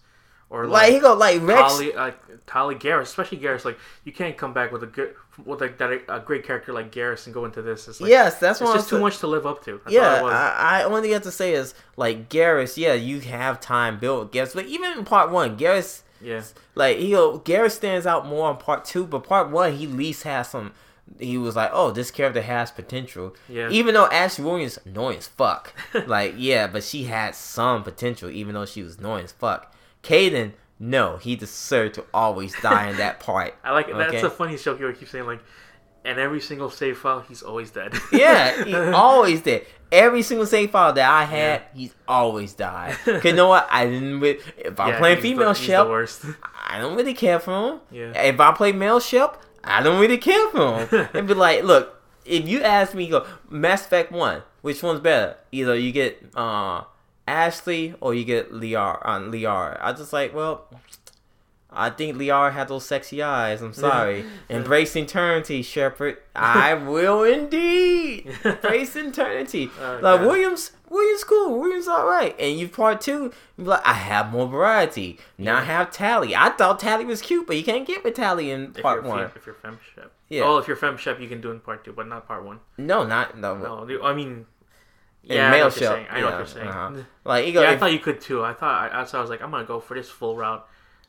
or 0.49 0.65
Like, 0.65 0.83
like, 0.83 0.93
he 0.93 0.99
go 0.99 1.13
like 1.13 1.41
Wrex. 1.41 1.73
Tali, 1.73 1.93
like 1.93 2.45
Tali 2.45 2.75
Garrus, 2.75 3.03
especially 3.03 3.39
Garrus. 3.39 3.65
Like 3.65 3.77
you 4.03 4.11
can't 4.11 4.37
come 4.37 4.53
back 4.53 4.71
with 4.71 4.83
a 4.83 4.87
good 4.87 5.13
with 5.45 5.61
like 5.61 5.77
that 5.77 5.91
a 6.07 6.19
great 6.19 6.45
character 6.45 6.73
like 6.73 6.91
Garrus 6.91 7.25
and 7.25 7.33
go 7.33 7.45
into 7.45 7.61
this. 7.61 7.87
It's 7.87 8.01
like, 8.01 8.09
yes, 8.09 8.39
that's 8.39 8.61
it's 8.61 8.73
just 8.73 8.89
too 8.89 8.99
much 8.99 9.19
to 9.19 9.27
live 9.27 9.45
up 9.45 9.63
to. 9.65 9.79
That's 9.83 9.93
yeah, 9.93 10.15
all 10.15 10.19
it 10.19 10.23
was. 10.23 10.33
I, 10.33 10.81
I 10.81 10.83
only 10.83 11.11
have 11.11 11.23
to 11.23 11.31
say 11.31 11.53
is 11.53 11.73
like 11.95 12.29
Garrus. 12.29 12.77
Yeah, 12.77 12.93
you 12.93 13.19
have 13.21 13.59
time 13.59 13.99
built 13.99 14.31
Garrus, 14.31 14.53
but 14.53 14.65
even 14.65 14.97
in 14.97 15.05
part 15.05 15.31
one, 15.31 15.57
Garrus 15.57 16.03
yeah, 16.21 16.43
like 16.75 16.97
he 16.97 17.11
go 17.11 17.39
Garrus 17.39 17.71
stands 17.71 18.07
out 18.07 18.25
more 18.25 18.49
on 18.49 18.57
part 18.57 18.85
two, 18.85 19.05
but 19.05 19.23
part 19.23 19.49
one 19.49 19.73
he 19.75 19.85
at 19.85 19.91
least 19.91 20.23
has 20.23 20.49
some. 20.49 20.73
He 21.19 21.37
was 21.37 21.55
like, 21.55 21.69
oh, 21.71 21.91
this 21.91 22.11
character 22.11 22.41
has 22.41 22.69
potential. 22.69 23.33
Yeah. 23.47 23.69
Even 23.69 23.93
though 23.93 24.07
Ashley 24.07 24.43
Williams 24.43 24.77
annoying 24.85 25.19
as 25.19 25.27
fuck, 25.27 25.73
like 26.05 26.33
yeah, 26.37 26.67
but 26.67 26.83
she 26.83 27.03
had 27.05 27.35
some 27.35 27.83
potential, 27.83 28.29
even 28.29 28.55
though 28.55 28.65
she 28.65 28.83
was 28.83 28.97
annoying 28.97 29.25
as 29.25 29.31
fuck. 29.31 29.73
Kaidan, 30.07 30.53
no, 30.79 31.17
he 31.17 31.35
deserved 31.35 31.95
to 31.95 32.05
always 32.13 32.53
die 32.61 32.89
in 32.89 32.97
that 32.97 33.19
part. 33.27 33.53
I 33.63 33.71
like 33.71 33.87
it. 33.89 33.95
That's 33.97 34.09
Okay. 34.13 34.21
the 34.21 34.29
funny 34.29 34.57
joke 34.57 34.79
you 34.79 34.91
keep 34.93 35.09
saying 35.09 35.25
like, 35.25 35.41
and 36.05 36.17
every 36.19 36.39
single 36.39 36.69
save 36.69 36.97
file 36.97 37.21
he's 37.27 37.41
always 37.43 37.69
dead. 37.71 37.93
Yeah, 38.11 38.63
he 38.63 38.73
always 39.05 39.41
dead. 39.41 39.65
Every 39.91 40.21
single 40.21 40.45
save 40.45 40.71
file 40.71 40.93
that 40.93 41.09
I 41.09 41.23
had, 41.23 41.61
he's 41.73 41.93
always 42.07 42.53
died. 42.53 42.95
Cause 43.05 43.23
you 43.25 43.33
know 43.33 43.47
what? 43.47 43.67
I 43.71 43.85
didn't. 43.85 44.19
re- 44.19 44.39
If 44.57 44.79
I'm 44.79 44.89
Yeah, 44.89 44.97
playing 44.99 45.21
female 45.21 45.53
the 45.53 45.85
worst. 45.89 46.25
I 46.67 46.79
don't 46.79 46.95
really 46.97 47.13
care 47.13 47.39
for 47.39 47.51
him. 47.73 47.79
Yeah. 47.91 48.21
If 48.21 48.39
I 48.39 48.51
play 48.51 48.71
male 48.73 48.99
ship, 48.99 49.37
I 49.63 49.81
don't 49.83 49.99
really 49.99 50.17
care 50.17 50.49
for 50.49 50.85
him. 50.85 51.07
and 51.13 51.27
be 51.27 51.33
like, 51.33 51.63
look, 51.63 52.01
if 52.25 52.47
you 52.47 52.61
ask 52.63 52.93
me, 52.93 53.07
go 53.09 53.25
Mass 53.49 53.85
Effect 53.85 54.11
One, 54.11 54.43
which 54.61 54.83
one's 54.83 54.99
better? 54.99 55.37
Either 55.53 55.75
you 55.75 55.91
get 55.93 56.21
uh 56.35 56.83
Ashley 57.27 57.93
or 58.01 58.13
you 58.13 58.23
get 58.23 58.51
Liara 58.51 59.05
on 59.05 59.25
um, 59.25 59.31
Liara. 59.31 59.77
I 59.81 59.93
just 59.93 60.13
like, 60.13 60.33
well. 60.33 60.67
I 61.69 61.89
think 61.89 62.17
Liara 62.17 62.53
had 62.53 62.69
those 62.69 62.85
sexy 62.85 63.21
eyes. 63.21 63.61
I'm 63.61 63.73
sorry. 63.73 64.25
Embrace 64.49 64.95
eternity, 64.95 65.61
Shepard. 65.61 66.17
I 66.33 66.73
will 66.89 67.23
indeed. 67.23 68.33
Embrace 68.43 68.95
eternity. 68.95 69.69
Oh, 69.79 69.99
like. 70.01 70.21
Williams, 70.21 70.71
Williams 70.89 71.23
cool. 71.25 71.59
Williams 71.59 71.87
all 71.87 72.07
right. 72.07 72.33
And 72.39 72.57
you 72.57 72.69
part 72.69 73.01
two, 73.01 73.33
like, 73.57 73.85
I 73.85 73.93
have 73.93 74.31
more 74.31 74.47
variety. 74.47 75.19
Now 75.37 75.57
I 75.57 75.63
have 75.63 75.91
Tali. 75.91 76.33
I 76.33 76.49
thought 76.49 76.79
Tali 76.79 77.05
was 77.05 77.21
cute, 77.21 77.45
but 77.45 77.57
you 77.57 77.63
can't 77.63 77.85
get 77.85 78.03
with 78.03 78.15
Tali 78.15 78.49
in 78.49 78.73
if 78.75 78.81
part 78.81 79.03
you're, 79.03 79.11
one. 79.11 79.31
If 79.35 79.45
you're 79.45 79.55
fem 79.55 79.77
shep. 79.93 80.11
Yeah. 80.29 80.43
Oh, 80.43 80.57
if 80.57 80.67
you're 80.67 80.77
fem 80.77 80.97
shep, 80.97 81.19
you 81.19 81.27
can 81.27 81.41
do 81.41 81.51
in 81.51 81.59
part 81.59 81.83
two, 81.83 81.91
but 81.91 82.07
not 82.07 82.27
part 82.27 82.43
one. 82.45 82.59
No, 82.77 83.05
not 83.05 83.37
no. 83.37 83.55
No, 83.85 84.03
I 84.03 84.13
mean, 84.13 84.45
yeah, 85.23 85.47
I 85.47 85.51
know 85.51 85.57
male 85.57 85.65
what 85.65 85.79
you're 85.81 85.89
saying. 85.91 86.07
I 86.09 86.19
know 86.21 86.25
what 86.27 86.37
you're 86.37 86.45
saying. 86.47 86.67
uh-huh. 86.67 86.91
Like 87.25 87.47
you 87.47 87.53
go. 87.53 87.61
Yeah, 87.61 87.69
I 87.69 87.73
if- 87.73 87.79
thought 87.79 87.91
you 87.93 87.99
could 87.99 88.21
too. 88.21 88.43
I 88.43 88.53
thought 88.53 88.91
I, 88.93 89.03
so 89.05 89.17
I 89.17 89.21
was 89.21 89.29
like, 89.29 89.41
I'm 89.41 89.51
gonna 89.51 89.65
go 89.65 89.79
for 89.79 89.93
this 89.95 90.09
full 90.09 90.35
route. 90.35 90.65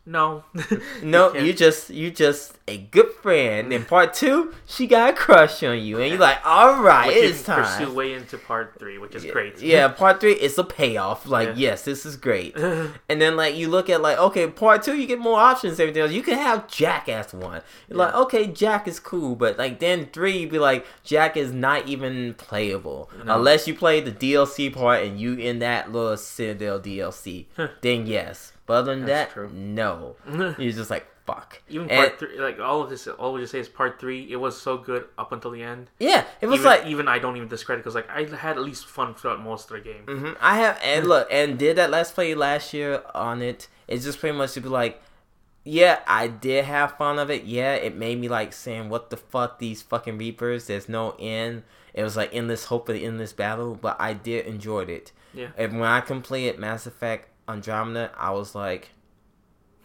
No, 0.06 0.44
no, 1.02 1.30
can't. 1.30 1.44
you 1.46 1.52
just 1.52 1.90
you 1.90 2.10
just 2.10 2.57
a 2.68 2.76
good 2.78 3.10
friend. 3.22 3.72
In 3.72 3.84
part 3.84 4.14
two, 4.14 4.54
she 4.66 4.86
got 4.86 5.10
a 5.10 5.12
crush 5.16 5.62
on 5.62 5.78
you, 5.80 5.98
and 6.00 6.10
you're 6.10 6.18
like, 6.20 6.38
all 6.44 6.80
right, 6.82 7.10
it's 7.12 7.42
time. 7.42 7.64
pursue 7.64 7.92
way 7.92 8.12
into 8.14 8.38
part 8.38 8.74
three, 8.78 8.98
which 8.98 9.14
is 9.14 9.24
Yeah, 9.24 9.32
great. 9.32 9.60
Yeah, 9.60 9.88
part 10.02 10.20
three 10.20 10.32
it's 10.34 10.58
a 10.58 10.64
payoff. 10.64 11.26
Like, 11.26 11.48
Yeah. 11.48 11.54
yes, 11.56 11.84
this 11.84 12.04
is 12.06 12.16
great. 12.16 12.56
and 13.08 13.20
then 13.20 13.36
like 13.36 13.56
you 13.56 13.68
look 13.68 13.88
at 13.90 14.02
like, 14.02 14.18
okay, 14.18 14.46
part 14.48 14.82
two 14.82 14.96
you 14.96 15.06
get 15.06 15.18
more 15.18 15.38
options, 15.40 15.80
everything 15.80 16.02
else. 16.02 16.12
You 16.12 16.22
can 16.22 16.38
have 16.38 16.68
Jackass 16.68 17.32
one. 17.34 17.62
You're 17.88 17.98
like, 17.98 18.14
okay, 18.14 18.46
Jack 18.46 18.86
is 18.86 19.00
cool, 19.00 19.34
but 19.34 19.58
like 19.58 19.80
then 19.80 20.06
three 20.12 20.38
you'd 20.38 20.50
be 20.50 20.58
like, 20.58 20.86
Jack 21.02 21.36
is 21.36 21.52
not 21.52 21.88
even 21.88 22.34
playable. 22.34 23.10
No. 23.24 23.36
Unless 23.36 23.66
you 23.66 23.74
play 23.74 24.00
the 24.00 24.12
DLC 24.12 24.72
part 24.72 25.02
and 25.04 25.20
you 25.20 25.34
in 25.34 25.58
that 25.60 25.90
little 25.92 26.16
Citadel 26.16 26.80
DLC. 26.80 27.46
then 27.82 28.06
yes. 28.06 28.52
But 28.66 28.74
other 28.74 28.94
than 28.94 29.06
That's 29.06 29.28
that, 29.30 29.34
true. 29.34 29.50
no. 29.50 30.16
You're 30.58 30.72
just 30.72 30.90
like, 30.90 31.06
fuck. 31.28 31.62
Even 31.68 31.90
And- 31.90 31.98
part 32.08 32.18
three, 32.18 32.38
like 32.40 32.58
all 32.58 32.82
of 32.82 32.90
this, 32.90 33.06
all 33.06 33.32
we 33.34 33.40
just 33.40 33.52
say 33.52 33.60
is 33.60 33.68
part 33.68 34.00
three. 34.00 34.26
It 34.32 34.36
was 34.36 34.60
so 34.60 34.76
good 34.78 35.04
up 35.16 35.30
until 35.32 35.50
the 35.52 35.62
end. 35.62 35.90
Yeah, 36.00 36.24
it 36.40 36.46
was 36.46 36.60
even, 36.60 36.66
like 36.72 36.86
even 36.86 37.06
I 37.08 37.18
don't 37.18 37.36
even 37.36 37.48
discredit 37.48 37.84
because 37.84 37.94
like 37.94 38.08
I 38.10 38.24
had 38.24 38.56
at 38.56 38.62
least 38.62 38.86
fun 38.86 39.14
throughout 39.14 39.40
most 39.40 39.70
of 39.70 39.76
the 39.76 39.82
game. 39.82 40.02
hmm 40.06 40.32
I 40.40 40.56
have 40.58 40.78
and 40.82 41.06
look 41.06 41.28
and 41.30 41.58
did 41.58 41.76
that 41.76 41.90
let's 41.90 42.10
play 42.10 42.34
last 42.34 42.72
year 42.74 43.02
on 43.14 43.42
it. 43.42 43.68
It's 43.86 44.04
just 44.04 44.18
pretty 44.18 44.36
much 44.36 44.52
to 44.54 44.60
be 44.60 44.68
like, 44.68 45.00
yeah, 45.64 46.00
I 46.06 46.28
did 46.28 46.64
have 46.64 46.96
fun 46.96 47.18
of 47.18 47.30
it. 47.30 47.44
Yeah, 47.44 47.74
it 47.74 47.94
made 47.94 48.18
me 48.18 48.28
like 48.28 48.52
saying, 48.54 48.88
"What 48.88 49.10
the 49.10 49.16
fuck, 49.18 49.58
these 49.58 49.82
fucking 49.82 50.16
reapers? 50.18 50.66
There's 50.66 50.88
no 50.88 51.14
end." 51.18 51.62
It 51.94 52.02
was 52.04 52.16
like 52.16 52.30
endless 52.32 52.66
hope 52.66 52.88
of 52.88 52.94
the 52.94 53.04
endless 53.04 53.32
battle, 53.32 53.74
but 53.74 53.96
I 54.00 54.12
did 54.14 54.46
enjoyed 54.46 54.88
it. 54.88 55.12
Yeah. 55.34 55.48
And 55.58 55.78
when 55.80 55.88
I 55.90 56.00
completed 56.00 56.58
Mass 56.58 56.86
Effect 56.86 57.28
Andromeda, 57.48 58.12
I 58.16 58.30
was 58.30 58.54
like, 58.54 58.90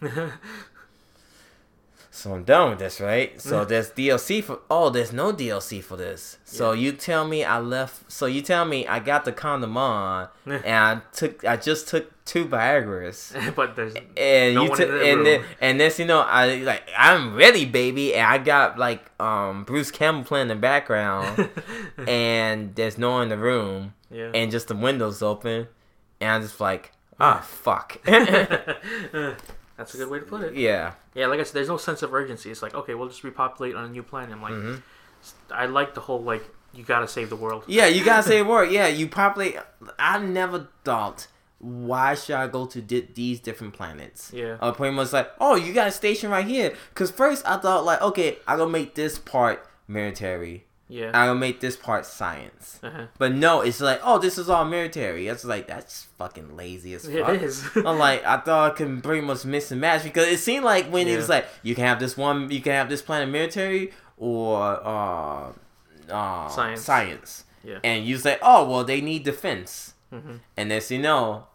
So 2.14 2.32
I'm 2.32 2.44
done 2.44 2.70
with 2.70 2.78
this, 2.78 3.00
right? 3.00 3.40
So 3.40 3.64
there's 3.64 3.90
DLC 3.90 4.42
for 4.42 4.60
oh, 4.70 4.88
there's 4.88 5.12
no 5.12 5.32
DLC 5.32 5.82
for 5.82 5.96
this. 5.96 6.38
So 6.44 6.70
you 6.70 6.92
tell 6.92 7.26
me 7.26 7.42
I 7.42 7.58
left. 7.58 8.10
So 8.10 8.26
you 8.26 8.40
tell 8.40 8.64
me 8.64 8.86
I 8.86 9.00
got 9.00 9.24
the 9.24 9.32
condom 9.32 9.76
on, 9.76 10.28
and 10.46 10.64
I 10.64 11.00
took 11.12 11.44
I 11.44 11.56
just 11.56 11.88
took 11.88 12.12
two 12.24 12.46
Viagra's, 12.46 13.34
but 13.56 13.74
there's 13.74 13.96
and 14.16 14.54
No 14.54 14.62
you 14.62 14.68
one 14.68 14.78
took 14.78 14.88
in 14.88 14.94
the 14.94 15.10
and 15.10 15.26
then 15.26 15.44
and 15.60 15.80
this 15.80 15.98
you 15.98 16.04
know 16.04 16.20
I 16.20 16.58
like 16.58 16.88
I'm 16.96 17.34
ready, 17.34 17.64
baby, 17.64 18.14
and 18.14 18.24
I 18.24 18.38
got 18.38 18.78
like 18.78 19.10
um 19.20 19.64
Bruce 19.64 19.90
Campbell 19.90 20.22
playing 20.22 20.42
in 20.42 20.48
the 20.48 20.54
background, 20.54 21.50
and 22.06 22.76
there's 22.76 22.96
no 22.96 23.10
one 23.10 23.24
in 23.24 23.28
the 23.30 23.38
room, 23.38 23.94
yeah. 24.08 24.30
and 24.32 24.52
just 24.52 24.68
the 24.68 24.76
windows 24.76 25.20
open, 25.20 25.66
and 26.20 26.30
I'm 26.30 26.42
just 26.42 26.60
like 26.60 26.92
ah 27.18 27.40
fuck, 27.44 27.98
That's 29.76 29.94
a 29.94 29.98
good 29.98 30.08
way 30.08 30.20
to 30.20 30.24
put 30.24 30.42
it. 30.42 30.54
yeah. 30.54 30.92
Yeah, 31.14 31.26
like 31.26 31.40
I 31.40 31.42
said, 31.42 31.54
there's 31.54 31.68
no 31.68 31.76
sense 31.76 32.02
of 32.02 32.14
urgency. 32.14 32.50
It's 32.50 32.62
like, 32.62 32.74
okay, 32.74 32.94
we'll 32.94 33.08
just 33.08 33.24
repopulate 33.24 33.74
on 33.74 33.84
a 33.84 33.88
new 33.88 34.02
planet. 34.02 34.32
I'm 34.32 34.42
like, 34.42 34.52
Mm-hmm. 34.52 35.52
I 35.52 35.66
like 35.66 35.94
the 35.94 36.00
whole 36.02 36.22
like 36.22 36.44
you 36.74 36.84
gotta 36.84 37.08
save 37.08 37.30
the 37.30 37.36
world. 37.36 37.64
Yeah, 37.66 37.86
you 37.86 38.04
gotta 38.04 38.22
say 38.22 38.40
a 38.40 38.44
word. 38.44 38.70
Yeah, 38.70 38.88
you 38.88 39.08
probably. 39.08 39.56
I 39.98 40.18
never 40.18 40.68
thought 40.84 41.28
why 41.60 42.14
should 42.14 42.34
I 42.34 42.46
go 42.46 42.66
to 42.66 42.82
di- 42.82 43.08
these 43.14 43.40
different 43.40 43.72
planets. 43.72 44.30
Yeah. 44.34 44.58
Uh, 44.60 44.72
pretty 44.72 44.94
much 44.94 45.14
like, 45.14 45.30
oh, 45.40 45.54
you 45.54 45.72
got 45.72 45.86
a 45.88 45.90
station 45.92 46.30
right 46.30 46.44
here. 46.46 46.74
Cause 46.94 47.10
first 47.10 47.46
I 47.46 47.56
thought 47.56 47.86
like, 47.86 48.02
okay, 48.02 48.36
I 48.46 48.56
gonna 48.58 48.70
make 48.70 48.94
this 48.94 49.18
part 49.18 49.66
military. 49.88 50.66
Yeah. 50.94 51.10
I 51.12 51.26
gonna 51.26 51.40
make 51.40 51.58
this 51.58 51.74
part 51.76 52.06
science. 52.06 52.78
Uh-huh. 52.80 53.06
But 53.18 53.32
no, 53.32 53.62
it's 53.62 53.80
like, 53.80 54.00
oh, 54.04 54.18
this 54.20 54.38
is 54.38 54.48
all 54.48 54.64
military. 54.64 55.26
It's 55.26 55.44
like 55.44 55.66
that's 55.66 56.04
fucking 56.18 56.56
lazy 56.56 56.94
as 56.94 57.04
fuck. 57.04 57.30
It 57.30 57.42
is. 57.42 57.64
I'm 57.74 57.98
like, 57.98 58.24
I 58.24 58.36
thought 58.38 58.70
I 58.72 58.74
could 58.76 59.02
pretty 59.02 59.20
much 59.26 59.44
mix 59.44 59.72
and 59.72 59.80
match 59.80 60.04
because 60.04 60.28
it 60.28 60.38
seemed 60.38 60.64
like 60.64 60.86
when 60.86 61.08
it 61.08 61.16
was 61.16 61.28
like, 61.28 61.46
you 61.64 61.74
can 61.74 61.84
have 61.84 61.98
this 61.98 62.16
one, 62.16 62.48
you 62.48 62.60
can 62.60 62.72
have 62.74 62.88
this 62.88 63.02
planet 63.02 63.28
military 63.28 63.90
or 64.16 64.62
uh, 64.62 65.52
uh, 66.08 66.48
Science. 66.48 66.82
science. 66.82 67.44
Yeah. 67.64 67.78
And 67.82 68.04
you 68.06 68.16
say, 68.18 68.38
oh, 68.40 68.68
well, 68.70 68.84
they 68.84 69.00
need 69.00 69.24
defense. 69.24 69.94
Mhm. 70.12 70.38
And 70.56 70.68
next 70.68 70.92
you 70.92 71.00
know, 71.00 71.48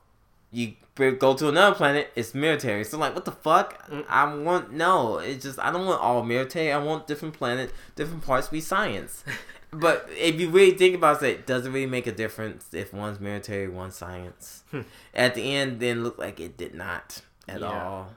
you 0.52 0.74
go 0.98 1.34
to 1.34 1.48
another 1.48 1.76
planet, 1.76 2.12
it's 2.16 2.34
military. 2.34 2.84
So 2.84 2.98
like, 2.98 3.16
what 3.16 3.26
the 3.26 3.32
fuck? 3.32 3.88
Mm. 3.90 4.06
I 4.10 4.34
want 4.36 4.72
no. 4.74 5.20
It's 5.20 5.44
just 5.44 5.60
I 5.60 5.72
don't 5.72 5.86
want 5.86 6.02
all 6.02 6.24
military. 6.24 6.72
I 6.72 6.78
want 6.78 7.08
different 7.08 7.36
planet, 7.36 7.72
different 7.96 8.24
parts 8.26 8.48
be 8.50 8.62
science. 8.62 9.24
but 9.72 10.10
if 10.18 10.40
you 10.40 10.50
really 10.50 10.76
think 10.78 10.96
about 10.96 11.22
it, 11.24 11.46
does 11.48 11.66
it 11.66 11.70
really 11.70 11.86
make 11.86 12.08
a 12.08 12.12
difference 12.12 12.74
if 12.74 12.94
one's 12.94 13.20
military, 13.20 13.68
one's 13.70 13.96
science? 13.96 14.64
Hmm. 14.72 14.82
At 15.14 15.36
the 15.36 15.56
end, 15.56 15.80
then 15.80 16.04
look 16.04 16.18
like 16.18 16.40
it 16.40 16.58
did 16.58 16.74
not 16.74 17.22
at 17.48 17.62
Yeah. 17.62 17.84
all. 17.84 18.14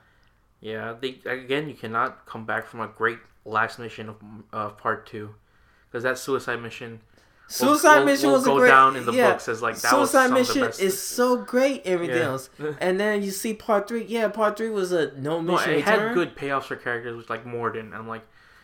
Yeah, 0.60 0.94
they 1.00 1.18
again, 1.26 1.68
you 1.68 1.74
cannot 1.74 2.24
come 2.26 2.46
back 2.46 2.66
from 2.66 2.80
a 2.80 2.86
great 2.88 3.18
last 3.44 3.78
mission 3.78 4.08
of 4.08 4.16
uh, 4.52 4.68
part 4.70 5.06
two, 5.06 5.34
because 5.90 6.04
that 6.04 6.18
suicide 6.18 6.62
mission. 6.62 7.00
Suicide 7.52 7.98
will- 8.00 8.06
Mission 8.06 8.26
will 8.28 8.36
was 8.36 8.44
go 8.44 8.56
a 8.56 8.60
great. 8.60 8.68
down 8.70 8.96
in 8.96 9.04
the 9.06 9.12
yeah. 9.12 9.30
books 9.32 9.48
as 9.48 9.60
like 9.62 9.76
that 9.76 9.90
Suicide 9.90 10.28
some 10.28 10.36
of 10.36 10.48
the 10.48 10.60
Mission 10.60 10.84
is 10.86 11.00
so 11.02 11.36
great. 11.36 11.82
Everything 11.84 12.16
Yeah. 12.16 12.22
else, 12.24 12.50
and 12.80 12.98
then 12.98 13.22
you 13.22 13.30
see 13.30 13.54
part 13.54 13.86
three. 13.88 14.04
Yeah, 14.04 14.28
part 14.28 14.56
three 14.56 14.70
was 14.70 14.92
a 14.92 15.12
no 15.18 15.40
No, 15.40 15.52
mission 15.54 15.72
it 15.72 15.76
return. 15.76 15.98
had 16.08 16.14
good 16.14 16.34
payoffs 16.36 16.64
for 16.64 16.76
characters, 16.76 17.16
which 17.16 17.28
like 17.30 17.44
Mordin. 17.44 17.92
I'm 17.94 18.08
like, 18.08 18.22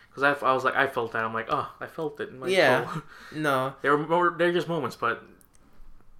because 0.09 0.23
I, 0.23 0.45
I 0.45 0.53
was 0.53 0.63
like, 0.63 0.75
I 0.75 0.87
felt 0.87 1.11
that. 1.13 1.23
I'm 1.23 1.33
like, 1.33 1.47
oh, 1.49 1.71
I 1.79 1.87
felt 1.87 2.19
it. 2.19 2.33
Like, 2.39 2.51
Yeah. 2.51 2.85
oh. 2.87 3.01
No, 3.35 3.73
There 3.81 3.95
were 3.95 4.07
more, 4.07 4.35
they're 4.37 4.51
just 4.53 4.67
moments, 4.67 4.95
but 4.95 5.23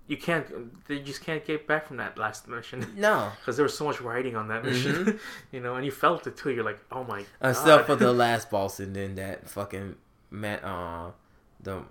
you 0.07 0.17
can't. 0.17 0.85
They 0.87 0.99
just 0.99 1.23
can't 1.23 1.43
get 1.45 1.67
back 1.67 1.87
from 1.87 1.97
that 1.97 2.17
last 2.17 2.47
mission 2.47 2.85
no. 2.97 3.31
because 3.39 3.55
there 3.57 3.63
was 3.63 3.77
so 3.77 3.85
much 3.85 3.99
writing 4.01 4.35
on 4.35 4.47
that 4.47 4.63
mission, 4.65 4.93
Mm-hmm. 5.05 5.17
you 5.51 5.59
know, 5.61 5.75
and 5.75 5.85
you 5.85 5.91
felt 5.91 6.25
it 6.27 6.35
too. 6.37 6.49
You're 6.51 6.63
like, 6.63 6.79
oh 6.91 7.03
my 7.03 7.25
Except 7.41 7.65
god. 7.65 7.85
for 7.85 7.95
the 7.95 8.11
last 8.13 8.49
boss, 8.51 8.79
and 8.79 8.95
then 8.95 9.15
that 9.15 9.47
fucking 9.49 9.95
man, 10.31 10.59
uh, 10.59 11.11
the 11.61 11.83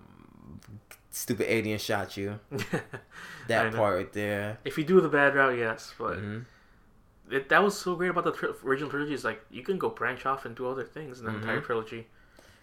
stupid 1.10 1.52
alien 1.52 1.78
shot 1.78 2.16
you. 2.16 2.38
That 3.48 3.72
part 3.74 3.96
right 3.96 4.12
there. 4.12 4.58
if 4.66 4.76
you 4.76 4.84
do 4.84 5.00
the 5.00 5.08
bad 5.08 5.34
route, 5.34 5.56
yes, 5.58 5.94
but 5.98 6.18
hmm 6.18 6.40
it, 7.30 7.48
that 7.48 7.62
was 7.62 7.78
so 7.78 7.94
great 7.94 8.08
about 8.08 8.24
the 8.24 8.32
tri- 8.32 8.50
original 8.64 8.90
trilogy. 8.90 9.14
Is 9.14 9.24
like 9.24 9.44
you 9.50 9.62
can 9.62 9.78
go 9.78 9.90
branch 9.90 10.26
off 10.26 10.44
and 10.44 10.54
do 10.56 10.66
other 10.66 10.84
things 10.84 11.20
in 11.20 11.26
the 11.26 11.34
entire 11.34 11.60
trilogy. 11.60 12.06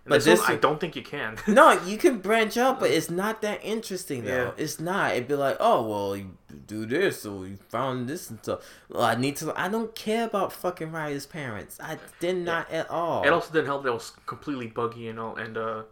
And 0.06 0.10
But 0.10 0.24
this, 0.24 0.40
one, 0.40 0.52
I 0.52 0.56
don't 0.56 0.80
think 0.80 0.96
you 0.96 1.02
can. 1.02 1.38
No, 1.48 1.72
you 1.86 1.98
can 1.98 2.20
branch 2.20 2.58
out, 2.58 2.80
but 2.80 2.92
it's 2.92 3.10
not 3.10 3.42
that 3.42 3.64
interesting 3.64 4.24
though. 4.24 4.54
Yeah. 4.58 4.64
It's 4.64 4.80
not. 4.80 5.14
It'd 5.14 5.28
be 5.28 5.36
like, 5.36 5.58
oh 5.60 5.88
well, 5.88 6.16
you 6.16 6.38
do 6.68 6.86
this, 6.86 7.26
or 7.26 7.48
you 7.48 7.58
found 7.70 8.08
this 8.08 8.30
and 8.30 8.40
stuff. 8.40 8.62
Well, 8.90 9.04
I 9.04 9.16
need 9.16 9.36
to. 9.38 9.54
I 9.60 9.68
don't 9.68 9.94
care 9.96 10.26
about 10.26 10.54
fucking 10.54 10.92
Ryder's 10.92 11.26
parents. 11.26 11.78
I 11.82 11.98
did 12.20 12.38
not 12.38 12.72
at 12.72 12.90
all. 12.90 13.24
It 13.24 13.30
also 13.30 13.52
didn't 13.52 13.68
help 13.68 13.84
that 13.84 13.90
it 13.90 13.94
was 13.94 14.12
completely 14.26 14.68
buggy 14.68 15.08
and 15.08 15.20
all 15.20 15.36
and 15.36 15.58
uh, 15.58 15.84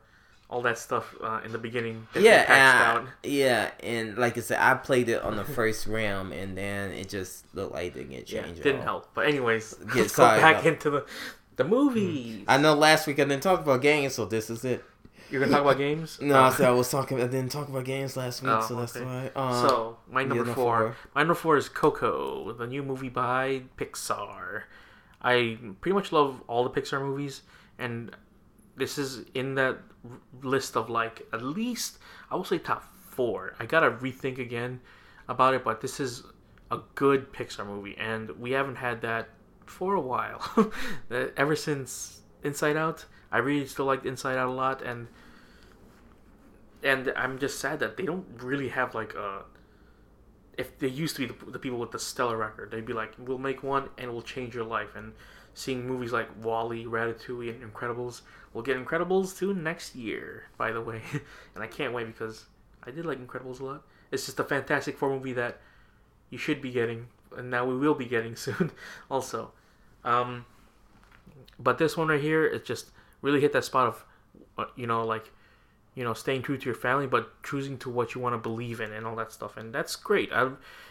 all 0.53 0.61
that 0.61 0.77
stuff 0.77 1.15
uh, 1.21 1.41
in 1.45 1.51
the 1.51 1.57
beginning. 1.57 2.05
yeah, 2.15 2.45
and 2.47 3.07
I- 3.07 3.11
yeah, 3.23 3.71
and 3.81 4.17
like 4.17 4.37
I 4.37 4.41
said, 4.41 4.59
I 4.61 4.75
played 4.75 5.09
it 5.09 5.21
on 5.23 5.35
the 5.35 5.43
first 5.43 5.87
realm, 5.87 6.31
and 6.31 6.55
then 6.57 6.91
it 6.91 7.09
just 7.09 7.45
looked 7.55 7.73
like 7.73 7.87
it 7.87 7.93
didn't 7.95 8.11
get 8.11 8.31
Yeah, 8.31 8.45
didn't 8.47 8.77
all. 8.81 8.83
help. 8.83 9.09
But 9.15 9.25
anyways, 9.27 9.75
Yeah, 9.95 10.01
let's 10.03 10.15
go 10.15 10.23
back 10.23 10.57
about- 10.61 10.65
into 10.65 10.89
the 10.91 11.05
the 11.55 11.63
movies. 11.63 12.45
I 12.47 12.57
know 12.57 12.73
last 12.75 13.05
week 13.07 13.19
I 13.19 13.25
didn't 13.25 13.43
talk 13.43 13.61
about 13.61 13.81
games, 13.81 14.13
so 14.15 14.25
this 14.25 14.49
is 14.49 14.63
it. 14.65 14.83
You're 15.29 15.39
gonna 15.41 15.51
talk 15.51 15.61
about 15.61 15.77
games? 15.77 16.19
No, 16.21 16.39
I 16.39 16.49
said 16.51 16.67
I 16.67 16.71
was 16.71 16.89
talking. 16.91 17.17
I 17.19 17.27
didn't 17.27 17.51
talk 17.51 17.67
about 17.69 17.85
games 17.85 18.15
last 18.15 18.41
week, 18.43 18.51
Oh, 18.53 18.61
so 18.61 18.75
that's 18.75 18.95
okay. 18.95 19.05
why. 19.05 19.31
Uh, 19.35 19.67
so 19.67 19.97
my 20.11 20.21
yeah, 20.21 20.27
number 20.27 20.45
no, 20.45 20.53
four. 20.53 20.77
four. 20.77 20.95
My 21.15 21.21
number 21.21 21.33
four 21.35 21.57
is 21.57 21.69
Coco, 21.69 22.53
the 22.53 22.67
new 22.67 22.83
movie 22.83 23.09
by 23.09 23.63
Pixar. 23.77 24.63
I 25.21 25.57
pretty 25.81 25.93
much 25.95 26.11
love 26.11 26.41
all 26.47 26.63
the 26.67 26.69
Pixar 26.81 26.99
movies, 27.01 27.41
and 27.79 28.11
this 28.75 28.97
is 28.97 29.25
in 29.33 29.55
that 29.55 29.77
list 30.41 30.75
of 30.75 30.89
like 30.89 31.25
at 31.31 31.41
least 31.41 31.99
I 32.29 32.35
will 32.35 32.43
say 32.43 32.57
top 32.57 32.83
four. 33.09 33.55
I 33.59 33.65
gotta 33.65 33.91
rethink 33.91 34.37
again 34.37 34.81
about 35.27 35.53
it, 35.53 35.63
but 35.63 35.81
this 35.81 35.99
is 35.99 36.23
a 36.71 36.79
good 36.95 37.31
Pixar 37.31 37.65
movie, 37.65 37.95
and 37.97 38.31
we 38.31 38.51
haven't 38.51 38.75
had 38.75 39.01
that 39.01 39.29
for 39.65 39.93
a 39.93 40.01
while. 40.01 40.71
Ever 41.37 41.55
since 41.55 42.21
Inside 42.43 42.77
Out, 42.77 43.05
I 43.31 43.37
really 43.37 43.65
still 43.67 43.85
liked 43.85 44.05
Inside 44.05 44.37
Out 44.37 44.49
a 44.49 44.51
lot, 44.51 44.81
and 44.81 45.07
and 46.83 47.13
I'm 47.15 47.39
just 47.39 47.59
sad 47.59 47.79
that 47.79 47.97
they 47.97 48.03
don't 48.03 48.25
really 48.41 48.69
have 48.69 48.93
like 48.93 49.13
a. 49.13 49.43
If 50.57 50.77
they 50.77 50.87
used 50.87 51.15
to 51.15 51.27
be 51.27 51.33
the, 51.33 51.51
the 51.51 51.59
people 51.59 51.79
with 51.79 51.91
the 51.91 51.99
stellar 51.99 52.37
record, 52.37 52.71
they'd 52.71 52.85
be 52.85 52.93
like, 52.93 53.13
"We'll 53.17 53.37
make 53.37 53.63
one 53.63 53.89
and 53.97 54.09
it 54.09 54.13
will 54.13 54.21
change 54.21 54.53
your 54.53 54.65
life." 54.65 54.95
And 54.95 55.13
seeing 55.53 55.87
movies 55.87 56.11
like 56.11 56.29
WALL-E, 56.41 56.85
Ratatouille, 56.85 57.49
and 57.49 57.73
Incredibles, 57.73 58.21
we'll 58.53 58.63
get 58.63 58.83
Incredibles 58.83 59.37
too 59.37 59.53
next 59.53 59.95
year. 59.95 60.45
By 60.57 60.71
the 60.71 60.81
way, 60.81 61.01
and 61.55 61.63
I 61.63 61.67
can't 61.67 61.93
wait 61.93 62.07
because 62.07 62.45
I 62.83 62.91
did 62.91 63.05
like 63.05 63.25
Incredibles 63.25 63.59
a 63.59 63.65
lot. 63.65 63.83
It's 64.11 64.25
just 64.25 64.39
a 64.39 64.43
Fantastic 64.43 64.97
Four 64.97 65.09
movie 65.09 65.33
that 65.33 65.59
you 66.29 66.37
should 66.37 66.61
be 66.61 66.71
getting, 66.71 67.07
and 67.35 67.49
now 67.49 67.65
we 67.65 67.77
will 67.77 67.95
be 67.95 68.05
getting 68.05 68.35
soon. 68.37 68.71
also, 69.09 69.51
um, 70.03 70.45
but 71.59 71.77
this 71.77 71.95
one 71.95 72.07
right 72.07 72.21
here, 72.21 72.45
it 72.45 72.65
just 72.65 72.91
really 73.21 73.41
hit 73.41 73.53
that 73.53 73.63
spot 73.63 73.87
of, 73.87 74.05
uh, 74.57 74.65
you 74.75 74.87
know, 74.87 75.05
like 75.05 75.31
you 75.95 76.03
know, 76.03 76.13
staying 76.13 76.41
true 76.41 76.57
to 76.57 76.65
your 76.65 76.75
family, 76.75 77.05
but 77.05 77.43
choosing 77.43 77.77
to 77.77 77.89
what 77.89 78.15
you 78.15 78.21
want 78.21 78.33
to 78.33 78.37
believe 78.37 78.81
in 78.81 78.91
and 78.91 79.05
all 79.05 79.15
that 79.15 79.31
stuff. 79.31 79.57
And 79.57 79.73
that's 79.73 79.95
great. 79.95 80.31
I, 80.33 80.49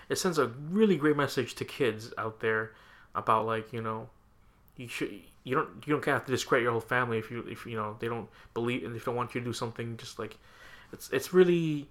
it 0.09 0.17
sends 0.17 0.39
a 0.39 0.47
really 0.47 0.97
great 0.97 1.17
message 1.17 1.55
to 1.57 1.65
kids 1.65 2.13
out 2.17 2.41
there 2.41 2.73
about 3.15 3.45
like 3.47 3.73
you 3.73 3.83
know, 3.83 4.09
you 4.77 4.89
should 4.89 5.11
you 5.45 5.55
don't 5.55 5.87
you 5.87 5.93
don't 5.93 6.05
have 6.05 6.25
to 6.27 6.33
discredit 6.33 6.65
your 6.65 6.73
whole 6.73 6.81
family 6.81 7.19
if 7.19 7.31
you 7.31 7.45
if 7.49 7.67
you 7.67 7.77
know 7.77 7.97
they 7.99 8.09
don't 8.09 8.29
believe 8.55 8.85
and 8.85 8.97
if 8.97 9.05
they 9.05 9.11
don't 9.11 9.17
want 9.17 9.35
you 9.35 9.41
to 9.41 9.45
do 9.45 9.53
something. 9.53 9.97
Just 9.97 10.19
like 10.19 10.39
it's 10.93 11.11
it's 11.11 11.33
really 11.33 11.89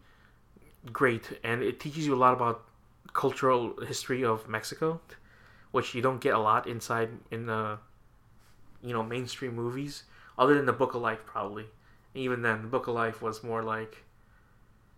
great 0.91 1.39
and 1.43 1.61
it 1.61 1.79
teaches 1.79 2.05
you 2.07 2.15
a 2.15 2.17
lot 2.17 2.33
about 2.33 2.63
cultural 3.13 3.75
history 3.85 4.23
of 4.23 4.47
Mexico, 4.47 5.01
which 5.71 5.93
you 5.93 6.01
don't 6.01 6.21
get 6.21 6.33
a 6.33 6.39
lot 6.39 6.67
inside 6.67 7.09
in 7.29 7.45
the 7.45 7.77
you 8.83 8.93
know 8.93 9.03
mainstream 9.03 9.55
movies 9.55 10.03
other 10.37 10.55
than 10.55 10.65
the 10.65 10.73
Book 10.73 10.95
of 10.95 11.01
Life 11.01 11.25
probably 11.25 11.65
even 12.13 12.41
then, 12.41 12.61
the 12.61 12.67
Book 12.67 12.87
of 12.87 12.95
Life 12.95 13.21
was 13.21 13.43
more 13.43 13.63
like 13.63 14.03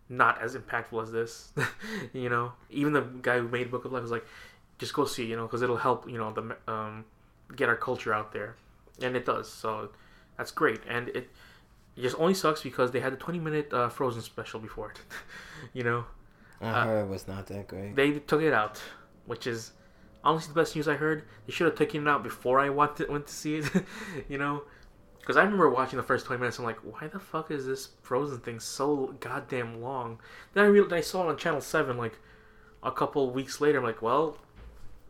not 0.08 0.42
as 0.42 0.56
impactful 0.56 1.02
as 1.02 1.12
this. 1.12 1.52
you 2.12 2.28
know, 2.28 2.52
even 2.70 2.92
the 2.92 3.02
guy 3.02 3.38
who 3.38 3.48
made 3.48 3.70
Book 3.70 3.84
of 3.84 3.92
Life 3.92 4.02
was 4.02 4.10
like, 4.10 4.26
just 4.78 4.92
go 4.92 5.04
see, 5.04 5.24
you 5.24 5.36
know, 5.36 5.46
because 5.46 5.62
it'll 5.62 5.76
help, 5.76 6.08
you 6.10 6.18
know, 6.18 6.32
the 6.32 6.56
um, 6.72 7.04
get 7.56 7.68
our 7.68 7.76
culture 7.76 8.12
out 8.14 8.32
there, 8.32 8.56
and 9.02 9.16
it 9.16 9.24
does. 9.24 9.50
So 9.52 9.90
that's 10.36 10.50
great, 10.50 10.80
and 10.88 11.08
it, 11.10 11.30
just 11.96 12.18
only 12.18 12.34
sucks 12.34 12.62
because 12.62 12.90
they 12.90 13.00
had 13.00 13.12
the 13.12 13.16
20 13.16 13.38
minute 13.38 13.72
uh, 13.72 13.88
Frozen 13.88 14.22
special 14.22 14.60
before 14.60 14.90
it. 14.90 15.00
you 15.72 15.84
know, 15.84 16.04
I 16.60 16.66
Uh, 16.66 16.84
heard 16.84 17.04
it 17.04 17.08
was 17.08 17.28
not 17.28 17.46
that 17.48 17.68
great. 17.68 17.94
they 17.94 18.18
took 18.20 18.42
it 18.42 18.52
out, 18.52 18.80
which 19.26 19.46
is 19.46 19.72
honestly 20.24 20.52
the 20.54 20.60
best 20.60 20.74
news 20.74 20.88
I 20.88 20.94
heard. 20.94 21.24
They 21.46 21.52
should 21.52 21.66
have 21.66 21.76
taken 21.76 22.06
it 22.06 22.10
out 22.10 22.22
before 22.22 22.58
I 22.58 22.70
went 22.70 22.96
to, 22.96 23.06
went 23.06 23.26
to 23.28 23.32
see 23.34 23.56
it. 23.56 23.70
you 24.28 24.38
know, 24.38 24.62
because 25.20 25.36
I 25.36 25.42
remember 25.44 25.68
watching 25.70 25.96
the 25.96 26.02
first 26.02 26.26
20 26.26 26.40
minutes. 26.40 26.58
I'm 26.58 26.64
like, 26.64 26.78
why 26.78 27.08
the 27.08 27.18
fuck 27.20 27.50
is 27.50 27.66
this 27.66 27.90
Frozen 28.02 28.40
thing 28.40 28.60
so 28.60 29.14
goddamn 29.20 29.80
long? 29.80 30.18
Then 30.52 30.64
I 30.64 30.68
real 30.68 30.92
I 30.92 31.00
saw 31.00 31.24
it 31.24 31.28
on 31.30 31.36
Channel 31.36 31.60
Seven 31.60 31.96
like 31.96 32.18
a 32.82 32.90
couple 32.92 33.30
weeks 33.30 33.60
later. 33.60 33.78
I'm 33.78 33.84
like, 33.84 34.02
well, 34.02 34.38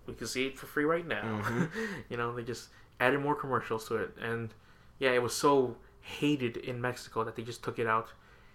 we 0.07 0.15
can 0.15 0.27
see 0.27 0.47
it 0.47 0.59
for 0.59 0.67
free 0.67 0.85
right 0.85 1.07
now. 1.07 1.41
Mhm. 1.43 1.69
you 2.11 2.17
know, 2.17 2.35
they 2.35 2.43
just 2.43 2.69
added 3.01 3.21
more 3.21 3.35
commercials 3.35 3.87
to 3.89 3.97
it, 3.97 4.17
and 4.21 4.53
yeah, 4.99 5.11
it 5.13 5.23
was 5.23 5.35
so 5.35 5.77
hated 6.01 6.57
in 6.59 6.81
Mexico 6.81 7.25
that 7.25 7.37
they 7.37 7.43
just 7.43 7.63
took 7.65 7.79
it 7.79 7.87
out, 7.87 8.13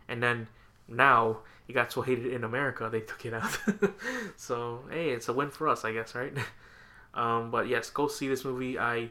and 0.07 0.21
then 0.21 0.47
now 0.87 1.39
it 1.67 1.73
got 1.73 1.91
so 1.91 2.01
hated 2.01 2.27
in 2.27 2.43
America 2.43 2.89
they 2.91 3.01
took 3.01 3.25
it 3.25 3.33
out. 3.33 3.57
so 4.37 4.83
hey, 4.89 5.09
it's 5.11 5.27
a 5.27 5.33
win 5.33 5.49
for 5.51 5.67
us, 5.67 5.83
I 5.85 5.93
guess, 5.93 6.15
right? 6.15 6.33
Um, 7.15 7.49
but 7.49 7.67
yes, 7.67 7.89
go 7.89 8.07
see 8.07 8.27
this 8.27 8.45
movie. 8.45 8.77
I 8.77 9.09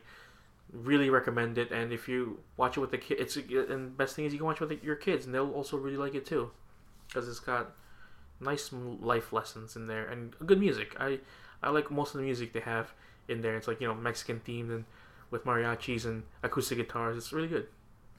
really 0.73 1.11
recommend 1.11 1.59
it, 1.59 1.73
and 1.73 1.93
if 1.93 2.09
you 2.09 2.39
watch 2.57 2.77
it 2.77 2.81
with 2.81 2.93
the 2.93 2.99
kid, 2.99 3.19
it's 3.21 3.37
and 3.37 3.97
best 3.97 4.15
thing 4.15 4.25
is 4.25 4.33
you 4.33 4.39
can 4.39 4.47
watch 4.47 4.61
it 4.61 4.69
with 4.69 4.85
your 4.85 4.95
kids, 4.97 5.27
and 5.27 5.35
they'll 5.35 5.51
also 5.51 5.77
really 5.77 5.97
like 5.97 6.15
it 6.15 6.25
too, 6.25 6.51
because 7.09 7.29
it's 7.29 7.41
got 7.41 7.73
nice 8.41 8.71
life 8.73 9.33
lessons 9.33 9.75
in 9.75 9.87
there 9.87 10.07
and 10.07 10.35
good 10.47 10.61
music. 10.61 10.95
I 11.01 11.19
I 11.63 11.71
like 11.71 11.91
most 11.91 12.15
of 12.15 12.21
the 12.21 12.25
music 12.25 12.53
they 12.53 12.61
have 12.61 12.93
in 13.29 13.43
there. 13.43 13.57
It's 13.57 13.69
like 13.69 13.81
you 13.81 13.89
know 13.89 13.95
Mexican 13.95 14.41
themed 14.47 14.71
and 14.71 14.85
with 15.31 15.45
mariachis 15.45 16.05
and 16.05 16.23
acoustic 16.43 16.79
guitars. 16.79 17.17
It's 17.17 17.33
really 17.33 17.49
good. 17.49 17.67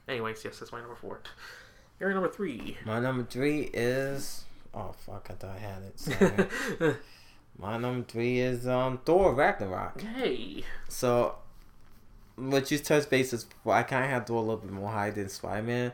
Anyways, 0.08 0.44
yes, 0.44 0.58
that's 0.58 0.72
my 0.72 0.80
number 0.80 0.96
four. 0.96 1.20
Your 1.98 2.12
number 2.12 2.28
three. 2.28 2.76
My 2.84 2.98
number 3.00 3.24
three 3.24 3.70
is. 3.72 4.44
Oh 4.72 4.92
fuck! 4.92 5.28
I 5.30 5.34
thought 5.34 5.56
I 5.56 5.58
had 5.58 5.82
it. 5.82 6.96
My 7.58 7.76
number 7.76 8.06
three 8.06 8.40
is 8.40 8.66
um 8.66 9.00
Thor 9.04 9.34
Ragnarok. 9.34 10.00
hey. 10.00 10.64
So, 10.88 11.34
what 12.36 12.70
you 12.70 12.78
touched 12.78 13.10
bases 13.10 13.46
I 13.66 13.82
kind 13.82 14.04
of 14.04 14.10
have 14.10 14.26
Thor 14.26 14.38
a 14.38 14.40
little 14.40 14.56
bit 14.56 14.70
more 14.70 14.90
high 14.90 15.10
than 15.10 15.28
Spider 15.28 15.62
Man. 15.62 15.92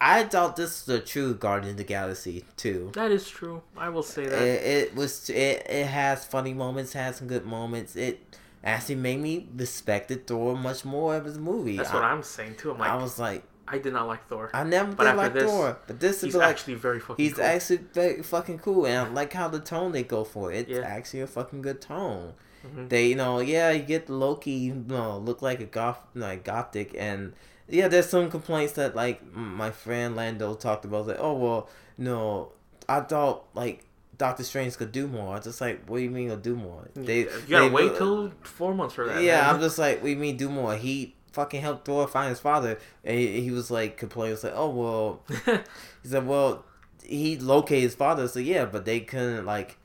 I, 0.00 0.24
thought 0.24 0.56
this 0.56 0.82
is 0.82 0.88
a 0.88 1.00
true 1.00 1.34
Guardian 1.34 1.72
of 1.72 1.76
the 1.78 1.84
Galaxy 1.84 2.44
too. 2.56 2.90
That 2.94 3.10
is 3.10 3.28
true. 3.28 3.62
I 3.76 3.88
will 3.88 4.02
say 4.02 4.26
that. 4.26 4.42
it 4.42 4.94
was 4.94 5.28
it, 5.30 5.66
it 5.68 5.86
has 5.86 6.24
funny 6.24 6.54
moments, 6.54 6.92
has 6.92 7.16
some 7.16 7.28
good 7.28 7.46
moments. 7.46 7.96
It 7.96 8.36
actually 8.62 8.96
made 8.96 9.20
me 9.20 9.48
respect 9.56 10.12
Thor 10.26 10.56
much 10.56 10.84
more 10.84 11.16
of 11.16 11.24
his 11.24 11.38
movie. 11.38 11.76
That's 11.76 11.90
I, 11.90 11.94
what 11.94 12.04
I'm 12.04 12.22
saying 12.22 12.56
too. 12.56 12.72
I'm 12.72 12.78
like, 12.78 12.90
I 12.90 12.96
was 12.96 13.18
like, 13.18 13.42
I 13.66 13.78
did 13.78 13.92
not 13.92 14.06
like 14.06 14.26
Thor. 14.28 14.50
I 14.54 14.64
never 14.64 14.92
But 14.92 15.04
did 15.04 15.16
like 15.16 15.32
this, 15.34 15.42
Thor, 15.44 15.78
but 15.86 16.00
this 16.00 16.20
He's 16.22 16.30
is 16.30 16.36
like 16.36 16.48
actually 16.48 16.74
very 16.74 17.00
fucking. 17.00 17.24
He's 17.24 17.34
cool. 17.34 17.44
actually 17.44 17.76
very 17.92 18.22
fucking 18.22 18.58
cool, 18.60 18.86
and 18.86 18.96
I 18.96 19.08
like 19.10 19.32
how 19.32 19.48
the 19.48 19.60
tone 19.60 19.92
they 19.92 20.04
go 20.04 20.24
for. 20.24 20.52
It's 20.52 20.70
Yeah. 20.70 20.80
actually 20.80 21.20
a 21.20 21.26
fucking 21.26 21.62
good 21.62 21.80
tone. 21.80 22.34
Mhm. 22.66 22.88
They, 22.88 23.08
you 23.08 23.14
know, 23.16 23.40
yeah, 23.40 23.70
you 23.70 23.82
get 23.82 24.08
Loki, 24.10 24.50
you 24.50 24.74
know, 24.74 25.18
look 25.18 25.42
like 25.42 25.60
a 25.60 25.64
goth, 25.64 26.00
like 26.14 26.44
gothic, 26.44 26.94
and 26.98 27.34
yeah, 27.68 27.88
there's 27.88 28.08
some 28.08 28.30
complaints 28.30 28.72
that 28.74 28.96
like 28.96 29.20
my 29.34 29.70
friend 29.70 30.16
Lando 30.16 30.54
talked 30.54 30.84
about. 30.84 31.06
Like, 31.06 31.18
oh 31.20 31.34
well, 31.34 31.68
no, 31.96 32.52
I 32.88 33.00
thought 33.00 33.44
like 33.54 33.84
Doctor 34.16 34.42
Strange 34.42 34.76
could 34.76 34.92
do 34.92 35.06
more. 35.06 35.32
I 35.32 35.36
was 35.36 35.44
just 35.44 35.60
like, 35.60 35.84
what 35.86 35.98
do 35.98 36.02
you 36.02 36.10
mean 36.10 36.28
he'll 36.28 36.36
do 36.36 36.56
more? 36.56 36.88
They, 36.94 37.20
you 37.20 37.30
gotta 37.48 37.68
they- 37.68 37.70
wait 37.70 37.96
till 37.96 38.32
four 38.42 38.74
months 38.74 38.94
for 38.94 39.06
that. 39.06 39.22
yeah, 39.22 39.42
man. 39.42 39.54
I'm 39.54 39.60
just 39.60 39.78
like, 39.78 39.98
what 39.98 40.04
do 40.04 40.10
you 40.10 40.16
mean 40.16 40.36
do 40.36 40.48
more? 40.48 40.76
He 40.76 41.14
fucking 41.32 41.60
helped 41.60 41.84
Thor 41.84 42.08
find 42.08 42.30
his 42.30 42.40
father, 42.40 42.78
and 43.04 43.18
he, 43.18 43.42
he 43.42 43.50
was 43.50 43.70
like 43.70 43.96
complaining, 43.96 44.32
was 44.32 44.44
like, 44.44 44.54
oh 44.56 44.70
well, 44.70 45.20
he 46.02 46.08
said, 46.08 46.26
well, 46.26 46.64
he 47.04 47.36
located 47.38 47.82
his 47.82 47.94
father. 47.94 48.26
So 48.28 48.40
yeah, 48.40 48.64
but 48.64 48.84
they 48.84 49.00
couldn't 49.00 49.44
like, 49.46 49.76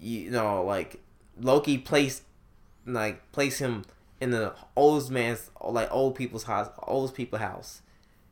you 0.00 0.30
know, 0.30 0.64
like 0.64 1.00
Loki 1.40 1.78
placed, 1.78 2.22
like 2.86 3.30
place 3.32 3.58
him 3.58 3.84
in 4.22 4.30
the 4.30 4.54
old 4.76 5.10
man's 5.10 5.50
like 5.60 5.88
old 5.92 6.14
people's 6.14 6.44
house, 6.44 6.68
old 6.86 7.14
people 7.14 7.38
house, 7.38 7.82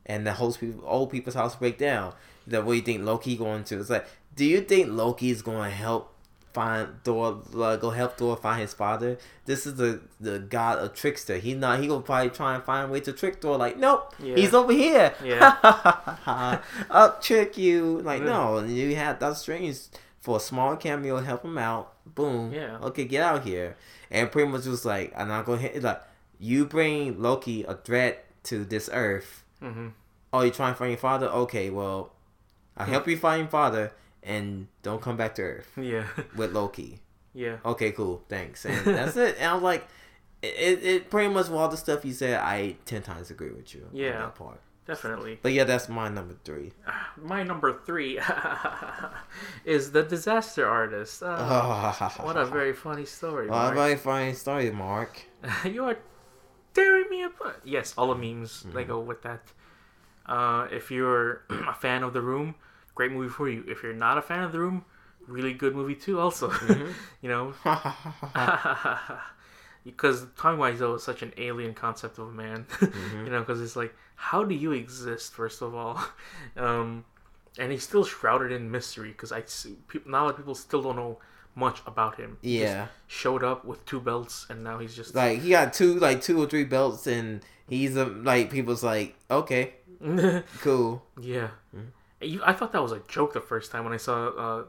and 0.07 0.27
the 0.27 0.37
old 0.39 0.59
people 0.59 0.83
old 0.87 1.11
people's 1.11 1.35
house 1.35 1.57
break 1.57 1.77
down. 1.79 2.15
That 2.47 2.65
what 2.65 2.73
you 2.73 2.83
think 2.83 3.05
Loki 3.05 3.37
going 3.37 3.65
to? 3.65 3.79
It's 3.81 3.91
like, 3.91 4.07
do 4.35 4.45
you 4.45 4.61
think 4.63 4.89
Loki 4.91 5.31
is 5.31 5.43
going 5.43 5.71
to 5.71 5.77
help? 5.77 6.15
Find 6.53 6.89
Thor, 7.05 7.39
uh, 7.57 7.77
go 7.77 7.91
help 7.91 8.19
Thor 8.19 8.37
find 8.37 8.61
his 8.61 8.75
father. 8.75 9.19
This 9.45 9.67
is 9.69 9.77
the 9.77 10.01
the 10.21 10.41
god 10.41 10.79
of 10.81 10.95
trickster. 10.95 11.37
He 11.39 11.55
not 11.55 11.79
he 11.79 11.87
gonna 11.87 12.01
probably 12.03 12.31
try 12.31 12.57
and 12.57 12.65
find 12.65 12.89
a 12.89 12.93
way 12.93 12.99
to 13.07 13.13
trick 13.13 13.41
Thor. 13.41 13.57
Like, 13.57 13.77
nope, 13.79 14.13
Yeah. 14.19 14.35
he's 14.35 14.53
over 14.53 14.73
here. 14.73 15.15
Yeah. 15.25 15.55
I'll 16.91 17.17
trick 17.21 17.57
you. 17.57 18.01
Like, 18.01 18.23
no, 18.23 18.65
you 18.65 18.97
had 18.97 19.21
Doctor 19.21 19.37
Strange 19.37 19.79
for 20.21 20.39
a 20.39 20.41
small 20.41 20.75
cameo, 20.77 21.19
help 21.21 21.45
him 21.45 21.57
out. 21.57 21.93
Boom. 22.05 22.53
Yeah. 22.53 22.79
Okay, 22.83 23.05
get 23.05 23.23
out 23.23 23.45
here. 23.45 23.77
And 24.11 24.31
pretty 24.31 24.49
much 24.51 24.67
was 24.67 24.85
like, 24.85 25.13
I'm 25.17 25.29
not 25.29 25.45
gonna 25.47 25.59
hit. 25.61 25.83
Like, 25.83 26.03
you 26.39 26.65
bring 26.67 27.21
Loki 27.21 27.65
a 27.65 27.75
threat 27.75 28.25
to 28.45 28.65
this 28.65 28.89
Earth. 28.93 29.45
hmm 29.61 29.89
Oh, 30.33 30.43
you 30.43 30.51
trying 30.53 30.73
to 30.75 30.79
find 30.79 30.91
your 30.93 30.99
father? 30.99 31.27
Okay, 31.29 31.71
well, 31.71 32.13
I'll 32.77 32.87
help 32.87 33.07
you 33.09 33.17
find 33.17 33.41
your 33.41 33.49
father, 33.49 33.93
and 34.23 34.69
don't 34.83 35.03
come 35.03 35.17
back 35.17 35.35
to 35.37 35.43
Earth 35.43 35.71
Yeah. 35.77 36.07
with 36.37 36.53
Loki. 36.53 37.01
yeah. 37.35 37.57
Okay, 37.65 37.91
cool, 37.93 38.23
thanks. 38.29 38.65
And 38.65 38.77
that's 38.87 39.17
it. 39.17 39.37
And 39.39 39.47
I 39.51 39.55
was 39.55 39.63
like, 39.63 39.87
it, 40.43 40.83
it 40.85 41.11
pretty 41.11 41.33
much 41.35 41.51
all 41.51 41.69
the 41.69 41.77
stuff 41.77 42.05
you 42.05 42.13
said, 42.13 42.39
I 42.41 42.77
ten 42.87 43.03
times 43.03 43.31
agree 43.31 43.51
with 43.51 43.75
you. 43.75 43.83
on 43.91 43.97
Yeah. 43.97 44.19
that 44.21 44.35
part. 44.37 44.61
Definitely. 44.87 45.39
But 45.43 45.53
yeah, 45.53 45.65
that's 45.65 45.89
my 45.89 46.09
number 46.09 46.35
three. 46.45 46.73
My 47.17 47.43
number 47.43 47.81
three 47.85 48.19
is 49.65 49.93
the 49.93 50.03
disaster 50.03 50.67
artist. 50.67 51.23
Oh, 51.25 51.95
what 52.23 52.37
a 52.37 52.45
very 52.47 52.73
funny 52.73 53.05
story. 53.05 53.47
Mark. 53.49 53.75
very 53.75 53.97
funny 53.97 54.33
story, 54.33 54.71
Mark. 54.71 55.23
you 55.65 55.85
are 55.85 55.99
tearing 56.75 57.09
me 57.11 57.23
apart. 57.25 57.61
Yes, 57.65 57.95
all 57.99 58.09
the 58.09 58.15
memes 58.15 58.63
they 58.75 58.85
Mhm. 58.85 58.89
go 58.89 59.01
with 59.01 59.23
that. 59.23 59.43
Uh, 60.27 60.67
if 60.73 60.91
you're 60.91 61.43
a 61.51 61.75
fan 61.75 62.03
of 62.03 62.13
The 62.15 62.23
Room, 62.23 62.55
great 62.95 63.13
movie 63.13 63.29
for 63.29 63.49
you. 63.49 63.65
If 63.69 63.83
you're 63.83 63.93
not 63.93 64.17
a 64.19 64.23
fan 64.23 64.45
of 64.45 64.53
The 64.53 64.61
Room, 64.61 64.85
really 65.27 65.53
good 65.53 65.75
movie 65.75 65.95
too. 65.97 66.19
Also, 66.21 66.49
Mhm. 66.51 66.95
you 67.21 67.29
know, 67.29 67.55
because 69.85 70.27
Tommy 70.37 70.59
Wiseau 70.59 70.97
is 70.97 71.03
such 71.03 71.23
an 71.23 71.33
alien 71.39 71.75
concept 71.75 72.19
of 72.19 72.29
a 72.29 72.33
man. 72.33 72.67
Mhm. 72.81 73.25
you 73.25 73.31
know, 73.31 73.41
because 73.41 73.61
it's 73.61 73.77
like, 73.77 73.95
how 74.17 74.45
do 74.45 74.55
you 74.55 74.73
exist? 74.73 75.33
First 75.33 75.63
of 75.63 75.75
all, 75.75 76.03
um, 76.57 77.05
and 77.59 77.73
he's 77.73 77.83
still 77.83 78.05
shrouded 78.05 78.53
in 78.53 78.71
mystery 78.71 79.09
because 79.11 79.33
I 79.33 79.43
see, 79.47 79.77
people, 79.89 80.13
lot 80.13 80.31
of 80.31 80.37
people 80.37 80.55
still 80.55 80.83
don't 80.83 80.97
know 80.97 81.19
much 81.55 81.83
about 81.87 82.17
him. 82.17 82.39
Yeah, 82.43 82.87
showed 83.09 83.43
up 83.43 83.65
with 83.65 83.85
two 83.87 84.01
belts, 84.01 84.47
and 84.49 84.63
now 84.63 84.79
he's 84.79 84.95
just 84.95 85.15
like 85.15 85.41
he 85.41 85.51
got 85.51 85.73
two, 85.73 85.99
like 85.99 86.23
two 86.23 86.41
or 86.41 86.47
three 86.47 86.65
belts, 86.65 87.07
and 87.07 87.41
he's 87.69 87.97
a 87.97 88.05
like 88.05 88.51
people's 88.51 88.85
like, 88.85 89.17
okay, 89.31 89.75
cool. 90.61 91.03
yeah. 91.21 91.49
Mhm. 91.75 91.87
You, 92.23 92.41
I 92.45 92.53
thought 92.53 92.73
that 92.73 92.83
was 92.83 92.93
a 92.93 93.01
joke 93.09 93.33
the 93.33 93.41
first 93.41 93.73
time 93.73 93.85
when 93.85 93.95
I 93.95 93.97
saw 93.97 94.29
uh, 94.29 94.65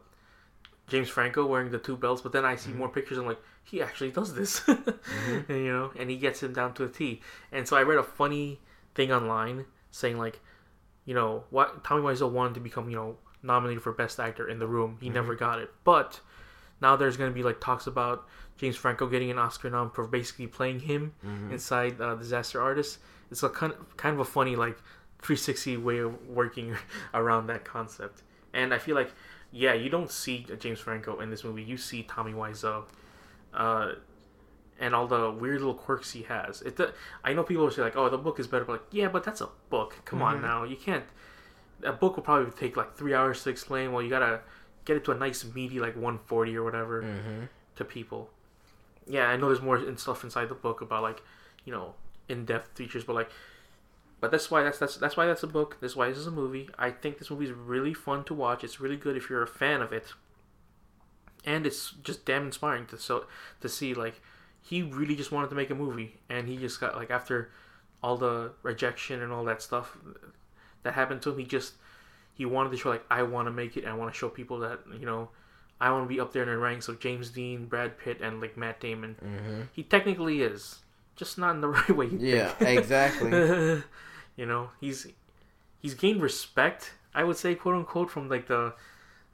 James 0.92 1.10
Franco 1.10 1.46
wearing 1.46 1.72
the 1.72 1.80
two 1.80 1.96
belts, 1.96 2.22
but 2.22 2.32
then 2.34 2.44
I 2.46 2.56
see 2.58 2.72
more 2.72 2.90
pictures. 2.90 3.18
I'm 3.18 3.26
like, 3.26 3.40
he 3.64 3.82
actually 3.82 4.12
does 4.12 4.36
this, 4.36 4.62
and, 4.68 5.46
you 5.48 5.72
know, 5.72 5.92
and 5.98 6.10
he 6.10 6.18
gets 6.18 6.44
him 6.44 6.52
down 6.54 6.74
to 6.76 6.84
a 6.84 6.90
T. 6.90 7.22
And 7.52 7.68
so 7.68 7.78
I 7.78 7.82
read 7.84 7.98
a 7.98 8.04
funny 8.04 8.60
thing 8.94 9.12
online 9.12 9.66
saying 9.92 10.18
like, 10.18 10.40
you 11.06 11.16
know, 11.16 11.46
what 11.50 11.84
Tommy 11.84 12.02
Wiseau 12.04 12.30
wanted 12.30 12.56
to 12.56 12.60
become, 12.60 12.90
you 12.90 12.96
know, 12.98 13.18
nominated 13.42 13.82
for 13.82 13.92
Best 13.94 14.20
Actor 14.20 14.50
in 14.50 14.60
The 14.60 14.68
Room. 14.68 14.98
He 15.02 15.10
never 15.10 15.34
got 15.34 15.60
it, 15.60 15.72
but 15.84 16.20
now 16.82 16.96
there's 16.96 17.16
gonna 17.18 17.32
be 17.32 17.44
like 17.44 17.60
talks 17.62 17.88
about 17.88 18.28
James 18.58 18.76
Franco 18.76 19.08
getting 19.08 19.32
an 19.32 19.40
Oscar 19.40 19.70
nom 19.70 19.90
for 19.92 20.06
basically 20.06 20.48
playing 20.48 20.82
him 20.82 21.14
Mhm. 21.26 21.52
inside 21.54 22.02
uh, 22.02 22.16
Disaster 22.16 22.62
Artist. 22.62 23.00
It's 23.32 23.44
a 23.44 23.50
kind 23.50 23.72
of, 23.74 23.96
kind 23.98 24.14
of 24.14 24.20
a 24.20 24.26
funny 24.26 24.56
like 24.56 24.78
360 25.22 25.78
way 25.78 26.00
of 26.00 26.28
working 26.28 26.76
around 27.14 27.48
that 27.48 27.64
concept. 27.64 28.24
And 28.54 28.74
I 28.74 28.78
feel 28.80 28.96
like, 28.96 29.12
yeah, 29.52 29.74
you 29.74 29.90
don't 29.90 30.10
see 30.10 30.46
James 30.60 30.80
Franco 30.80 31.20
in 31.20 31.30
this 31.30 31.44
movie. 31.44 31.64
You 31.64 31.78
see 31.78 32.04
Tommy 32.04 32.34
Wiseau, 32.34 32.84
uh, 33.54 33.94
and 34.80 34.96
all 34.96 35.08
the 35.08 35.30
weird 35.32 35.60
little 35.60 35.74
quirks 35.76 36.12
he 36.12 36.24
has. 36.24 36.62
It. 36.62 36.80
I 37.24 37.34
know 37.34 37.44
people 37.44 37.64
will 37.66 37.72
say 37.72 37.82
like, 37.82 37.96
"Oh, 37.96 38.10
the 38.10 38.18
book 38.18 38.40
is 38.40 38.48
better," 38.48 38.66
but 38.66 38.74
like, 38.74 38.82
yeah, 38.92 39.10
but 39.10 39.24
that's 39.24 39.42
a 39.42 39.50
book. 39.70 39.96
Come 40.06 40.22
on 40.22 40.38
Mhm. 40.40 40.42
now, 40.42 40.64
you 40.64 40.76
can't. 40.76 41.06
A 41.84 41.92
book 41.94 42.16
will 42.16 42.24
probably 42.24 42.52
take 42.52 42.78
like 42.78 42.96
three 42.96 43.14
hours 43.14 43.44
to 43.44 43.50
explain. 43.50 43.92
Well, 43.92 44.02
you 44.02 44.10
gotta 44.10 44.42
get 44.86 44.98
it 44.98 45.06
to 45.06 45.12
a 45.12 45.16
nice 45.18 45.44
meaty 45.44 45.80
like 45.80 45.96
140 45.96 46.56
or 46.58 46.64
whatever 46.64 47.04
Mm-hmm. 47.04 47.46
to 47.76 47.86
people. 47.86 48.30
Yeah, 49.08 49.28
I 49.30 49.36
know 49.38 49.48
there's 49.48 49.62
more 49.62 49.78
in 49.78 49.98
stuff 49.98 50.24
inside 50.24 50.50
the 50.50 50.56
book 50.56 50.82
about 50.82 51.04
like, 51.04 51.22
you 51.66 51.72
know, 51.74 51.96
in-depth 52.30 52.78
features, 52.78 53.04
but 53.04 53.14
like, 53.16 53.30
but 54.22 54.30
that's 54.30 54.52
why 54.52 54.64
that's 54.64 54.78
that's 54.78 54.98
that's 54.98 55.18
why 55.18 55.26
that's 55.26 55.44
a 55.44 55.48
book. 55.48 55.78
That's 55.82 55.96
why 55.96 56.08
this 56.08 56.20
is 56.20 56.28
a 56.28 56.32
movie. 56.32 56.70
I 56.78 56.92
think 56.92 57.18
this 57.18 57.32
movie 57.32 57.46
is 57.46 57.52
really 57.52 57.94
fun 57.94 58.24
to 58.26 58.36
watch. 58.36 58.64
It's 58.64 58.80
really 58.80 58.96
good 58.96 59.18
if 59.18 59.30
you're 59.30 59.42
a 59.42 59.48
fan 59.48 59.82
of 59.82 59.92
it, 59.92 60.14
and 61.44 61.66
it's 61.66 61.92
just 62.04 62.24
damn 62.24 62.46
inspiring 62.46 62.86
to 62.88 62.98
so 63.00 63.26
to 63.62 63.68
see 63.68 63.96
like, 63.96 64.22
he 64.62 64.84
really 64.84 65.16
just 65.16 65.32
wanted 65.32 65.50
to 65.50 65.56
make 65.56 65.72
a 65.72 65.76
movie, 65.76 66.20
and 66.30 66.48
he 66.48 66.56
just 66.56 66.80
got 66.80 66.96
like 66.96 67.10
after 67.10 67.50
all 68.04 68.16
the 68.16 68.52
rejection 68.62 69.24
and 69.24 69.32
all 69.32 69.44
that 69.46 69.62
stuff 69.62 69.98
that 70.84 70.94
happened 70.94 71.24
to 71.24 71.32
him, 71.32 71.40
he 71.40 71.46
just 71.46 71.74
he 72.36 72.46
wanted 72.46 72.70
to 72.70 72.78
show 72.78 72.90
like 72.90 73.06
I 73.10 73.24
want 73.24 73.48
to 73.48 73.52
make 73.52 73.76
it. 73.76 73.86
and 73.86 73.90
I 73.92 73.96
want 73.96 74.14
to 74.14 74.18
show 74.18 74.30
people 74.30 74.60
that 74.60 74.82
you 75.00 75.06
know 75.08 75.30
I 75.80 75.92
want 75.92 76.06
to 76.06 76.08
be 76.08 76.20
up 76.20 76.32
there 76.32 76.44
in 76.44 76.50
the 76.50 76.58
ranks 76.60 76.88
of 76.88 77.00
James 77.00 77.32
Dean, 77.32 77.66
Brad 77.66 77.98
Pitt, 77.98 78.22
and 78.22 78.40
like 78.40 78.56
Matt 78.56 78.80
Damon. 78.80 79.16
Mm-hmm. 79.16 79.62
He 79.74 79.82
technically 79.82 80.44
is, 80.44 80.82
just 81.16 81.40
not 81.40 81.56
in 81.56 81.62
the 81.62 81.68
right 81.70 81.90
way. 81.90 82.06
You 82.06 82.20
Yeah, 82.20 82.54
exactly. 82.60 83.82
you 84.42 84.48
know, 84.52 84.64
he's 84.82 85.00
he's 85.84 85.94
gained 86.04 86.22
respect. 86.30 86.82
I 87.14 87.24
would 87.28 87.38
say, 87.44 87.54
quote 87.56 87.76
unquote, 87.76 88.10
from 88.10 88.28
like 88.36 88.48
the 88.48 88.74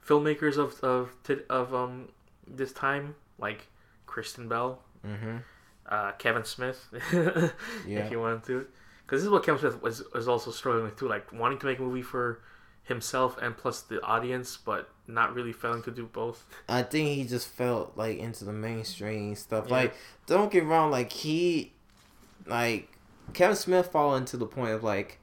filmmakers 0.06 0.56
of 0.64 0.70
of 0.94 1.02
of 1.48 1.66
um 1.74 2.08
this 2.46 2.72
time, 2.72 3.14
like 3.38 3.60
Kristen 4.06 4.48
Bell, 4.52 4.70
Mm-hmm. 5.06 5.36
uh, 5.94 6.12
Kevin 6.22 6.44
Smith, 6.44 6.78
Yeah. 7.86 8.00
if 8.04 8.10
you 8.12 8.18
wanted 8.20 8.42
to, 8.50 8.66
because 9.04 9.20
this 9.20 9.26
is 9.28 9.30
what 9.30 9.44
Kevin 9.46 9.60
Smith 9.62 9.80
was 9.82 9.96
was 10.12 10.26
also 10.28 10.50
struggling 10.50 10.84
with 10.84 10.96
too, 11.00 11.08
like 11.08 11.26
wanting 11.32 11.58
to 11.60 11.66
make 11.70 11.78
a 11.78 11.82
movie 11.82 12.02
for 12.14 12.40
himself 12.92 13.30
and 13.40 13.56
plus 13.56 13.82
the 13.82 13.98
audience, 14.02 14.56
but 14.56 14.88
not 15.06 15.34
really 15.36 15.52
failing 15.52 15.82
to 15.84 15.90
do 16.00 16.04
both. 16.06 16.38
I 16.68 16.82
think 16.82 17.04
he 17.16 17.24
just 17.24 17.48
felt 17.48 17.96
like 17.96 18.18
into 18.18 18.44
the 18.44 18.52
mainstream 18.52 19.34
stuff. 19.36 19.66
Yeah. 19.68 19.76
Like, 19.78 19.94
don't 20.26 20.50
get 20.50 20.64
wrong, 20.64 20.90
like 20.90 21.12
he, 21.12 21.72
like 22.46 22.88
Kevin 23.34 23.56
Smith 23.56 23.86
fall 23.92 24.14
into 24.16 24.36
the 24.36 24.46
point 24.46 24.70
of 24.72 24.82
like, 24.82 25.18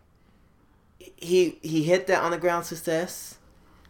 he 0.99 1.59
he 1.61 1.83
hit 1.83 2.07
that 2.07 2.23
underground 2.23 2.65
success, 2.65 3.37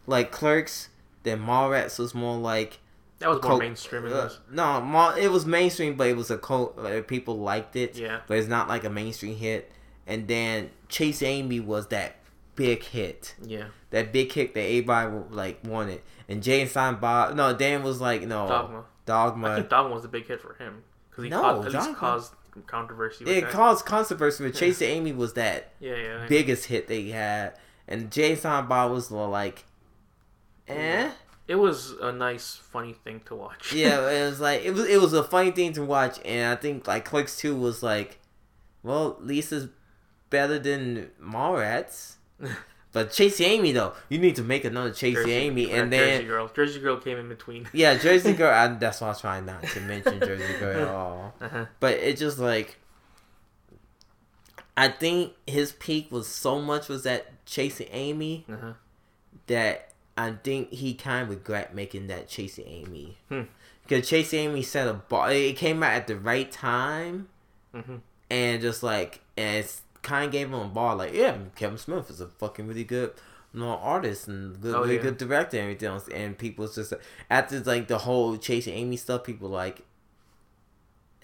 like 0.07 0.31
Clerks. 0.31 0.89
Then 1.23 1.39
Mallrats 1.43 1.97
was 1.97 2.13
more 2.13 2.37
like 2.37 2.79
That 3.19 3.29
was 3.29 3.37
more 3.41 3.49
cult- 3.51 3.59
mainstream. 3.61 4.05
uh, 4.11 4.29
no, 4.51 4.79
Mall, 4.81 5.15
it 5.15 5.29
was 5.29 5.45
mainstream, 5.45 5.95
but 5.95 6.07
it 6.07 6.15
was 6.15 6.29
a 6.29 6.37
cult. 6.37 6.77
Like, 6.77 7.07
people 7.07 7.39
liked 7.39 7.75
it, 7.75 7.95
Yeah, 7.97 8.19
but 8.27 8.37
it's 8.37 8.47
not 8.47 8.67
like 8.67 8.83
a 8.83 8.89
mainstream 8.89 9.35
hit. 9.35 9.71
And 10.05 10.27
then 10.27 10.69
Chasing 10.87 11.27
Amy 11.27 11.59
was 11.59 11.87
that 11.87 12.17
big 12.55 12.83
hit. 12.83 13.33
yeah. 13.43 13.65
that 13.89 14.13
big 14.13 14.29
kick 14.29 14.53
that 14.53 14.61
everybody 14.61 15.11
like 15.31 15.59
wanted. 15.63 16.01
And 16.29 16.43
Jay 16.43 16.61
and 16.61 16.69
Silent 16.69 17.01
Bob, 17.01 17.35
no, 17.35 17.55
Dan 17.55 17.81
was 17.83 17.99
like, 18.01 18.21
no, 18.21 18.47
Dogma. 18.47 18.85
Dogma. 19.07 19.47
I 19.49 19.55
think 19.55 19.69
Dogma 19.69 19.93
was 19.95 20.05
a 20.05 20.07
big 20.07 20.27
hit 20.27 20.41
for 20.41 20.53
him 20.55 20.83
because 21.09 21.23
he 21.23 21.29
No, 21.31 21.41
caused, 21.41 21.65
at 21.67 21.71
Dogma- 21.73 21.87
least 21.87 21.99
caused 21.99 22.33
controversy. 22.63 23.25
With 23.25 23.35
It 23.35 23.41
that. 23.41 23.51
caused 23.51 23.85
controversy, 23.85 24.43
but 24.43 24.55
Chasing 24.59 24.89
Amy 24.89 25.11
was 25.11 25.33
that 25.33 25.71
yeah, 25.79 25.95
yeah. 25.95 26.25
biggest 26.27 26.65
hit 26.65 26.87
they 26.87 27.09
had, 27.09 27.53
and 27.87 28.11
Jason 28.11 28.67
Bob 28.67 28.91
was 28.91 29.11
like, 29.11 29.65
eh. 30.67 31.11
It 31.47 31.55
was 31.55 31.91
a 32.01 32.11
nice, 32.11 32.55
funny 32.55 32.93
thing 32.93 33.21
to 33.27 33.35
watch. 33.35 33.71
Yeah, 33.71 34.09
it 34.09 34.25
was 34.25 34.39
like 34.39 34.63
it 34.65 34.71
was 34.73 34.87
it 34.87 34.99
was 34.99 35.13
a 35.13 35.23
funny 35.23 35.51
thing 35.51 35.73
to 35.73 35.83
watch, 35.85 36.19
and 36.25 36.51
I 36.51 36.59
think 36.59 36.87
like 36.87 37.05
Clerks 37.05 37.37
Two 37.37 37.55
was 37.55 37.83
like, 37.83 38.19
well, 38.81 39.17
Lisa's 39.19 39.69
better 40.29 40.57
than 40.59 41.11
Mallrats. 41.21 42.15
But 42.95 43.11
Chasing 43.11 43.45
Amy 43.47 43.73
though, 43.73 43.91
you 44.07 44.17
need 44.19 44.37
to 44.37 44.41
make 44.41 44.63
another 44.63 44.89
Chasing 44.91 45.15
Jersey- 45.15 45.33
Amy, 45.33 45.69
and 45.69 45.91
then 45.91 46.07
Jersey 46.19 46.23
Girl. 46.27 46.47
Jersey 46.47 46.79
Girl 46.79 46.95
came 46.97 47.17
in 47.17 47.27
between. 47.27 47.67
Yeah, 47.73 47.97
Jersey 47.97 48.31
Girl. 48.31 48.53
I, 48.53 48.67
that's 48.69 49.01
why 49.01 49.07
I 49.07 49.09
was 49.11 49.19
trying 49.19 49.45
not 49.45 49.63
to 49.63 49.81
mention 49.81 50.19
Jersey 50.21 50.53
Girl 50.59 50.81
at 50.81 50.87
all. 50.87 51.33
Uh-huh. 51.41 51.65
But 51.81 51.95
it 51.95 52.15
just 52.15 52.39
like, 52.39 52.77
I 54.77 54.87
think 54.87 55.33
his 55.45 55.71
peak 55.73 56.09
was 56.09 56.25
so 56.27 56.61
much 56.61 56.87
was 56.87 57.03
that 57.03 57.45
Chasing 57.45 57.87
Amy 57.91 58.45
Uh-huh. 58.49 58.73
that 59.47 59.89
I 60.17 60.31
think 60.43 60.71
he 60.71 60.93
kind 60.93 61.23
of 61.23 61.29
regret 61.29 61.75
making 61.75 62.07
that 62.07 62.29
Chasing 62.29 62.65
Amy. 62.67 63.17
Hmm. 63.29 63.41
Because 63.83 64.07
chasing 64.09 64.39
Amy 64.49 64.63
set 64.63 64.87
a 64.87 64.93
bar. 64.93 65.31
It 65.31 65.57
came 65.57 65.83
out 65.83 65.93
at 65.93 66.07
the 66.07 66.15
right 66.17 66.49
time, 66.51 67.27
hmm 67.73 67.97
and 68.31 68.59
just 68.59 68.81
like 68.81 69.19
and 69.37 69.57
it's 69.57 69.81
kind 70.05 70.25
of 70.25 70.31
gave 70.31 70.47
him 70.47 70.53
a 70.53 70.67
bar. 70.67 70.95
Like, 70.95 71.13
yeah, 71.13 71.35
Kevin 71.55 71.77
Smith 71.77 72.09
is 72.09 72.21
a 72.21 72.27
fucking 72.27 72.67
really 72.67 72.85
good. 72.85 73.11
You 73.53 73.61
know, 73.61 73.69
artist 73.77 74.27
and 74.27 74.59
good, 74.61 74.75
Oh, 74.75 74.81
really 74.81 74.95
yeah. 74.97 75.01
good 75.01 75.17
director 75.17 75.57
and 75.57 75.63
everything 75.63 75.87
else, 75.89 76.07
and 76.09 76.37
people 76.37 76.67
just 76.67 76.93
after 77.29 77.59
like 77.61 77.87
the 77.87 77.97
whole 77.99 78.37
chasing 78.37 78.73
Amy 78.73 78.97
stuff, 78.97 79.23
people 79.23 79.47
like, 79.49 79.81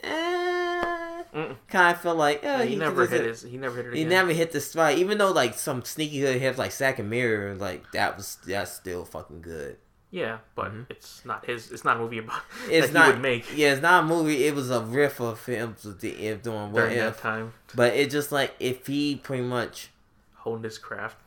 eh, 0.03 1.23
kind 1.67 1.95
of 1.95 2.01
felt 2.01 2.17
like, 2.17 2.41
Yeah, 2.43 2.63
he, 2.63 2.71
he, 2.71 2.75
never 2.77 3.05
hit 3.05 3.25
his. 3.25 3.41
He 3.41 3.57
never 3.57 3.75
hit 3.77 3.87
it 3.87 3.93
He 3.93 4.01
again. 4.01 4.09
never 4.09 4.31
hit 4.31 4.51
the 4.51 4.61
spot, 4.61 4.93
even 4.95 5.17
though 5.17 5.31
like 5.31 5.55
some 5.55 5.83
sneaky 5.83 6.21
hood 6.21 6.39
hits 6.41 6.57
like 6.57 6.71
Zack 6.71 6.99
and 6.99 7.09
Miri, 7.09 7.55
like 7.55 7.91
that 7.91 8.17
was 8.17 8.37
that's 8.45 8.71
still 8.71 9.05
fucking 9.05 9.41
good. 9.41 9.77
Yeah, 10.11 10.39
but 10.55 10.73
Mhm. 10.73 10.85
it's 10.89 11.23
not 11.23 11.45
his. 11.45 11.71
It's 11.71 11.85
not 11.85 11.95
a 11.97 11.99
movie 12.01 12.17
about 12.19 12.41
It's 12.69 12.91
not 12.91 13.05
he 13.05 13.11
would 13.13 13.21
make 13.21 13.57
Yeah, 13.57 13.71
it's 13.71 13.81
not 13.81 14.03
a 14.03 14.05
movie. 14.07 14.45
It 14.45 14.53
was 14.53 14.69
a 14.69 14.81
riff 14.81 15.19
of 15.21 15.39
films 15.39 15.85
of 15.85 16.01
the 16.01 16.09
if 16.27 16.43
doing 16.43 16.71
what 16.73 16.81
during 16.81 16.97
that 16.97 17.07
if. 17.09 17.21
time. 17.21 17.53
But 17.73 17.93
it 17.95 18.09
just 18.11 18.31
like 18.31 18.53
if 18.59 18.87
he 18.87 19.15
pretty 19.15 19.43
much 19.43 19.89
Honed 20.35 20.63
his 20.65 20.77
craft 20.77 21.17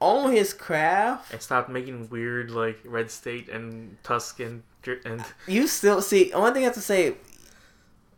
own 0.00 0.30
his 0.32 0.52
craft, 0.52 1.32
and 1.32 1.40
stopped 1.40 1.68
making 1.68 2.08
weird 2.10 2.50
like 2.50 2.78
Red 2.84 3.10
State 3.10 3.48
and 3.48 3.96
Tusk 4.02 4.40
and 4.40 4.62
and 5.04 5.24
you 5.46 5.66
still 5.66 6.00
see. 6.02 6.30
One 6.32 6.52
thing 6.52 6.62
I 6.62 6.66
have 6.66 6.74
to 6.74 6.80
say, 6.80 7.16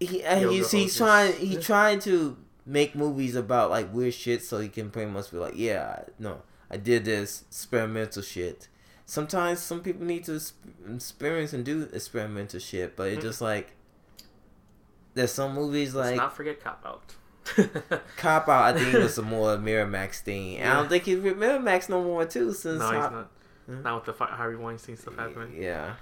he 0.01 0.23
uh, 0.25 0.39
you 0.51 0.65
see, 0.65 0.83
he's 0.83 0.97
trying. 0.97 1.33
He 1.35 1.57
trying 1.57 1.99
to 2.01 2.37
make 2.67 2.95
movies 2.95 3.35
about 3.35 3.71
like 3.71 3.93
weird 3.93 4.15
shit, 4.15 4.43
so 4.43 4.59
he 4.59 4.69
can 4.69 4.91
pretty 4.91 5.11
much 5.11 5.31
be 5.31 5.39
like, 5.39 5.55
yeah, 5.57 6.03
no, 6.19 6.43
I 6.71 6.77
did 6.77 7.05
this 7.05 7.45
experimental 7.49 8.23
shit. 8.23 8.69
Sometimes 9.11 9.61
some 9.61 9.81
people 9.81 10.05
need 10.05 10.25
to 10.27 10.39
experience 10.95 11.55
and 11.55 11.65
do 11.65 11.89
experimental 11.95 12.61
shit, 12.61 12.95
but 12.95 13.09
it's 13.09 13.19
Mhm. 13.21 13.23
just 13.23 13.41
like 13.41 13.71
there's 15.15 15.33
some 15.33 15.55
movies 15.55 15.95
let's 15.95 16.11
like 16.11 16.17
not 16.19 16.37
forget 16.37 16.63
Cop 16.63 16.83
Out. 16.85 17.15
Cop 18.19 18.47
Out. 18.51 18.77
I 18.77 18.79
think 18.79 18.93
was 18.93 19.17
a 19.17 19.23
more 19.37 19.57
Miramax 19.57 20.21
thing. 20.21 20.59
And 20.59 20.71
I 20.71 20.75
don't 20.75 20.91
think 20.91 21.05
he's 21.05 21.19
with 21.21 21.39
Miramax 21.39 21.89
no 21.89 22.05
more 22.05 22.27
too 22.27 22.53
since 22.53 22.81
no, 22.81 22.91
he's 22.91 23.01
Hop- 23.01 23.13
not. 23.13 23.31
Mhm. 23.71 23.83
Not 23.83 24.07
with 24.07 24.19
the 24.19 24.25
Harvey 24.27 24.57
Weinstein 24.57 24.99
stuff 24.99 25.17
happening. 25.17 25.61
Yeah. 25.63 25.95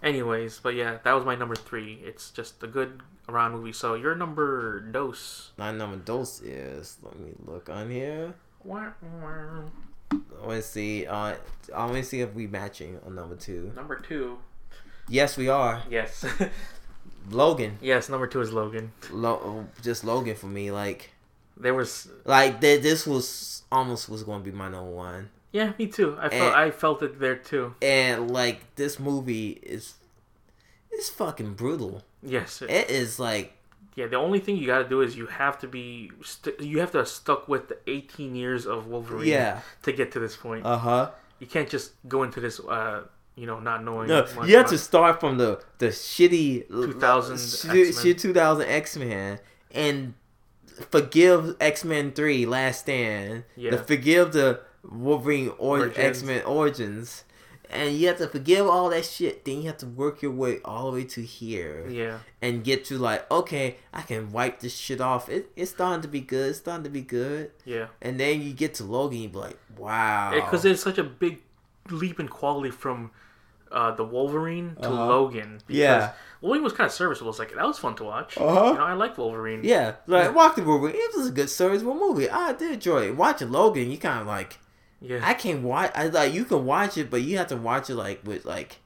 Anyways, 0.00 0.60
but 0.60 0.74
yeah, 0.76 0.98
that 1.02 1.12
was 1.14 1.24
my 1.24 1.34
number 1.34 1.56
three. 1.56 1.94
It's 2.04 2.30
just 2.30 2.62
a 2.62 2.68
good 2.68 3.02
around 3.28 3.52
movie. 3.52 3.72
So 3.72 3.94
your 3.94 4.14
number 4.14 4.78
dose. 4.80 5.50
My 5.56 5.72
number 5.72 5.96
dose 5.96 6.40
is. 6.40 6.98
Let 7.02 7.18
me 7.18 7.32
look 7.44 7.68
on 7.68 7.90
here. 7.90 8.34
Wah, 8.62 8.90
wah. 9.02 9.62
I 10.12 10.46
want 10.46 10.62
to 10.62 10.68
see. 10.68 11.06
Uh, 11.06 11.34
I 11.74 11.84
want 11.84 11.96
to 11.96 12.02
see 12.04 12.20
if 12.20 12.34
we 12.34 12.46
matching 12.46 12.98
on 13.06 13.14
number 13.14 13.36
two. 13.36 13.72
Number 13.74 13.96
two. 13.96 14.38
Yes, 15.08 15.36
we 15.36 15.48
are. 15.48 15.82
Yes. 15.90 16.24
Logan. 17.30 17.78
yes, 17.80 18.08
number 18.08 18.26
two 18.26 18.40
is 18.40 18.52
Logan. 18.52 18.92
Lo- 19.10 19.66
just 19.80 20.04
Logan 20.04 20.34
for 20.34 20.46
me. 20.46 20.70
Like, 20.72 21.10
There 21.56 21.74
was 21.74 22.08
like 22.24 22.60
th- 22.60 22.82
this 22.82 23.06
was 23.06 23.62
almost 23.70 24.08
was 24.08 24.22
going 24.24 24.42
to 24.42 24.50
be 24.50 24.56
my 24.56 24.68
number 24.68 24.90
one. 24.90 25.30
yeah, 25.52 25.72
me 25.78 25.86
too. 25.86 26.16
I 26.20 26.28
felt 26.28 26.54
I 26.54 26.70
felt 26.70 27.02
it 27.02 27.20
there 27.20 27.36
too. 27.36 27.74
And 27.80 28.30
like 28.30 28.74
this 28.74 28.98
movie 28.98 29.50
is, 29.62 29.94
it's 30.90 31.08
fucking 31.10 31.54
brutal. 31.54 32.02
Yes. 32.22 32.60
It 32.62 32.90
is 32.90 33.18
like 33.20 33.56
Yeah, 33.94 34.06
the 34.06 34.16
only 34.16 34.40
thing 34.40 34.56
you 34.56 34.66
got 34.66 34.78
to 34.78 34.88
do 34.88 35.02
is 35.02 35.16
you 35.16 35.26
have 35.26 35.58
to 35.58 35.68
be 35.68 36.10
st- 36.22 36.60
you 36.60 36.80
have 36.80 36.92
to 36.92 36.98
have 36.98 37.08
stuck 37.08 37.48
with 37.48 37.68
the 37.68 37.78
18 37.86 38.34
years 38.34 38.66
of 38.66 38.86
Wolverine 38.86 39.28
yeah. 39.28 39.60
to 39.82 39.92
get 39.92 40.12
to 40.12 40.18
this 40.18 40.36
point. 40.36 40.64
Uh 40.64 40.78
huh. 40.78 41.10
you 41.38 41.46
can't 41.46 41.68
just 41.68 41.92
go 42.08 42.22
into 42.22 42.40
this 42.40 42.58
uh 42.60 43.02
you 43.34 43.46
know 43.46 43.60
not 43.60 43.84
knowing 43.84 44.08
No, 44.08 44.26
you 44.44 44.56
have 44.56 44.68
to 44.68 44.78
start 44.78 45.20
from 45.20 45.38
the 45.38 45.62
the 45.78 45.88
shitty 45.88 46.68
2000 46.68 47.38
shit, 47.38 47.94
shit 47.94 48.18
2000 48.18 48.68
X 48.68 48.96
Men 48.96 49.38
and 49.70 50.14
forgive 50.90 51.56
X 51.60 51.84
Men 51.84 52.12
Three 52.12 52.46
Last 52.46 52.80
Stand. 52.80 53.44
Yeah. 53.56 53.72
To 53.72 53.78
forgive 53.78 54.32
the 54.32 54.60
Wolverine 54.82 55.52
or. 55.58 55.92
X 55.94 56.22
Men 56.22 56.42
Origins, 56.44 57.24
and 57.72 57.96
you 57.96 58.06
have 58.08 58.18
to 58.18 58.28
forgive 58.28 58.66
all 58.66 58.90
that 58.90 59.04
shit. 59.04 59.44
Then 59.44 59.58
you 59.62 59.66
have 59.68 59.78
to 59.78 59.86
work 59.86 60.22
your 60.22 60.30
way 60.32 60.60
all 60.64 60.90
the 60.90 60.98
way 60.98 61.04
to 61.04 61.22
here 61.22 61.86
yeah 61.88 62.18
and 62.40 62.62
get 62.62 62.84
to 62.86 62.98
like, 62.98 63.28
okay, 63.30 63.76
I 63.92 64.02
can 64.02 64.30
wipe 64.32 64.60
this 64.60 64.76
shit 64.76 65.00
off. 65.00 65.28
It, 65.28 65.50
it's 65.56 65.70
starting 65.72 66.02
to 66.02 66.08
be 66.08 66.20
good. 66.20 66.50
It's 66.50 66.58
starting 66.58 66.84
to 66.84 66.90
be 66.90 67.02
good. 67.02 67.50
yeah 67.64 67.86
And 68.00 68.18
then 68.20 68.42
you 68.42 68.52
get 68.52 68.74
to 68.74 68.84
Logan, 68.84 69.18
you 69.18 69.28
be 69.28 69.38
like, 69.38 69.58
wow, 69.76 70.32
because 70.34 70.62
there's 70.62 70.82
such 70.82 70.98
a 70.98 71.04
big 71.04 71.42
leap 71.90 72.20
in 72.20 72.28
quality 72.28 72.70
from 72.70 73.10
uh, 73.72 73.90
the 73.90 74.04
Wolverine 74.04 74.76
to 74.82 74.88
Uh-huh. 74.88 75.06
Logan. 75.06 75.60
Because 75.66 75.78
Yeah. 75.80 76.12
Wolverine 76.42 76.62
was 76.62 76.74
kind 76.74 76.86
of 76.86 76.92
serviceable. 76.92 77.30
It's 77.30 77.38
like 77.38 77.54
that 77.54 77.66
was 77.66 77.78
fun 77.78 77.94
to 77.96 78.04
watch. 78.04 78.36
Uh-huh. 78.36 78.66
You 78.72 78.74
know, 78.74 78.84
I 78.84 78.92
like 78.92 79.16
Wolverine. 79.16 79.60
Yeah, 79.64 79.94
like 80.06 80.24
Yeah. 80.24 80.30
Walk 80.30 80.56
the 80.56 80.62
Wolverine. 80.62 80.94
It 80.96 81.16
was 81.16 81.28
a 81.28 81.30
good 81.30 81.48
serviceable 81.48 81.94
movie. 81.94 82.28
I 82.28 82.52
did 82.52 82.72
enjoy 82.72 83.06
it. 83.08 83.16
Watching 83.16 83.50
Logan, 83.50 83.90
you 83.90 83.96
kind 83.96 84.20
of 84.20 84.26
like 84.26 84.58
yeah. 85.02 85.20
I 85.22 85.34
can't 85.34 85.62
watch. 85.62 85.90
I 85.94 86.06
like 86.08 86.32
you 86.32 86.44
can 86.44 86.64
watch 86.64 86.96
it, 86.96 87.10
but 87.10 87.22
you 87.22 87.38
have 87.38 87.48
to 87.48 87.56
watch 87.56 87.90
it 87.90 87.96
like 87.96 88.20
with 88.24 88.44
like 88.44 88.78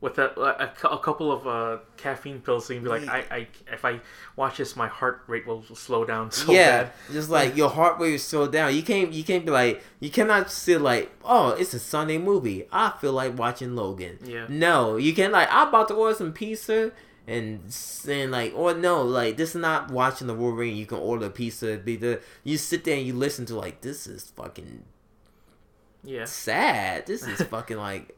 With 0.00 0.16
a, 0.18 0.30
a, 0.40 0.88
a 0.92 0.98
couple 1.00 1.32
of 1.32 1.44
uh, 1.48 1.78
caffeine 1.96 2.40
pills, 2.40 2.66
so 2.66 2.72
you 2.72 2.78
can 2.78 2.84
be 2.84 2.90
like, 3.00 3.08
I, 3.08 3.24
I, 3.36 3.48
if 3.72 3.84
I 3.84 3.98
watch 4.36 4.58
this, 4.58 4.76
my 4.76 4.86
heart 4.86 5.22
rate 5.26 5.44
will 5.44 5.64
slow 5.74 6.04
down 6.04 6.30
so 6.30 6.52
yeah, 6.52 6.84
bad. 6.84 6.92
just 7.10 7.30
like 7.30 7.56
your 7.56 7.68
heart 7.68 7.98
rate 7.98 8.14
is 8.14 8.22
so 8.22 8.46
down. 8.46 8.76
You 8.76 8.82
can't 8.82 9.12
you 9.12 9.24
can't 9.24 9.44
be 9.44 9.50
like 9.50 9.82
you 9.98 10.08
cannot 10.10 10.52
sit 10.52 10.80
like 10.80 11.10
oh 11.24 11.50
it's 11.50 11.74
a 11.74 11.80
Sunday 11.80 12.16
movie. 12.18 12.66
I 12.70 12.92
feel 13.00 13.12
like 13.12 13.36
watching 13.36 13.74
Logan. 13.74 14.18
Yeah. 14.24 14.46
No, 14.48 14.98
you 14.98 15.12
can't 15.14 15.32
like 15.32 15.48
I'm 15.50 15.68
about 15.68 15.88
to 15.88 15.94
order 15.94 16.14
some 16.14 16.32
pizza 16.32 16.92
and 17.28 17.70
saying 17.72 18.30
like, 18.30 18.52
or 18.56 18.72
no, 18.74 19.02
like 19.02 19.36
this 19.36 19.50
is 19.50 19.60
not 19.60 19.90
watching 19.90 20.26
the 20.26 20.34
Wolverine. 20.34 20.76
You 20.76 20.86
can 20.86 20.98
order 20.98 21.26
a 21.26 21.30
pizza. 21.30 21.76
Be 21.76 21.94
the 21.96 22.20
you 22.42 22.56
sit 22.58 22.84
there 22.84 22.96
and 22.96 23.06
you 23.06 23.12
listen 23.14 23.44
to 23.46 23.54
like 23.56 23.82
this 23.82 24.06
is 24.06 24.24
fucking 24.34 24.82
Yeah. 26.02 26.24
sad. 26.24 27.06
This 27.06 27.22
is 27.26 27.42
fucking 27.54 27.76
like, 27.76 28.16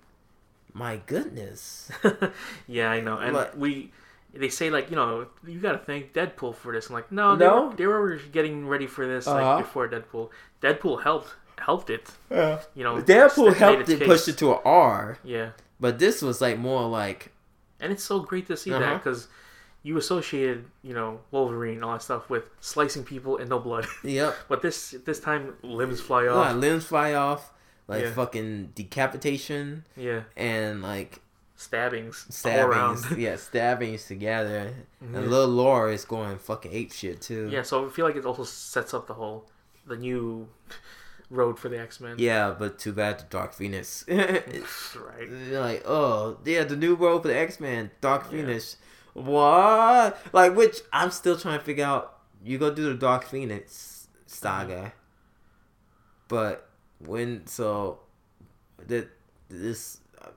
my 0.72 1.00
goodness. 1.06 1.90
yeah, 2.68 2.90
I 2.90 3.00
know. 3.00 3.18
And 3.18 3.32
But- 3.34 3.58
we 3.58 3.92
they 4.32 4.48
say 4.48 4.70
like, 4.70 4.90
you 4.90 4.96
know, 4.96 5.26
you 5.44 5.58
got 5.58 5.72
to 5.72 5.78
thank 5.78 6.12
Deadpool 6.12 6.54
for 6.54 6.72
this. 6.72 6.88
I'm 6.88 6.94
like, 6.94 7.10
no, 7.10 7.34
they, 7.34 7.44
No? 7.46 7.66
Were, 7.66 7.74
they 7.74 7.86
were 7.88 8.16
getting 8.30 8.68
ready 8.68 8.86
for 8.86 9.04
this 9.06 9.26
Uh-huh. 9.26 9.56
like 9.56 9.64
before 9.64 9.88
Deadpool. 9.88 10.30
Deadpool 10.62 11.02
helped 11.02 11.34
helped 11.58 11.90
it, 11.90 12.10
Yeah. 12.30 12.60
you 12.74 12.84
know. 12.84 13.02
Deadpool 13.02 13.54
helped 13.54 13.88
it 13.90 13.98
case. 13.98 14.08
push 14.08 14.28
it 14.28 14.38
to 14.38 14.52
an 14.52 14.58
R, 14.64 15.18
Yeah. 15.22 15.50
but 15.78 15.98
this 15.98 16.22
was 16.22 16.40
like 16.40 16.58
more 16.58 16.88
like, 16.88 17.32
And 17.81 17.93
it's 17.93 18.05
so 18.05 18.20
great 18.20 18.47
to 18.48 18.57
see 18.57 18.70
that 18.70 18.82
Uh-huh. 18.82 18.98
because 18.98 19.28
you 19.82 19.97
associated, 19.97 20.66
you 20.82 20.93
know, 20.93 21.20
Wolverine 21.31 21.77
and 21.77 21.85
all 21.85 21.93
that 21.94 22.02
stuff 22.02 22.28
with 22.28 22.44
slicing 22.61 23.02
people 23.05 23.39
and 23.39 23.48
no 23.48 23.59
blood. 23.59 23.86
yep, 24.05 24.36
but 24.48 24.61
this 24.62 24.94
this 25.07 25.20
time 25.20 25.55
limbs 25.62 26.01
fly 26.01 26.24
yeah, 26.24 26.31
off. 26.32 26.57
limbs 26.57 26.85
fly 26.85 27.15
off, 27.15 27.52
like 27.89 28.02
Yeah. 28.05 28.12
fucking 28.12 28.73
decapitation 28.74 29.85
Yeah. 29.97 30.23
and 30.36 30.82
like 30.82 31.20
Stabbings, 31.57 32.24
stabbings. 32.31 33.11
yeah, 33.19 33.36
stabbings 33.36 34.07
together. 34.07 34.73
Mhm. 35.05 35.15
And 35.15 35.28
little 35.31 35.48
Laura 35.48 35.93
is 35.93 36.05
going 36.07 36.39
fucking 36.39 36.73
ape 36.73 36.93
shit 36.93 37.20
too. 37.20 37.48
Yeah, 37.51 37.62
so 37.62 37.86
I 37.86 37.90
feel 37.90 38.07
like 38.07 38.16
it 38.16 38.24
also 38.24 38.44
sets 38.44 38.94
up 38.94 39.07
the 39.07 39.15
whole 39.15 39.47
the 39.86 39.97
new 39.97 40.48
road 41.31 41.59
for 41.59 41.69
the 41.69 41.78
X 41.81 42.01
Men. 42.01 42.16
Yeah, 42.19 42.55
but 42.59 42.78
too 42.78 42.93
bad 42.93 43.20
the 43.20 43.24
Dark 43.31 43.52
Phoenix. 43.55 44.05
right. 44.09 45.31
Like, 45.51 45.82
oh, 45.86 46.39
yeah, 46.44 46.65
the 46.65 46.77
new 46.77 46.94
road 46.94 47.23
for 47.23 47.28
the 47.28 47.36
X 47.39 47.61
Men, 47.61 47.90
Dark 48.01 48.24
Yeah. 48.24 48.31
Phoenix. 48.31 48.77
What? 49.15 50.19
Like, 50.32 50.55
which 50.55 50.81
I'm 50.93 51.11
still 51.11 51.39
trying 51.39 51.59
to 51.59 51.65
figure 51.65 51.85
out. 51.85 52.19
You 52.43 52.57
go 52.59 52.73
do 52.73 52.85
the 52.89 52.94
Dark 52.94 53.24
Phoenix 53.24 54.09
saga, 54.27 54.93
but 56.28 56.69
when 57.05 57.47
so 57.47 58.01
that 58.86 59.09
this 59.48 59.98
uh, 60.23 60.28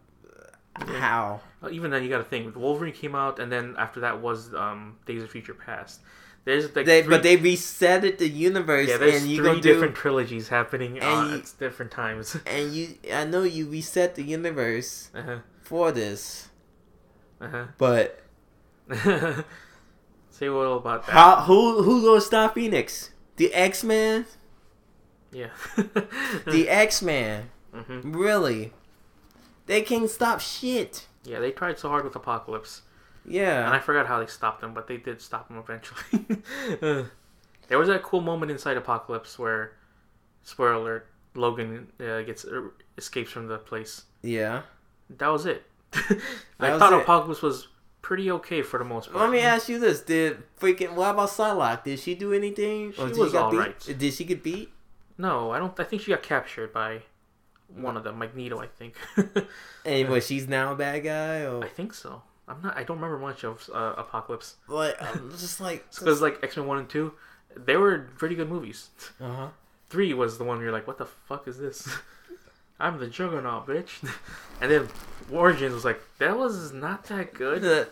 Yeah. 0.81 0.99
how 0.99 1.41
even 1.71 1.91
then, 1.91 2.03
you 2.03 2.09
got 2.09 2.17
to 2.17 2.23
think. 2.25 2.55
Wolverine 2.57 2.93
came 2.93 3.15
out, 3.15 3.39
and 3.39 3.49
then 3.51 3.75
after 3.77 4.01
that 4.01 4.21
was 4.21 4.53
um, 4.53 4.97
Days 5.05 5.23
of 5.23 5.31
Future 5.31 5.53
Past. 5.53 6.01
There's 6.45 6.75
like 6.75 6.85
they 6.85 7.01
three, 7.03 7.09
but 7.09 7.23
they 7.23 7.37
resetted 7.37 8.17
the 8.17 8.27
universe 8.27 8.89
yeah, 8.89 8.97
there's 8.97 9.21
and 9.21 9.29
you 9.31 9.37
three 9.37 9.45
gonna 9.45 9.61
do 9.61 9.73
different 9.73 9.95
trilogies 9.95 10.49
happening 10.49 10.99
And 10.99 11.03
uh, 11.03 11.31
you- 11.35 11.39
at 11.41 11.53
different 11.57 11.91
times. 11.91 12.37
and 12.45 12.73
you 12.73 12.95
I 13.13 13.23
know 13.25 13.43
you 13.43 13.67
reset 13.69 14.15
the 14.15 14.23
universe 14.23 15.09
uh-huh. 15.15 15.37
for 15.61 15.91
this, 15.93 16.49
Uh-huh. 17.39 17.65
but 17.77 18.19
Say 20.29 20.49
what 20.49 20.63
about 20.63 21.05
that? 21.05 21.11
how 21.13 21.41
who 21.41 21.81
who 21.83 22.03
gonna 22.03 22.21
stop 22.21 22.55
Phoenix? 22.55 23.11
The 23.37 23.53
X 23.53 23.83
Men, 23.83 24.25
Yeah. 25.31 25.49
the 26.45 26.65
X 26.69 27.01
Men. 27.01 27.49
hmm 27.73 28.11
Really? 28.11 28.73
They 29.65 29.81
can't 29.81 30.09
stop 30.09 30.41
shit. 30.41 31.07
Yeah, 31.23 31.39
they 31.39 31.51
tried 31.51 31.79
so 31.79 31.87
hard 31.89 32.03
with 32.03 32.15
Apocalypse, 32.15 32.81
and 33.65 33.73
I 33.73 33.79
forgot 33.79 34.07
how 34.07 34.19
they 34.19 34.27
stopped 34.27 34.63
him, 34.63 34.73
but 34.73 34.87
they 34.87 34.97
did 34.97 35.21
stop 35.21 35.49
him 35.49 35.57
eventually. 35.57 36.25
Uh, 36.81 37.03
there 37.67 37.77
was 37.79 37.87
that 37.87 38.03
cool 38.03 38.21
moment 38.21 38.51
inside 38.51 38.75
Apocalypse 38.77 39.39
where, 39.39 39.73
spoiler 40.43 40.73
alert, 40.73 41.07
Logan 41.33 41.87
uh, 41.99 42.21
gets 42.21 42.45
uh, 42.45 42.67
escapes 42.97 43.31
from 43.31 43.47
the 43.47 43.57
place. 43.57 44.03
Yeah. 44.21 44.63
That 45.09 45.27
was 45.29 45.45
it. 45.45 45.63
I 46.59 46.71
was 46.71 46.79
thought 46.79 46.93
it. 46.93 47.01
Apocalypse 47.01 47.41
was 47.41 47.67
pretty 48.01 48.29
okay 48.31 48.61
for 48.61 48.77
the 48.77 48.85
most 48.85 49.11
part. 49.11 49.23
Let 49.23 49.31
me 49.31 49.39
ask 49.39 49.69
you 49.69 49.79
this: 49.79 50.01
Did 50.01 50.43
freaking 50.59 50.93
what 50.93 51.11
about 51.11 51.29
Psylocke? 51.29 51.83
Did 51.83 51.99
she 51.99 52.15
do 52.15 52.33
anything? 52.33 52.91
She 52.91 53.01
did 53.01 53.17
was 53.17 53.31
got 53.31 53.51
beat? 53.51 53.57
alright. 53.57 53.79
Did 53.97 54.13
she 54.13 54.25
get 54.25 54.43
beat? 54.43 54.69
No, 55.17 55.51
I 55.51 55.59
don't. 55.59 55.77
I 55.79 55.83
think 55.83 56.01
she 56.01 56.11
got 56.11 56.23
captured 56.23 56.73
by 56.73 57.01
one 57.73 57.97
of 57.97 58.03
them, 58.03 58.19
Magneto. 58.19 58.59
I 58.59 58.67
think. 58.67 58.95
anyway. 59.85 60.19
She's 60.19 60.47
now 60.47 60.73
a 60.73 60.75
bad 60.75 61.03
guy, 61.03 61.41
or 61.45 61.63
I 61.63 61.67
think 61.67 61.93
so. 61.93 62.23
I'm 62.47 62.61
not. 62.61 62.77
I 62.77 62.83
don't 62.83 62.97
remember 62.97 63.17
much 63.19 63.43
of 63.43 63.69
uh, 63.73 63.93
Apocalypse 63.97 64.55
like 64.67 65.01
I'm 65.01 65.31
just 65.31 65.61
like 65.61 65.85
because 65.97 66.21
like 66.21 66.39
X 66.43 66.57
Men 66.57 66.67
One 66.67 66.79
and 66.79 66.89
Two, 66.89 67.13
they 67.55 67.77
were 67.77 68.09
pretty 68.17 68.35
good 68.35 68.49
movies. 68.49 68.89
uh 69.21 69.33
huh. 69.33 69.47
Three 69.89 70.13
was 70.13 70.37
the 70.39 70.43
one 70.43 70.57
where 70.57 70.65
you're 70.65 70.73
like, 70.73 70.87
what 70.87 70.97
the 70.97 71.05
fuck 71.05 71.47
is 71.47 71.57
this? 71.59 71.87
I'm 72.79 72.97
the 72.99 73.07
Juggernaut, 73.07 73.67
bitch. 73.67 74.03
and 74.61 74.71
then 74.71 74.87
Origins 75.31 75.73
was 75.73 75.85
like, 75.85 76.01
that 76.17 76.37
was 76.37 76.73
not 76.73 77.05
that 77.05 77.33
good. 77.33 77.87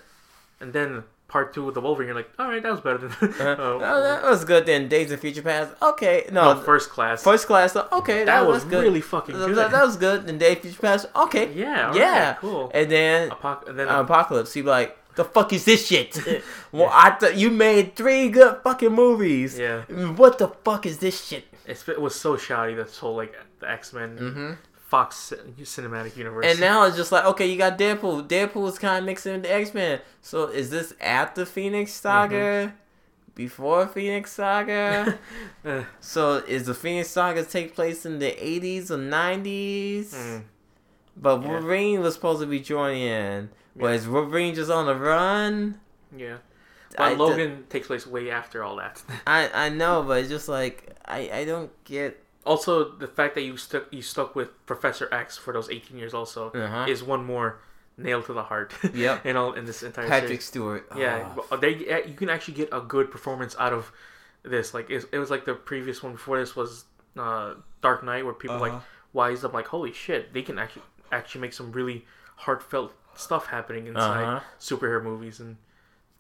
And 0.60 0.74
then 0.74 1.04
part 1.32 1.54
two 1.54 1.64
with 1.66 1.76
the 1.76 1.82
Wolverine, 1.82 2.08
you're 2.10 2.16
like, 2.16 2.30
all 2.38 2.48
right, 2.50 2.62
that 2.62 2.72
was 2.72 2.82
better 2.82 3.00
than. 3.00 3.12
Oh, 3.60 3.80
uh, 3.80 4.00
that 4.02 4.30
was 4.30 4.44
good 4.46 4.66
then. 4.66 4.88
Days 4.90 5.12
of 5.12 5.20
Future 5.22 5.42
Past. 5.42 5.72
Okay, 5.82 6.28
no, 6.32 6.54
no, 6.54 6.60
first 6.62 6.90
class. 6.90 7.24
first 7.24 7.48
class. 7.48 7.76
Okay, 7.76 8.26
that, 8.26 8.46
was, 8.46 8.64
good. 8.66 8.84
really 8.84 9.02
fucking 9.02 9.38
That, 9.40 9.48
good. 9.48 9.56
that- 9.58 9.72
that 9.72 9.86
was 9.86 9.98
good. 9.98 10.28
Then 10.28 10.38
Days 10.38 10.58
of 10.58 10.62
Future 10.64 10.82
Past. 10.82 11.08
Okay, 11.16 11.54
yeah, 11.54 11.94
yeah. 11.96 12.28
right, 12.30 12.38
cool. 12.40 12.70
and 12.74 12.92
then 12.92 13.30
Apoc- 13.30 13.68
and 13.70 13.80
then 13.80 13.88
Apocalypse. 13.88 14.54
He 14.54 14.62
be 14.62 14.68
like, 14.70 14.98
the 15.16 15.24
fuck 15.26 15.52
is 15.54 15.64
this 15.66 15.88
shit? 15.88 16.18
well, 16.72 16.90
I 16.92 17.12
thought 17.12 17.36
you 17.38 17.50
made 17.50 17.96
three 17.96 18.30
good 18.30 18.58
fucking 18.64 18.92
movies. 18.94 19.58
yeah, 19.58 19.82
What 20.22 20.38
the 20.38 20.50
fuck 20.50 20.86
is 20.86 21.00
this 21.00 21.26
shit? 21.28 21.46
it's, 21.66 21.88
it 21.88 22.02
was 22.02 22.16
so 22.16 22.38
shoddy. 22.38 22.74
This 22.76 22.98
whole 22.98 23.16
like 23.16 23.34
the 23.60 23.70
X 23.70 23.94
Men 23.94 24.18
Mm-hmm. 24.18 24.52
Fox 24.92 25.34
cinematic 25.62 26.18
universe. 26.18 26.46
And 26.46 26.60
now 26.60 26.84
it's 26.84 26.98
just 26.98 27.14
like, 27.14 27.24
okay, 27.24 27.50
you 27.50 27.58
got 27.58 27.78
Deadpool. 27.78 28.28
Deadpool 28.28 28.68
is 28.68 28.78
kind 28.78 29.00
of 29.00 29.06
mixing 29.06 29.32
with 29.34 29.44
the 29.44 29.54
X 29.54 29.74
Men. 29.74 30.02
So 30.22 30.48
is 30.48 30.70
this 30.70 30.94
after 31.00 31.46
Phoenix 31.46 31.94
Saga? 31.94 32.36
Mm-hmm. 32.36 32.76
Before 33.36 33.88
Phoenix 33.88 34.34
Saga? 34.34 35.18
Uh, 35.66 35.84
so 36.02 36.38
is 36.48 36.66
the 36.66 36.74
Phoenix 36.74 37.08
Saga 37.10 37.46
take 37.46 37.74
place 37.76 38.06
in 38.06 38.18
the 38.20 38.32
80s 38.32 38.90
or 38.92 38.98
90s? 38.98 40.10
mm, 40.14 40.44
But 41.16 41.42
Yeah. 41.42 41.48
Wolverine 41.50 42.02
was 42.02 42.16
supposed 42.16 42.42
to 42.42 42.48
be 42.48 42.60
joining 42.60 43.04
in. 43.04 43.50
Was 43.76 44.08
Wolverine 44.08 44.54
just 44.56 44.72
on 44.72 44.88
the 44.88 44.96
run? 44.96 45.80
yeah, 46.18 46.38
but 46.98 47.04
I- 47.04 47.14
Logan 47.14 47.66
takes 47.70 47.88
place 47.88 48.06
way 48.06 48.30
after 48.32 48.64
all 48.64 48.76
that. 48.78 49.02
I, 49.28 49.50
I 49.54 49.70
know, 49.70 50.04
but 50.04 50.20
it's 50.20 50.30
just 50.30 50.50
like, 50.50 50.94
I, 51.06 51.30
I 51.32 51.46
don't 51.46 51.72
get. 51.86 52.22
Also, 52.46 52.90
the 52.98 53.08
fact 53.08 53.36
that 53.36 53.42
you 53.42 53.56
stuck 53.58 53.86
you 53.94 54.02
stuck 54.02 54.36
with 54.36 54.50
Professor 54.66 55.08
X 55.14 55.38
for 55.38 55.54
those 55.54 55.70
eighteen 55.70 55.98
years 55.98 56.14
also 56.14 56.52
Uh-huh. 56.52 56.86
is 56.90 57.04
one 57.04 57.24
more 57.26 57.60
nail 57.98 58.24
to 58.24 58.34
the 58.34 58.44
heart. 58.44 58.74
Yep. 58.94 59.26
in 59.26 59.36
all 59.38 59.54
in 59.54 59.66
this 59.66 59.84
entire 59.84 60.08
Patrick 60.08 60.42
series. 60.42 60.46
Stewart. 60.46 60.88
Yeah, 60.98 61.34
Oh, 61.38 61.46
but 61.50 61.62
they 61.62 61.74
you 62.08 62.16
can 62.16 62.30
actually 62.30 62.56
get 62.56 62.70
a 62.72 62.82
good 62.82 63.12
performance 63.12 63.56
out 63.60 63.74
of 63.74 63.92
this. 64.44 64.74
Like 64.74 64.90
it, 64.90 65.06
it 65.12 65.20
was 65.20 65.30
like 65.30 65.46
the 65.46 65.54
previous 65.54 66.02
one 66.02 66.14
before 66.14 66.40
this 66.40 66.56
was 66.56 66.86
uh, 67.18 67.56
Dark 67.82 68.04
Knight, 68.04 68.26
where 68.26 68.34
people 68.34 68.58
like 68.60 68.72
Uh-huh. 68.74 68.82
wised 69.14 69.46
up 69.46 69.54
like, 69.54 69.68
holy 69.68 69.94
shit, 69.94 70.34
they 70.34 70.42
can 70.42 70.58
actually 70.58 70.84
actually 71.12 71.42
make 71.42 71.54
some 71.54 71.72
really 71.74 72.06
heartfelt 72.38 72.94
stuff 73.14 73.48
happening 73.48 73.86
inside 73.86 74.24
Uh-huh. 74.24 74.40
superhero 74.60 75.04
movies, 75.04 75.40
and 75.40 75.58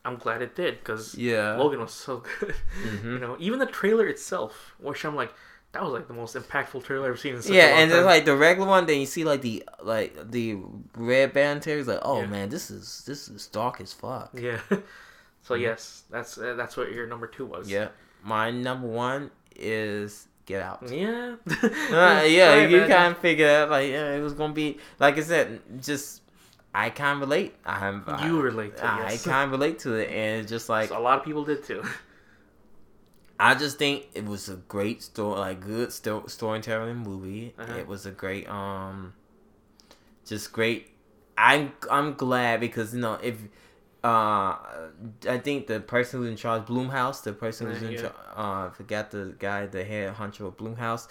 I'm 0.06 0.18
glad 0.18 0.41
it 0.41 0.53
did 0.56 0.80
because 0.80 1.15
Yeah. 1.15 1.56
Logan 1.57 1.80
was 1.80 1.93
so 1.93 2.18
good. 2.39 2.53
Mhm. 2.84 3.03
You 3.14 3.19
know, 3.19 3.38
even 3.39 3.57
the 3.60 3.65
trailer 3.65 4.06
itself, 4.07 4.76
which 4.77 5.03
I'm 5.06 5.15
like, 5.15 5.34
that 5.73 5.81
was 5.84 5.93
like 5.93 6.07
the 6.07 6.14
most 6.14 6.35
impactful 6.35 6.84
trailer 6.84 7.06
I've 7.06 7.10
ever 7.11 7.18
seen 7.18 7.35
in 7.35 7.41
such 7.41 7.52
a 7.52 7.56
yeah, 7.56 7.80
and 7.80 7.89
then 7.91 8.03
like 8.06 8.26
the 8.26 8.35
regular 8.35 8.68
one, 8.68 8.85
then 8.85 8.99
you 8.99 9.06
see 9.06 9.23
like 9.23 9.41
the 9.41 9.64
like 9.81 10.30
the 10.31 10.57
red 10.95 11.34
band 11.34 11.61
tears. 11.61 11.88
Like, 11.88 11.99
oh 12.02 12.22
Yeah. 12.22 12.27
man, 12.27 12.49
this 12.49 12.69
is 12.69 13.03
this 13.06 13.27
is 13.30 13.48
dark 13.48 13.80
as 13.81 13.93
fuck. 13.93 14.31
yeah. 14.34 14.60
so 15.41 15.53
yes, 15.56 16.03
that's 16.10 16.38
uh, 16.38 16.56
that's 16.56 16.76
what 16.77 16.91
your 16.91 17.07
number 17.07 17.27
two 17.27 17.45
was. 17.45 17.68
Mm-hmm. 17.68 17.76
Yeah, 17.76 17.88
my 18.23 18.52
number 18.52 18.88
one 18.88 19.31
is 19.56 20.27
Get 20.45 20.61
Out. 20.61 20.84
Yeah. 20.89 21.35
Uh, 21.91 22.23
yeah, 22.27 22.68
you 22.68 22.77
man. 22.81 22.89
kind 22.89 23.11
of 23.15 23.18
figure 23.19 23.48
out 23.48 23.69
like 23.69 23.89
yeah, 23.91 24.14
it 24.15 24.22
was 24.22 24.34
gonna 24.34 24.53
be 24.53 24.77
like 24.99 25.18
I 25.18 25.22
said, 25.22 25.61
just 25.81 26.22
I 26.73 26.89
of 27.15 27.19
relate. 27.22 27.56
I'm 27.65 28.03
You 28.23 28.41
relate 28.41 28.76
to 28.77 28.84
it, 28.84 28.88
I, 28.88 29.11
yes. 29.11 29.26
kind 29.26 29.45
of 29.45 29.52
relate 29.52 29.80
to 29.80 29.93
it, 29.95 30.10
and 30.10 30.48
just 30.48 30.68
like 30.69 30.89
a 30.91 30.99
lot 30.99 31.19
of 31.19 31.26
people 31.26 31.43
did 31.45 31.64
too. 31.64 31.84
I 33.43 33.55
just 33.55 33.77
think 33.80 34.07
it 34.13 34.26
was 34.26 34.49
a 34.49 34.57
great 34.57 35.01
story, 35.01 35.39
like 35.39 35.61
good 35.61 35.91
sto- 35.91 36.27
storytelling 36.27 36.97
movie. 36.97 37.53
Uh-huh. 37.57 37.73
It 37.80 37.88
was 37.88 38.05
a 38.05 38.11
great, 38.11 38.47
um, 38.47 39.13
just 40.26 40.53
great. 40.53 40.89
I'm 41.38 41.72
I'm 41.89 42.13
glad 42.13 42.59
because 42.59 42.93
you 42.93 43.01
know 43.01 43.13
if 43.15 43.38
uh 44.03 44.57
I 45.27 45.39
think 45.43 45.68
the 45.68 45.80
person 45.80 46.19
who's 46.19 46.30
in 46.30 46.35
charge 46.35 46.63
Blumhouse, 46.68 47.23
the 47.23 47.34
person 47.34 47.68
who's 47.72 47.81
in 47.81 47.97
charge, 47.97 48.13
uh, 48.35 48.69
forgot 48.69 49.09
the 49.11 49.35
guy, 49.39 49.65
the 49.65 49.84
head 49.84 50.13
hunter 50.13 50.45
of 50.45 50.57
Blumhouse. 50.57 51.07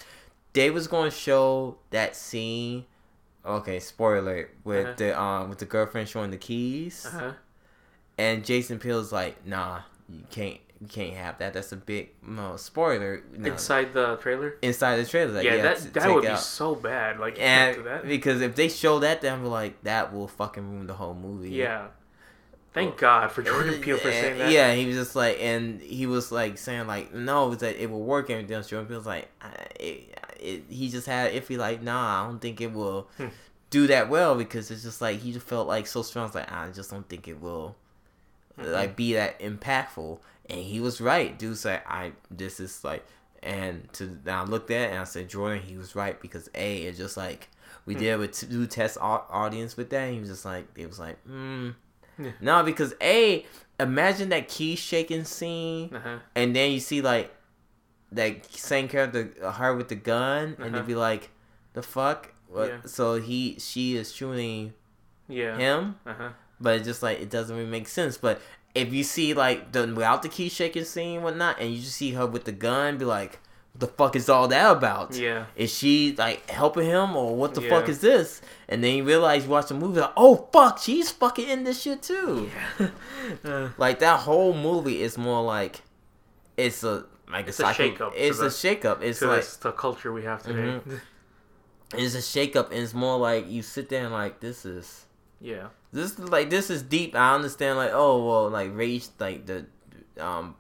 They 0.53 0.71
was 0.71 0.87
going 0.89 1.11
to 1.11 1.17
show 1.17 1.79
that 1.91 2.15
scene. 2.17 2.85
Okay, 3.45 3.81
spoiler 3.81 4.51
with 4.65 4.85
Uh-huh. 4.87 4.95
the 4.97 5.21
um 5.21 5.49
with 5.49 5.59
the 5.59 5.65
girlfriend 5.67 6.09
showing 6.09 6.31
the 6.31 6.37
keys. 6.37 7.07
Uh-huh. 7.07 7.33
And 8.19 8.45
Jason 8.45 8.79
Peele's 8.79 9.13
like, 9.13 9.47
nah, 9.47 9.81
you 10.09 10.23
can't, 10.31 10.61
you 10.81 10.87
can't 10.89 11.15
have 11.15 11.39
that. 11.39 11.53
That's 11.53 11.73
a 11.73 11.77
big 11.77 12.11
no 12.27 12.57
spoiler. 12.57 13.23
No. 13.37 13.53
Inside 13.53 13.93
the 13.93 14.17
trailer. 14.17 14.57
inside 14.63 14.97
the 14.97 15.05
trailer. 15.05 15.33
Like, 15.33 15.45
yeah, 15.45 15.57
yeah, 15.57 15.63
that 15.63 15.93
that 15.95 16.15
would 16.15 16.25
be 16.25 16.37
so 16.37 16.75
bad. 16.75 17.19
Like 17.21 17.39
And 17.41 17.77
because 18.09 18.41
if 18.41 18.55
they 18.55 18.69
show 18.69 18.99
that, 19.01 19.21
then 19.21 19.43
we're 19.43 19.49
like, 19.51 19.83
that 19.85 20.13
will 20.13 20.29
fucking 20.29 20.71
ruin 20.71 20.87
the 20.87 20.95
whole 20.95 21.15
movie. 21.15 21.51
Yeah. 21.51 21.89
Thank 22.73 22.99
God 22.99 23.33
for 23.33 23.43
Jordan 23.51 23.81
Peele 23.81 23.99
for 23.99 24.11
saying 24.13 24.39
that. 24.39 24.53
Yeah, 24.53 24.73
he 24.75 24.87
was 24.87 24.95
just 24.97 25.17
like, 25.17 25.39
and 25.41 25.81
he 25.83 26.07
was 26.07 26.31
like 26.31 26.57
saying 26.57 26.87
like, 26.87 27.13
no, 27.13 27.55
that 27.57 27.83
it 27.83 27.91
will 27.91 28.05
work. 28.05 28.31
And 28.31 28.43
everything. 28.45 28.69
Jordan 28.69 28.87
Peele 28.89 28.99
was 28.99 29.07
like, 29.07 29.29
it, 29.79 30.15
it, 30.39 30.63
he 30.69 30.89
just 30.89 31.07
had 31.07 31.33
iffy 31.33 31.59
like, 31.59 31.83
nah, 31.83 32.23
I 32.23 32.27
don't 32.29 32.39
think 32.41 32.61
it 32.61 32.73
will 32.73 33.09
Hmm. 33.19 33.27
do 33.71 33.87
that 33.89 34.09
well 34.09 34.35
because 34.37 34.71
it's 34.71 34.83
just 34.85 35.01
like 35.01 35.19
he 35.19 35.33
just 35.33 35.47
felt 35.47 35.67
like 35.69 35.87
so 35.89 36.03
strong. 36.03 36.27
It's 36.27 36.35
like 36.37 36.51
I 36.51 36.71
just 36.71 36.91
don't 36.91 37.07
think 37.09 37.27
it 37.29 37.41
will 37.41 37.77
Mhm. 38.59 38.73
like 38.73 38.95
be 38.97 39.15
that 39.15 39.41
impactful. 39.41 40.19
And 40.51 40.61
he 40.61 40.81
was 40.81 41.01
right. 41.01 41.39
Dude 41.39 41.57
said, 41.57 41.83
I 41.87 42.13
this 42.31 42.61
is 42.61 42.83
like, 42.85 43.05
and 43.43 43.91
to 43.95 44.19
now 44.25 44.43
I 44.43 44.45
looked 44.47 44.71
at 44.71 44.81
it 44.83 44.91
and 44.91 44.99
I 44.99 45.05
said 45.05 45.29
Jordan, 45.29 45.63
he 45.63 45.77
was 45.77 45.95
right 45.95 46.21
because 46.21 46.51
a 46.55 46.83
it's 46.83 46.99
just 46.99 47.17
like 47.17 47.49
we 47.87 47.95
Hmm. 47.95 48.01
did 48.01 48.19
with 48.19 48.33
two 48.33 48.67
test 48.67 48.99
audience 49.01 49.77
with 49.77 49.91
that. 49.91 50.05
And 50.07 50.15
he 50.15 50.21
was 50.21 50.29
just 50.29 50.45
like, 50.45 50.67
it 50.77 50.87
was 50.87 50.99
like, 50.99 51.23
hmm. 51.25 51.71
Yeah. 52.19 52.33
No, 52.41 52.63
because 52.63 52.93
a 53.01 53.47
imagine 53.79 54.29
that 54.31 54.49
key 54.49 54.77
shaking 54.77 55.25
scene, 55.25 55.95
Uh-huh. 55.95 56.19
and 56.35 56.55
then 56.55 56.73
you 56.73 56.81
see 56.81 57.01
like 57.01 57.35
that 58.13 58.45
same 58.53 58.89
character, 58.89 59.33
uh, 59.43 59.53
her 59.53 59.75
with 59.75 59.89
the 59.89 59.95
gun, 59.95 60.57
and 60.59 60.67
Uh-huh. 60.67 60.69
they'd 60.79 60.87
be 60.87 60.95
like, 60.95 61.31
the 61.73 61.83
fuck. 61.83 62.35
What? 62.49 62.69
Yeah. 62.69 62.79
So 62.85 63.21
he 63.21 63.57
she 63.61 63.97
is 63.97 64.13
shooting 64.13 64.75
Yeah. 65.29 65.57
him, 65.57 65.95
Uh-huh. 66.05 66.31
but 66.61 66.77
it's 66.77 66.85
just 66.87 67.03
like 67.03 67.21
it 67.21 67.31
doesn't 67.31 67.57
really 67.57 67.71
make 67.71 67.87
sense. 67.89 68.19
But 68.19 68.41
if 68.75 68.93
you 68.93 69.03
see 69.05 69.35
like 69.35 69.73
the 69.73 69.87
without 69.87 70.23
the 70.23 70.29
key 70.29 70.49
shaking 70.49 70.85
scene 70.85 71.17
and 71.17 71.25
whatnot, 71.25 71.61
and 71.61 71.73
you 71.75 71.81
just 71.81 71.97
see 71.97 72.13
her 72.13 72.27
with 72.27 72.45
the 72.45 72.53
gun, 72.53 72.99
be 72.99 73.05
like, 73.05 73.39
what 73.73 73.81
the 73.81 73.87
fuck 73.87 74.17
is 74.17 74.29
all 74.29 74.49
that 74.49 74.71
about? 74.71 75.15
Yeah. 75.15 75.47
Is 75.57 75.73
she 75.77 76.15
like 76.17 76.49
helping 76.51 76.87
him 76.87 77.17
or 77.17 77.35
what 77.37 77.55
the 77.55 77.61
fuck 77.63 77.89
is 77.89 78.01
this? 78.01 78.41
And 78.69 78.83
then 78.85 78.95
you 78.97 79.05
realize 79.05 79.45
you 79.45 79.51
watch 79.51 79.69
the 79.69 79.75
movie 79.75 80.01
like, 80.01 80.13
oh 80.17 80.49
fuck, 80.53 80.79
she's 80.79 81.11
fucking 81.11 81.49
in 81.49 81.65
this 81.65 81.83
shit 81.83 82.03
too. 82.03 82.51
Yeah. 82.79 82.89
uh, 83.45 83.69
Like 83.79 83.99
that 84.01 84.21
whole 84.21 84.55
movie 84.55 85.03
is 85.03 85.17
more 85.19 85.43
like 85.43 85.83
it's 86.57 86.83
a 86.85 87.05
like 87.31 87.47
It's 87.49 87.61
a, 87.61 87.65
a 87.65 87.75
psycho- 87.75 87.91
shakeup 87.91 88.13
It's 88.17 88.39
the- 88.39 88.47
a 88.47 88.49
shakeup. 88.49 89.03
It's 89.03 89.23
like 89.23 89.41
this, 89.41 89.57
the 89.57 89.73
culture 89.73 90.13
we 90.13 90.25
have 90.25 90.43
today. 90.43 90.81
it's 91.95 92.15
a 92.15 92.19
shakeup, 92.19 92.71
and 92.71 92.81
it's 92.81 92.95
more 92.95 93.19
like 93.19 93.49
you 93.51 93.63
sit 93.63 93.89
there 93.89 94.05
and 94.05 94.13
like 94.13 94.41
this 94.41 94.65
is 94.65 95.07
yeah. 95.41 95.69
this 95.93 96.13
is 96.13 96.19
like 96.19 96.51
this 96.51 96.71
is 96.71 96.83
deep. 96.83 97.15
I 97.17 97.35
understand 97.35 97.79
like 97.79 97.93
oh 97.93 98.25
well 98.25 98.51
like 98.51 98.75
race 98.75 99.11
like 99.19 99.47
the 99.47 99.67
um 100.19 100.55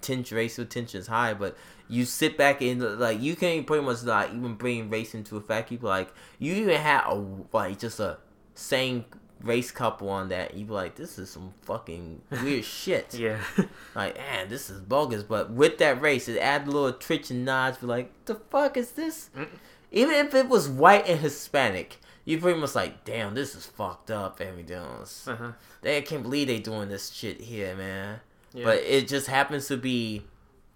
tension 0.00 0.36
racial 0.36 0.64
tension 0.64 1.00
is 1.00 1.06
high, 1.06 1.34
but 1.34 1.56
you 1.88 2.04
sit 2.04 2.38
back 2.38 2.62
and 2.62 2.80
like 2.98 3.20
you 3.20 3.36
can't 3.36 3.66
pretty 3.66 3.84
much 3.84 4.02
like 4.04 4.30
even 4.30 4.54
bring 4.54 4.90
race 4.90 5.14
into 5.14 5.36
effect. 5.36 5.70
You 5.72 5.78
be 5.78 5.86
like 5.86 6.12
you 6.38 6.54
even 6.54 6.76
had 6.76 7.04
a 7.06 7.24
like 7.52 7.78
just 7.78 8.00
a 8.00 8.18
same 8.54 9.04
race 9.42 9.70
couple 9.70 10.08
on 10.08 10.28
that. 10.28 10.54
You 10.54 10.64
be 10.66 10.72
like 10.72 10.94
this 10.94 11.18
is 11.18 11.30
some 11.30 11.52
fucking 11.62 12.22
weird 12.42 12.64
shit. 12.78 13.14
Yeah. 13.14 13.40
Like 13.94 14.16
man, 14.16 14.48
this 14.48 14.70
is 14.70 14.80
bogus. 14.80 15.24
But 15.24 15.50
with 15.50 15.78
that 15.78 16.00
race, 16.00 16.28
it 16.28 16.38
add 16.38 16.68
a 16.68 16.70
little 16.70 16.92
twitch 16.92 17.30
and 17.30 17.44
nods. 17.44 17.78
Be 17.78 17.86
like 17.86 18.24
the 18.26 18.36
fuck 18.36 18.76
is 18.76 18.92
this? 18.92 19.30
Mm. 19.36 19.48
Even 19.90 20.14
if 20.14 20.34
it 20.34 20.48
was 20.48 20.68
white 20.68 21.08
and 21.08 21.18
Hispanic. 21.18 21.98
You 22.30 22.38
pretty 22.38 22.60
much 22.60 22.74
like, 22.74 23.04
damn, 23.04 23.34
this 23.34 23.54
is 23.54 23.66
fucked 23.66 24.10
up. 24.10 24.40
Everything 24.40 24.76
else. 24.76 25.26
uh-huh. 25.26 25.52
They 25.82 26.00
can't 26.02 26.22
believe 26.22 26.46
they 26.46 26.60
doing 26.60 26.88
this 26.88 27.10
shit 27.10 27.40
here, 27.40 27.74
man. 27.74 28.20
Yeah. 28.52 28.64
But 28.64 28.78
it 28.78 29.08
just 29.08 29.26
happens 29.26 29.66
to 29.68 29.76
be, 29.76 30.22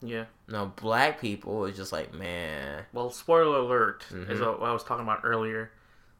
yeah. 0.03 0.25
you 0.49 0.53
know, 0.53 0.73
black 0.77 1.21
people. 1.21 1.65
It's 1.67 1.77
just 1.77 1.93
like, 1.93 2.13
man. 2.15 2.85
Well, 2.93 3.11
spoiler 3.11 3.59
alert 3.59 4.05
is 4.11 4.41
Mhm. 4.41 4.59
what 4.61 4.69
I 4.69 4.73
was 4.73 4.85
talking 4.85 5.05
about 5.05 5.21
earlier. 5.25 5.71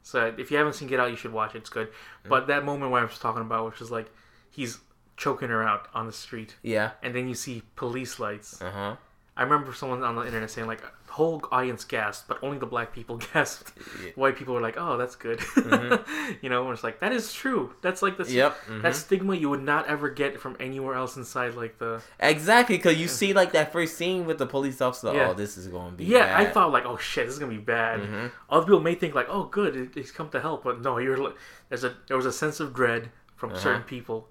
So 0.03 0.33
if 0.37 0.51
you 0.51 0.57
haven't 0.57 0.73
seen 0.73 0.87
Get 0.87 0.99
Out, 0.99 1.09
you 1.09 1.15
should 1.17 1.33
watch 1.33 1.55
it. 1.55 1.59
It's 1.59 1.69
good. 1.69 1.89
But 2.27 2.47
that 2.47 2.63
moment 2.63 2.91
where 2.91 3.01
I 3.01 3.05
was 3.05 3.17
talking 3.19 3.41
about, 3.41 3.65
which 3.65 3.81
is 3.81 3.89
like 3.91 4.11
he's 4.51 4.79
choking 5.17 5.49
her 5.49 5.63
out 5.63 5.87
on 5.93 6.05
the 6.07 6.13
street, 6.13 6.55
Yeah. 6.61 6.91
and 7.01 7.15
then 7.15 7.27
you 7.27 7.35
see 7.35 7.63
police 7.75 8.19
lights. 8.19 8.61
Uh 8.61 8.71
huh. 8.71 8.95
I 9.37 9.43
remember 9.43 9.73
someone 9.73 10.01
on 10.03 10.15
the 10.15 10.25
internet 10.25 10.49
saying 10.49 10.65
like 10.67 10.81
the 10.81 11.11
whole 11.11 11.41
audience 11.51 11.83
gasped, 11.83 12.27
but 12.29 12.37
only 12.41 12.57
the 12.57 12.65
black 12.65 12.93
people 12.93 13.17
gasped. 13.33 13.73
Yeah. 14.03 14.11
White 14.15 14.37
people 14.37 14.53
were 14.53 14.61
like, 14.61 14.75
"Oh, 14.77 14.95
that's 14.97 15.15
good." 15.17 15.39
Mhm. 15.39 16.41
you 16.41 16.49
know, 16.49 16.63
and 16.63 16.71
it's 16.73 16.83
like 16.85 16.99
that 17.01 17.11
is 17.11 17.33
true. 17.33 17.73
That's 17.81 18.01
like 18.01 18.15
the 18.17 18.23
Yep. 18.31 18.57
mhm. 18.69 18.81
that 18.83 18.95
stigma 18.95 19.35
you 19.35 19.49
would 19.49 19.61
not 19.63 19.87
ever 19.87 20.09
get 20.09 20.39
from 20.39 20.55
anywhere 20.59 20.95
else 20.95 21.17
inside 21.17 21.55
like 21.55 21.77
the 21.79 22.01
exactly 22.19 22.77
because 22.77 22.97
you 22.97 23.09
see 23.09 23.33
like 23.33 23.51
that 23.51 23.73
first 23.73 23.97
scene 23.97 24.25
with 24.25 24.37
the 24.37 24.45
police 24.45 24.79
officer. 24.81 25.13
Yeah. 25.13 25.29
Oh, 25.31 25.33
this 25.33 25.57
is 25.57 25.67
going 25.67 25.91
to 25.91 25.97
be. 25.97 26.05
yeah 26.05 26.37
i 26.37 26.45
thought 26.45 26.71
like 26.71 26.85
oh 26.85 26.97
shit 26.97 27.25
this 27.25 27.33
is 27.33 27.39
gonna 27.39 27.51
be 27.51 27.57
bad 27.57 27.99
Mhm. 28.01 28.31
other 28.49 28.65
people 28.65 28.79
may 28.79 28.95
think 28.95 29.13
like 29.15 29.27
oh 29.29 29.43
good 29.45 29.91
he's 29.93 30.11
come 30.11 30.29
to 30.29 30.39
help 30.39 30.63
but 30.63 30.81
no 30.81 30.97
you're 30.97 31.17
like 31.17 31.35
there's 31.69 31.83
a 31.83 31.93
there 32.07 32.15
was 32.17 32.25
a 32.25 32.31
sense 32.31 32.59
of 32.59 32.73
dread 32.73 33.09
from 33.35 33.49
Uh-huh. 33.51 33.59
certain 33.59 33.83
people 33.83 34.27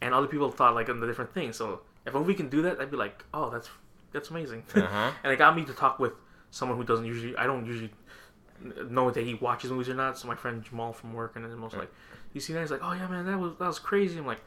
and 0.00 0.14
other 0.14 0.26
people 0.26 0.50
thought 0.50 0.74
like 0.74 0.88
on 0.88 1.00
the 1.00 1.06
different 1.06 1.32
things 1.34 1.56
so 1.56 1.80
if 2.06 2.14
we 2.14 2.34
can 2.34 2.48
do 2.48 2.62
that 2.62 2.80
i'd 2.80 2.90
be 2.90 2.96
like 2.96 3.24
oh 3.34 3.50
that's 3.50 3.68
that's 4.12 4.30
amazing. 4.30 4.62
Uh-huh. 4.74 5.12
and 5.22 5.32
it 5.32 5.36
got 5.38 5.54
me 5.56 5.64
to 5.64 5.72
talk 5.72 5.98
with 5.98 6.12
someone 6.50 6.78
who 6.78 6.84
doesn't 6.84 7.04
usually 7.04 7.36
i 7.36 7.46
don't 7.46 7.66
usually 7.66 7.90
know 8.90 9.10
that 9.10 9.24
he 9.24 9.34
watches 9.34 9.70
movies 9.70 9.88
or 9.88 9.94
not. 9.94 10.18
So 10.18 10.26
my 10.26 10.34
friend 10.34 10.62
jamal 10.64 10.92
from 10.92 11.12
work 11.14 11.36
and 11.36 11.44
then 11.44 11.60
was 11.60 11.74
like 11.74 11.92
you 12.34 12.40
see 12.40 12.52
that? 12.54 12.60
He's 12.60 12.70
like 12.70 12.80
oh 12.82 12.92
yeah 12.92 13.06
man 13.06 13.24
that 13.26 13.38
was 13.38 13.52
that 13.58 13.66
was 13.66 13.78
crazy. 13.78 14.18
I'm 14.18 14.26
like 14.26 14.40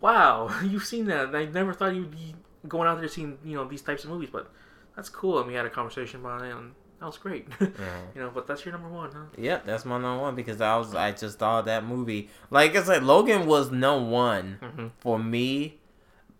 wow 0.00 0.50
you've 0.64 0.84
seen 0.84 1.06
that. 1.06 1.26
And 1.28 1.36
i 1.36 1.44
never 1.44 1.72
thought 1.72 1.94
you'd 1.94 2.10
be 2.10 2.34
going 2.66 2.88
out 2.88 2.98
there 2.98 3.08
seeing 3.08 3.38
you 3.44 3.54
know 3.56 3.64
these 3.64 3.82
types 3.82 4.04
of 4.04 4.10
movies 4.10 4.30
but 4.32 4.50
that's 4.96 5.08
cool. 5.08 5.38
And 5.38 5.46
we 5.46 5.54
had 5.54 5.66
a 5.66 5.70
conversation 5.70 6.20
about 6.20 6.42
it 6.42 6.52
and 6.54 6.72
that 6.98 7.06
was 7.06 7.18
great. 7.18 7.46
Uh-huh. 7.60 8.00
you 8.14 8.20
know 8.20 8.30
but 8.34 8.46
that's 8.48 8.64
your 8.64 8.72
number 8.72 8.88
one 8.88 9.10
huh? 9.12 9.26
Yep, 9.38 9.66
that's 9.66 9.84
my 9.84 9.98
number 9.98 10.22
one 10.22 10.34
because 10.34 10.60
I 10.60 10.76
was 10.76 10.94
I 10.94 11.12
just 11.12 11.38
saw 11.38 11.62
that 11.62 11.84
movie. 11.84 12.30
Like 12.50 12.74
I 12.74 12.82
said 12.82 13.04
Logan 13.04 13.46
was 13.46 13.70
no 13.70 13.98
one 14.02 14.58
hmm 14.60 14.86
for 14.98 15.18
me, 15.18 15.78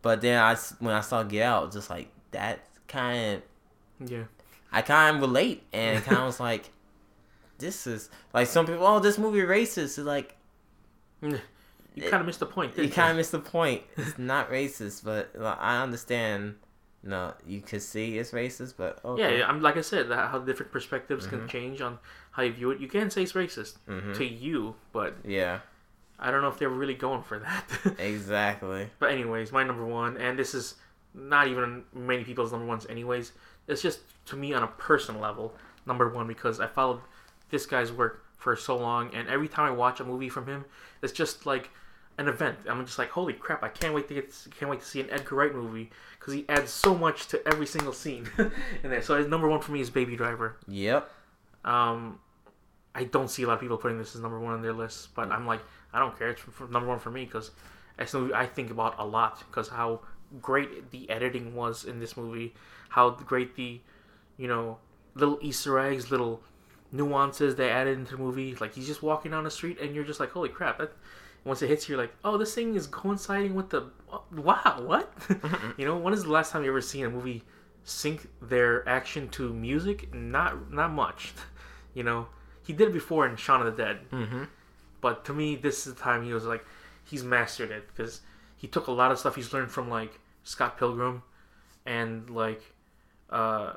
but 0.02 0.20
then 0.20 0.42
I 0.42 0.56
when 0.80 0.94
I 0.94 1.00
saw 1.00 1.22
Get 1.22 1.42
Out, 1.44 1.72
just 1.72 1.90
like 1.90 2.08
that 2.34 2.60
kind 2.88 3.42
of 4.00 4.10
yeah 4.10 4.24
I 4.72 4.82
kind 4.82 5.16
of 5.16 5.22
relate 5.22 5.62
and 5.72 6.02
kind 6.04 6.18
of 6.18 6.26
was 6.26 6.40
like, 6.40 6.70
this 7.58 7.86
is 7.86 8.10
like 8.32 8.46
some 8.48 8.66
people. 8.66 8.86
Oh, 8.86 8.98
this 8.98 9.18
movie 9.18 9.38
racist. 9.40 9.98
It's 9.98 9.98
like 9.98 10.36
you 11.22 11.38
kind 12.02 12.14
of 12.20 12.26
missed 12.26 12.40
the 12.40 12.46
point 12.46 12.76
you 12.76 12.88
kind 12.88 13.12
of 13.12 13.16
missed 13.16 13.32
the 13.32 13.38
point. 13.38 13.82
It's 13.96 14.18
not 14.18 14.50
racist, 14.50 15.04
but 15.04 15.30
like, 15.34 15.58
I 15.60 15.80
understand. 15.82 16.56
No, 17.06 17.34
you 17.46 17.60
could 17.60 17.82
see 17.82 18.18
it's 18.18 18.30
racist, 18.32 18.74
but 18.78 18.98
okay. 19.04 19.38
yeah 19.38 19.46
i'm 19.46 19.60
like 19.60 19.76
i 19.76 19.82
said 19.82 20.10
how 20.10 20.38
different 20.38 20.72
perspectives 20.72 21.26
Mhm. 21.26 21.30
can 21.30 21.48
change 21.48 21.82
on 21.82 21.98
how 22.30 22.42
you 22.42 22.50
view 22.52 22.70
it 22.70 22.80
you 22.80 22.88
can 22.88 23.10
say 23.10 23.22
it's 23.24 23.34
racist 23.34 23.74
Mhm. 23.86 24.14
to 24.16 24.24
you 24.24 24.74
but 24.90 25.14
yeah, 25.22 25.58
i 26.18 26.30
don't 26.30 26.40
know 26.40 26.48
if 26.48 26.58
they're 26.58 26.70
really 26.82 26.94
going 26.94 27.22
for 27.22 27.38
that 27.40 27.64
exactly. 27.98 28.88
But 28.98 29.10
anyways, 29.10 29.52
my 29.52 29.64
number 29.64 29.84
one, 29.84 30.16
and 30.16 30.38
this 30.38 30.54
is 30.54 30.76
not 31.14 31.48
even 31.48 31.84
many 31.94 32.24
people's 32.24 32.52
number 32.52 32.66
ones. 32.66 32.86
Anyways, 32.88 33.32
it's 33.68 33.82
just 33.82 34.00
to 34.26 34.36
me 34.36 34.52
on 34.52 34.62
a 34.62 34.66
personal 34.66 35.20
level, 35.20 35.54
number 35.86 36.08
one 36.08 36.26
because 36.26 36.60
I 36.60 36.66
followed 36.66 37.00
this 37.50 37.66
guy's 37.66 37.92
work 37.92 38.24
for 38.36 38.56
so 38.56 38.76
long, 38.76 39.14
and 39.14 39.28
every 39.28 39.48
time 39.48 39.66
I 39.66 39.70
watch 39.70 40.00
a 40.00 40.04
movie 40.04 40.28
from 40.28 40.46
him, 40.46 40.64
it's 41.02 41.12
just 41.12 41.46
like 41.46 41.70
an 42.18 42.28
event. 42.28 42.58
I'm 42.68 42.84
just 42.84 42.98
like, 42.98 43.10
holy 43.10 43.32
crap! 43.32 43.62
I 43.62 43.68
can't 43.68 43.94
wait 43.94 44.08
to 44.08 44.14
get, 44.14 44.34
can't 44.58 44.70
wait 44.70 44.80
to 44.80 44.86
see 44.86 45.00
an 45.00 45.08
Edgar 45.10 45.36
Wright 45.36 45.54
movie 45.54 45.90
because 46.18 46.34
he 46.34 46.44
adds 46.48 46.70
so 46.70 46.94
much 46.94 47.28
to 47.28 47.46
every 47.46 47.66
single 47.66 47.92
scene 47.92 48.28
in 48.82 48.90
there. 48.90 49.02
So 49.02 49.16
his 49.16 49.28
number 49.28 49.48
one 49.48 49.60
for 49.60 49.72
me 49.72 49.80
is 49.80 49.90
Baby 49.90 50.16
Driver. 50.16 50.56
Yep. 50.68 51.10
Um, 51.64 52.18
I 52.94 53.04
don't 53.04 53.28
see 53.28 53.42
a 53.42 53.46
lot 53.46 53.54
of 53.54 53.60
people 53.60 53.76
putting 53.76 53.98
this 53.98 54.14
as 54.14 54.20
number 54.20 54.38
one 54.38 54.54
on 54.54 54.62
their 54.62 54.72
list, 54.72 55.14
but 55.14 55.30
I'm 55.32 55.46
like, 55.46 55.60
I 55.92 55.98
don't 55.98 56.16
care. 56.18 56.30
It's 56.30 56.42
number 56.70 56.86
one 56.86 56.98
for 56.98 57.10
me 57.10 57.24
because 57.24 57.50
it's 57.98 58.14
a 58.14 58.20
movie 58.20 58.34
I 58.34 58.46
think 58.46 58.70
about 58.70 58.96
a 58.98 59.04
lot 59.04 59.42
because 59.48 59.68
how 59.68 60.00
great 60.40 60.90
the 60.90 61.08
editing 61.10 61.54
was 61.54 61.84
in 61.84 62.00
this 62.00 62.16
movie, 62.16 62.54
how 62.90 63.10
great 63.10 63.56
the, 63.56 63.80
you 64.36 64.48
know, 64.48 64.78
little 65.14 65.38
Easter 65.42 65.78
eggs, 65.78 66.10
little 66.10 66.42
nuances 66.92 67.56
they 67.56 67.70
added 67.70 67.98
into 67.98 68.12
the 68.16 68.22
movie. 68.22 68.54
Like 68.60 68.74
he's 68.74 68.86
just 68.86 69.02
walking 69.02 69.30
down 69.32 69.44
the 69.44 69.50
street 69.50 69.78
and 69.80 69.94
you're 69.94 70.04
just 70.04 70.20
like, 70.20 70.30
holy 70.30 70.48
crap! 70.48 70.78
That, 70.78 70.92
once 71.44 71.60
it 71.60 71.68
hits 71.68 71.88
you, 71.88 71.94
you're 71.94 72.02
like, 72.02 72.14
oh, 72.24 72.38
this 72.38 72.54
thing 72.54 72.74
is 72.74 72.86
coinciding 72.86 73.54
with 73.54 73.70
the. 73.70 73.84
Wow, 74.34 74.82
what? 74.86 75.12
you 75.76 75.84
know, 75.84 75.96
when 75.98 76.14
is 76.14 76.22
the 76.24 76.30
last 76.30 76.52
time 76.52 76.62
you 76.64 76.70
ever 76.70 76.80
seen 76.80 77.04
a 77.04 77.10
movie 77.10 77.42
sync 77.84 78.26
their 78.40 78.88
action 78.88 79.28
to 79.30 79.52
music? 79.52 80.14
Not, 80.14 80.72
not 80.72 80.90
much. 80.92 81.32
You 81.96 82.02
know, 82.02 82.26
he 82.66 82.72
did 82.72 82.88
it 82.88 82.92
before 82.92 83.24
in 83.24 83.36
Shaun 83.36 83.64
of 83.64 83.76
the 83.76 83.80
Dead, 83.84 84.00
Mm-hmm. 84.10 84.42
but 85.00 85.24
to 85.26 85.32
me, 85.32 85.54
this 85.54 85.86
is 85.86 85.94
the 85.94 86.00
time 86.00 86.24
he 86.24 86.32
was 86.32 86.44
like, 86.44 86.64
he's 87.04 87.22
mastered 87.22 87.70
it 87.70 87.86
because 87.86 88.20
he 88.56 88.66
took 88.66 88.88
a 88.88 88.90
lot 88.90 89.12
of 89.12 89.18
stuff 89.20 89.36
he's 89.36 89.52
learned 89.52 89.70
from 89.70 89.88
like 89.88 90.18
Scott 90.44 90.78
Pilgrim 90.78 91.22
and 91.86 92.30
like 92.30 92.62
uh, 93.30 93.72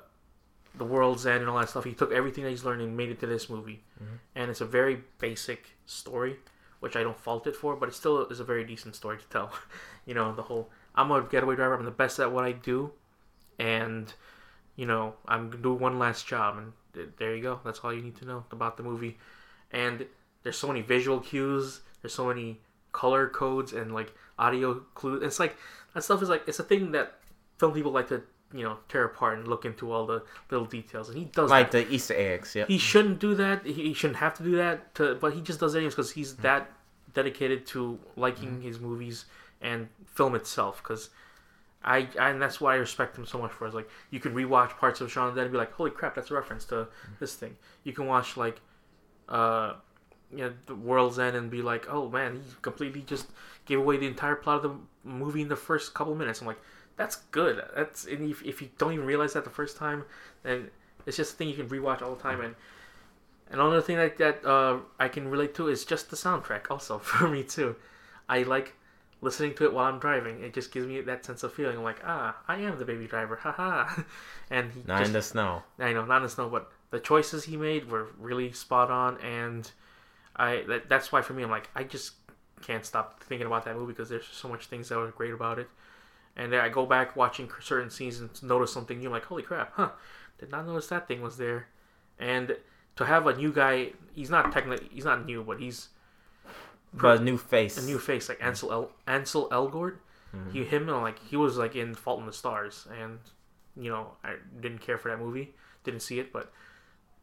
the 0.76 0.84
World's 0.86 1.26
End 1.26 1.40
and 1.42 1.50
all 1.50 1.58
that 1.60 1.70
stuff. 1.70 1.84
He 1.84 1.94
took 1.94 2.12
everything 2.12 2.44
that 2.44 2.52
he's 2.52 2.64
learned 2.64 2.82
and 2.82 2.96
made 2.96 3.10
it 3.10 3.20
to 3.22 3.26
this 3.28 3.50
movie, 3.50 3.84
Mhm. 4.02 4.20
and 4.36 4.52
it's 4.52 4.62
a 4.62 4.66
very 4.66 5.04
basic 5.18 5.72
story, 5.86 6.38
which 6.80 6.96
I 6.96 7.02
don't 7.04 7.18
fault 7.20 7.48
it 7.48 7.56
for, 7.56 7.76
but 7.76 7.90
it 7.90 7.96
still 7.96 8.26
is 8.28 8.40
a 8.40 8.44
very 8.44 8.64
decent 8.64 8.96
story 8.96 9.18
to 9.18 9.26
tell. 9.28 9.52
you 10.06 10.14
know, 10.14 10.34
the 10.36 10.44
whole 10.44 10.70
I'm 10.96 11.12
a 11.12 11.22
getaway 11.22 11.56
driver. 11.56 11.74
I'm 11.76 11.86
the 11.86 11.92
best 11.92 12.20
at 12.20 12.32
what 12.32 12.44
I 12.44 12.52
do, 12.52 12.92
and 13.60 14.14
you 14.76 14.86
know 14.86 15.16
I'm 15.28 15.50
gonna 15.50 15.64
do 15.64 15.74
one 15.74 15.98
last 16.00 16.28
job, 16.28 16.58
and 16.58 16.74
th- 16.94 17.10
there 17.18 17.36
you 17.36 17.42
go. 17.44 17.60
That's 17.64 17.80
all 17.80 17.94
you 17.94 18.02
need 18.02 18.18
to 18.18 18.26
know 18.26 18.46
about 18.52 18.78
the 18.78 18.84
movie. 18.84 19.18
And 19.72 20.06
there's 20.44 20.58
so 20.58 20.68
many 20.68 20.82
visual 20.82 21.20
cues. 21.20 21.82
There's 22.02 22.14
so 22.14 22.28
many 22.28 22.62
color 22.92 23.28
codes 23.30 23.74
and 23.74 23.94
like 23.94 24.14
audio 24.40 24.76
clues. 24.96 25.22
It's 25.24 25.40
like 25.40 25.56
that 25.94 26.04
stuff 26.04 26.22
is 26.22 26.30
like 26.30 26.44
it's 26.48 26.60
a 26.60 26.64
thing 26.64 26.92
that 26.94 27.14
film 27.58 27.74
people 27.74 27.92
like 27.92 28.08
to 28.10 28.22
you 28.54 28.64
know 28.64 28.78
tear 28.88 29.04
apart 29.06 29.38
and 29.38 29.48
look 29.48 29.66
into 29.66 29.92
all 29.92 30.06
the 30.06 30.24
little 30.50 30.66
details, 30.66 31.10
and 31.10 31.18
he 31.18 31.26
does 31.26 31.50
Like 31.50 31.72
that. 31.72 31.88
the 31.88 31.94
Easter 31.94 32.14
eggs. 32.16 32.56
Yeah. 32.56 32.66
He 32.68 32.78
shouldn't 32.78 33.20
do 33.20 33.36
that. 33.36 33.66
He, 33.66 33.74
he 33.74 33.94
shouldn't 33.94 34.20
have 34.20 34.34
to 34.36 34.44
do 34.44 34.56
that. 34.58 34.96
To, 34.96 35.16
but 35.16 35.34
he 35.34 35.42
just 35.42 35.60
does 35.60 35.76
it 35.76 35.80
anyways 35.80 35.94
because 35.96 36.12
he's 36.12 36.34
Mm-hmm. 36.34 36.42
that 36.44 36.72
dedicated 37.14 37.66
to 37.68 37.98
liking 38.16 38.62
his 38.62 38.80
movies 38.80 39.26
and 39.62 39.88
film 40.06 40.36
itself. 40.36 40.82
Because 40.84 41.10
I, 41.84 42.08
I 42.20 42.30
and 42.30 42.42
that's 42.42 42.62
why 42.62 42.74
I 42.74 42.78
respect 42.78 43.18
him 43.18 43.26
so 43.26 43.38
much 43.40 43.52
for. 43.52 43.68
Is 43.68 43.74
like 43.74 43.90
you 44.12 44.20
can 44.20 44.34
rewatch 44.34 44.78
parts 44.78 45.02
of 45.02 45.12
Shaun 45.12 45.28
of 45.30 45.36
the 45.36 45.40
Dead 45.42 45.46
and 45.48 45.52
be 45.52 45.58
like, 45.58 45.74
holy 45.74 45.92
crap, 45.92 46.16
that's 46.16 46.32
a 46.32 46.34
reference 46.36 46.64
to 46.66 46.76
Mm-hmm. 46.76 47.14
this 47.20 47.36
thing. 47.36 47.58
You 47.84 47.92
can 47.94 48.06
watch 48.06 48.38
like, 48.38 48.62
uh, 49.28 49.74
you 50.32 50.40
know, 50.40 50.54
the 50.66 50.76
World's 50.76 51.20
End 51.20 51.36
and 51.36 51.50
be 51.50 51.62
like, 51.62 51.88
oh 51.90 52.10
man, 52.10 52.36
he 52.36 52.56
completely 52.62 53.02
just 53.02 53.28
gave 53.66 53.80
away 53.80 53.98
the 53.98 54.08
entire 54.08 54.36
plot 54.36 54.64
of 54.64 54.72
the 54.72 55.10
movie 55.10 55.42
in 55.42 55.48
the 55.48 55.56
first 55.56 55.94
couple 55.94 56.16
minutes. 56.16 56.42
I'm 56.42 56.48
like, 56.48 56.62
that's 56.96 57.18
good. 57.32 57.64
That's 57.76 58.06
and 58.06 58.30
if, 58.30 58.44
if 58.44 58.62
you 58.62 58.70
don't 58.78 58.94
even 58.94 59.06
realize 59.06 59.34
that 59.34 59.44
the 59.44 59.50
first 59.50 59.78
time, 59.78 60.04
then 60.44 60.70
it's 61.06 61.18
just 61.18 61.34
a 61.34 61.36
thing 61.38 61.50
you 61.50 61.56
can 61.56 61.70
rewatch 61.70 62.02
all 62.02 62.16
the 62.16 62.22
time. 62.22 62.42
And 62.42 62.56
another 63.52 63.82
thing 63.82 63.98
that 63.98 64.18
that 64.18 64.46
uh, 64.46 64.80
I 65.00 65.08
can 65.08 65.30
relate 65.30 65.54
to 65.56 65.68
is 65.68 65.86
just 65.86 66.10
the 66.10 66.16
soundtrack. 66.16 66.70
Also 66.70 66.98
for 67.00 67.28
me 67.28 67.44
too, 67.44 67.76
I 68.28 68.44
like 68.44 68.74
listening 69.22 69.54
to 69.56 69.66
it 69.66 69.74
while 69.74 69.86
I'm 69.86 70.00
driving. 70.00 70.44
It 70.44 70.54
just 70.54 70.72
gives 70.72 70.86
me 70.88 71.02
that 71.02 71.26
sense 71.26 71.44
of 71.44 71.54
feeling. 71.54 71.78
I'm 71.78 71.84
like, 71.84 72.02
ah, 72.06 72.36
I 72.48 72.58
am 72.58 72.78
the 72.78 72.86
baby 72.86 73.08
driver, 73.08 73.36
haha. 73.36 74.04
and 74.50 74.72
he 74.72 74.84
Not 74.86 75.00
just, 75.00 75.08
in 75.08 75.14
the 75.14 75.22
snow. 75.22 75.64
I 75.80 75.94
know, 75.94 76.06
not 76.06 76.18
in 76.18 76.24
the 76.24 76.30
snow, 76.30 76.50
but 76.50 76.72
the 76.92 77.00
choices 77.00 77.46
he 77.46 77.58
made 77.58 77.90
were 77.90 78.08
really 78.20 78.52
spot 78.52 78.92
on, 78.92 79.18
and 79.22 79.70
I 80.38 80.64
that, 80.68 80.90
that's 80.90 81.12
why 81.12 81.22
for 81.22 81.34
me, 81.34 81.44
I'm 81.44 81.50
like, 81.50 81.70
I 81.76 81.84
just 81.84 82.14
can't 82.62 82.86
stop 82.86 83.24
thinking 83.24 83.48
about 83.48 83.66
that 83.66 83.76
movie 83.76 83.94
because 83.94 84.10
there's 84.10 84.26
so 84.32 84.48
much 84.48 84.66
things 84.68 84.90
that 84.90 84.98
were 84.98 85.08
great 85.12 85.34
about 85.34 85.60
it. 85.60 85.70
And 86.36 86.54
then 86.54 86.60
I 86.62 86.70
go 86.70 86.86
back 86.86 87.16
watching 87.16 87.50
certain 87.62 87.90
scenes 87.90 88.20
and 88.20 88.30
notice 88.44 88.72
something 88.72 89.00
new. 89.00 89.08
I'm 89.08 89.12
like, 89.14 89.26
holy 89.26 89.44
crap, 89.44 89.74
huh? 89.74 89.90
Did 90.40 90.52
not 90.52 90.68
notice 90.68 90.88
that 90.88 91.08
thing 91.08 91.22
was 91.22 91.38
there. 91.38 91.68
And 92.20 92.56
to 92.96 93.06
have 93.06 93.26
a 93.28 93.36
new 93.36 93.52
guy, 93.52 93.94
he's 94.14 94.30
not 94.30 94.52
technically, 94.52 94.88
he's 94.92 95.06
not 95.06 95.26
new, 95.26 95.44
but 95.44 95.60
he's 95.60 95.90
But 96.94 97.20
a 97.22 97.24
new 97.24 97.38
face. 97.38 97.78
a 97.78 97.86
new 97.86 97.98
face 98.00 98.30
like 98.30 98.42
Ansel 98.42 98.72
El- 98.72 98.92
Ansel 99.08 99.50
Elgort. 99.50 99.98
He 100.54 100.64
him 100.64 100.88
uh, 100.88 101.02
like 101.02 101.18
he 101.28 101.36
was 101.36 101.58
like 101.58 101.76
in 101.76 101.96
Fault 101.96 102.20
in 102.20 102.28
the 102.28 102.34
Stars, 102.34 102.88
and 103.02 103.18
you 103.76 103.90
know 103.90 104.12
I 104.24 104.36
didn't 104.62 104.80
care 104.80 104.98
for 105.00 105.10
that 105.10 105.18
movie, 105.18 105.56
didn't 105.84 106.02
see 106.02 106.20
it, 106.20 106.32
but 106.32 106.52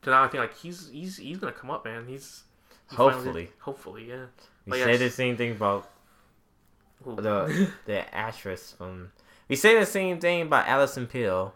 to 0.03 0.11
now 0.11 0.25
I 0.25 0.29
think 0.29 0.41
like 0.41 0.57
he's 0.57 0.89
he's 0.91 1.19
he's 1.19 1.39
gonna 1.39 1.53
come 1.53 1.71
up, 1.71 1.85
man. 1.85 2.07
He's 2.09 2.43
Hopefully. 2.89 3.51
hopefully, 3.61 4.09
yeah. 4.09 4.27
We 4.67 4.79
say 4.79 4.97
the 4.97 5.11
same 5.11 5.37
thing 5.37 5.53
about 5.53 5.91
Ooh. 7.07 7.17
the 7.17 7.71
the 7.87 8.15
actress 8.15 8.73
from. 8.77 9.13
We 9.49 9.57
say 9.57 9.79
the 9.79 9.87
same 9.87 10.21
thing 10.21 10.43
about 10.43 10.67
Allison 10.69 11.07
Peel, 11.07 11.55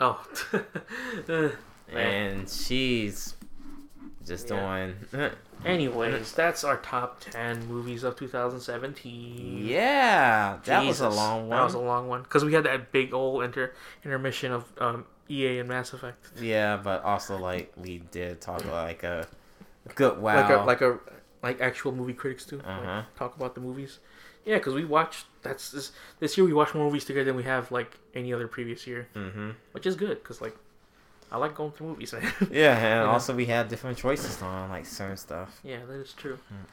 oh, 0.00 0.26
Uh, 1.28 1.48
and 1.94 2.48
she's 2.48 3.34
just 4.26 4.48
Yeah. 4.50 4.90
doing. 5.12 5.30
anyways, 5.64 6.32
that's 6.32 6.64
our 6.64 6.78
top 6.78 7.20
ten 7.20 7.66
movies 7.66 8.02
of 8.04 8.16
2017. 8.16 9.66
yeah, 9.66 10.58
that 10.64 10.84
was 10.86 11.00
a 11.00 11.08
long 11.08 11.48
one. 11.48 11.58
That 11.58 11.64
was 11.64 11.74
a 11.74 11.78
long 11.78 12.08
one 12.08 12.22
because 12.22 12.44
we 12.44 12.52
had 12.52 12.64
that 12.64 12.90
big 12.92 13.12
old 13.14 13.44
inter 13.44 13.72
intermission 14.04 14.52
of 14.52 14.64
um, 14.78 15.04
EA 15.28 15.58
and 15.60 15.68
Mass 15.68 15.92
Effect. 15.92 16.26
Yeah, 16.40 16.76
but 16.76 17.04
also 17.04 17.36
like 17.38 17.72
we 17.76 17.98
did 18.10 18.40
talk 18.40 18.62
about 18.64 18.86
like 18.86 19.02
a 19.02 19.26
good 19.94 20.18
wow. 20.18 20.36
like 20.36 20.50
a 20.50 20.56
like 20.64 20.80
a 20.80 20.98
like 21.42 21.60
actual 21.60 21.92
movie 21.92 22.14
critics 22.14 22.44
do. 22.44 22.60
Uh-huh. 22.60 23.02
talk 23.16 23.36
about 23.36 23.54
the 23.54 23.60
movies. 23.60 23.98
Yeah, 24.44 24.56
because 24.58 24.74
we 24.74 24.84
watched. 24.84 25.26
That's 25.42 25.70
this 25.70 25.92
this 26.20 26.36
year 26.36 26.46
we 26.46 26.52
watched 26.52 26.74
more 26.74 26.84
movies 26.84 27.04
together 27.04 27.24
than 27.26 27.36
we 27.36 27.42
have 27.44 27.70
like 27.72 27.98
any 28.14 28.32
other 28.32 28.48
previous 28.48 28.86
year, 28.86 29.08
hmm 29.14 29.50
which 29.72 29.86
is 29.86 29.96
good 29.96 30.22
because 30.22 30.40
like 30.40 30.56
I 31.30 31.38
like 31.38 31.54
going 31.54 31.72
through 31.72 31.88
movies, 31.88 32.12
man. 32.12 32.32
Yeah, 32.50 32.76
and 32.76 33.08
also 33.08 33.34
we 33.34 33.46
had 33.46 33.68
different 33.68 33.98
choices 33.98 34.40
on 34.42 34.68
like 34.70 34.86
certain 34.86 35.16
stuff. 35.16 35.60
yeah, 35.64 35.84
that 35.86 35.94
is 36.00 36.12
true. 36.12 36.38
Hmm. 36.48 36.64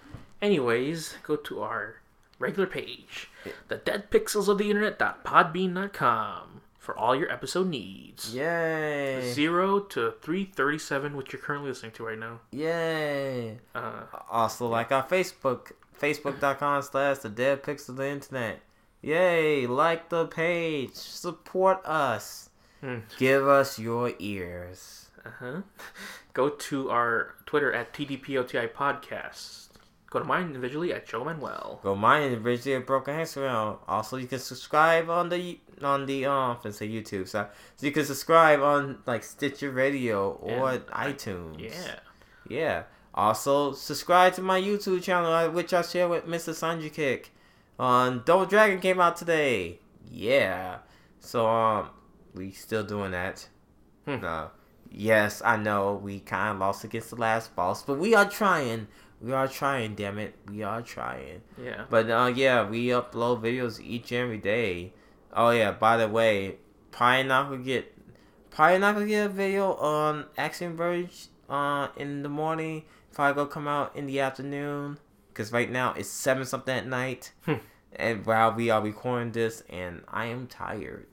Anyways, 0.41 1.15
go 1.23 1.35
to 1.35 1.61
our 1.61 1.95
regular 2.39 2.67
page, 2.67 3.29
the 3.69 3.77
dead 3.77 4.11
pixels 4.11 4.47
of 4.47 4.57
the 4.57 4.69
internet.podbean.com 4.69 6.61
for 6.83 6.97
all 6.99 7.15
your 7.15 7.31
episode 7.31 7.67
needs. 7.69 8.35
Yay! 8.35 9.31
Zero 9.33 9.79
to 9.79 10.11
three 10.21 10.43
thirty 10.43 10.77
seven, 10.77 11.15
which 11.15 11.31
you're 11.31 11.41
currently 11.41 11.69
listening 11.69 11.93
to 11.93 12.05
right 12.05 12.19
now. 12.19 12.41
Yay! 12.51 13.59
Uh, 13.73 14.03
Also, 14.29 14.67
like 14.67 14.91
our 14.91 15.03
Facebook, 15.07 15.71
facebook.com 15.99 16.81
slash 16.81 17.19
the 17.19 17.29
dead 17.29 17.63
pics 17.63 17.87
of 17.87 17.95
the 17.95 18.07
internet. 18.07 18.59
Yay! 19.01 19.65
Like 19.65 20.09
the 20.09 20.25
page. 20.27 20.93
Support 20.95 21.85
us. 21.85 22.49
Hmm. 22.81 22.97
Give 23.17 23.47
us 23.47 23.79
your 23.79 24.11
ears. 24.19 25.07
Uh-huh. 25.25 25.61
Go 26.33 26.49
to 26.49 26.89
our 26.89 27.35
Twitter 27.45 27.71
at 27.71 27.93
TDPOTI 27.93 28.73
Podcast. 28.73 29.62
Go 30.13 30.19
to 30.19 30.25
mine 30.25 30.45
individually 30.45 30.93
at 30.93 31.07
Joe 31.07 31.25
Manuel. 31.25 31.79
Go 31.81 31.95
mine 31.95 32.21
individually 32.21 32.75
at 32.75 32.85
Broken 32.85 33.15
Hexagon. 33.15 33.77
Also, 33.87 34.17
you 34.17 34.27
can 34.27 34.37
subscribe 34.37 35.09
on 35.09 35.29
the 35.29 35.59
on 35.81 36.05
the 36.05 36.27
um, 36.27 36.57
I 36.63 36.69
say 36.69 36.87
YouTube, 36.87 37.27
so, 37.27 37.47
so 37.75 37.85
you 37.87 37.91
can 37.91 38.05
subscribe 38.05 38.61
on 38.61 38.99
like 39.07 39.23
Stitcher 39.23 39.71
Radio 39.71 40.33
or 40.33 40.69
And, 40.69 40.85
iTunes. 40.85 41.59
Yeah. 41.59 41.95
Yeah. 42.47 42.83
Also, 43.15 43.73
subscribe 43.73 44.33
to 44.35 44.43
my 44.43 44.61
YouTube 44.61 45.01
channel, 45.01 45.33
uh, 45.33 45.49
which 45.49 45.73
I 45.73 45.81
share 45.81 46.07
with 46.07 46.27
Mr. 46.27 46.53
Sanji 46.53 46.93
Kick. 46.93 47.31
On 47.79 48.21
Double 48.23 48.45
Dragon 48.45 48.79
came 48.79 48.99
out 48.99 49.17
today. 49.17 49.79
Yeah. 50.11 50.77
So 51.21 51.47
um, 51.47 51.89
we 52.35 52.51
still 52.51 52.83
doing 52.83 53.11
that. 53.11 53.47
Hmm. 54.05 54.21
No. 54.21 54.51
Yes, 54.91 55.41
I 55.43 55.57
know 55.57 55.95
we 55.95 56.19
kind 56.19 56.53
of 56.53 56.59
lost 56.59 56.83
against 56.83 57.09
the 57.09 57.15
last 57.15 57.55
boss, 57.55 57.81
but 57.81 57.97
we 57.97 58.13
are 58.13 58.29
trying. 58.29 58.85
We 59.23 59.31
are 59.31 59.47
trying. 59.47 59.95
Damn 59.95 60.19
it, 60.19 60.35
we 60.49 60.63
are 60.63 60.81
trying. 60.81 61.41
Yeah. 61.57 61.85
But 61.89 62.09
uh, 62.09 62.31
yeah, 62.35 62.67
we 62.69 62.87
upload 62.87 63.41
videos 63.41 63.79
each 63.81 64.11
and 64.11 64.21
every 64.21 64.37
day. 64.37 64.91
Oh 65.31 65.49
yeah, 65.51 65.71
by 65.71 65.95
the 65.97 66.07
way, 66.09 66.57
probably 66.91 67.23
not 67.23 67.49
gonna 67.49 67.63
get, 67.63 67.95
probably 68.51 68.79
not 68.79 68.95
gonna 68.95 69.07
get 69.07 69.27
a 69.27 69.29
video 69.29 69.73
on 69.75 70.25
Action 70.37 70.75
Verge 70.75 71.27
uh 71.49 71.87
in 71.95 72.21
the 72.23 72.29
morning. 72.29 72.83
Probably 73.13 73.33
gonna 73.35 73.49
come 73.49 73.67
out 73.67 73.95
in 73.95 74.07
the 74.07 74.19
afternoon. 74.19 74.97
Cause 75.33 75.51
right 75.53 75.71
now 75.71 75.93
it's 75.93 76.09
seven 76.09 76.45
something 76.45 76.75
at 76.75 76.85
night, 76.85 77.31
Hmm. 77.45 77.53
and 77.95 78.25
while 78.25 78.51
we 78.53 78.69
are 78.69 78.81
recording 78.81 79.31
this, 79.31 79.63
and 79.69 80.03
I 80.07 80.25
am 80.25 80.47
tired. 80.47 81.07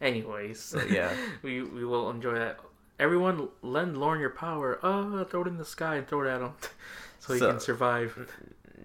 Anyways, 0.00 0.76
yeah. 0.90 1.12
we 1.42 1.62
we 1.62 1.84
will 1.84 2.10
enjoy 2.10 2.34
that. 2.34 2.60
Everyone, 2.98 3.48
lend 3.62 3.98
Lauren 3.98 4.20
your 4.20 4.30
power. 4.30 4.78
Uh, 4.82 5.24
throw 5.24 5.42
it 5.42 5.48
in 5.48 5.58
the 5.58 5.64
sky 5.64 5.96
and 5.96 6.06
throw 6.08 6.22
it 6.22 6.28
at 6.28 6.40
him, 6.40 6.52
so 7.26 7.32
you 7.34 7.38
So- 7.40 7.50
can 7.50 7.60
survive. 7.60 8.28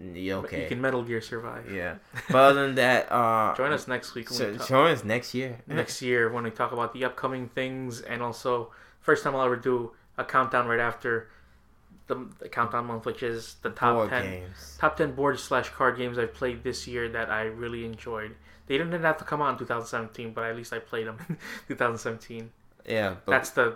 Okay. 0.04 0.64
He 0.64 0.68
can 0.68 0.82
Metal 0.82 1.04
Gear 1.04 1.22
survive. 1.22 1.72
Yeah. 1.72 1.96
But 2.30 2.36
other 2.38 2.66
than 2.66 2.76
that, 2.76 3.12
uh, 3.12 3.54
Join 3.58 3.72
us 3.72 3.88
next 3.88 4.16
week 4.16 4.30
when 4.30 4.38
So, 4.40 4.52
we 4.52 4.58
talk, 4.58 4.68
join 4.68 4.92
us 4.92 5.04
next 5.04 5.34
year. 5.36 5.60
next 5.68 6.02
year 6.02 6.32
when 6.32 6.44
we 6.44 6.50
talk 6.50 6.72
about 6.72 6.94
the 6.94 7.06
upcoming 7.06 7.50
things 7.50 8.02
and 8.02 8.22
also 8.24 8.72
first 9.02 9.24
time 9.24 9.36
I'll 9.36 9.44
ever 9.46 9.58
do 9.58 9.92
a 10.18 10.24
countdown 10.24 10.68
right 10.68 10.80
after 10.80 11.30
the, 12.08 12.28
the 12.40 12.50
countdown 12.50 12.86
month, 12.88 13.06
which 13.06 13.22
is 13.22 13.56
the 13.62 13.70
top 13.70 13.96
Board 13.96 14.10
ten 14.10 14.24
games. 14.24 14.78
top 14.80 14.98
10 14.98 15.14
board 15.14 15.40
slash 15.40 15.70
card 15.70 15.98
games 15.98 16.18
I've 16.18 16.34
played 16.34 16.64
this 16.64 16.88
year 16.88 17.08
that 17.10 17.30
I 17.30 17.44
really 17.44 17.86
enjoyed. 17.86 18.36
They 18.68 18.78
didn't 18.78 19.00
have 19.04 19.18
to 19.18 19.24
come 19.24 19.42
out 19.42 19.52
in 19.54 19.58
2017, 19.60 20.34
but 20.34 20.46
at 20.46 20.56
least 20.56 20.74
I 20.74 20.80
played 20.80 21.06
them 21.08 21.18
in 21.30 21.38
2017. 21.68 22.50
Yeah, 22.88 23.16
That's 23.28 23.52
the 23.52 23.76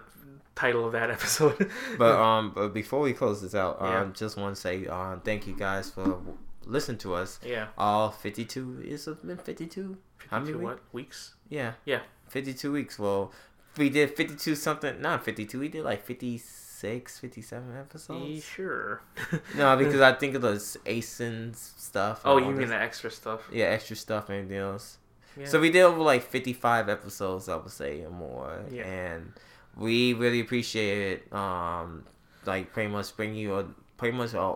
title 0.56 0.86
of 0.86 0.94
that 0.94 1.10
episode. 1.18 1.70
But 1.98 2.20
um, 2.20 2.52
but 2.56 2.74
before 2.74 3.02
we 3.02 3.14
close 3.14 3.42
this 3.42 3.56
out, 3.56 3.82
um, 3.82 3.88
Yeah. 3.92 4.08
just 4.14 4.38
want 4.38 4.56
to 4.56 4.62
say 4.62 4.86
um, 4.88 5.22
thank 5.22 5.48
you 5.48 5.56
guys 5.56 5.90
for 5.92 6.20
listening 6.66 6.98
to 7.00 7.14
us. 7.16 7.40
yeah. 7.46 7.68
All 7.78 8.12
fifty-two 8.12 8.84
is 8.86 9.08
it 9.08 9.26
been 9.26 9.38
fifty-two? 9.38 9.98
How 10.30 10.40
many 10.40 10.54
52 10.54 10.58
weeks? 10.58 10.64
what? 10.82 10.94
Weeks? 10.94 11.36
Yeah, 11.50 11.74
Yeah. 11.86 12.00
fifty-two 12.30 12.72
weeks. 12.72 12.98
Well, 12.98 13.32
we 13.78 13.90
did 13.90 14.16
fifty-two 14.16 14.56
something. 14.56 15.02
Not 15.02 15.24
fifty-two. 15.24 15.60
We 15.60 15.68
did 15.68 15.84
like 15.84 16.04
56, 16.06 17.20
57 17.20 17.72
Yeah, 17.74 17.80
episodes. 17.82 18.44
sure. 18.44 19.02
no, 19.56 19.76
because 19.78 20.02
I 20.02 20.14
think 20.14 20.36
of 20.36 20.42
the 20.42 20.54
ASINs 20.54 21.58
stuff. 21.80 22.22
oh, 22.26 22.38
you 22.38 22.46
mean 22.48 22.56
this- 22.58 22.70
the 22.70 22.76
extra 22.82 23.12
stuff? 23.12 23.42
Yeah, 23.52 23.66
extra 23.66 23.96
stuff 23.96 24.30
and 24.30 24.52
else. 24.52 24.98
Yeah. 25.38 25.46
So 25.48 25.60
we 25.60 25.70
did 25.70 25.82
over 25.82 26.00
like 26.00 26.24
55 26.24 26.88
episodes, 26.90 27.50
I 27.50 27.58
would 27.58 27.70
say, 27.72 28.04
or 28.04 28.10
more. 28.10 28.62
Yeah. 28.72 28.84
And 28.88 29.34
we 29.78 30.14
really 30.14 30.40
appreciate 30.40 31.12
it. 31.12 31.34
Um, 31.34 32.06
like 32.46 32.74
pretty 32.74 32.90
much 32.90 33.16
bring 33.16 33.36
you 33.36 33.56
a 33.56 33.66
pretty 33.98 34.18
much 34.18 34.34
a 34.34 34.56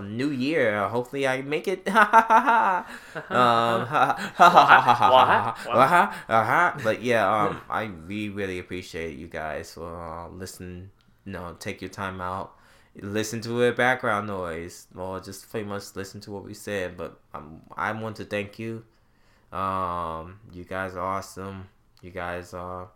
new 0.00 0.30
year. 0.30 0.88
Hopefully 0.88 1.26
I 1.26 1.42
make 1.42 1.68
it. 1.68 1.86
um, 1.94 2.84
but 6.82 7.02
yeah, 7.02 7.28
um, 7.28 7.60
I 7.70 7.90
we 8.06 8.28
really 8.28 8.58
appreciate 8.58 9.18
you 9.18 9.28
guys 9.28 9.74
for 9.74 10.00
uh, 10.00 10.28
listening. 10.28 10.90
You 11.24 11.32
know, 11.32 11.56
take 11.58 11.80
your 11.80 11.90
time 11.90 12.20
out 12.20 12.54
listen 13.00 13.40
to 13.40 13.62
it 13.62 13.76
background 13.76 14.26
noise 14.26 14.86
or 14.96 15.20
just 15.20 15.50
pretty 15.50 15.66
much 15.66 15.96
listen 15.96 16.20
to 16.20 16.30
what 16.30 16.44
we 16.44 16.54
said. 16.54 16.96
But 16.96 17.18
um, 17.32 17.62
I 17.76 17.92
want 17.92 18.16
to 18.16 18.24
thank 18.24 18.58
you. 18.58 18.84
Um, 19.52 20.40
you 20.52 20.64
guys 20.64 20.94
are 20.94 21.00
awesome. 21.00 21.68
You 22.02 22.10
guys 22.10 22.54
are 22.54 22.88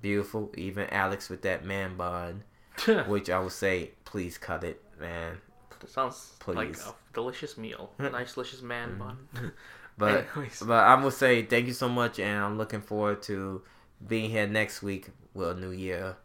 beautiful. 0.00 0.52
Even 0.56 0.88
Alex 0.90 1.28
with 1.28 1.42
that 1.42 1.64
man 1.64 1.96
bun, 1.96 2.44
which 3.06 3.30
I 3.30 3.38
would 3.40 3.52
say, 3.52 3.92
please 4.04 4.38
cut 4.38 4.64
it, 4.64 4.82
man. 5.00 5.38
It 5.82 5.90
sounds 5.90 6.32
like 6.46 6.76
a 6.76 6.94
delicious 7.12 7.56
meal. 7.58 7.92
nice, 7.98 8.34
delicious 8.34 8.62
man 8.62 8.98
bun. 8.98 9.18
But 9.98 10.26
Anyways. 10.36 10.62
but 10.66 10.84
I'm 10.84 10.98
gonna 10.98 11.10
say 11.10 11.42
thank 11.44 11.66
you 11.66 11.72
so 11.72 11.88
much, 11.88 12.18
and 12.18 12.38
I'm 12.44 12.58
looking 12.58 12.82
forward 12.82 13.22
to 13.22 13.62
being 14.06 14.28
here 14.28 14.46
next 14.46 14.82
week 14.82 15.08
with 15.32 15.48
a 15.52 15.54
new 15.54 15.70
year. 15.70 16.16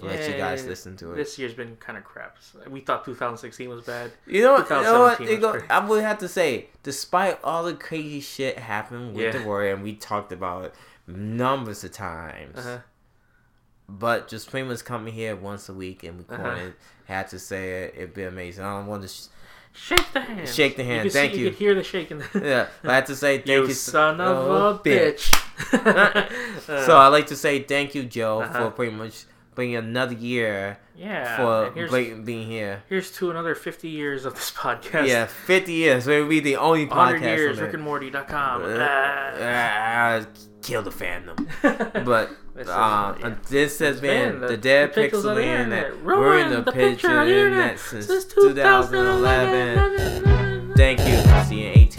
Let 0.00 0.30
you 0.30 0.36
guys 0.36 0.64
listen 0.64 0.96
to 0.98 1.12
it. 1.12 1.16
This 1.16 1.36
year's 1.36 1.52
been 1.54 1.74
kind 1.76 1.98
of 1.98 2.04
crap. 2.04 2.36
We 2.70 2.80
thought 2.82 3.04
2016 3.04 3.68
was 3.68 3.82
bad. 3.84 4.12
You 4.28 4.42
know, 4.42 4.52
what- 4.52 4.70
you 4.70 4.76
know 4.82 5.00
what? 5.00 5.18
2017 5.18 5.28
You 5.28 5.40
go. 5.40 5.66
I 5.74 5.84
would 5.84 6.02
have 6.04 6.18
to 6.18 6.28
say, 6.28 6.68
despite 6.84 7.40
all 7.42 7.64
the 7.64 7.74
crazy 7.74 8.20
shit 8.20 8.58
happening 8.60 9.12
with 9.14 9.24
Yeah. 9.24 9.30
the 9.40 9.44
war, 9.44 9.64
and 9.64 9.82
we 9.82 9.96
talked 9.96 10.30
about 10.30 10.66
it 10.66 10.74
numbers 11.08 11.82
of 11.82 11.90
times, 11.92 12.58
Uh-huh. 12.58 12.78
But 13.88 14.28
just 14.28 14.50
pretty 14.50 14.66
much 14.68 14.84
coming 14.84 15.12
here 15.12 15.36
once 15.36 15.68
a 15.68 15.72
week 15.74 16.02
and 16.04 16.18
recording, 16.18 16.46
Uh-huh. 16.68 16.70
had 17.06 17.28
to 17.28 17.38
say 17.38 17.84
it, 17.84 17.94
it'd 17.96 18.14
be 18.14 18.24
amazing. 18.24 18.64
I 18.64 18.76
don't 18.78 18.86
want 18.86 19.02
to. 19.02 19.08
Sh- 19.08 19.26
Shake 19.78 20.10
the 20.14 20.20
hand. 20.22 20.48
Shake 20.48 20.76
the 20.76 20.84
hand. 20.84 21.04
You 21.04 21.10
Thank 21.10 21.34
see, 21.34 21.38
you. 21.40 21.44
You 21.44 21.50
can 21.50 21.58
hear 21.58 21.74
the 21.74 21.82
shaking. 21.84 22.22
yeah, 22.42 22.68
I 22.82 22.94
had 22.94 23.06
to 23.06 23.14
say 23.16 23.36
thank 23.36 23.46
you 23.48 23.66
you, 23.66 23.74
son 23.74 24.20
of 24.22 24.36
oh, 24.38 24.68
a 24.68 24.78
bitch. 24.78 25.30
so 26.86 26.96
I'd 26.96 27.08
like 27.08 27.26
to 27.26 27.36
say 27.36 27.62
thank 27.62 27.94
you, 27.94 28.04
Joe, 28.04 28.40
Uh-huh. 28.40 28.64
for 28.64 28.70
pretty 28.70 28.92
much 28.96 29.24
bringing 29.54 29.76
another 29.76 30.14
year 30.14 30.78
yeah. 30.96 31.36
for 31.36 31.70
Blake 31.88 32.24
being 32.24 32.46
here. 32.48 32.82
here's 32.88 33.10
to 33.12 33.30
another 33.30 33.54
50 33.54 33.88
years 33.88 34.24
of 34.24 34.34
this 34.34 34.50
podcast. 34.50 35.08
Yeah, 35.08 35.26
50 35.26 35.72
years. 35.72 36.06
We'll 36.06 36.26
be 36.28 36.40
the 36.40 36.56
only 36.56 36.86
podcast. 36.86 36.96
100 36.96 37.20
podcast. 37.22 37.36
years, 37.36 37.58
rickandmorty.com. 37.58 38.62
Uh, 38.62 38.86
Ah. 39.40 40.24
Kill 40.66 40.82
the 40.82 40.90
fandom. 40.90 41.36
But 42.04 42.30
This 42.54 42.68
um, 42.68 43.16
yeah. 43.20 43.34
this 43.48 43.78
has 43.78 44.00
been 44.00 44.40
the, 44.40 44.48
the- 44.48 44.56
Dead 44.56 44.92
Pixel 44.92 45.36
Internet. 45.40 45.86
Internet. 45.92 46.04
We're 46.04 46.38
in 46.40 46.50
the 46.50 46.62
the 46.62 46.72
picture 46.72 47.10
on 47.18 47.26
the 47.26 47.32
internet 47.36 47.78
since 47.78 48.06
since 48.06 48.24
2011. 48.24 49.74
2011. 49.74 50.74
Thank 50.76 51.00
you. 51.00 51.16
See 51.48 51.62
you 51.62 51.68
in 51.70 51.78
eight 51.78 51.90